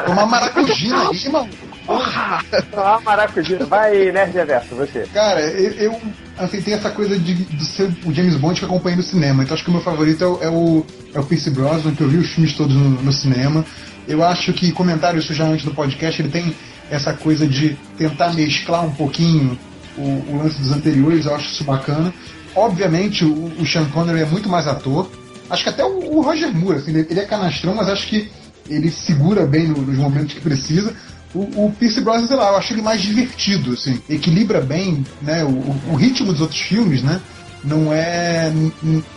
Uma 0.08 0.26
maracujina 0.26 1.10
aí, 1.10 1.30
mano. 1.30 1.50
Porra! 1.86 2.44
Ah, 2.76 3.00
maracujá. 3.04 3.58
Vai, 3.66 4.12
Nerd 4.12 4.34
Reverso, 4.34 4.76
você. 4.76 5.08
Cara, 5.14 5.42
eu, 5.42 5.72
eu 5.74 6.02
assim, 6.38 6.62
tem 6.62 6.74
essa 6.74 6.90
coisa 6.90 7.18
de, 7.18 7.34
de 7.34 7.66
ser 7.66 7.92
o 8.06 8.14
James 8.14 8.36
Bond 8.36 8.60
que 8.60 8.66
acompanha 8.66 8.98
no 8.98 9.04
cinema. 9.04 9.44
Então 9.44 9.54
acho 9.54 9.64
que 9.64 9.70
o 9.70 9.74
meu 9.74 9.82
favorito 9.82 10.24
é 10.24 10.28
o, 10.28 10.44
é 10.44 10.50
o, 10.50 10.86
é 11.14 11.20
o 11.20 11.24
Pierce 11.24 11.50
Brosnan, 11.50 11.94
que 11.96 12.02
eu 12.02 12.10
vi 12.10 12.18
os 12.18 12.30
filmes 12.32 12.54
todos 12.54 12.76
no, 12.76 12.90
no 13.02 13.14
cinema. 13.14 13.66
Eu 14.08 14.24
acho 14.24 14.54
que, 14.54 14.72
comentário 14.72 15.20
isso 15.20 15.34
já 15.34 15.46
antes 15.46 15.66
do 15.66 15.74
podcast, 15.74 16.22
ele 16.22 16.30
tem 16.30 16.56
essa 16.90 17.14
coisa 17.14 17.48
de 17.48 17.78
tentar 17.98 18.34
mesclar 18.34 18.86
um 18.86 18.92
pouquinho 18.92 19.58
o, 19.98 20.02
o 20.02 20.42
lance 20.44 20.60
dos 20.60 20.72
anteriores, 20.72 21.26
eu 21.26 21.36
acho 21.36 21.48
isso 21.48 21.64
bacana. 21.64 22.14
Obviamente, 22.56 23.24
o, 23.24 23.52
o 23.60 23.66
Sean 23.66 23.86
Connery 23.86 24.22
é 24.22 24.26
muito 24.26 24.50
mais 24.50 24.68
ator. 24.68 25.10
Acho 25.50 25.64
que 25.64 25.70
até 25.70 25.84
o, 25.84 26.18
o 26.18 26.22
Roger 26.22 26.54
Moore, 26.54 26.78
assim, 26.78 26.92
ele, 26.92 27.08
ele 27.10 27.20
é 27.20 27.26
canastrão, 27.26 27.76
mas 27.76 27.88
acho 27.90 28.08
que 28.08 28.30
ele 28.70 28.90
segura 28.92 29.46
bem 29.46 29.68
no, 29.68 29.82
nos 29.82 29.98
momentos 29.98 30.34
que 30.34 30.42
precisa. 30.42 30.94
O, 31.34 31.66
o 31.66 31.76
Pierce 31.80 32.02
Brosnan, 32.02 32.28
sei 32.28 32.36
lá, 32.36 32.50
eu 32.50 32.58
acho 32.58 32.74
ele 32.74 32.82
mais 32.82 33.02
divertido, 33.02 33.74
assim, 33.74 34.02
equilibra 34.10 34.60
bem, 34.60 35.06
né, 35.22 35.44
o, 35.44 35.92
o 35.92 35.96
ritmo 35.96 36.32
dos 36.32 36.42
outros 36.42 36.60
filmes, 36.60 37.02
né, 37.02 37.22
não 37.64 37.94
é, 37.94 38.52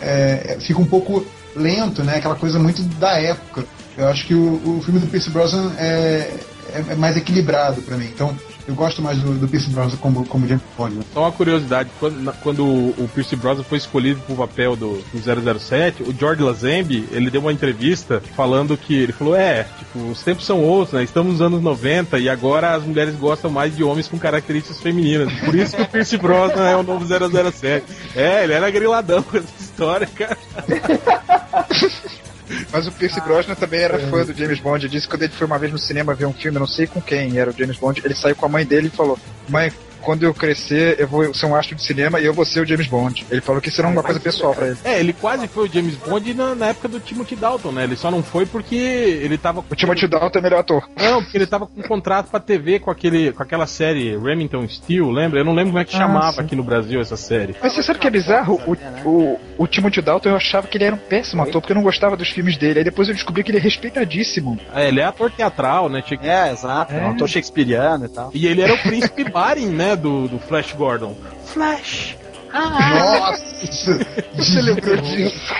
é, 0.01 0.57
fica 0.61 0.79
um 0.79 0.85
pouco 0.85 1.25
lento, 1.55 2.03
né, 2.03 2.17
aquela 2.17 2.35
coisa 2.35 2.57
muito 2.59 2.81
da 2.99 3.19
época. 3.19 3.65
Eu 3.97 4.07
acho 4.07 4.25
que 4.25 4.33
o, 4.33 4.77
o 4.77 4.81
filme 4.83 4.99
do 4.99 5.07
Pierce 5.07 5.29
Brosnan 5.29 5.71
é, 5.77 6.31
é, 6.73 6.85
é 6.89 6.95
mais 6.95 7.15
equilibrado 7.15 7.81
para 7.81 7.97
mim. 7.97 8.05
Então, 8.13 8.37
eu 8.67 8.73
gosto 8.73 9.01
mais 9.01 9.19
do, 9.19 9.33
do 9.33 9.47
Pierce 9.47 9.69
Brosnan 9.69 9.97
como, 9.97 10.25
como 10.25 10.47
James 10.47 10.63
Bond. 10.77 10.95
Né? 10.95 11.03
Só 11.13 11.21
uma 11.21 11.31
curiosidade, 11.31 11.89
quando, 11.99 12.33
quando 12.41 12.65
o 12.65 13.09
Pierce 13.13 13.35
Brosnan 13.35 13.63
foi 13.63 13.77
escolhido 13.77 14.19
pro 14.21 14.35
papel 14.35 14.75
do, 14.75 15.03
do 15.13 15.59
007, 15.59 16.03
o 16.03 16.13
George 16.13 16.41
Lazenby, 16.41 17.07
ele 17.11 17.29
deu 17.29 17.41
uma 17.41 17.53
entrevista 17.53 18.21
falando 18.35 18.75
que, 18.75 18.95
ele 18.95 19.13
falou, 19.13 19.35
é, 19.35 19.63
tipo, 19.77 19.99
os 20.09 20.23
tempos 20.23 20.45
são 20.45 20.61
outros, 20.61 20.93
né, 20.93 21.03
estamos 21.03 21.33
nos 21.33 21.41
anos 21.41 21.61
90 21.61 22.17
e 22.19 22.29
agora 22.29 22.75
as 22.75 22.83
mulheres 22.83 23.15
gostam 23.15 23.51
mais 23.51 23.75
de 23.75 23.83
homens 23.83 24.07
com 24.07 24.17
características 24.17 24.81
femininas. 24.81 25.31
Por 25.41 25.55
isso 25.55 25.75
que 25.75 25.81
o 25.81 25.87
Pierce 25.87 26.17
Brosnan 26.17 26.67
é 26.67 26.75
o 26.75 26.83
novo 26.83 27.05
007. 27.05 27.85
É, 28.15 28.43
ele 28.43 28.53
era 28.53 28.69
griladão 28.71 29.21
com 29.21 29.37
essa 29.37 29.47
história, 29.59 30.07
cara. 30.07 30.37
Mas 32.71 32.87
o 32.87 32.91
Pierce 32.91 33.19
Brosnan 33.21 33.55
também 33.55 33.81
era 33.81 33.99
fã 33.99 34.25
do 34.25 34.33
James 34.33 34.59
Bond. 34.59 34.85
Ele 34.85 34.91
disse 34.91 35.07
que 35.07 35.13
quando 35.13 35.23
ele 35.23 35.33
foi 35.33 35.47
uma 35.47 35.57
vez 35.57 35.71
no 35.71 35.77
cinema 35.77 36.13
ver 36.13 36.25
um 36.25 36.33
filme, 36.33 36.59
não 36.59 36.67
sei 36.67 36.87
com 36.87 37.01
quem 37.01 37.37
era 37.37 37.49
o 37.49 37.53
James 37.53 37.77
Bond, 37.77 38.01
ele 38.03 38.15
saiu 38.15 38.35
com 38.35 38.45
a 38.45 38.49
mãe 38.49 38.65
dele 38.65 38.87
e 38.87 38.95
falou: 38.95 39.17
Mãe, 39.49 39.71
quando 40.05 40.23
eu 40.23 40.33
crescer, 40.33 40.97
eu 40.99 41.07
vou 41.07 41.33
ser 41.33 41.47
um 41.47 41.55
astro 41.55 41.75
de 41.75 41.83
cinema 41.83 42.19
e 42.19 42.25
eu 42.25 42.33
vou 42.33 42.45
ser 42.45 42.61
o 42.61 42.65
James 42.65 42.87
Bond. 42.87 43.25
Ele 43.29 43.41
falou 43.41 43.59
que 43.59 43.69
isso 43.69 43.81
era 43.81 43.89
uma 43.89 44.03
coisa 44.03 44.19
pessoal 44.19 44.53
pra 44.53 44.67
ele. 44.67 44.77
É, 44.83 44.99
ele 44.99 45.11
quase 45.11 45.47
foi 45.47 45.67
o 45.67 45.71
James 45.71 45.95
Bond 45.95 46.33
na, 46.33 46.53
na 46.53 46.67
época 46.67 46.87
do 46.87 46.99
Timothy 46.99 47.35
Dalton, 47.35 47.71
né? 47.71 47.83
Ele 47.83 47.95
só 47.95 48.11
não 48.11 48.21
foi 48.21 48.45
porque 48.45 48.75
ele 48.75 49.37
tava. 49.37 49.65
O 49.67 49.75
Timothy 49.75 50.07
Dalton 50.07 50.39
é 50.39 50.41
melhor 50.41 50.59
ator. 50.59 50.87
Não, 50.95 51.23
porque 51.23 51.37
ele 51.37 51.47
tava 51.47 51.65
com 51.65 51.79
um 51.79 51.83
contrato 51.83 52.29
pra 52.29 52.39
TV 52.39 52.79
com, 52.79 52.91
aquele, 52.91 53.31
com 53.31 53.41
aquela 53.41 53.65
série 53.65 54.15
Remington 54.17 54.67
Steel, 54.67 55.09
lembra? 55.09 55.39
Eu 55.39 55.45
não 55.45 55.53
lembro 55.53 55.71
como 55.71 55.79
é 55.79 55.85
que 55.85 55.95
ah, 55.95 55.99
chamava 55.99 56.41
aqui 56.41 56.55
no 56.55 56.63
Brasil 56.63 57.01
essa 57.01 57.17
série. 57.17 57.55
Mas 57.61 57.73
você 57.73 57.81
sabe 57.81 57.99
que 57.99 58.07
é 58.07 58.11
bizarro? 58.11 58.61
O, 58.67 59.09
o, 59.09 59.39
o 59.57 59.67
Timothy 59.67 60.01
Dalton 60.01 60.29
eu 60.29 60.35
achava 60.35 60.67
que 60.67 60.77
ele 60.77 60.85
era 60.85 60.95
um 60.95 60.99
péssimo 60.99 61.41
ator, 61.41 61.61
porque 61.61 61.71
eu 61.71 61.75
não 61.75 61.83
gostava 61.83 62.15
dos 62.15 62.29
filmes 62.29 62.57
dele. 62.57 62.79
Aí 62.79 62.85
depois 62.85 63.07
eu 63.07 63.13
descobri 63.15 63.43
que 63.43 63.51
ele 63.51 63.57
é 63.57 63.61
respeitadíssimo. 63.61 64.59
É, 64.73 64.87
ele 64.87 64.99
é 64.99 65.03
ator 65.03 65.31
teatral, 65.31 65.89
né? 65.89 66.03
É, 66.21 66.51
exato. 66.51 66.93
É. 66.93 67.01
Um 67.01 67.11
ator 67.11 67.27
shakespeariano 67.27 68.05
e 68.05 68.09
tal. 68.09 68.31
E 68.33 68.45
ele 68.45 68.61
era 68.61 68.73
o 68.73 68.77
príncipe 68.77 69.23
Barin, 69.23 69.69
né? 69.69 69.94
Do, 69.95 70.27
do 70.27 70.39
Flash 70.39 70.73
Gordon. 70.73 71.15
Flash! 71.45 72.17
Ah. 72.53 73.29
Nossa! 73.29 73.45
Você 74.35 74.61
lembrou 74.61 74.97
disso? 74.97 75.53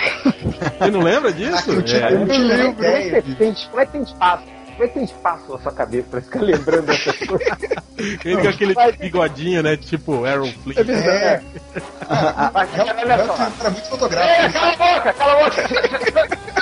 Você 0.80 0.92
não 0.92 1.02
lembra 1.02 1.34
disso? 1.34 1.72
É, 1.94 2.14
eu 2.14 2.26
não 2.26 2.38
lembro. 2.38 2.76
Como 2.76 2.88
é 2.88 3.22
que 3.86 3.92
tem, 3.92 4.02
é 4.02 4.04
espaço? 4.04 4.44
Como 4.76 4.84
é 4.84 4.88
que 4.88 4.94
tem 4.94 5.04
espaço 5.04 5.52
na 5.52 5.58
sua 5.60 5.72
cabeça 5.72 6.08
pra 6.10 6.22
ficar 6.22 6.42
lembrando 6.42 6.86
dessas 6.86 7.18
coisas? 7.18 7.58
Ele 8.26 8.42
com 8.42 8.48
aquele 8.48 8.76
bigodinho, 9.00 9.64
né? 9.64 9.78
Tipo 9.78 10.26
Aaron 10.26 10.52
Flynn. 10.52 10.78
É 10.78 10.84
verdade. 10.84 11.46
É. 11.76 11.82
Ah, 12.10 12.52
Mas, 12.54 12.70
olha 12.78 13.26
só. 13.26 13.52
Era 13.60 13.70
muito 13.70 13.90
fotográfico. 13.90 14.42
É, 14.42 14.50
cala 14.50 14.74
a 14.74 14.96
boca, 14.96 15.14
cala 15.14 15.34
a 15.34 15.44
boca. 15.46 16.56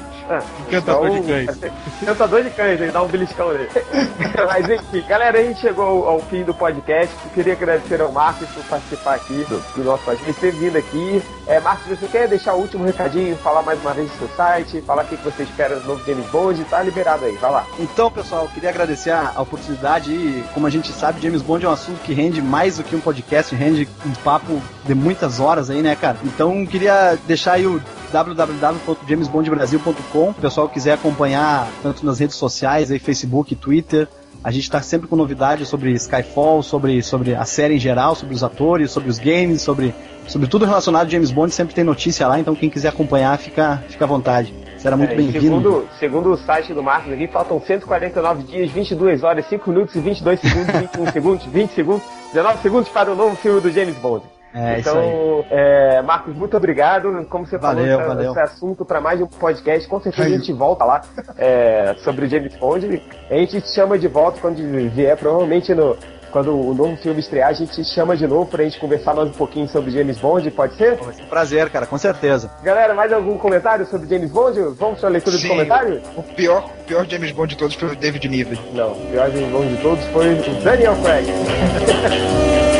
Ah, 0.28 0.42
Encantador 0.66 1.08
então, 1.08 1.20
de 1.20 1.26
cães. 1.26 1.72
Encantador 2.02 2.42
de 2.42 2.50
cães, 2.50 2.80
ele 2.80 2.90
dá 2.90 3.02
um 3.02 3.08
beliscão 3.08 3.52
nele. 3.52 3.68
Mas 4.46 4.68
enfim, 4.68 5.04
galera, 5.06 5.38
a 5.38 5.42
gente 5.42 5.60
chegou 5.60 6.08
ao, 6.08 6.20
fim 6.20 6.42
do 6.42 6.54
podcast. 6.54 7.14
Eu 7.24 7.30
queria 7.32 7.52
agradecer 7.52 8.00
ao 8.00 8.10
Marcos 8.10 8.48
por 8.48 8.64
participar 8.64 9.14
aqui 9.14 9.44
do, 9.48 9.60
do 9.74 9.84
nosso 9.84 10.02
podcast, 10.04 10.40
ter 10.40 10.52
vindo 10.52 10.76
aqui. 10.76 11.22
É, 11.46 11.60
Marcos, 11.60 11.98
você 11.98 12.06
quer 12.06 12.26
deixar 12.26 12.54
o 12.54 12.60
último 12.60 12.84
recadinho, 12.84 13.36
falar 13.36 13.60
mais 13.62 13.78
uma 13.80 13.92
vez 13.92 14.10
do 14.10 14.18
seu 14.18 14.28
site, 14.28 14.80
falar 14.82 15.04
o 15.04 15.06
que 15.06 15.16
você 15.16 15.42
espera 15.42 15.76
do 15.76 15.86
novo 15.86 16.02
James 16.06 16.26
Bond? 16.30 16.64
Tá 16.64 16.82
liberado 16.82 17.26
aí, 17.26 17.36
vai 17.36 17.50
lá. 17.50 17.66
Então, 17.78 18.10
pessoal, 18.10 18.44
eu 18.44 18.48
queria 18.48 18.70
agradecer 18.70 19.10
a, 19.10 19.32
a 19.34 19.42
oportunidade 19.42 20.10
e, 20.10 20.42
como 20.54 20.66
a 20.66 20.70
gente 20.70 20.90
sabe, 20.90 21.20
James 21.20 21.42
Bond 21.42 21.66
é 21.66 21.68
um 21.68 21.72
assunto 21.72 22.00
que 22.00 22.14
rende 22.14 22.40
mais 22.40 22.78
do 22.78 22.84
que 22.84 22.96
um 22.96 23.00
podcast, 23.00 23.54
rende 23.54 23.86
um 24.06 24.12
papo 24.24 24.62
de 24.84 24.94
muitas 24.94 25.38
horas 25.38 25.68
aí, 25.68 25.82
né, 25.82 25.94
cara? 25.94 26.16
Então, 26.24 26.64
queria 26.64 27.18
deixar 27.26 27.52
aí 27.54 27.66
o 27.66 27.82
www.jamesbondbrasil.com. 28.10 30.13
O 30.14 30.32
pessoal 30.32 30.68
quiser 30.68 30.92
acompanhar 30.92 31.68
tanto 31.82 32.06
nas 32.06 32.20
redes 32.20 32.36
sociais, 32.36 32.88
aí, 32.92 33.00
Facebook, 33.00 33.56
Twitter. 33.56 34.06
A 34.44 34.50
gente 34.52 34.62
está 34.62 34.80
sempre 34.80 35.08
com 35.08 35.16
novidades 35.16 35.66
sobre 35.66 35.90
Skyfall, 35.92 36.62
sobre, 36.62 37.02
sobre 37.02 37.34
a 37.34 37.44
série 37.44 37.74
em 37.74 37.80
geral, 37.80 38.14
sobre 38.14 38.32
os 38.32 38.44
atores, 38.44 38.92
sobre 38.92 39.10
os 39.10 39.18
games, 39.18 39.62
sobre, 39.62 39.92
sobre 40.28 40.46
tudo 40.46 40.66
relacionado 40.66 41.06
a 41.06 41.10
James 41.10 41.32
Bond. 41.32 41.52
Sempre 41.52 41.74
tem 41.74 41.82
notícia 41.82 42.28
lá, 42.28 42.38
então 42.38 42.54
quem 42.54 42.70
quiser 42.70 42.90
acompanhar, 42.90 43.36
fica, 43.38 43.82
fica 43.88 44.04
à 44.04 44.08
vontade. 44.08 44.54
Será 44.78 44.96
muito 44.96 45.14
é, 45.14 45.16
bem-vindo. 45.16 45.40
Segundo, 45.40 45.88
segundo 45.98 46.32
o 46.32 46.36
site 46.36 46.72
do 46.72 46.82
Marcos 46.82 47.12
aqui, 47.12 47.26
faltam 47.26 47.60
149 47.60 48.44
dias, 48.44 48.70
22 48.70 49.24
horas, 49.24 49.46
5 49.48 49.68
minutos 49.68 49.96
e 49.96 49.98
22 49.98 50.40
segundos, 50.40 50.74
21 50.74 51.06
segundos, 51.10 51.46
20 51.46 51.70
segundos, 51.70 52.02
19 52.32 52.62
segundos 52.62 52.88
para 52.90 53.10
o 53.10 53.16
novo 53.16 53.34
filme 53.34 53.60
do 53.60 53.70
James 53.72 53.96
Bond. 53.96 54.33
É, 54.54 54.78
então, 54.78 55.44
é, 55.50 56.00
Marcos, 56.02 56.34
muito 56.34 56.56
obrigado. 56.56 57.26
Como 57.28 57.44
você 57.44 57.58
valeu, 57.58 57.98
falou, 57.98 58.14
valeu. 58.14 58.30
esse 58.30 58.40
assunto 58.40 58.84
para 58.84 59.00
mais 59.00 59.20
um 59.20 59.26
podcast, 59.26 59.88
com 59.88 60.00
certeza 60.00 60.28
a 60.28 60.38
gente 60.38 60.52
volta 60.52 60.84
lá 60.84 61.00
é, 61.36 61.96
sobre 62.04 62.28
James 62.28 62.54
Bond. 62.56 63.02
A 63.28 63.34
gente 63.34 63.60
te 63.60 63.74
chama 63.74 63.98
de 63.98 64.06
volta 64.06 64.40
quando 64.40 64.56
vier, 64.90 65.16
provavelmente 65.16 65.74
no, 65.74 65.96
quando 66.34 66.56
o 66.56 66.72
novo 66.72 66.96
filme 66.96 67.18
estrear, 67.18 67.48
a 67.48 67.52
gente 67.52 67.72
te 67.72 67.84
chama 67.84 68.16
de 68.16 68.26
novo 68.28 68.46
pra 68.46 68.62
gente 68.62 68.78
conversar 68.78 69.12
mais 69.12 69.28
um 69.28 69.32
pouquinho 69.32 69.68
sobre 69.68 69.90
James 69.90 70.18
Bond, 70.18 70.48
pode 70.52 70.76
ser? 70.76 70.96
Vai 70.96 71.14
ser 71.14 71.22
um 71.22 71.26
prazer, 71.26 71.70
cara, 71.70 71.86
com 71.86 71.98
certeza. 71.98 72.50
Galera, 72.62 72.94
mais 72.94 73.12
algum 73.12 73.36
comentário 73.36 73.84
sobre 73.86 74.08
James 74.08 74.30
Bond? 74.30 74.60
Vamos 74.78 75.00
para 75.00 75.08
a 75.08 75.12
leitura 75.12 75.36
Sim, 75.36 75.42
dos 75.42 75.50
comentários? 75.50 76.02
O 76.16 76.22
pior, 76.22 76.64
o 76.64 76.84
pior 76.84 77.06
James 77.08 77.30
Bond 77.30 77.50
de 77.50 77.56
todos 77.56 77.76
foi 77.76 77.90
o 77.90 77.96
David 77.96 78.28
Niven. 78.28 78.58
Não, 78.72 78.92
o 78.92 79.06
pior 79.10 79.30
James 79.30 79.50
Bond 79.50 79.76
de 79.76 79.82
todos 79.82 80.04
foi 80.06 80.34
o 80.34 80.62
Daniel 80.62 80.96
Craig. 81.02 81.26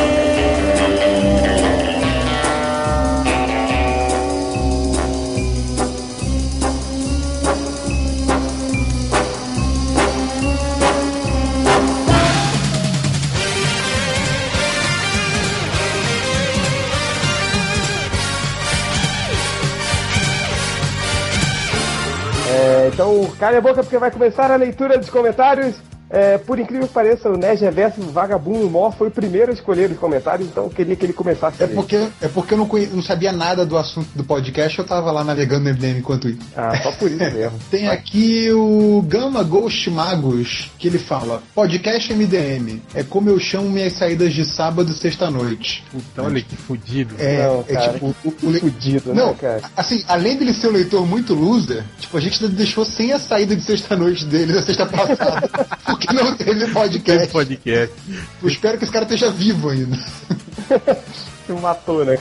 cale 23.39 23.57
a 23.57 23.61
boca 23.61 23.83
porque 23.83 23.97
vai 23.97 24.11
começar 24.11 24.51
a 24.51 24.55
leitura 24.55 24.97
dos 24.97 25.09
comentários. 25.09 25.81
É, 26.09 26.37
por 26.37 26.59
incrível 26.59 26.87
que 26.87 26.93
pareça, 26.93 27.29
o 27.29 27.37
Nerd 27.37 27.61
Reverso 27.61 28.01
Vagabundo 28.01 28.69
Mó 28.69 28.91
foi 28.91 29.07
o 29.07 29.11
primeiro 29.11 29.51
a 29.51 29.53
escolher 29.53 29.89
os 29.89 29.97
comentários, 29.97 30.47
então 30.47 30.65
eu 30.65 30.69
queria 30.69 30.95
que 30.95 31.05
ele 31.05 31.13
começasse. 31.13 31.61
É 31.63 31.67
porque, 31.67 32.07
é 32.21 32.27
porque 32.27 32.53
eu 32.53 32.57
não, 32.57 32.67
conhe... 32.67 32.87
não 32.87 33.01
sabia 33.01 33.31
nada 33.31 33.65
do 33.65 33.77
assunto 33.77 34.09
do 34.15 34.23
podcast, 34.23 34.77
eu 34.77 34.85
tava 34.85 35.11
lá 35.11 35.23
navegando 35.23 35.65
no 35.65 35.73
MDM 35.73 35.99
enquanto 35.99 36.29
isso. 36.29 36.39
Ah, 36.55 36.77
só 36.81 36.91
por 36.91 37.09
isso 37.09 37.17
mesmo. 37.33 37.57
Tem 37.71 37.87
aqui 37.87 38.51
o 38.51 39.03
Gama 39.07 39.43
Ghost 39.43 39.89
Magos, 39.89 40.71
que 40.77 40.87
ele 40.87 40.99
fala: 40.99 41.41
Podcast 41.53 42.13
MDM 42.13 42.81
é 42.93 43.03
como 43.03 43.29
eu 43.29 43.39
chamo 43.39 43.69
minhas 43.69 43.93
saídas 43.93 44.33
de 44.33 44.45
sábado 44.45 44.91
e 44.91 44.93
sexta-noite. 44.93 45.83
Puta, 45.91 46.23
olha 46.23 46.41
que 46.41 46.55
fudido. 46.55 47.15
É, 47.17 47.47
não, 47.47 47.65
é 47.67 47.89
tipo. 47.89 48.15
O, 48.23 48.33
o 48.43 48.51
le... 48.51 48.59
fudido, 48.59 49.13
né, 49.13 49.21
não, 49.21 49.29
né, 49.29 49.37
cara? 49.39 49.61
Assim, 49.75 50.03
além 50.07 50.37
dele 50.37 50.53
ser 50.53 50.67
um 50.67 50.71
leitor 50.71 51.05
muito 51.05 51.33
loser, 51.33 51.83
tipo, 51.99 52.15
a 52.15 52.21
gente 52.21 52.47
deixou 52.49 52.85
sem 52.85 53.11
a 53.11 53.19
saída 53.19 53.55
de 53.55 53.63
sexta-noite 53.63 54.25
dele 54.25 54.53
na 54.53 54.61
sexta 54.61 54.85
passada. 54.85 55.49
porque 55.97 56.13
não 56.13 56.35
teve 56.35 56.67
podcast. 56.67 57.03
Teve 57.03 57.27
podcast. 57.27 57.95
Eu 58.41 58.49
espero 58.49 58.77
que 58.77 58.83
esse 58.83 58.93
cara 58.93 59.05
esteja 59.05 59.31
vivo 59.31 59.69
ainda. 59.69 59.97
Se 61.45 61.53
matou, 61.53 62.03
né? 62.03 62.17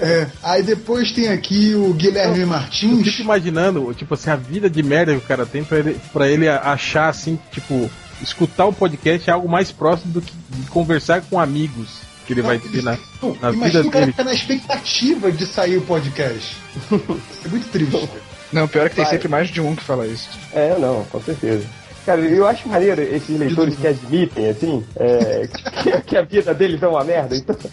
É. 0.00 0.26
Aí 0.42 0.62
depois 0.62 1.12
tem 1.12 1.28
aqui 1.28 1.74
o 1.74 1.92
Guilherme 1.92 2.46
Martins. 2.46 2.98
Eu 2.98 3.04
fico 3.04 3.22
imaginando, 3.22 3.92
tipo 3.92 4.14
assim, 4.14 4.30
a 4.30 4.36
vida 4.36 4.70
de 4.70 4.82
merda 4.82 5.12
que 5.12 5.18
o 5.18 5.28
cara 5.28 5.44
tem 5.44 5.62
pra 5.62 5.78
ele, 5.78 6.00
pra 6.10 6.28
ele 6.28 6.48
achar 6.48 7.08
assim, 7.10 7.38
tipo, 7.50 7.90
escutar 8.22 8.64
o 8.64 8.72
podcast 8.72 9.28
é 9.28 9.32
algo 9.32 9.48
mais 9.48 9.70
próximo 9.70 10.12
do 10.14 10.22
que 10.22 10.32
conversar 10.70 11.20
com 11.22 11.38
amigos 11.38 12.00
que 12.26 12.32
ele 12.32 12.40
não, 12.40 12.48
vai 12.48 12.58
ter 12.58 12.82
na, 12.82 12.96
na 13.40 13.50
vida 13.50 13.70
dele. 13.70 13.88
o 13.88 13.90
cara 13.90 14.06
fica 14.06 14.24
na 14.24 14.32
expectativa 14.32 15.32
de 15.32 15.44
sair 15.44 15.76
o 15.76 15.82
podcast. 15.82 16.56
é 17.44 17.48
muito 17.48 17.68
triste. 17.68 18.08
Não, 18.52 18.68
pior 18.68 18.86
é 18.86 18.88
que 18.88 18.96
tem 18.96 19.06
sempre 19.06 19.28
mais 19.28 19.48
de 19.48 19.60
um 19.60 19.74
que 19.74 19.82
fala 19.82 20.06
isso. 20.06 20.28
É, 20.52 20.78
não, 20.78 21.04
com 21.04 21.20
certeza. 21.20 21.66
Cara, 22.04 22.20
eu 22.20 22.46
acho 22.46 22.68
maneiro 22.68 23.00
esses 23.00 23.38
leitores 23.38 23.76
que 23.76 23.86
admitem, 23.86 24.48
assim, 24.48 24.84
é, 24.96 25.48
que, 25.82 26.00
que, 26.02 26.16
a 26.16 26.22
vida 26.22 26.52
deles 26.52 26.82
é 26.82 26.88
uma 26.88 27.04
merda. 27.04 27.36
Então... 27.36 27.56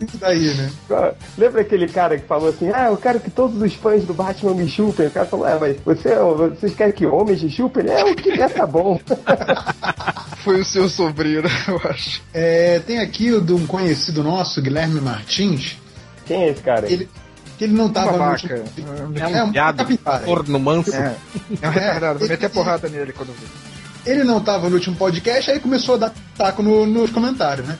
Isso 0.00 0.18
daí, 0.18 0.52
né? 0.54 0.70
Lembra 1.38 1.60
aquele 1.60 1.86
cara 1.86 2.18
que 2.18 2.26
falou 2.26 2.48
assim, 2.48 2.70
ah, 2.74 2.88
eu 2.88 2.96
quero 2.96 3.20
que 3.20 3.30
todos 3.30 3.60
os 3.62 3.74
fãs 3.74 4.04
do 4.04 4.12
Batman 4.12 4.54
me 4.54 4.68
chupem. 4.68 5.06
O 5.06 5.10
cara 5.10 5.26
falou, 5.26 5.46
é, 5.46 5.58
mas 5.58 5.76
você, 5.84 6.14
vocês 6.16 6.74
querem 6.74 6.92
que 6.92 7.06
homens 7.06 7.40
te 7.40 7.48
chupem? 7.48 7.86
É, 7.88 8.04
o 8.04 8.16
que 8.16 8.30
é 8.30 8.48
tá 8.48 8.66
bom. 8.66 8.98
Foi 10.42 10.60
o 10.60 10.64
seu 10.64 10.88
sobrinho, 10.88 11.42
né, 11.42 11.50
eu 11.68 11.80
acho. 11.84 12.22
É, 12.34 12.80
tem 12.80 12.98
aqui 12.98 13.30
o 13.30 13.40
de 13.40 13.52
um 13.52 13.66
conhecido 13.66 14.24
nosso, 14.24 14.60
Guilherme 14.60 15.00
Martins. 15.00 15.78
Quem 16.26 16.44
é 16.44 16.48
esse 16.50 16.62
cara? 16.62 16.90
Ele, 16.90 17.08
que 17.60 17.64
ele 17.64 17.74
não 17.74 17.90
tava 17.90 18.16
no 18.16 18.30
último... 18.30 18.54
É 18.54 19.26
um 19.26 19.36
é 19.36 19.44
um 19.44 19.52
piado, 19.52 19.98
corno 20.24 20.58
manso. 20.58 20.94
É, 20.94 21.14
é 21.60 21.68
um 21.68 21.70
retardado, 21.70 22.48
porrada 22.54 22.88
nele 22.88 23.12
quando 23.12 23.34
vi. 23.34 23.46
Ele 24.10 24.24
não 24.24 24.40
tava 24.40 24.70
no 24.70 24.76
último 24.76 24.96
podcast, 24.96 25.50
aí 25.50 25.60
começou 25.60 25.96
a 25.96 25.98
dar 25.98 26.14
taco 26.38 26.62
no, 26.62 26.86
nos 26.86 27.10
comentários, 27.10 27.68
né? 27.68 27.78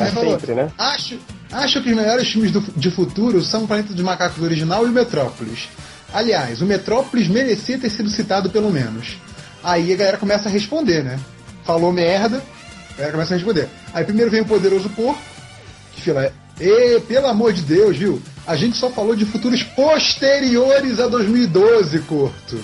Aí 0.00 0.08
é 0.08 0.10
falou, 0.10 0.32
sempre, 0.32 0.56
né? 0.56 0.68
Acho, 0.76 1.16
acho 1.52 1.80
que 1.80 1.90
os 1.90 1.96
melhores 1.96 2.28
filmes 2.28 2.50
do, 2.50 2.60
de 2.60 2.90
futuro 2.90 3.40
são 3.40 3.62
o 3.62 3.68
Planeta 3.68 3.94
dos 3.94 4.02
Macacos 4.02 4.42
original 4.42 4.84
e 4.84 4.90
o 4.90 4.92
Metrópolis. 4.92 5.68
Aliás, 6.12 6.60
o 6.60 6.66
Metrópolis 6.66 7.28
merecia 7.28 7.78
ter 7.78 7.90
sido 7.90 8.10
citado 8.10 8.50
pelo 8.50 8.72
menos. 8.72 9.16
Aí 9.62 9.92
a 9.92 9.96
galera 9.96 10.16
começa 10.16 10.48
a 10.48 10.52
responder, 10.52 11.04
né? 11.04 11.20
Falou 11.64 11.92
merda, 11.92 12.42
a 12.94 12.96
galera 12.96 13.12
começa 13.12 13.34
a 13.34 13.36
responder. 13.36 13.68
Aí 13.92 14.04
primeiro 14.04 14.32
vem 14.32 14.40
o 14.40 14.44
Poderoso 14.44 14.88
Porco, 14.88 15.22
que 15.92 16.00
fala, 16.00 16.32
e 16.60 17.00
pelo 17.00 17.26
amor 17.26 17.52
de 17.52 17.62
Deus, 17.62 17.96
viu? 17.96 18.22
A 18.46 18.54
gente 18.56 18.76
só 18.76 18.90
falou 18.90 19.16
de 19.16 19.24
futuros 19.24 19.62
posteriores 19.62 21.00
a 21.00 21.08
2012, 21.08 21.98
curto. 22.00 22.62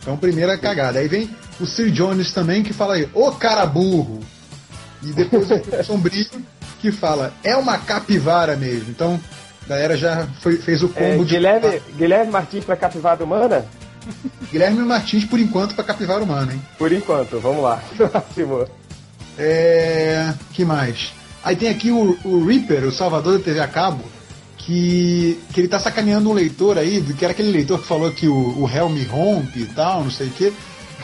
Então, 0.00 0.16
primeira 0.16 0.56
cagada. 0.58 0.98
Aí 0.98 1.08
vem 1.08 1.30
o 1.58 1.66
Sir 1.66 1.90
Jones 1.90 2.32
também, 2.32 2.62
que 2.62 2.72
fala 2.72 2.94
aí, 2.94 3.08
ô 3.14 3.32
cara 3.32 3.66
burro. 3.66 4.20
E 5.02 5.12
depois 5.12 5.48
o 5.50 5.84
Sombrio, 5.84 6.26
que 6.80 6.92
fala, 6.92 7.32
é 7.42 7.56
uma 7.56 7.78
capivara 7.78 8.56
mesmo. 8.56 8.90
Então, 8.90 9.20
a 9.64 9.68
galera 9.68 9.96
já 9.96 10.26
foi, 10.40 10.56
fez 10.56 10.82
o 10.82 10.90
é, 10.94 11.10
combo 11.10 11.22
é, 11.22 11.26
de. 11.26 11.92
Guilherme 11.96 12.30
Martins 12.30 12.64
pra 12.64 12.76
capivara 12.76 13.24
humana? 13.24 13.64
Guilherme 14.50 14.80
Martins, 14.80 15.24
por 15.24 15.38
enquanto, 15.38 15.74
pra 15.74 15.84
capivara 15.84 16.22
humana, 16.22 16.52
hein? 16.52 16.62
Por 16.78 16.92
enquanto, 16.92 17.38
vamos 17.40 17.62
lá. 17.62 17.82
É. 19.42 20.34
que 20.52 20.66
mais? 20.66 21.14
Aí 21.42 21.56
tem 21.56 21.68
aqui 21.68 21.90
o, 21.90 22.18
o 22.24 22.44
Reaper, 22.44 22.84
o 22.84 22.92
salvador 22.92 23.38
da 23.38 23.44
TV 23.44 23.60
a 23.60 23.68
cabo, 23.68 24.04
que, 24.58 25.38
que 25.52 25.60
ele 25.60 25.68
tá 25.68 25.78
sacaneando 25.78 26.28
um 26.28 26.34
leitor 26.34 26.78
aí, 26.78 27.02
que 27.02 27.24
era 27.24 27.32
aquele 27.32 27.50
leitor 27.50 27.80
que 27.80 27.86
falou 27.86 28.10
que 28.10 28.28
o, 28.28 28.62
o 28.62 28.70
Hell 28.70 28.88
me 28.88 29.04
rompe 29.04 29.60
e 29.60 29.66
tal, 29.66 30.04
não 30.04 30.10
sei 30.10 30.28
o 30.28 30.30
quê. 30.30 30.52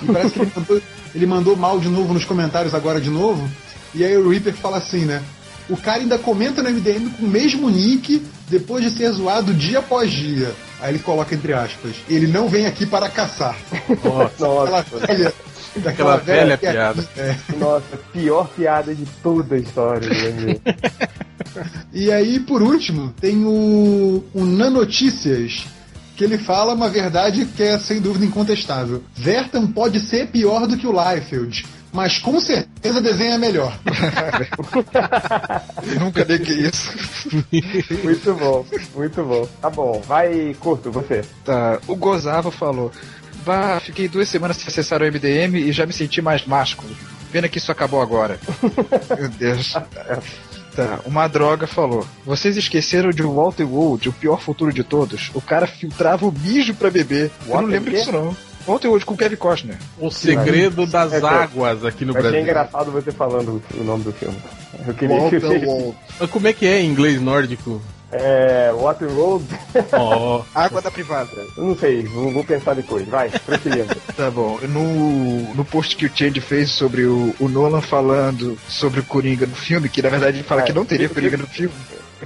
E 0.03 0.07
parece 0.07 0.33
que 0.33 0.41
ele 0.41 0.53
mandou, 0.57 0.83
ele 1.15 1.27
mandou 1.27 1.57
mal 1.57 1.79
de 1.79 1.89
novo 1.89 2.13
nos 2.13 2.25
comentários 2.25 2.75
agora 2.75 3.01
de 3.01 3.11
novo. 3.11 3.49
E 3.95 4.05
aí 4.05 4.17
o 4.17 4.29
Reaper 4.29 4.55
fala 4.55 4.77
assim, 4.77 5.05
né? 5.05 5.23
O 5.69 5.77
cara 5.77 5.99
ainda 5.99 6.19
comenta 6.19 6.63
no 6.63 6.71
MDM 6.71 7.11
com 7.11 7.27
o 7.27 7.29
mesmo 7.29 7.69
nick 7.69 8.23
depois 8.49 8.85
de 8.85 8.91
ser 8.91 9.11
zoado 9.11 9.53
dia 9.53 9.81
após 9.81 10.13
dia. 10.13 10.55
Aí 10.81 10.93
ele 10.93 10.99
coloca 10.99 11.35
entre 11.35 11.53
aspas, 11.53 11.97
ele 12.09 12.27
não 12.27 12.49
vem 12.49 12.67
aqui 12.67 12.87
para 12.87 13.09
caçar. 13.09 13.57
Nossa, 14.05 14.47
Nossa. 14.47 15.33
Daquela 15.81 16.17
velha, 16.17 16.57
velha 16.57 16.59
piada. 16.59 17.09
É. 17.17 17.37
Nossa, 17.59 17.97
pior 18.13 18.49
piada 18.49 18.95
de 18.95 19.05
toda 19.23 19.55
a 19.55 19.59
história. 19.59 20.09
Né? 20.09 20.57
e 21.93 22.13
aí, 22.13 22.41
por 22.41 22.63
último, 22.63 23.13
tem 23.21 23.45
o, 23.45 24.25
o 24.35 24.45
Nanotícias, 24.45 25.67
que 26.17 26.25
ele 26.25 26.39
fala 26.39 26.75
uma 26.75 26.89
verdade 26.89 27.45
que 27.45 27.63
é 27.63 27.79
sem 27.79 28.01
dúvida 28.01 28.25
incontestável. 28.25 29.03
Vertan 29.15 29.67
pode 29.67 30.01
ser 30.01 30.29
pior 30.29 30.67
do 30.67 30.77
que 30.77 30.87
o 30.87 30.93
Liefeld, 30.93 31.67
mas 31.93 32.19
com 32.19 32.41
certeza 32.41 33.01
desenha 33.01 33.39
melhor. 33.39 33.79
Nunca 36.01 36.25
neguei 36.25 36.67
isso. 36.67 36.91
muito 38.03 38.35
bom, 38.35 38.67
muito 38.95 39.23
bom. 39.23 39.49
Tá 39.61 39.71
bom, 39.71 40.03
vai 40.07 40.57
curto 40.61 40.91
você. 40.91 41.23
Tá, 41.45 41.79
o 41.87 41.97
Gozava 41.97 42.51
falou. 42.51 42.91
Bah, 43.47 43.79
fiquei 43.79 44.09
duas 44.09 44.29
semanas 44.29 44.57
sem 44.57 44.67
acessar 44.67 45.01
o 45.01 45.05
MDM 45.07 45.55
e 45.55 45.71
já 45.71 45.87
me 45.87 45.93
senti 45.93 46.21
mais 46.21 46.45
másculo. 46.45 46.91
Pena 47.31 47.49
que 47.49 47.59
isso 47.59 47.71
acabou 47.71 48.03
agora. 48.03 48.41
Meu 49.17 49.29
Deus. 49.29 49.73
Tá, 50.75 51.01
uma 51.07 51.29
droga 51.29 51.67
falou. 51.67 52.05
Vocês 52.25 52.57
esqueceram 52.57 53.11
de 53.11 53.23
Walter 53.23 53.65
Wold, 53.65 54.09
o 54.09 54.13
pior 54.13 54.41
futuro 54.41 54.73
de 54.73 54.83
todos? 54.83 55.31
O 55.33 55.41
cara 55.41 55.67
filtrava 55.67 56.27
o 56.27 56.33
mijo 56.33 56.75
pra 56.75 56.91
beber. 56.91 57.31
Eu 57.47 57.63
não 57.63 57.69
lembro 57.69 57.93
disso 57.93 58.11
não. 58.11 58.37
Ontem 58.67 58.89
hoje 58.89 59.05
com 59.05 59.15
o 59.15 59.17
Kevin 59.17 59.37
Costner. 59.37 59.79
O 59.97 60.11
segredo 60.11 60.85
das 60.85 61.13
é, 61.13 61.25
águas 61.25 61.85
aqui 61.85 62.05
no 62.05 62.13
Brasil. 62.13 62.31
Achei 62.31 62.43
engraçado 62.43 62.91
você 62.91 63.13
falando 63.13 63.63
o 63.75 63.85
nome 63.85 64.03
do 64.03 64.13
filme. 64.13 64.37
Eu 64.87 64.93
queria 64.93 65.17
Walter 65.17 65.41
que 65.41 65.95
Mas 66.19 66.31
como 66.31 66.49
é 66.49 66.53
que 66.53 66.67
é 66.67 66.81
em 66.81 66.91
inglês 66.91 67.21
nórdico? 67.21 67.81
É. 68.21 68.73
Waterworld. 68.73 69.45
Oh. 69.93 70.43
Água 70.55 70.81
da 70.81 70.91
privada. 70.91 71.31
Eu 71.57 71.65
não 71.65 71.77
sei, 71.77 72.03
vou, 72.05 72.33
vou 72.33 72.45
pensar 72.45 72.75
depois. 72.75 73.07
Vai, 73.09 73.31
prosseguindo. 73.31 73.95
tá 74.17 74.31
bom. 74.31 74.59
No, 74.63 75.55
no 75.55 75.65
post 75.65 75.97
que 75.97 76.07
o 76.07 76.11
Change 76.15 76.41
fez 76.41 76.71
sobre 76.71 77.05
o, 77.05 77.35
o 77.39 77.49
Nolan 77.49 77.81
falando 77.81 78.59
sobre 78.69 79.01
o 79.01 79.05
Coringa 79.05 79.47
no 79.47 79.55
filme, 79.55 79.89
que 79.89 80.03
na 80.03 80.09
verdade 80.09 80.39
ele 80.39 80.45
fala 80.45 80.63
é, 80.63 80.65
que 80.65 80.73
não 80.73 80.85
teria 80.85 81.09
Coringa 81.09 81.37
no 81.37 81.47
filme. 81.47 81.75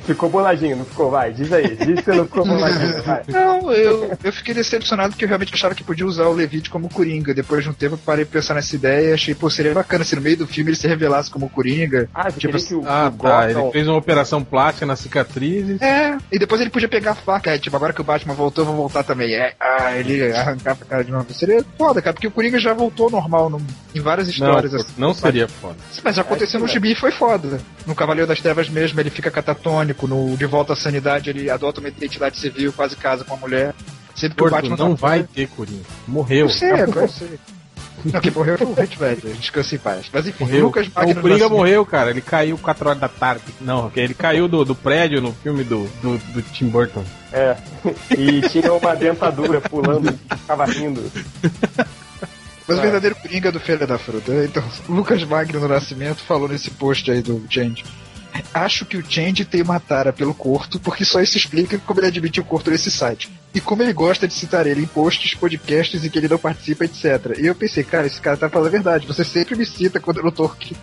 Ficou 0.02 0.30
boladinho, 0.30 0.76
não 0.76 0.84
ficou? 0.84 1.10
Vai, 1.10 1.32
diz 1.32 1.52
aí. 1.52 1.76
Diz 1.76 1.98
que 1.98 2.02
você 2.04 2.12
não 2.12 2.24
ficou 2.24 2.46
boladinho. 2.46 3.02
Vai. 3.02 3.22
Não, 3.28 3.72
eu, 3.72 4.16
eu 4.22 4.32
fiquei 4.32 4.54
decepcionado 4.54 5.10
porque 5.10 5.24
eu 5.24 5.28
realmente 5.28 5.52
achava 5.52 5.74
que 5.74 5.82
podia 5.82 6.06
usar 6.06 6.26
o 6.26 6.32
Levite 6.32 6.70
como 6.70 6.88
Coringa. 6.88 7.34
Depois 7.34 7.64
de 7.64 7.70
um 7.70 7.72
tempo 7.72 7.94
eu 7.94 7.98
parei 7.98 8.24
pra 8.24 8.40
pensar 8.40 8.54
nessa 8.54 8.74
ideia 8.74 9.10
e 9.10 9.12
achei, 9.12 9.34
pô, 9.34 9.50
seria 9.50 9.74
bacana 9.74 10.04
se 10.04 10.14
no 10.14 10.22
meio 10.22 10.36
do 10.36 10.46
filme 10.46 10.70
ele 10.70 10.76
se 10.76 10.86
revelasse 10.86 11.30
como 11.30 11.48
Coringa. 11.48 12.08
Ah, 12.14 12.30
tipo, 12.30 12.56
que 12.56 12.74
o, 12.74 12.84
ah, 12.86 13.12
o 13.12 13.22
tá. 13.22 13.50
Ele 13.50 13.70
fez 13.72 13.88
uma 13.88 13.96
operação 13.96 14.44
plástica 14.44 14.86
nas 14.86 15.00
cicatrizes. 15.00 15.80
É, 15.82 16.16
e 16.30 16.38
depois 16.38 16.60
ele 16.60 16.70
podia 16.70 16.88
pegar 16.88 17.12
a 17.12 17.14
faca. 17.16 17.50
É, 17.50 17.58
tipo, 17.58 17.74
agora 17.76 17.92
que 17.92 18.00
o 18.00 18.04
Batman 18.04 18.34
voltou, 18.34 18.62
eu 18.62 18.66
vou 18.66 18.76
voltar 18.76 19.02
também. 19.02 19.34
É, 19.34 19.54
ah, 19.60 19.96
ele 19.96 20.32
arrancar 20.32 20.76
a 20.80 20.84
cara 20.84 21.04
de 21.04 21.10
novo. 21.10 21.32
Seria 21.32 21.64
foda, 21.76 22.00
cara, 22.00 22.14
porque 22.14 22.26
o 22.26 22.30
Coringa 22.30 22.58
já 22.58 22.72
voltou 22.72 23.10
normal 23.10 23.50
no, 23.50 23.60
em 23.94 24.00
várias 24.00 24.28
histórias. 24.28 24.72
Não, 24.72 24.80
assim, 24.80 24.92
não 24.96 25.14
seria 25.14 25.48
foda. 25.48 25.76
Mas 26.02 26.16
já 26.16 26.22
aconteceu 26.22 26.60
no 26.60 26.68
Gibi 26.68 26.92
e 26.92 26.96
foi 26.96 27.10
foda. 27.10 27.60
No 27.86 27.94
Cavaleiro 27.94 28.28
das 28.28 28.40
Trevas 28.40 28.68
mesmo, 28.68 29.00
ele 29.00 29.10
fica 29.10 29.30
catatônico. 29.30 29.79
No 29.84 30.36
De 30.36 30.46
Volta 30.46 30.72
à 30.72 30.76
sanidade, 30.76 31.30
ele 31.30 31.50
adota 31.50 31.80
uma 31.80 31.88
identidade 31.88 32.38
civil, 32.38 32.72
quase 32.72 32.96
casa 32.96 33.24
com 33.24 33.34
a 33.34 33.36
mulher. 33.36 33.74
Sempre 34.14 34.36
que 34.36 34.44
o 34.44 34.50
Batman 34.50 34.76
não 34.76 34.94
tá 34.94 35.06
vai 35.06 35.22
ter 35.22 35.48
Coringa. 35.48 35.84
Morreu. 36.06 36.46
Eu 36.46 36.48
sei, 36.50 36.70
eu 36.72 37.08
sei. 37.08 37.38
Não, 38.04 38.20
quem 38.20 38.32
morreu 38.32 38.56
foi 38.56 38.66
o 38.66 38.72
Hit 38.72 38.98
Ledger, 38.98 39.32
descansa 39.34 39.74
em 39.74 39.78
paz. 39.78 40.06
Mas 40.12 40.26
enfim, 40.26 40.44
morreu. 40.44 40.64
Lucas 40.66 40.88
Magno. 40.88 41.12
O 41.12 41.22
Coringa 41.22 41.48
morreu, 41.48 41.84
cara. 41.84 42.10
Ele 42.10 42.20
caiu 42.22 42.56
4 42.56 42.88
horas 42.88 43.00
da 43.00 43.08
tarde. 43.08 43.44
Não, 43.60 43.92
ele 43.94 44.14
caiu 44.14 44.48
do, 44.48 44.64
do 44.64 44.74
prédio 44.74 45.20
no 45.20 45.32
filme 45.32 45.64
do, 45.64 45.86
do, 46.02 46.16
do 46.32 46.42
Tim 46.42 46.68
Burton. 46.68 47.04
É. 47.32 47.56
E 48.16 48.40
tinha 48.48 48.72
uma 48.72 48.94
dentadura 48.94 49.60
pulando 49.60 50.08
e 50.10 50.36
ficava 50.36 50.64
rindo. 50.64 51.02
Mas 52.66 52.78
o 52.78 52.80
verdadeiro 52.80 53.16
Coringa 53.16 53.52
do 53.52 53.60
Feira 53.60 53.86
da 53.86 53.98
Fruta. 53.98 54.32
Então, 54.44 54.62
Lucas 54.88 55.22
Magno 55.24 55.60
no 55.60 55.68
Nascimento 55.68 56.22
falou 56.22 56.48
nesse 56.48 56.70
post 56.70 57.10
aí 57.10 57.20
do 57.20 57.44
Change 57.50 57.84
Acho 58.52 58.84
que 58.84 58.96
o 58.96 59.04
Change 59.08 59.44
tem 59.44 59.62
uma 59.62 59.80
tara 59.80 60.12
pelo 60.12 60.34
Corto, 60.34 60.78
porque 60.80 61.04
só 61.04 61.20
isso 61.20 61.36
explica 61.36 61.78
como 61.78 62.00
ele 62.00 62.08
admite 62.08 62.40
o 62.40 62.44
Corto 62.44 62.70
nesse 62.70 62.90
site. 62.90 63.30
E 63.54 63.60
como 63.60 63.82
ele 63.82 63.92
gosta 63.92 64.28
de 64.28 64.34
citar 64.34 64.66
ele 64.66 64.82
em 64.82 64.86
posts, 64.86 65.34
podcasts 65.34 66.04
em 66.04 66.08
que 66.08 66.18
ele 66.18 66.28
não 66.28 66.38
participa, 66.38 66.84
etc. 66.84 67.36
E 67.38 67.46
eu 67.46 67.54
pensei, 67.54 67.82
cara, 67.82 68.06
esse 68.06 68.20
cara 68.20 68.36
tá 68.36 68.48
falando 68.48 68.68
a 68.68 68.70
verdade. 68.70 69.06
Você 69.06 69.24
sempre 69.24 69.56
me 69.56 69.66
cita 69.66 70.00
quando 70.00 70.18
eu 70.18 70.24
não 70.24 70.30
tô 70.30 70.44
aqui. 70.44 70.76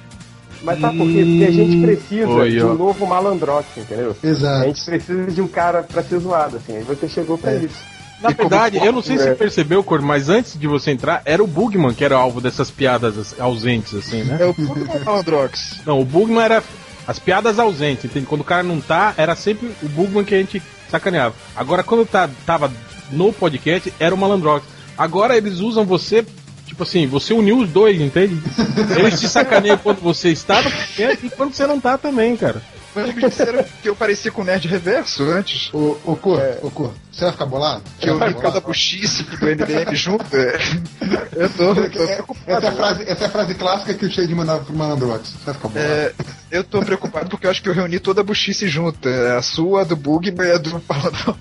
Mas 0.64 0.80
sabe 0.80 0.98
por 0.98 1.08
quê? 1.08 1.24
Porque 1.24 1.45
a 1.45 1.52
gente 1.52 1.82
precisa 1.82 2.28
Oi, 2.28 2.52
de 2.52 2.64
um 2.64 2.74
novo 2.74 3.06
malandrox, 3.06 3.68
entendeu? 3.78 4.16
Exato. 4.24 4.64
A 4.64 4.68
gente 4.68 4.84
precisa 4.84 5.32
de 5.32 5.41
um 5.41 5.48
cara 5.48 5.84
pra 5.84 6.04
ser 6.04 6.20
zoado, 6.20 6.58
assim. 6.58 6.78
Aí 6.78 6.84
você 6.84 7.08
chegou 7.08 7.38
pra 7.38 7.54
é. 7.54 7.58
isso. 7.58 7.98
Na 8.22 8.30
verdade, 8.30 8.78
eu 8.78 8.91
não 8.91 9.02
sei 9.02 9.18
se 9.18 9.26
você 9.26 9.36
percebeu, 9.36 9.84
Cor, 9.84 10.02
mas 10.02 10.28
antes 10.28 10.60
de 10.60 10.68
você 10.68 10.89
entrar, 10.89 11.22
era 11.24 11.43
o 11.43 11.48
Bugman 11.48 11.93
que 11.93 12.04
era 12.04 12.16
alvo 12.16 12.41
dessas 12.41 12.72
piadas 12.72 13.39
ausentes, 13.39 13.93
assim, 13.93 14.24
né? 14.24 14.38
É 14.41 14.45
o 14.45 14.54
Bugman 14.54 15.04
Malandrox. 15.06 15.82
Não, 15.86 16.02
o 16.02 16.06
Bugman 16.06 16.43
era 16.43 16.64
as 17.08 17.18
piadas 17.18 17.58
ausentes, 17.58 18.05
entende? 18.05 18.26
Quando 18.26 18.41
o 18.41 18.43
cara 18.43 18.64
não 18.64 18.82
tá, 18.82 19.14
era 19.18 19.36
sempre 19.36 19.72
o 19.82 19.88
Bugman 19.88 20.26
que 20.26 20.36
a 20.36 20.38
gente 20.38 20.62
sacaneava. 20.89 21.36
Agora, 21.55 21.84
quando 21.84 22.05
tá, 22.05 22.30
tava 22.45 22.72
no 23.12 23.32
podcast, 23.32 23.93
era 23.99 24.14
o 24.14 24.18
Malandrox. 24.18 24.66
Agora 24.97 25.38
eles 25.38 25.60
usam 25.60 25.86
você, 25.86 26.26
tipo 26.66 26.84
assim, 26.84 27.08
você 27.08 27.34
uniu 27.34 27.60
os 27.60 27.70
dois, 27.70 28.01
entende? 28.01 28.41
Eles 28.97 29.20
te 29.20 29.30
sacaneiam 29.30 29.78
quando 29.78 29.99
você 30.01 30.30
está 30.30 30.62
no 30.62 30.72
podcast 30.72 31.26
e 31.26 31.30
quando 31.30 31.53
você 31.53 31.68
não 31.68 31.80
tá 31.80 31.97
também, 31.97 32.36
cara. 32.36 32.62
Mas 32.95 33.13
me 33.13 33.21
disseram 33.21 33.63
que 33.81 33.89
eu 33.89 33.95
parecia 33.95 34.31
com 34.31 34.41
o 34.41 34.45
Nerd 34.45 34.67
Reverso 34.67 35.23
antes. 35.23 35.73
Ô, 35.73 35.97
ô 36.05 36.15
Cor, 36.15 36.39
é. 36.39 36.59
ô 36.61 36.71
Cor, 36.71 36.93
você 37.11 37.25
vai 37.25 37.31
ficar 37.31 37.45
bolado? 37.45 37.83
Que 37.99 38.09
eu 38.09 38.19
vi 38.19 38.33
cada 38.35 38.59
buchice 38.59 39.23
do 39.23 39.45
MDM 39.45 39.95
junto. 39.95 40.25
É. 40.35 40.57
Eu 41.38 41.49
tô, 41.51 41.65
eu 41.65 41.91
tô 41.91 41.99
é, 42.01 42.13
essa, 42.47 42.65
é 42.65 42.67
a 42.67 42.71
frase, 42.71 43.03
essa 43.03 43.23
é 43.23 43.27
a 43.27 43.29
frase 43.29 43.53
clássica 43.53 43.93
que 43.93 44.05
o 44.05 44.11
Shade 44.11 44.33
mandava 44.33 44.63
pro 44.63 44.75
Malandrox. 44.75 45.29
Você 45.29 45.45
vai 45.45 45.53
ficar 45.53 45.67
bolado? 45.67 45.91
É, 45.91 46.13
eu 46.49 46.63
tô 46.63 46.79
preocupado 46.79 47.29
porque 47.29 47.45
eu 47.45 47.51
acho 47.51 47.61
que 47.61 47.69
eu 47.69 47.73
reuni 47.73 47.99
toda 47.99 48.21
a 48.21 48.23
buchice 48.23 48.67
junto. 48.67 49.07
A 49.07 49.41
sua, 49.43 49.81
a 49.81 49.83
do 49.83 49.95
Bug 49.95 50.33
e 50.35 50.51
a 50.51 50.57
do 50.57 50.81
Malandrox. 50.89 51.38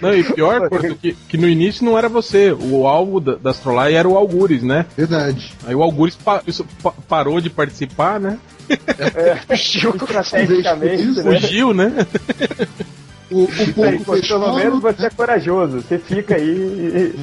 Não, 0.00 0.14
e 0.14 0.24
pior, 0.24 0.68
Porto, 0.70 0.94
que, 0.96 1.14
que 1.14 1.36
no 1.36 1.48
início 1.48 1.84
não 1.84 1.98
era 1.98 2.08
você. 2.08 2.52
O 2.52 2.86
alvo 2.86 3.20
da, 3.20 3.34
da 3.34 3.50
Astrolai 3.50 3.94
era 3.94 4.08
o 4.08 4.16
Algures, 4.16 4.62
né? 4.62 4.86
Verdade. 4.96 5.52
Aí 5.66 5.74
o 5.74 5.82
Algures 5.82 6.14
pa, 6.14 6.42
isso, 6.46 6.64
pa, 6.82 6.92
parou 7.08 7.40
de 7.40 7.50
participar, 7.50 8.20
né? 8.20 8.38
É, 8.68 9.36
fugiu 9.56 9.94
estrategicamente. 9.94 11.22
Né? 11.22 11.40
Fugiu, 11.40 11.74
né? 11.74 11.92
O, 13.30 13.44
o 13.44 13.74
povo 13.74 14.20
Pelo 14.28 14.54
menos 14.54 14.80
você 14.80 15.06
é 15.06 15.10
corajoso. 15.10 15.80
Você 15.80 15.98
fica 15.98 16.36
aí 16.36 16.48
e, 16.48 17.14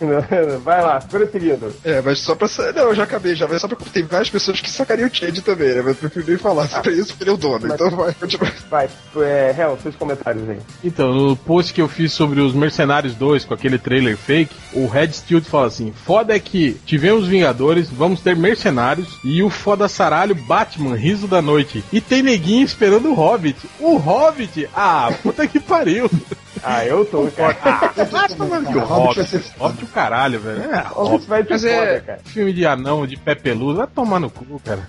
Vai 0.62 0.82
lá, 0.82 1.00
prosseguindo. 1.00 1.72
É, 1.84 2.00
mas 2.00 2.18
só 2.18 2.34
pra. 2.34 2.48
Não, 2.74 2.84
eu 2.84 2.94
já 2.94 3.04
acabei, 3.04 3.34
já, 3.34 3.46
mas 3.48 3.60
só 3.60 3.68
pra. 3.68 3.76
Tem 3.92 4.04
várias 4.04 4.30
pessoas 4.30 4.60
que 4.60 4.70
sacariam 4.70 5.08
o 5.08 5.14
Change 5.14 5.40
também, 5.40 5.74
né? 5.74 5.82
Mas 5.82 5.88
eu 5.88 5.94
prefiro 5.96 6.26
nem 6.28 6.36
falar 6.36 6.68
sobre 6.68 6.90
ah, 6.90 6.94
isso 6.94 7.08
porque 7.08 7.24
ele 7.24 7.30
é 7.30 7.34
o 7.34 7.36
dono. 7.36 7.60
Mas, 7.62 7.72
então 7.72 7.90
vai, 7.90 8.14
continua. 8.14 8.52
Vai, 8.70 8.88
é, 9.18 9.54
Hel, 9.56 9.78
seus 9.82 9.96
comentários 9.96 10.48
aí. 10.48 10.58
Então, 10.84 11.12
no 11.12 11.36
post 11.36 11.72
que 11.72 11.80
eu 11.80 11.88
fiz 11.88 12.12
sobre 12.12 12.40
os 12.40 12.52
Mercenários 12.52 13.14
2 13.14 13.44
com 13.44 13.54
aquele 13.54 13.78
trailer 13.78 14.16
fake, 14.16 14.54
o 14.72 14.86
Red 14.86 15.12
Steel 15.12 15.42
fala 15.42 15.66
assim: 15.66 15.92
foda 16.04 16.34
é 16.34 16.38
que 16.38 16.74
tivemos 16.84 17.26
Vingadores, 17.26 17.88
vamos 17.90 18.20
ter 18.20 18.36
Mercenários 18.36 19.18
e 19.24 19.42
o 19.42 19.50
foda 19.50 19.88
saralho 19.88 20.34
Batman, 20.34 20.96
riso 20.96 21.26
da 21.26 21.40
noite. 21.40 21.82
E 21.92 22.00
tem 22.00 22.22
neguinho 22.22 22.64
esperando 22.64 23.10
o 23.10 23.14
Hobbit. 23.14 23.58
O 23.80 23.96
Hobbit? 23.96 24.68
Ah, 24.74 25.12
puta 25.22 25.46
que 25.46 25.58
pariu. 25.58 26.10
Ah, 26.62 26.84
eu 26.84 27.04
tô, 27.04 27.28
cara. 27.30 27.56
Ah, 27.62 28.04
vai 28.10 28.28
tomando 28.28 28.68
de 28.68 28.78
Hobbit. 28.78 29.54
Hobbit 29.58 29.85
o 29.86 29.88
caralho, 29.88 30.40
velho. 30.40 30.62
É, 30.62 30.80
Hobbit 30.88 31.26
vai 31.26 31.44
ter 31.44 31.64
é, 31.66 32.00
cara. 32.00 32.20
Filme 32.24 32.52
de 32.52 32.66
anão, 32.66 33.06
de 33.06 33.16
pé 33.16 33.34
peludo, 33.34 33.78
vai 33.78 33.86
tomar 33.86 34.20
no 34.20 34.30
cu, 34.30 34.60
cara. 34.64 34.86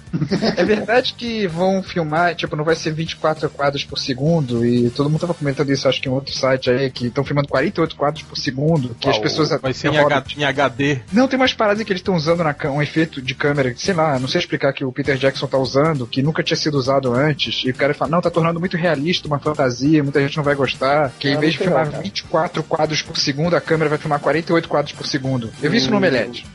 É 0.57 0.63
verdade 0.63 1.13
que 1.13 1.47
vão 1.47 1.81
filmar, 1.83 2.35
tipo, 2.35 2.55
não 2.55 2.63
vai 2.63 2.75
ser 2.75 2.91
24 2.91 3.49
quadros 3.49 3.83
por 3.83 3.97
segundo, 3.97 4.65
e 4.65 4.89
todo 4.89 5.09
mundo 5.09 5.21
tava 5.21 5.33
comentando 5.33 5.69
isso, 5.71 5.87
acho 5.87 6.01
que 6.01 6.09
em 6.09 6.11
outro 6.11 6.33
site 6.33 6.69
aí, 6.69 6.89
que 6.89 7.07
estão 7.07 7.23
filmando 7.23 7.47
48 7.47 7.95
quadros 7.95 8.23
por 8.23 8.37
segundo, 8.37 8.95
que 8.99 9.09
as 9.09 9.17
pessoas... 9.17 9.49
Vai 9.61 9.73
ser 9.73 9.93
em, 9.93 9.97
H, 9.97 10.23
em, 10.37 10.43
HD. 10.43 10.99
Não, 11.11 11.27
tem 11.27 11.39
umas 11.39 11.53
paradas 11.53 11.83
que 11.83 11.91
eles 11.91 12.01
estão 12.01 12.15
usando 12.15 12.43
na, 12.43 12.55
um 12.65 12.81
efeito 12.81 13.21
de 13.21 13.33
câmera, 13.33 13.73
sei 13.77 13.93
lá, 13.93 14.19
não 14.19 14.27
sei 14.27 14.39
explicar 14.39 14.73
que 14.73 14.83
o 14.83 14.91
Peter 14.91 15.17
Jackson 15.17 15.47
tá 15.47 15.57
usando, 15.57 16.05
que 16.05 16.21
nunca 16.21 16.43
tinha 16.43 16.57
sido 16.57 16.77
usado 16.77 17.13
antes, 17.13 17.63
e 17.65 17.69
o 17.69 17.75
cara 17.75 17.93
fala, 17.93 18.11
não, 18.11 18.21
tá 18.21 18.29
tornando 18.29 18.59
muito 18.59 18.77
realista, 18.77 19.27
uma 19.27 19.39
fantasia, 19.39 20.03
muita 20.03 20.21
gente 20.21 20.37
não 20.37 20.43
vai 20.43 20.55
gostar, 20.55 21.11
que 21.19 21.29
em 21.29 21.37
vez 21.37 21.53
de 21.53 21.59
filmar 21.59 21.89
24 21.89 22.63
quadros 22.63 23.01
por 23.01 23.17
segundo, 23.17 23.55
a 23.55 23.61
câmera 23.61 23.89
vai 23.89 23.97
filmar 23.97 24.19
48 24.19 24.67
quadros 24.67 24.86
por 24.93 25.05
segundo. 25.05 25.49
Eu 25.61 25.71
vi 25.71 25.77
isso 25.77 25.89
no 25.89 25.97
Omelete. 25.97 26.45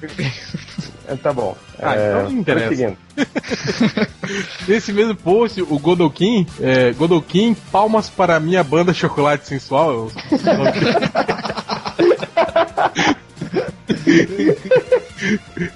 É, 1.07 1.16
tá 1.16 1.33
bom. 1.33 1.57
Ah, 1.78 1.95
é, 1.95 2.09
então 2.09 2.30
não 2.30 2.41
interessa. 2.41 2.97
Nesse 4.68 4.93
mesmo 4.93 5.14
post, 5.16 5.61
o 5.62 5.78
Godokin, 5.78 6.47
é, 6.61 6.93
Godokin, 6.93 7.55
palmas 7.70 8.09
para 8.09 8.39
minha 8.41 8.62
banda 8.62 8.95
Chocolate 8.95 9.47
Sensual. 9.47 10.11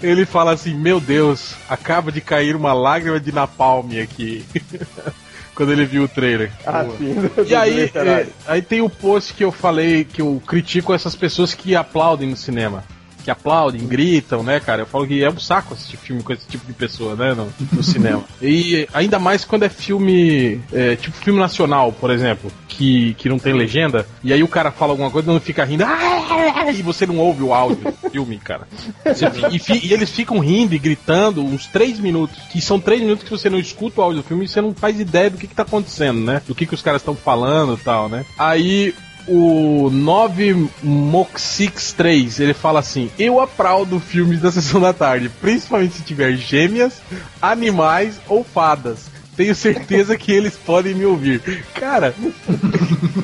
Ele 0.03 0.25
fala 0.25 0.53
assim: 0.53 0.75
Meu 0.75 1.01
Deus, 1.01 1.55
acaba 1.69 2.11
de 2.13 2.21
cair 2.21 2.57
uma 2.57 2.73
lágrima 2.73 3.21
de 3.21 3.33
napalm 3.33 3.91
aqui 4.03 4.45
quando 5.57 5.73
ele 5.73 5.87
viu 5.87 6.05
o 6.05 6.09
trailer. 6.09 6.53
Ah, 6.67 6.85
sim. 6.85 7.15
E 7.49 7.55
aí, 7.55 7.91
é, 7.95 8.27
aí 8.47 8.61
tem 8.61 8.83
o 8.83 8.91
post 8.91 9.33
que 9.33 9.43
eu 9.43 9.51
falei 9.51 10.05
que 10.05 10.21
eu 10.21 10.41
critico 10.47 10.93
essas 10.93 11.17
pessoas 11.17 11.55
que 11.55 11.75
aplaudem 11.75 12.29
no 12.29 12.37
cinema. 12.37 12.85
Que 13.27 13.31
aplaudem, 13.33 13.85
gritam, 13.85 14.45
né, 14.45 14.61
cara? 14.61 14.83
Eu 14.83 14.87
falo 14.87 15.05
que 15.05 15.25
é 15.25 15.29
um 15.29 15.39
saco 15.39 15.75
assistir 15.75 15.97
filme 15.97 16.23
com 16.23 16.33
esse 16.33 16.47
tipo 16.47 16.65
de 16.65 16.73
pessoa, 16.73 17.17
né, 17.17 17.35
no, 17.35 17.53
no 17.73 17.83
cinema. 17.83 18.23
E 18.41 18.87
ainda 18.95 19.19
mais 19.19 19.45
quando 19.45 19.65
é 19.65 19.69
filme, 19.69 20.61
é, 20.73 20.95
tipo 20.95 21.17
filme 21.17 21.41
nacional, 21.41 21.91
por 21.91 22.11
exemplo, 22.11 22.53
que, 22.69 23.15
que 23.15 23.29
não 23.29 23.39
tem 23.39 23.53
legenda, 23.53 24.07
e 24.23 24.33
aí 24.33 24.43
o 24.43 24.49
cara 24.49 24.71
fala 24.71 24.93
alguma 24.93 25.11
coisa 25.11 25.29
e 25.29 25.35
não 25.35 25.41
fica 25.41 25.65
rindo, 25.65 25.85
e 26.73 26.83
você 26.83 27.07
não 27.07 27.19
ouve 27.19 27.43
o 27.43 27.53
áudio 27.53 27.91
do 27.91 28.11
filme, 28.11 28.39
cara. 28.39 28.69
Você, 29.05 29.25
e, 29.51 29.89
e, 29.89 29.93
eles 29.93 30.11
ficam 30.11 30.39
rindo 30.39 30.75
e 30.75 30.79
gritando 30.79 31.43
uns 31.43 31.67
três 31.67 31.99
minutos, 31.99 32.39
que 32.53 32.61
são 32.61 32.79
três 32.79 33.01
minutos 33.01 33.25
que 33.25 33.31
você 33.31 33.51
não 33.51 33.59
escuta 33.59 34.01
o 34.01 34.05
áudio 34.05 34.23
do 34.23 34.29
filme 34.29 34.45
e 34.45 34.49
você 34.49 34.61
não 34.61 34.73
faz 34.73 35.01
ideia 35.01 35.31
do 35.31 35.39
que, 35.39 35.49
que 35.49 35.55
tá 35.55 35.63
acontecendo, 35.63 36.21
né? 36.21 36.43
Do 36.47 36.55
que, 36.55 36.67
que 36.67 36.75
os 36.75 36.83
caras 36.83 37.01
estão 37.01 37.17
falando 37.17 37.75
e 37.75 37.83
tal, 37.83 38.09
né? 38.09 38.25
Aí 38.39 38.95
o 39.27 39.91
9 39.91 40.69
Moxix 40.83 41.93
3, 41.93 42.41
ele 42.41 42.55
fala 42.55 42.81
assim: 42.81 43.11
Eu 43.19 43.41
aplaudo 43.41 44.01
filmes 44.01 44.41
da 44.41 44.53
sessão 44.53 44.81
da 44.81 44.93
tarde, 44.93 45.29
principalmente 45.41 45.95
se 45.95 46.03
tiver 46.03 46.35
gêmeas, 46.37 47.01
animais 47.41 48.21
ou 48.29 48.45
fadas. 48.45 49.16
Tenho 49.37 49.55
certeza 49.55 50.17
que 50.17 50.33
eles 50.33 50.57
podem 50.57 50.95
me 50.95 51.05
ouvir. 51.05 51.43
Cara, 51.75 52.15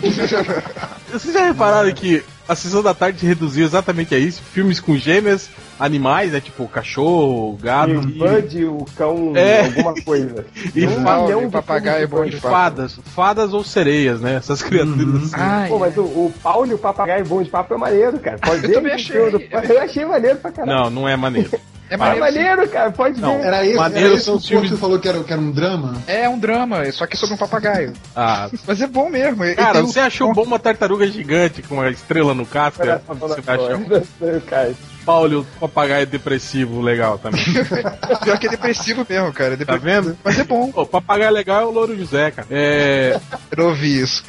vocês 1.11 1.33
já 1.33 1.47
repararam 1.47 1.93
que 1.93 2.23
a 2.47 2.55
sessão 2.55 2.83
da 2.83 2.93
tarde 2.93 3.25
reduziu 3.27 3.65
exatamente 3.65 4.15
a 4.15 4.19
isso? 4.19 4.43
Filmes 4.43 4.79
com 4.79 4.95
gêmeas, 4.97 5.49
animais, 5.79 6.33
né? 6.33 6.41
Tipo 6.41 6.69
cachorro, 6.69 7.57
gato. 7.57 7.93
E 7.93 7.97
o 7.97 8.01
Bud, 8.03 8.65
o 8.65 8.85
cão, 8.97 9.33
é. 9.35 9.65
alguma 9.65 9.95
coisa. 10.03 10.45
e 10.75 10.87
um 10.87 11.27
leão, 11.27 11.51
papagaio 11.51 12.07
bom 12.09 12.27
de 12.27 12.37
fadas. 12.37 12.99
Fadas 13.15 13.55
ou 13.55 13.65
sereias, 13.65 14.21
né? 14.21 14.35
Essas 14.35 14.63
criaturas 14.63 14.99
uhum. 14.99 15.17
assim. 15.25 15.35
Ah, 15.35 15.67
Pô, 15.69 15.79
mas 15.79 15.97
o, 15.97 16.03
o 16.03 16.35
Paulo 16.43 16.71
e 16.71 16.75
o 16.75 16.79
papagaio 16.79 17.25
bom 17.25 17.43
de 17.43 17.49
papo 17.49 17.73
é 17.73 17.79
maneiro, 17.79 18.19
cara. 18.19 18.39
Pode 18.39 18.61
ver. 18.61 18.71
Eu 18.71 18.75
também 18.75 18.93
achei. 18.93 19.31
Do... 19.31 19.41
Eu 19.41 19.81
achei 19.81 20.05
maneiro 20.05 20.39
pra 20.39 20.53
caralho. 20.53 20.85
Não, 20.85 20.91
não 20.91 21.09
é 21.09 21.17
maneiro. 21.17 21.51
É 21.93 21.97
maneiro, 21.99 22.25
é 22.25 22.31
maneiro 22.31 22.69
cara, 22.71 22.91
pode 22.91 23.21
não, 23.21 23.37
ver. 23.37 23.45
Era 23.45 23.67
esse, 23.67 23.77
maneiro 23.77 24.07
era 24.07 24.17
esse 24.17 24.31
o 24.31 24.41
filme 24.41 24.63
que 24.63 24.75
você 24.75 24.81
falou 24.81 24.99
que 24.99 25.07
era, 25.07 25.23
que 25.23 25.31
era 25.31 25.43
um 25.43 25.51
drama? 25.51 26.03
É, 26.07 26.27
um 26.27 26.39
drama, 26.39 26.91
só 26.91 27.07
que 27.07 27.19
sobre 27.19 27.35
um 27.35 27.39
papagaio. 27.39 27.93
Ah. 28.17 28.49
Mas 28.67 28.81
é 28.81 28.87
bom 28.87 29.11
mesmo. 29.11 29.45
Cara, 29.55 29.83
você 29.83 30.01
um... 30.01 30.05
achou 30.05 30.33
bom 30.33 30.45
uma 30.45 30.59
tartaruga 30.59 31.07
gigante 31.07 31.61
com 31.61 31.75
uma 31.75 31.91
estrela 31.91 32.33
no 32.33 32.47
casco? 32.47 32.83
Você 32.83 33.43
achou? 33.47 34.81
Paulo, 35.05 35.41
o 35.41 35.69
papagaio 35.69 36.07
depressivo 36.07 36.81
legal 36.81 37.19
também. 37.19 37.45
Pior 38.25 38.39
que 38.39 38.47
é 38.47 38.51
depressivo 38.51 39.05
mesmo, 39.07 39.31
cara. 39.33 39.53
É 39.53 39.65
Tá 39.65 39.77
vendo? 39.77 40.17
Mas 40.25 40.39
é 40.39 40.45
bom. 40.45 40.73
O 40.75 40.87
papagaio 40.87 41.33
legal 41.33 41.61
é 41.61 41.65
o 41.67 41.71
Louro 41.71 41.97
José, 41.97 42.31
cara. 42.31 42.49
É... 42.51 43.21
Eu 43.51 43.59
não 43.59 43.71
ouvi 43.71 44.01
isso. 44.01 44.25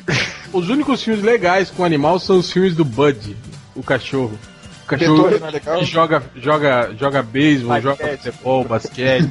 Os 0.52 0.68
únicos 0.68 1.02
filmes 1.02 1.24
legais 1.24 1.70
com 1.70 1.86
animal 1.86 2.20
são 2.20 2.40
os 2.40 2.52
filmes 2.52 2.76
do 2.76 2.84
Bud, 2.84 3.38
o 3.74 3.82
cachorro. 3.82 4.38
O 4.84 4.86
cachorro 4.86 5.30
é 5.30 5.60
que 5.60 5.86
joga, 5.86 6.24
joga, 6.36 6.92
joga 7.00 7.24
beisebol, 7.24 7.82
joga 7.82 8.18
futebol, 8.18 8.64
basquete. 8.66 9.30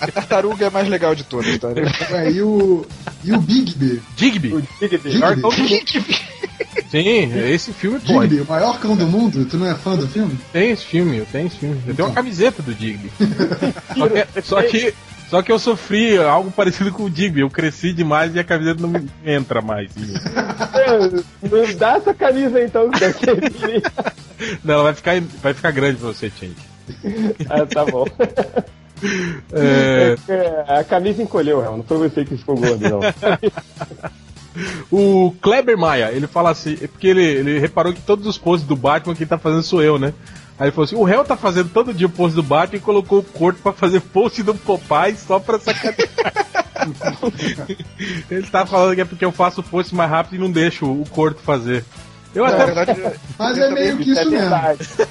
A 0.00 0.06
tartaruga 0.06 0.66
é 0.66 0.68
a 0.68 0.70
mais 0.70 0.88
legal 0.88 1.14
de 1.14 1.24
todas, 1.24 1.58
tá? 1.58 1.68
É, 2.12 2.30
e 2.30 2.42
o. 2.42 2.86
E 3.24 3.32
o 3.32 3.40
Bigby? 3.40 4.02
Digby? 4.16 4.52
O 4.54 4.60
Digby. 4.60 4.98
Digby. 5.10 6.20
Sim, 6.90 7.32
esse 7.48 7.72
filme 7.72 7.98
pode. 8.00 8.28
Digby, 8.28 8.42
o 8.42 8.46
maior 8.46 8.78
cão 8.78 8.94
do 8.94 9.06
mundo? 9.06 9.46
Tu 9.46 9.56
não 9.56 9.66
é 9.66 9.74
fã 9.74 9.96
do 9.96 10.06
filme? 10.06 10.38
Tem 10.52 10.70
esse 10.70 10.84
filme, 10.84 11.16
eu 11.16 11.26
tenho 11.26 11.46
esse 11.46 11.56
filme. 11.56 11.76
Eu 11.86 11.94
tenho 11.94 12.08
uma 12.08 12.10
então. 12.10 12.12
camiseta 12.12 12.62
do 12.62 12.74
Digby. 12.74 13.10
só, 13.96 14.08
que, 14.08 14.42
só 14.42 14.62
que 14.62 14.94
só 15.32 15.40
que 15.40 15.50
eu 15.50 15.58
sofri 15.58 16.18
algo 16.18 16.50
parecido 16.50 16.92
com 16.92 17.04
o 17.04 17.10
Digby. 17.10 17.40
Eu 17.40 17.48
cresci 17.48 17.94
demais 17.94 18.34
e 18.34 18.38
a 18.38 18.44
camiseta 18.44 18.82
não 18.82 18.90
me 18.90 19.08
entra 19.24 19.62
mais. 19.62 19.90
Não 21.40 21.74
dá 21.78 21.96
essa 21.96 22.12
camisa 22.12 22.62
então 22.62 22.90
Não, 24.64 24.82
vai 24.82 24.94
ficar, 24.94 25.20
vai 25.42 25.54
ficar 25.54 25.70
grande 25.70 25.98
pra 25.98 26.08
você, 26.08 26.30
Change. 26.30 26.56
Ah, 27.48 27.66
tá 27.66 27.84
bom. 27.84 28.04
É... 29.52 30.16
é 30.28 30.78
a 30.78 30.84
camisa 30.84 31.22
encolheu, 31.22 31.60
não 31.62 31.82
foi 31.82 32.08
você 32.08 32.24
que 32.24 32.36
ficou 32.36 32.56
gordo, 32.56 32.88
não. 32.88 33.00
O 34.90 35.34
Kleber 35.40 35.78
Maia, 35.78 36.12
ele 36.12 36.26
fala 36.26 36.50
assim, 36.50 36.76
é 36.80 36.86
porque 36.86 37.06
ele, 37.06 37.24
ele 37.24 37.58
reparou 37.58 37.92
que 37.92 38.02
todos 38.02 38.26
os 38.26 38.36
posts 38.36 38.68
do 38.68 38.76
Batman 38.76 39.14
quem 39.14 39.26
tá 39.26 39.38
fazendo 39.38 39.62
sou 39.62 39.82
eu, 39.82 39.98
né? 39.98 40.12
Aí 40.58 40.66
ele 40.66 40.72
falou 40.72 40.84
assim: 40.84 40.96
o 40.96 41.04
réu 41.04 41.24
tá 41.24 41.36
fazendo 41.36 41.70
todo 41.70 41.94
dia 41.94 42.06
o 42.06 42.10
post 42.10 42.36
do 42.36 42.42
Batman 42.42 42.76
e 42.76 42.80
colocou 42.80 43.20
o 43.20 43.24
corpo 43.24 43.60
pra 43.62 43.72
fazer 43.72 44.00
post 44.00 44.42
do 44.42 44.54
Popeye 44.54 45.16
só 45.16 45.38
pra 45.40 45.58
sacanear. 45.58 45.96
ele 48.30 48.46
tá 48.46 48.66
falando 48.66 48.94
que 48.94 49.00
é 49.00 49.04
porque 49.04 49.24
eu 49.24 49.32
faço 49.32 49.60
o 49.60 49.64
post 49.64 49.94
mais 49.94 50.10
rápido 50.10 50.36
e 50.36 50.38
não 50.38 50.50
deixo 50.50 50.84
o 50.84 51.06
corpo 51.08 51.40
fazer. 51.40 51.84
Eu 52.34 52.44
até... 52.44 52.64
Verdade, 52.64 53.02
Mas 53.38 53.58
é 53.58 53.70
meio 53.70 53.96
que 53.98 54.10
isso 54.10 54.20
é 54.20 54.24
mesmo. 54.24 54.54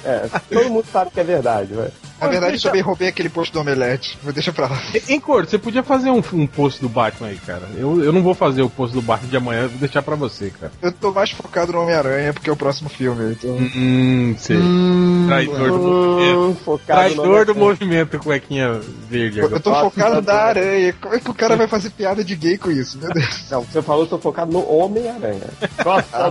É, 0.04 0.28
todo 0.50 0.70
mundo 0.70 0.86
sabe 0.92 1.10
que 1.10 1.20
é 1.20 1.24
verdade, 1.24 1.72
velho. 1.74 1.92
Na 2.20 2.28
verdade, 2.28 2.52
deixa... 2.52 2.68
eu 2.68 2.70
também 2.70 2.82
roubei 2.82 3.08
aquele 3.08 3.28
post 3.28 3.52
do 3.52 3.60
Omelete. 3.60 4.16
Vou 4.22 4.32
deixar 4.32 4.52
pra 4.52 4.68
lá. 4.68 4.80
Em 5.08 5.18
cor, 5.18 5.44
você 5.44 5.58
podia 5.58 5.82
fazer 5.82 6.10
um, 6.10 6.22
um 6.32 6.46
post 6.46 6.80
do 6.80 6.88
Batman 6.88 7.28
aí, 7.28 7.36
cara. 7.36 7.62
Eu, 7.76 8.02
eu 8.02 8.12
não 8.12 8.22
vou 8.22 8.32
fazer 8.32 8.62
o 8.62 8.70
post 8.70 8.94
do 8.94 9.02
Batman 9.02 9.28
de 9.28 9.36
amanhã, 9.36 9.66
vou 9.66 9.78
deixar 9.78 10.02
pra 10.02 10.14
você, 10.14 10.50
cara. 10.50 10.72
Eu 10.80 10.92
tô 10.92 11.10
mais 11.10 11.30
focado 11.32 11.72
no 11.72 11.82
Homem-Aranha, 11.82 12.32
porque 12.32 12.48
é 12.48 12.52
o 12.52 12.56
próximo 12.56 12.88
filme. 12.88 13.32
Então... 13.32 13.50
Hum, 13.50 14.36
sei. 14.38 14.56
Hum, 14.56 15.26
Traidor 15.28 15.70
do 15.70 15.78
movimento. 15.78 16.80
Traidor 16.86 17.46
do 17.46 17.54
movimento, 17.56 18.18
cuequinha 18.20 18.80
verde. 19.08 19.40
Agora. 19.40 19.56
Eu 19.56 19.60
tô 19.60 19.74
focado 19.74 20.22
na 20.22 20.34
aranha. 20.34 20.94
Como 21.00 21.14
é 21.14 21.18
que 21.18 21.30
o 21.30 21.34
cara 21.34 21.56
vai 21.56 21.66
fazer 21.66 21.90
piada 21.90 22.22
de 22.22 22.36
gay 22.36 22.56
com 22.56 22.70
isso? 22.70 22.98
Meu 22.98 23.12
Deus. 23.12 23.50
Não, 23.50 23.62
você 23.62 23.82
falou 23.82 24.06
que 24.06 24.14
eu 24.14 24.18
tô 24.18 24.22
focado 24.22 24.52
no 24.52 24.72
Homem-Aranha. 24.72 25.50
Nossa, 25.84 26.06
ah, 26.12 26.30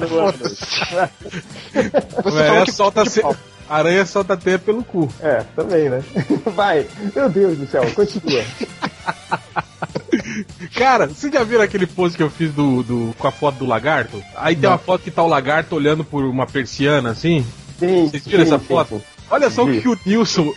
Você 2.23 2.65
que 2.65 2.71
solta 2.71 3.05
se... 3.05 3.21
Aranha 3.69 4.05
solta 4.05 4.35
teia 4.35 4.59
pelo 4.59 4.83
cu. 4.83 5.07
É, 5.21 5.45
também, 5.55 5.89
né? 5.89 6.03
Vai. 6.53 6.85
Meu 7.15 7.29
Deus 7.29 7.57
do 7.57 7.65
céu, 7.65 7.89
continua. 7.95 8.43
Cara, 10.75 11.07
vocês 11.07 11.31
já 11.31 11.43
viram 11.43 11.63
aquele 11.63 11.87
pose 11.87 12.17
que 12.17 12.23
eu 12.23 12.29
fiz 12.29 12.53
do, 12.53 12.83
do, 12.83 13.15
com 13.17 13.27
a 13.27 13.31
foto 13.31 13.59
do 13.59 13.65
lagarto? 13.65 14.21
Aí 14.35 14.55
Não. 14.55 14.61
tem 14.61 14.69
uma 14.69 14.77
foto 14.77 15.03
que 15.03 15.11
tá 15.11 15.23
o 15.23 15.27
lagarto 15.27 15.75
olhando 15.75 16.03
por 16.03 16.25
uma 16.25 16.45
persiana, 16.45 17.11
assim? 17.11 17.45
Sim. 17.79 18.09
Vocês 18.09 18.25
viram 18.25 18.45
sim, 18.45 18.53
essa 18.53 18.59
foto? 18.59 18.95
Sim. 18.95 19.01
Olha 19.29 19.49
só 19.49 19.63
o 19.63 19.81
que 19.81 19.87
o 19.87 19.97
Nilson, 20.05 20.53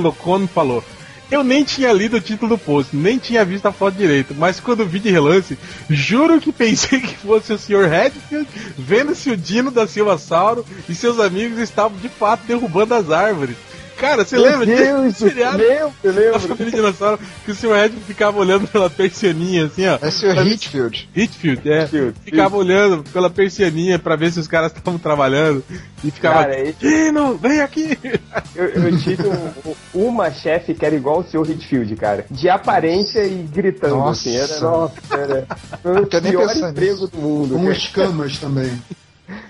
Locone, 0.00 0.46
falou. 0.46 0.84
Eu 1.32 1.42
nem 1.42 1.64
tinha 1.64 1.90
lido 1.94 2.18
o 2.18 2.20
título 2.20 2.56
do 2.56 2.58
post, 2.58 2.94
nem 2.94 3.16
tinha 3.16 3.42
visto 3.42 3.64
a 3.64 3.72
foto 3.72 3.96
direito, 3.96 4.34
mas 4.34 4.60
quando 4.60 4.84
vi 4.84 4.98
de 4.98 5.08
relance, 5.08 5.58
juro 5.88 6.38
que 6.38 6.52
pensei 6.52 7.00
que 7.00 7.16
fosse 7.16 7.54
o 7.54 7.58
Sr. 7.58 7.88
Redfield 7.88 8.46
vendo 8.76 9.14
se 9.14 9.30
o 9.30 9.36
Dino 9.36 9.70
da 9.70 9.86
Silva 9.86 10.18
Sauro 10.18 10.62
e 10.86 10.94
seus 10.94 11.18
amigos 11.18 11.58
estavam 11.58 11.96
de 11.96 12.10
fato 12.10 12.44
derrubando 12.46 12.92
as 12.92 13.10
árvores. 13.10 13.56
Cara, 14.02 14.24
você 14.24 14.36
lembra 14.36 14.66
Deus, 14.66 15.12
disso? 15.14 15.26
Lembro, 15.26 15.92
lembro. 16.02 16.34
A 16.34 16.40
família 16.40 16.72
dinossauro, 16.72 17.20
que 17.44 17.52
o 17.52 17.54
Sr. 17.54 17.72
Red 17.72 17.90
ficava 18.04 18.36
olhando 18.36 18.66
pela 18.66 18.90
persianinha, 18.90 19.66
assim, 19.66 19.86
ó. 19.86 19.96
É 20.02 20.08
o 20.08 20.10
Sr. 20.10 20.44
Hitfield. 20.44 21.08
Hitfield, 21.14 21.70
é. 21.70 21.84
Hitfield. 21.84 22.14
Ficava 22.24 22.56
olhando 22.56 23.04
pela 23.12 23.30
persianinha 23.30 24.00
pra 24.00 24.16
ver 24.16 24.32
se 24.32 24.40
os 24.40 24.48
caras 24.48 24.72
estavam 24.72 24.98
trabalhando. 24.98 25.62
E 26.02 26.10
ficava, 26.10 26.46
Cara, 26.46 26.72
Dino, 26.72 27.36
vem 27.36 27.60
aqui! 27.60 27.96
Eu, 28.54 28.66
eu 28.66 28.98
tive 28.98 29.22
um, 29.28 29.74
uma 29.94 30.30
chefe 30.30 30.74
que 30.74 30.84
era 30.84 30.94
igual 30.94 31.20
o 31.20 31.22
Sr. 31.22 31.50
Hitfield, 31.50 31.94
cara. 31.96 32.26
De 32.30 32.48
aparência 32.48 33.24
e 33.24 33.44
gritando, 33.44 33.96
nossa. 33.96 34.28
assim. 34.28 34.36
Era, 34.36 34.60
nossa, 34.60 34.94
era, 35.10 35.46
era 35.84 36.02
o 36.02 36.06
pior 36.06 36.56
emprego 36.56 37.06
do 37.06 37.18
mundo. 37.18 37.54
Com 37.54 37.70
escamas 37.70 38.38
também. 38.38 38.72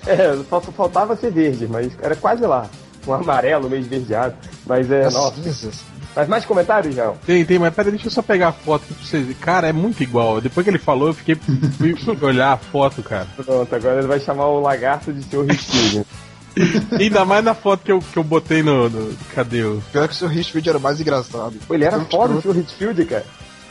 É, 0.07 0.37
só 0.49 0.61
faltava 0.61 1.17
ser 1.17 1.33
verde, 1.33 1.67
mas 1.67 1.93
era 2.01 2.15
quase 2.15 2.43
lá 2.43 2.69
um 3.07 3.13
amarelo 3.13 3.69
meio 3.69 3.81
esverdeado. 3.81 4.35
Mas 4.67 4.91
é. 4.91 5.05
Nossa. 5.05 5.41
nossa. 5.41 5.93
Mas 6.15 6.29
mais 6.29 6.45
comentários, 6.45 6.95
João? 6.95 7.17
Tem, 7.25 7.45
tem, 7.45 7.59
mas 7.59 7.75
peraí, 7.75 7.93
deixa 7.93 8.07
eu 8.07 8.11
só 8.11 8.21
pegar 8.21 8.49
a 8.49 8.53
foto 8.53 8.85
aqui 8.85 8.95
pra 8.95 9.05
vocês. 9.05 9.37
Cara, 9.39 9.69
é 9.69 9.73
muito 9.73 10.03
igual. 10.03 10.41
Depois 10.41 10.63
que 10.63 10.71
ele 10.71 10.79
falou, 10.79 11.09
eu 11.09 11.15
fiquei. 11.15 11.35
fui 11.35 11.97
olhar 12.21 12.53
a 12.53 12.57
foto, 12.57 13.03
cara. 13.03 13.27
Pronto, 13.35 13.75
agora 13.75 13.99
ele 13.99 14.07
vai 14.07 14.21
chamar 14.21 14.47
o 14.47 14.61
lagarto 14.61 15.13
de 15.13 15.23
seu 15.23 15.43
Richfield. 15.43 16.07
Ainda 17.01 17.25
mais 17.25 17.43
na 17.43 17.55
foto 17.55 17.83
que 17.83 17.91
eu, 17.91 17.99
que 17.99 18.19
eu 18.19 18.23
botei 18.23 18.63
no, 18.63 18.91
no. 18.91 19.17
Cadê 19.35 19.63
o. 19.63 19.83
Pior 19.91 20.07
que 20.07 20.15
o 20.15 20.17
seu 20.17 20.29
Richfield 20.29 20.69
era 20.69 20.79
mais 20.79 21.01
engraçado. 21.01 21.55
Pô, 21.67 21.75
ele 21.75 21.85
era 21.85 21.99
foda 22.01 22.35
o 22.35 22.43
seu 22.43 22.53
Richfield, 22.53 23.05
cara. 23.07 23.25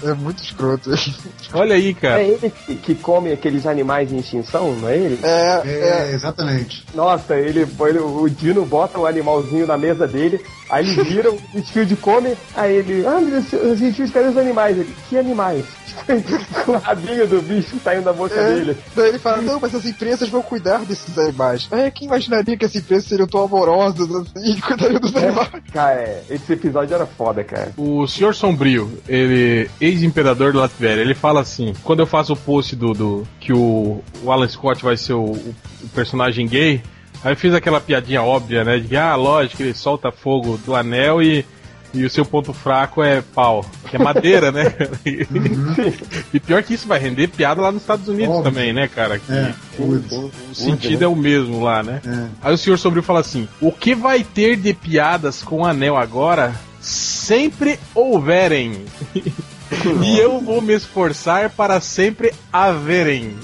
É 0.04 0.14
muito 0.14 0.44
escroto. 0.44 0.90
Olha 1.54 1.76
aí, 1.76 1.94
cara. 1.94 2.22
É 2.22 2.28
ele 2.28 2.50
que, 2.50 2.76
que, 2.76 2.96
come 2.96 3.32
aqueles 3.32 3.66
animais 3.66 4.12
em 4.12 4.18
extinção, 4.18 4.76
não 4.76 4.90
é 4.90 4.98
ele? 4.98 5.20
É, 5.22 5.62
é, 5.66 6.10
é 6.10 6.12
exatamente. 6.14 6.86
Nossa, 6.94 7.36
ele, 7.36 7.62
ele, 7.62 8.00
o 8.00 8.30
Dino 8.30 8.66
bota 8.66 9.00
o 9.00 9.06
animalzinho 9.06 9.68
na 9.68 9.78
mesa 9.78 10.08
dele, 10.08 10.44
aí 10.72 10.90
ele 10.90 11.04
vira, 11.04 11.32
o 11.32 11.86
de 11.86 11.96
come, 11.98 12.36
aí 12.56 12.78
ele, 12.78 13.06
ah, 13.06 13.20
meu 13.20 13.42
Deus, 13.42 14.12
cadê 14.12 14.30
os 14.30 14.38
animais? 14.38 14.78
Ele, 14.78 14.96
que 15.10 15.18
animais? 15.18 15.66
com 16.66 16.72
o 16.72 16.78
rabinho 16.78 17.28
do 17.28 17.42
bicho 17.42 17.78
saindo 17.84 18.06
da 18.06 18.14
boca 18.14 18.36
é, 18.36 18.56
dele. 18.56 18.78
Daí 18.96 19.10
ele 19.10 19.20
fala, 19.20 19.42
não, 19.42 19.60
mas 19.60 19.76
as 19.76 19.86
empresas 19.86 20.30
vão 20.30 20.42
cuidar 20.42 20.80
desses 20.86 21.18
animais. 21.18 21.68
É, 21.72 21.92
quem 21.92 22.08
imaginaria 22.08 22.58
que 22.58 22.66
as 22.66 22.76
empresas 22.76 23.06
seriam 23.06 23.28
tão 23.28 23.44
amorosas 23.44 24.10
assim 24.10 24.56
e 24.58 24.62
cuidariam 24.62 25.00
dos 25.00 25.16
é, 25.16 25.28
animais? 25.28 25.50
Cara, 25.74 26.24
esse 26.30 26.54
episódio 26.54 26.96
era 26.96 27.06
foda, 27.06 27.44
cara. 27.44 27.74
O 27.78 28.08
Senhor 28.08 28.34
Sombrio, 28.34 29.00
ele, 29.08 29.70
ex-imperador 29.80 30.54
do 30.54 30.60
Latvéria, 30.60 31.02
ele 31.02 31.16
fala 31.16 31.42
assim, 31.42 31.74
quando 31.84 32.00
eu 32.00 32.08
faço 32.08 32.34
o 32.34 32.38
post 32.38 32.76
do, 32.76 32.94
do 32.94 33.28
que 33.40 33.54
o, 33.54 34.02
o 34.24 34.32
Alan 34.32 34.48
Scott 34.48 34.84
vai 34.84 34.98
ser 34.98 35.14
o, 35.14 35.26
o 35.26 35.90
personagem 35.94 36.48
gay, 36.48 36.82
Aí 37.24 37.36
fiz 37.36 37.54
aquela 37.54 37.80
piadinha 37.80 38.24
óbvia, 38.24 38.64
né? 38.64 38.80
De 38.80 38.88
que, 38.88 38.96
ah, 38.96 39.16
lógico, 39.16 39.62
ele 39.62 39.74
solta 39.74 40.12
fogo 40.12 40.58
do 40.66 40.76
anel 40.76 41.22
e, 41.22 41.46
e 41.94 42.04
o 42.04 42.10
seu 42.10 42.26
ponto 42.26 42.52
fraco 42.52 43.04
é 43.04 43.22
pau, 43.22 43.64
que 43.90 43.96
é 43.96 44.00
madeira, 44.00 44.52
né? 44.52 44.74
Uhum. 45.06 45.94
e 46.34 46.40
pior 46.40 46.64
que 46.64 46.74
isso 46.74 46.88
vai 46.88 47.00
render 47.00 47.28
piada 47.28 47.62
lá 47.62 47.72
nos 47.72 47.82
Estados 47.82 48.08
Unidos 48.08 48.36
Óbvio. 48.36 48.52
também, 48.52 48.74
né, 48.74 48.88
cara? 48.88 49.20
Que 49.20 49.32
é, 49.32 49.54
o, 49.78 49.84
o, 49.84 50.32
o 50.52 50.56
sentido 50.56 51.04
é 51.04 51.08
o 51.08 51.16
mesmo 51.16 51.64
lá, 51.64 51.84
né? 51.84 52.02
É. 52.06 52.28
Aí 52.42 52.54
o 52.54 52.58
senhor 52.58 52.78
Sombrio 52.78 53.04
fala 53.04 53.20
assim: 53.20 53.48
o 53.60 53.72
que 53.72 53.94
vai 53.94 54.24
ter 54.24 54.56
de 54.56 54.74
piadas 54.74 55.44
com 55.44 55.62
o 55.62 55.66
anel 55.66 55.98
agora? 55.98 56.56
Sempre 56.80 57.80
houverem. 57.94 58.86
e 60.04 60.20
eu 60.20 60.40
vou 60.42 60.62
me 60.62 60.74
esforçar 60.74 61.52
para 61.52 61.80
sempre 61.80 62.34
haverem. 62.52 63.36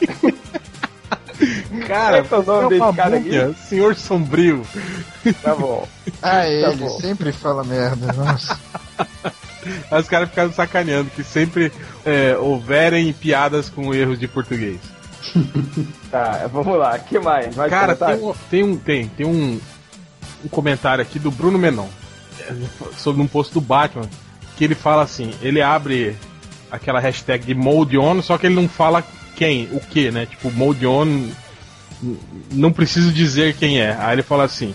Cara, 1.86 2.18
é, 2.18 2.20
é 2.20 2.36
o 2.36 2.42
nome 2.42 2.68
desse 2.68 2.96
cara 2.96 3.16
aqui? 3.16 3.54
Senhor 3.68 3.94
Sombrio. 3.96 4.64
Tá 5.42 5.54
bom. 5.54 5.88
Ah, 6.22 6.30
tá 6.30 6.48
ele 6.48 6.76
bom. 6.76 7.00
sempre 7.00 7.32
fala 7.32 7.64
merda, 7.64 8.12
nossa. 8.12 8.58
Aí 9.90 10.00
os 10.00 10.08
caras 10.08 10.28
ficaram 10.28 10.52
sacaneando 10.52 11.10
que 11.10 11.24
sempre 11.24 11.72
é, 12.04 12.36
houverem 12.36 13.12
piadas 13.12 13.68
com 13.68 13.94
erros 13.94 14.18
de 14.18 14.28
português. 14.28 14.78
tá, 16.10 16.48
vamos 16.52 16.78
lá, 16.78 16.98
que 16.98 17.18
mais? 17.18 17.56
mais 17.56 17.70
cara, 17.70 17.96
tem 17.96 18.16
um, 18.16 18.34
tem 18.50 18.62
um, 18.62 18.76
tem, 18.76 19.08
tem 19.08 19.26
um, 19.26 19.58
um 20.44 20.48
comentário 20.48 21.02
aqui 21.02 21.18
do 21.18 21.30
Bruno 21.30 21.58
Menon 21.58 21.88
sobre 22.96 23.22
um 23.22 23.26
post 23.26 23.54
do 23.54 23.60
Batman 23.60 24.08
que 24.56 24.64
ele 24.64 24.74
fala 24.74 25.02
assim, 25.02 25.32
ele 25.40 25.62
abre 25.62 26.16
aquela 26.70 27.00
hashtag 27.00 27.44
de 27.44 27.54
mode 27.54 27.98
on, 27.98 28.20
só 28.22 28.36
que 28.36 28.46
ele 28.46 28.54
não 28.54 28.68
fala 28.68 29.02
quem, 29.36 29.68
o 29.72 29.80
que, 29.80 30.10
né? 30.10 30.26
Tipo, 30.26 30.50
mode 30.50 30.86
on 30.86 31.28
não 32.52 32.72
preciso 32.72 33.12
dizer 33.12 33.54
quem 33.54 33.80
é. 33.80 33.96
Aí 33.98 34.14
ele 34.14 34.22
fala 34.22 34.44
assim: 34.44 34.74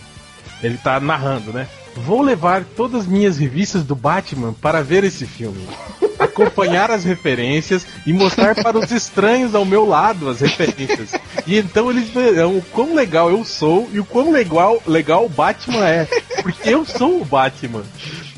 ele 0.63 0.77
tá 0.77 0.99
narrando, 0.99 1.53
né? 1.53 1.67
Vou 1.95 2.21
levar 2.21 2.63
todas 2.63 3.01
as 3.01 3.07
minhas 3.07 3.37
revistas 3.37 3.83
do 3.83 3.95
Batman 3.95 4.53
para 4.53 4.81
ver 4.81 5.03
esse 5.03 5.25
filme. 5.25 5.61
Acompanhar 6.19 6.91
as 6.91 7.03
referências 7.03 7.85
e 8.05 8.13
mostrar 8.13 8.55
para 8.55 8.77
os 8.77 8.91
estranhos 8.91 9.55
ao 9.55 9.65
meu 9.65 9.85
lado 9.85 10.29
as 10.29 10.41
referências. 10.41 11.13
E 11.47 11.57
então 11.57 11.89
eles 11.89 12.09
verão 12.09 12.57
o 12.57 12.61
quão 12.61 12.93
legal 12.93 13.29
eu 13.29 13.43
sou 13.43 13.89
e 13.93 13.99
o 13.99 14.05
quão 14.05 14.31
legal, 14.31 14.81
legal 14.85 15.25
o 15.25 15.29
Batman 15.29 15.87
é. 15.87 16.05
Porque 16.41 16.69
eu 16.69 16.85
sou 16.85 17.21
o 17.21 17.25
Batman 17.25 17.83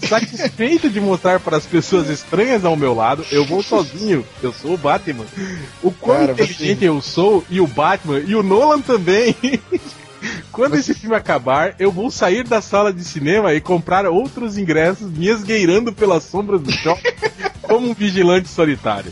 satisfeito 0.07 0.89
de 0.89 0.99
mostrar 0.99 1.39
para 1.39 1.57
as 1.57 1.65
pessoas 1.65 2.09
estranhas 2.09 2.65
ao 2.65 2.75
meu 2.75 2.93
lado, 2.93 3.25
eu 3.31 3.45
vou 3.45 3.61
sozinho, 3.63 4.25
eu 4.41 4.53
sou 4.53 4.73
o 4.73 4.77
Batman. 4.77 5.25
O 5.81 5.91
quão 5.91 6.19
Cara, 6.19 6.31
inteligente 6.33 6.79
você... 6.79 6.89
eu 6.89 7.01
sou, 7.01 7.43
e 7.49 7.61
o 7.61 7.67
Batman, 7.67 8.19
e 8.19 8.35
o 8.35 8.43
Nolan 8.43 8.81
também. 8.81 9.35
Quando 10.51 10.75
esse 10.75 10.93
filme 10.93 11.15
acabar, 11.15 11.75
eu 11.79 11.91
vou 11.91 12.11
sair 12.11 12.43
da 12.43 12.61
sala 12.61 12.93
de 12.93 13.03
cinema 13.03 13.53
e 13.53 13.61
comprar 13.61 14.05
outros 14.05 14.57
ingressos, 14.57 15.09
me 15.09 15.27
esgueirando 15.27 15.91
pelas 15.91 16.23
sombras 16.23 16.61
do 16.61 16.71
shopping 16.71 17.09
como 17.61 17.89
um 17.89 17.93
vigilante 17.93 18.49
solitário. 18.49 19.11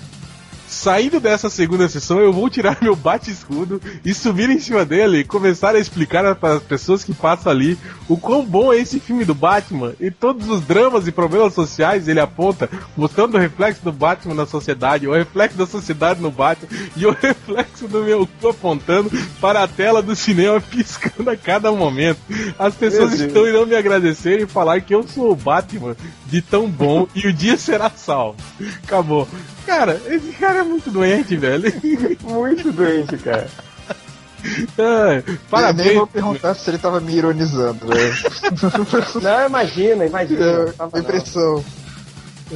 Saindo 0.70 1.20
dessa 1.20 1.50
segunda 1.50 1.90
sessão, 1.90 2.20
eu 2.20 2.32
vou 2.32 2.48
tirar 2.48 2.78
meu 2.82 2.96
bate-escudo 2.96 3.82
e 4.06 4.14
subir 4.14 4.52
em 4.52 4.60
cima 4.60 4.86
dele 4.86 5.20
e 5.20 5.24
começar 5.24 5.76
a 5.76 5.80
explicar 5.80 6.36
para 6.36 6.58
as 6.58 6.64
pessoas 6.64 7.04
que 7.04 7.14
passam 7.14 7.52
ali 7.52 7.78
o 8.08 8.16
quão 8.16 8.46
bom 8.46 8.72
é 8.72 8.78
esse 8.78 9.00
filme 9.00 9.26
do 9.26 9.34
Batman 9.34 9.94
e 10.00 10.12
todos 10.12 10.48
os 10.48 10.62
dramas 10.62 11.08
e 11.08 11.12
problemas 11.12 11.56
sociais 11.56 12.08
ele 12.08 12.20
aponta, 12.20 12.70
mostrando 12.96 13.36
o 13.36 13.40
reflexo 13.40 13.84
do 13.84 13.92
Batman 13.92 14.36
na 14.36 14.46
sociedade, 14.46 15.08
o 15.08 15.14
reflexo 15.14 15.58
da 15.58 15.66
sociedade 15.66 16.22
no 16.22 16.30
Batman 16.30 16.70
e 16.96 17.06
o 17.06 17.12
reflexo 17.20 17.88
do 17.88 18.04
meu 18.04 18.28
cu 18.40 18.50
apontando 18.50 19.12
para 19.42 19.64
a 19.64 19.68
tela 19.68 20.04
do 20.04 20.16
cinema 20.16 20.62
piscando 20.70 21.32
a 21.32 21.36
cada 21.36 21.72
momento. 21.72 22.20
As 22.60 22.76
pessoas 22.76 23.20
estão 23.20 23.48
irão 23.48 23.66
me 23.66 23.76
agradecer 23.76 24.40
e 24.40 24.46
falar 24.46 24.82
que 24.82 24.94
eu 24.94 25.02
sou 25.02 25.32
o 25.32 25.36
Batman 25.36 25.96
de 26.28 26.44
tão 26.44 26.70
bom 26.70 27.08
e 27.16 27.28
o 27.28 27.34
dia 27.34 27.58
será 27.58 27.90
salvo. 27.90 28.38
Acabou. 28.84 29.28
Cara, 29.70 30.02
esse 30.08 30.32
cara 30.32 30.62
é 30.62 30.64
muito 30.64 30.90
doente, 30.90 31.38
velho. 31.38 31.72
muito 32.24 32.72
doente, 32.72 33.16
cara. 33.18 33.48
Ah, 34.80 35.22
parabéns. 35.50 35.80
Eu 35.80 35.86
nem 35.86 35.98
vou 35.98 36.08
perguntar 36.08 36.54
se 36.54 36.70
ele 36.70 36.78
tava 36.78 37.02
me 37.02 37.14
ironizando, 37.14 37.88
né? 37.88 37.96
Não, 39.22 39.48
imagina, 39.48 40.06
imagina. 40.06 40.74
É, 40.94 41.00
impressão. 41.00 41.62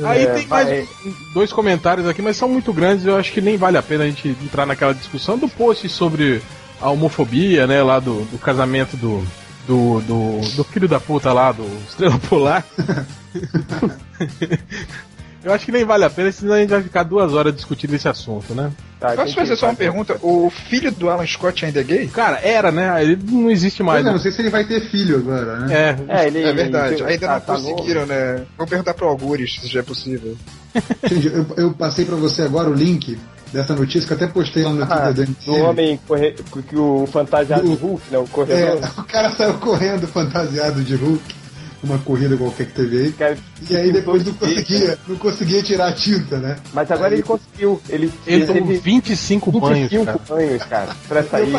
Aí 0.01 0.23
é, 0.23 0.27
tem 0.27 0.47
mais 0.47 0.87
dois 1.33 1.51
comentários 1.51 2.07
aqui, 2.07 2.21
mas 2.21 2.37
são 2.37 2.47
muito 2.47 2.71
grandes, 2.71 3.05
eu 3.05 3.17
acho 3.17 3.33
que 3.33 3.41
nem 3.41 3.57
vale 3.57 3.77
a 3.77 3.83
pena 3.83 4.05
a 4.05 4.07
gente 4.07 4.29
entrar 4.29 4.65
naquela 4.65 4.93
discussão 4.93 5.37
do 5.37 5.49
post 5.49 5.89
sobre 5.89 6.41
a 6.79 6.89
homofobia, 6.89 7.67
né, 7.67 7.83
lá 7.83 7.99
do, 7.99 8.21
do 8.31 8.37
casamento 8.37 8.95
do, 8.95 9.21
do, 9.67 9.99
do, 9.99 10.39
do 10.55 10.63
filho 10.63 10.87
da 10.87 11.01
puta 11.01 11.33
lá, 11.33 11.51
do 11.51 11.65
Estrela 11.89 12.17
Polar. 12.29 12.63
Eu 15.43 15.53
acho 15.53 15.65
que 15.65 15.71
nem 15.71 15.83
vale 15.83 16.05
a 16.05 16.09
pena, 16.09 16.31
senão 16.31 16.53
a 16.53 16.59
gente 16.59 16.69
vai 16.69 16.81
ficar 16.81 17.03
duas 17.03 17.33
horas 17.33 17.53
discutindo 17.53 17.93
esse 17.93 18.07
assunto, 18.07 18.55
né? 18.55 18.71
Tá, 18.99 19.11
Posso 19.13 19.35
fazer 19.35 19.57
só 19.57 19.65
uma 19.65 19.75
pergunta? 19.75 20.17
O 20.21 20.49
filho 20.49 20.89
do 20.89 21.09
Alan 21.09 21.27
Scott 21.27 21.65
ainda 21.65 21.81
é 21.81 21.83
gay? 21.83 22.07
Cara, 22.07 22.39
era, 22.41 22.71
né? 22.71 23.03
Ele 23.03 23.19
não 23.29 23.51
existe 23.51 23.83
mais. 23.83 23.97
Pois 23.97 24.05
é, 24.05 24.07
né? 24.07 24.13
não 24.13 24.21
sei 24.21 24.31
se 24.31 24.41
ele 24.41 24.49
vai 24.49 24.63
ter 24.63 24.79
filho 24.89 25.17
agora, 25.17 25.59
né? 25.59 25.75
É, 25.75 26.21
é, 26.21 26.27
ele, 26.27 26.41
é 26.41 26.53
verdade. 26.53 26.95
Ele, 26.95 27.03
ainda 27.03 27.27
tá, 27.27 27.33
não 27.33 27.41
tá 27.41 27.53
conseguiram, 27.55 28.01
novo. 28.01 28.13
né? 28.13 28.45
Vou 28.57 28.65
perguntar 28.65 28.93
pro 28.93 29.09
Algures 29.09 29.59
se 29.59 29.67
já 29.67 29.81
é 29.81 29.83
possível. 29.83 30.37
Gente, 31.03 31.27
eu, 31.27 31.45
eu 31.57 31.73
passei 31.73 32.05
para 32.05 32.15
você 32.15 32.43
agora 32.43 32.69
o 32.69 32.73
link 32.73 33.19
dessa 33.51 33.75
notícia 33.75 34.07
que 34.07 34.13
eu 34.13 34.17
até 34.17 34.27
postei 34.27 34.63
lá 34.63 34.71
no 34.71 34.83
ah, 34.83 35.13
Twitter 35.13 35.27
do 35.45 35.55
homem 35.57 35.99
corre... 36.07 36.31
que 36.67 36.75
o 36.75 37.05
fantasiado 37.05 37.63
do... 37.63 37.75
de 37.75 37.83
Hulk, 37.83 38.03
né? 38.09 38.17
O 38.17 38.27
corredor. 38.27 38.79
É, 38.81 39.01
o 39.01 39.03
cara 39.03 39.29
saiu 39.31 39.53
correndo 39.55 40.07
fantasiado 40.07 40.81
de 40.81 40.95
Hulk 40.95 41.42
uma 41.83 41.99
corrida 41.99 42.37
qualquer 42.37 42.67
que 42.67 42.73
teve 42.73 42.97
aí. 42.97 43.11
Cara, 43.11 43.37
e 43.69 43.75
aí 43.75 43.91
depois 43.91 44.25
não 44.25 44.33
conseguia, 44.33 44.97
não 45.07 45.15
conseguia 45.17 45.63
tirar 45.63 45.87
a 45.89 45.93
tinta, 45.93 46.37
né? 46.37 46.57
Mas 46.73 46.89
agora 46.89 47.09
aí, 47.09 47.15
ele 47.15 47.23
conseguiu. 47.23 47.81
Ele, 47.89 48.11
ele 48.25 48.45
tomou 48.45 48.65
25, 48.65 49.51
25 49.51 49.59
banhos. 49.59 49.89
25 49.91 50.19
banhos, 50.27 50.63
cara, 50.63 50.95
pra 51.07 51.23
sair. 51.23 51.53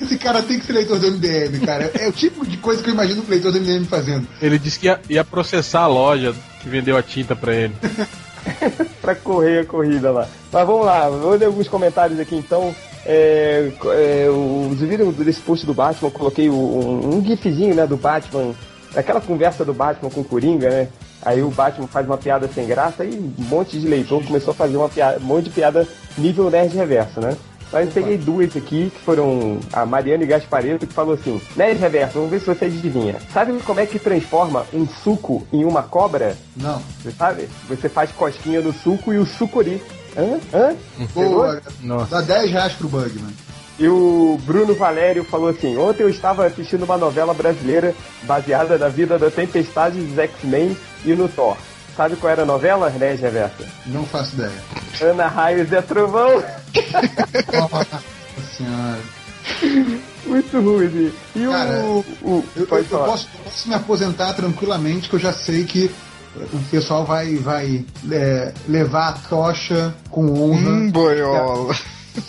Esse 0.00 0.18
cara 0.18 0.42
tem 0.42 0.58
que 0.58 0.66
ser 0.66 0.72
leitor 0.72 0.98
do 0.98 1.10
MDM, 1.10 1.60
cara. 1.64 1.90
É 1.94 2.08
o 2.08 2.12
tipo 2.12 2.46
de 2.46 2.56
coisa 2.56 2.82
que 2.82 2.90
eu 2.90 2.94
imagino 2.94 3.22
o 3.22 3.30
leitor 3.30 3.52
do 3.52 3.60
MDM 3.60 3.84
fazendo. 3.84 4.26
Ele 4.40 4.58
disse 4.58 4.78
que 4.78 4.86
ia, 4.86 5.00
ia 5.08 5.24
processar 5.24 5.80
a 5.80 5.86
loja 5.86 6.34
que 6.60 6.68
vendeu 6.68 6.96
a 6.96 7.02
tinta 7.02 7.36
pra 7.36 7.54
ele. 7.54 7.74
pra 9.00 9.14
correr 9.14 9.60
a 9.60 9.64
corrida 9.64 10.10
lá. 10.10 10.28
Mas 10.52 10.66
vamos 10.66 10.86
lá, 10.86 11.08
vou 11.08 11.34
ler 11.34 11.46
alguns 11.46 11.68
comentários 11.68 12.18
aqui 12.18 12.34
então. 12.34 12.74
É, 13.04 13.72
é, 13.84 14.28
os 14.30 14.78
vídeos 14.78 15.14
desse 15.16 15.40
post 15.40 15.66
do 15.66 15.74
Batman, 15.74 16.08
eu 16.08 16.12
coloquei 16.12 16.48
um, 16.48 17.16
um 17.16 17.24
gifzinho 17.24 17.74
né, 17.74 17.84
do 17.84 17.96
Batman 17.96 18.54
aquela 18.94 19.20
conversa 19.20 19.64
do 19.64 19.74
Batman 19.74 20.10
com 20.10 20.20
o 20.20 20.24
Coringa, 20.24 20.68
né? 20.68 20.88
Aí 21.24 21.42
o 21.42 21.50
Batman 21.50 21.86
faz 21.86 22.06
uma 22.06 22.18
piada 22.18 22.48
sem 22.48 22.66
graça 22.66 23.04
e 23.04 23.14
um 23.14 23.44
monte 23.44 23.78
de 23.78 23.86
leitor 23.86 24.24
começou 24.24 24.50
a 24.52 24.54
fazer 24.54 24.76
uma 24.76 24.88
piada, 24.88 25.18
um 25.18 25.24
monte 25.24 25.44
de 25.44 25.50
piada 25.50 25.86
nível 26.18 26.50
nerd 26.50 26.76
reverso, 26.76 27.20
né? 27.20 27.36
Mas 27.72 27.86
eu 27.86 27.92
peguei 27.92 28.18
duas 28.18 28.54
aqui, 28.54 28.90
que 28.90 29.00
foram 29.02 29.58
a 29.72 29.86
Mariana 29.86 30.24
e 30.24 30.26
Gaspareto, 30.26 30.86
que 30.86 30.92
falou 30.92 31.14
assim: 31.14 31.40
Nerd 31.56 31.80
Reverso, 31.80 32.14
vamos 32.14 32.30
ver 32.30 32.40
se 32.40 32.46
você 32.46 32.66
adivinha. 32.66 33.16
Sabe 33.32 33.58
como 33.60 33.80
é 33.80 33.86
que 33.86 33.98
transforma 33.98 34.66
um 34.74 34.86
suco 34.86 35.46
em 35.50 35.64
uma 35.64 35.82
cobra? 35.82 36.36
Não. 36.54 36.82
Você 37.02 37.10
sabe? 37.12 37.48
Você 37.68 37.88
faz 37.88 38.12
cosquinha 38.12 38.60
no 38.60 38.74
suco 38.74 39.10
e 39.10 39.18
o 39.18 39.24
sucuri. 39.24 39.82
Hã? 40.14 40.38
Hã? 40.52 40.76
Boa, 41.14 41.62
Dá 42.04 42.20
10 42.20 42.50
reais 42.50 42.74
pro 42.74 42.88
Bugman. 42.88 43.32
E 43.78 43.88
o 43.88 44.38
Bruno 44.44 44.74
Valério 44.74 45.24
falou 45.24 45.48
assim: 45.48 45.76
Ontem 45.76 46.02
eu 46.02 46.08
estava 46.08 46.46
assistindo 46.46 46.84
uma 46.84 46.96
novela 46.96 47.32
brasileira 47.32 47.94
baseada 48.24 48.76
na 48.76 48.88
vida 48.88 49.18
da 49.18 49.30
Tempestade 49.30 50.00
dos 50.00 50.18
X-Men 50.18 50.76
e 51.04 51.14
no 51.14 51.28
Thor. 51.28 51.56
Sabe 51.96 52.16
qual 52.16 52.32
era 52.32 52.42
a 52.42 52.46
novela, 52.46 52.88
né, 52.90 53.14
Reversa? 53.14 53.66
Não 53.86 54.04
faço 54.06 54.34
ideia. 54.34 54.52
Ana 55.00 55.26
Raios 55.26 55.72
é 55.72 55.82
Trovão. 55.82 56.42
Nossa 57.52 58.02
senhora. 58.56 59.00
Muito 60.24 60.60
ruim. 60.60 61.12
E 61.34 61.46
Cara, 61.46 61.84
o. 61.84 62.04
o 62.22 62.44
eu, 62.56 62.62
eu, 62.62 62.66
posso, 62.66 62.94
eu, 62.94 62.98
posso, 63.44 63.68
me 63.68 63.74
aposentar 63.74 64.32
tranquilamente, 64.34 65.08
que 65.08 65.16
eu 65.16 65.20
já 65.20 65.32
sei 65.32 65.64
que 65.64 65.90
o 66.36 66.58
pessoal 66.70 67.04
vai, 67.04 67.36
vai 67.36 67.84
é, 68.10 68.54
levar 68.68 69.08
a 69.08 69.12
tocha 69.12 69.94
com 70.10 70.32
honra. 70.32 70.70
Hum, 70.70 70.90
boiola 70.90 71.74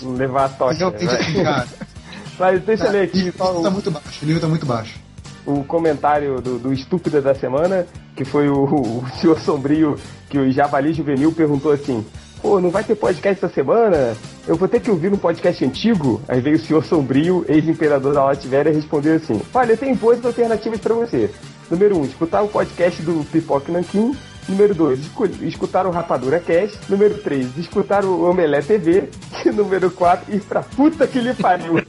levar 0.01 0.45
a 0.45 0.49
tocha. 0.49 0.87
Assim, 0.87 1.43
cara. 1.43 1.67
Mas 2.39 2.63
deixa 2.63 2.85
eu 2.85 2.91
ler 2.91 3.03
aqui. 3.03 3.19
O 3.19 3.23
nível 3.23 3.61
tá 3.61 3.69
muito 3.69 3.91
baixo. 3.91 4.19
O 4.21 4.25
nível 4.25 4.41
tá 4.41 4.47
muito 4.47 4.65
baixo. 4.65 4.99
O 5.45 5.63
comentário 5.63 6.41
do, 6.41 6.57
do 6.57 6.73
Estúpida 6.73 7.21
da 7.21 7.35
semana, 7.35 7.85
que 8.15 8.23
foi 8.23 8.49
o, 8.49 8.63
o 8.63 9.05
senhor 9.19 9.39
Sombrio, 9.39 9.97
que 10.29 10.37
o 10.37 10.51
Javali 10.51 10.93
Juvenil 10.93 11.31
perguntou 11.33 11.71
assim: 11.71 12.05
Pô, 12.41 12.59
não 12.59 12.69
vai 12.69 12.83
ter 12.83 12.95
podcast 12.95 13.43
essa 13.45 13.53
semana? 13.53 14.15
Eu 14.47 14.55
vou 14.55 14.67
ter 14.67 14.79
que 14.79 14.91
ouvir 14.91 15.11
um 15.11 15.17
podcast 15.17 15.63
antigo? 15.63 16.21
Aí 16.27 16.41
veio 16.41 16.57
o 16.57 16.59
senhor 16.59 16.83
Sombrio, 16.83 17.45
ex-imperador 17.47 18.13
da 18.13 18.25
Latvéria, 18.25 18.69
e 18.69 18.73
respondeu 18.73 19.15
assim: 19.15 19.41
Olha, 19.53 19.77
tem 19.77 19.95
boas 19.95 20.23
alternativas 20.25 20.79
para 20.79 20.93
você. 20.93 21.29
Número 21.69 21.97
1, 21.97 22.01
um, 22.01 22.05
escutar 22.05 22.41
o 22.41 22.47
podcast 22.47 23.01
do 23.01 23.23
Pipoque 23.25 23.71
Nanquim. 23.71 24.15
Número 24.47 24.73
2, 24.75 24.99
escutar 25.41 25.85
o 25.85 25.91
Rapadura 25.91 26.39
Cast. 26.39 26.77
Número 26.89 27.15
3, 27.15 27.57
escutar 27.57 28.05
o 28.05 28.29
Omelé 28.29 28.61
TV. 28.61 29.09
Cast 29.31 29.51
número 29.51 29.89
4 29.91 30.35
e 30.35 30.39
pra 30.39 30.61
puta 30.61 31.07
que 31.07 31.19
lhe 31.19 31.33
pariu. 31.33 31.75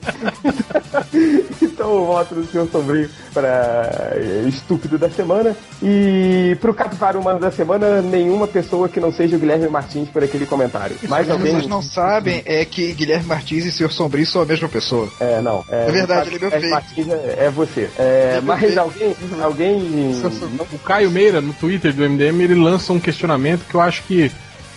então 1.63 1.97
o 1.97 2.07
voto 2.07 2.35
do 2.35 2.47
Senhor 2.47 2.69
Sombrio 2.71 3.09
pra 3.33 4.13
estúpido 4.47 4.99
da 4.99 5.11
semana. 5.11 5.57
E 5.83 6.57
pro 6.61 6.75
Capivara 6.75 7.19
Humano 7.19 7.41
da 7.41 7.51
semana, 7.51 8.01
nenhuma 8.01 8.47
pessoa 8.47 8.89
que 8.89 9.01
não 9.01 9.13
seja 9.13 9.37
o 9.37 9.39
Guilherme 9.39 9.69
Martins 9.69 10.09
por 10.09 10.23
aquele 10.23 10.47
comentário. 10.47 10.97
Mais 11.09 11.29
alguém? 11.31 11.53
Vocês 11.53 11.67
não 11.67 11.83
sabem 11.83 12.43
é 12.45 12.65
que 12.65 12.93
Guilherme 12.93 13.27
Martins 13.27 13.65
e 13.65 13.73
Senhor 13.73 13.93
Sombrio 13.93 14.27
são 14.27 14.43
a 14.43 14.47
mesma 14.47 14.69
pessoa. 14.69 15.09
É, 15.21 15.41
não. 15.41 15.65
É, 15.69 15.89
é 15.89 15.93
verdade, 15.93 16.29
ele 16.29 16.37
é 16.37 16.41
meu 16.41 16.51
filho. 16.51 16.71
Martins 16.71 17.09
é, 17.09 17.37
é 17.39 17.51
você. 17.51 17.91
É, 17.99 18.41
mas 18.43 18.77
alguém. 18.77 19.15
alguém... 19.43 20.13
O 20.73 20.79
Caio 20.79 21.11
Meira, 21.11 21.41
no 21.41 21.53
Twitter 21.53 21.93
do 21.93 22.09
MDM, 22.09 22.44
ele 22.45 22.55
lança 22.55 22.93
um 22.93 23.01
questionamento 23.01 23.67
que 23.69 23.75
eu 23.75 23.81
acho 23.81 24.03
que 24.05 24.31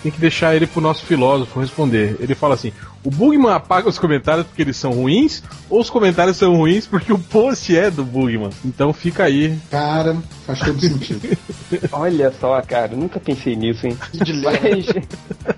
tem 0.04 0.12
que 0.12 0.20
deixar 0.20 0.56
ele 0.56 0.68
pro 0.68 0.82
nosso 0.82 1.06
filósofo 1.06 1.60
responder. 1.60 2.16
Ele 2.20 2.36
fala 2.36 2.54
assim: 2.54 2.72
o 3.04 3.10
Bugman 3.10 3.52
apaga 3.52 3.90
os 3.90 4.00
comentários 4.00 4.46
porque 4.46 4.62
eles 4.62 4.78
são 4.78 4.92
ruins, 4.92 5.44
ou 5.70 5.80
os 5.82 5.90
comentários 5.90 6.38
são 6.38 6.56
ruins 6.56 6.86
porque 6.86 7.12
o 7.12 7.20
post 7.20 7.76
é 7.76 7.90
do 7.90 8.04
Bugman. 8.04 8.50
Então 8.64 8.94
fica 8.94 9.24
aí. 9.24 9.58
Cara, 9.70 10.16
faz 10.46 10.60
todo 10.60 10.80
sentido. 10.80 11.38
Olha 11.92 12.34
só, 12.40 12.62
cara, 12.62 12.96
nunca 12.96 13.20
pensei 13.20 13.56
nisso, 13.56 13.88
hein? 13.88 13.98
mas, 14.44 14.86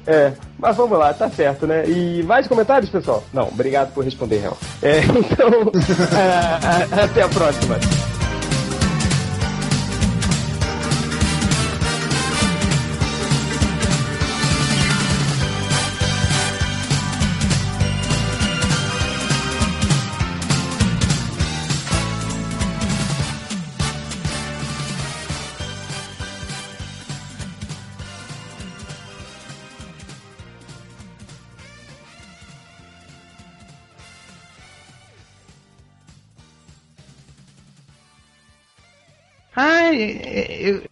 é, 0.07 0.34
mas 0.57 0.76
vamos 0.76 0.98
lá, 0.98 1.14
tá 1.14 1.30
certo, 1.30 1.68
né? 1.68 1.84
E 1.88 2.23
mais 2.23 2.48
comentários, 2.48 2.90
pessoal? 2.90 3.23
Não, 3.34 3.48
obrigado 3.48 3.94
por 3.94 4.03
responder, 4.03 4.40
Real. 4.40 4.57
É, 4.81 4.99
então, 4.99 5.72
é, 6.98 7.03
até 7.03 7.22
a 7.22 7.30
próxima. 7.30 7.80
Ah, 39.61 39.91
eu, 39.94 40.84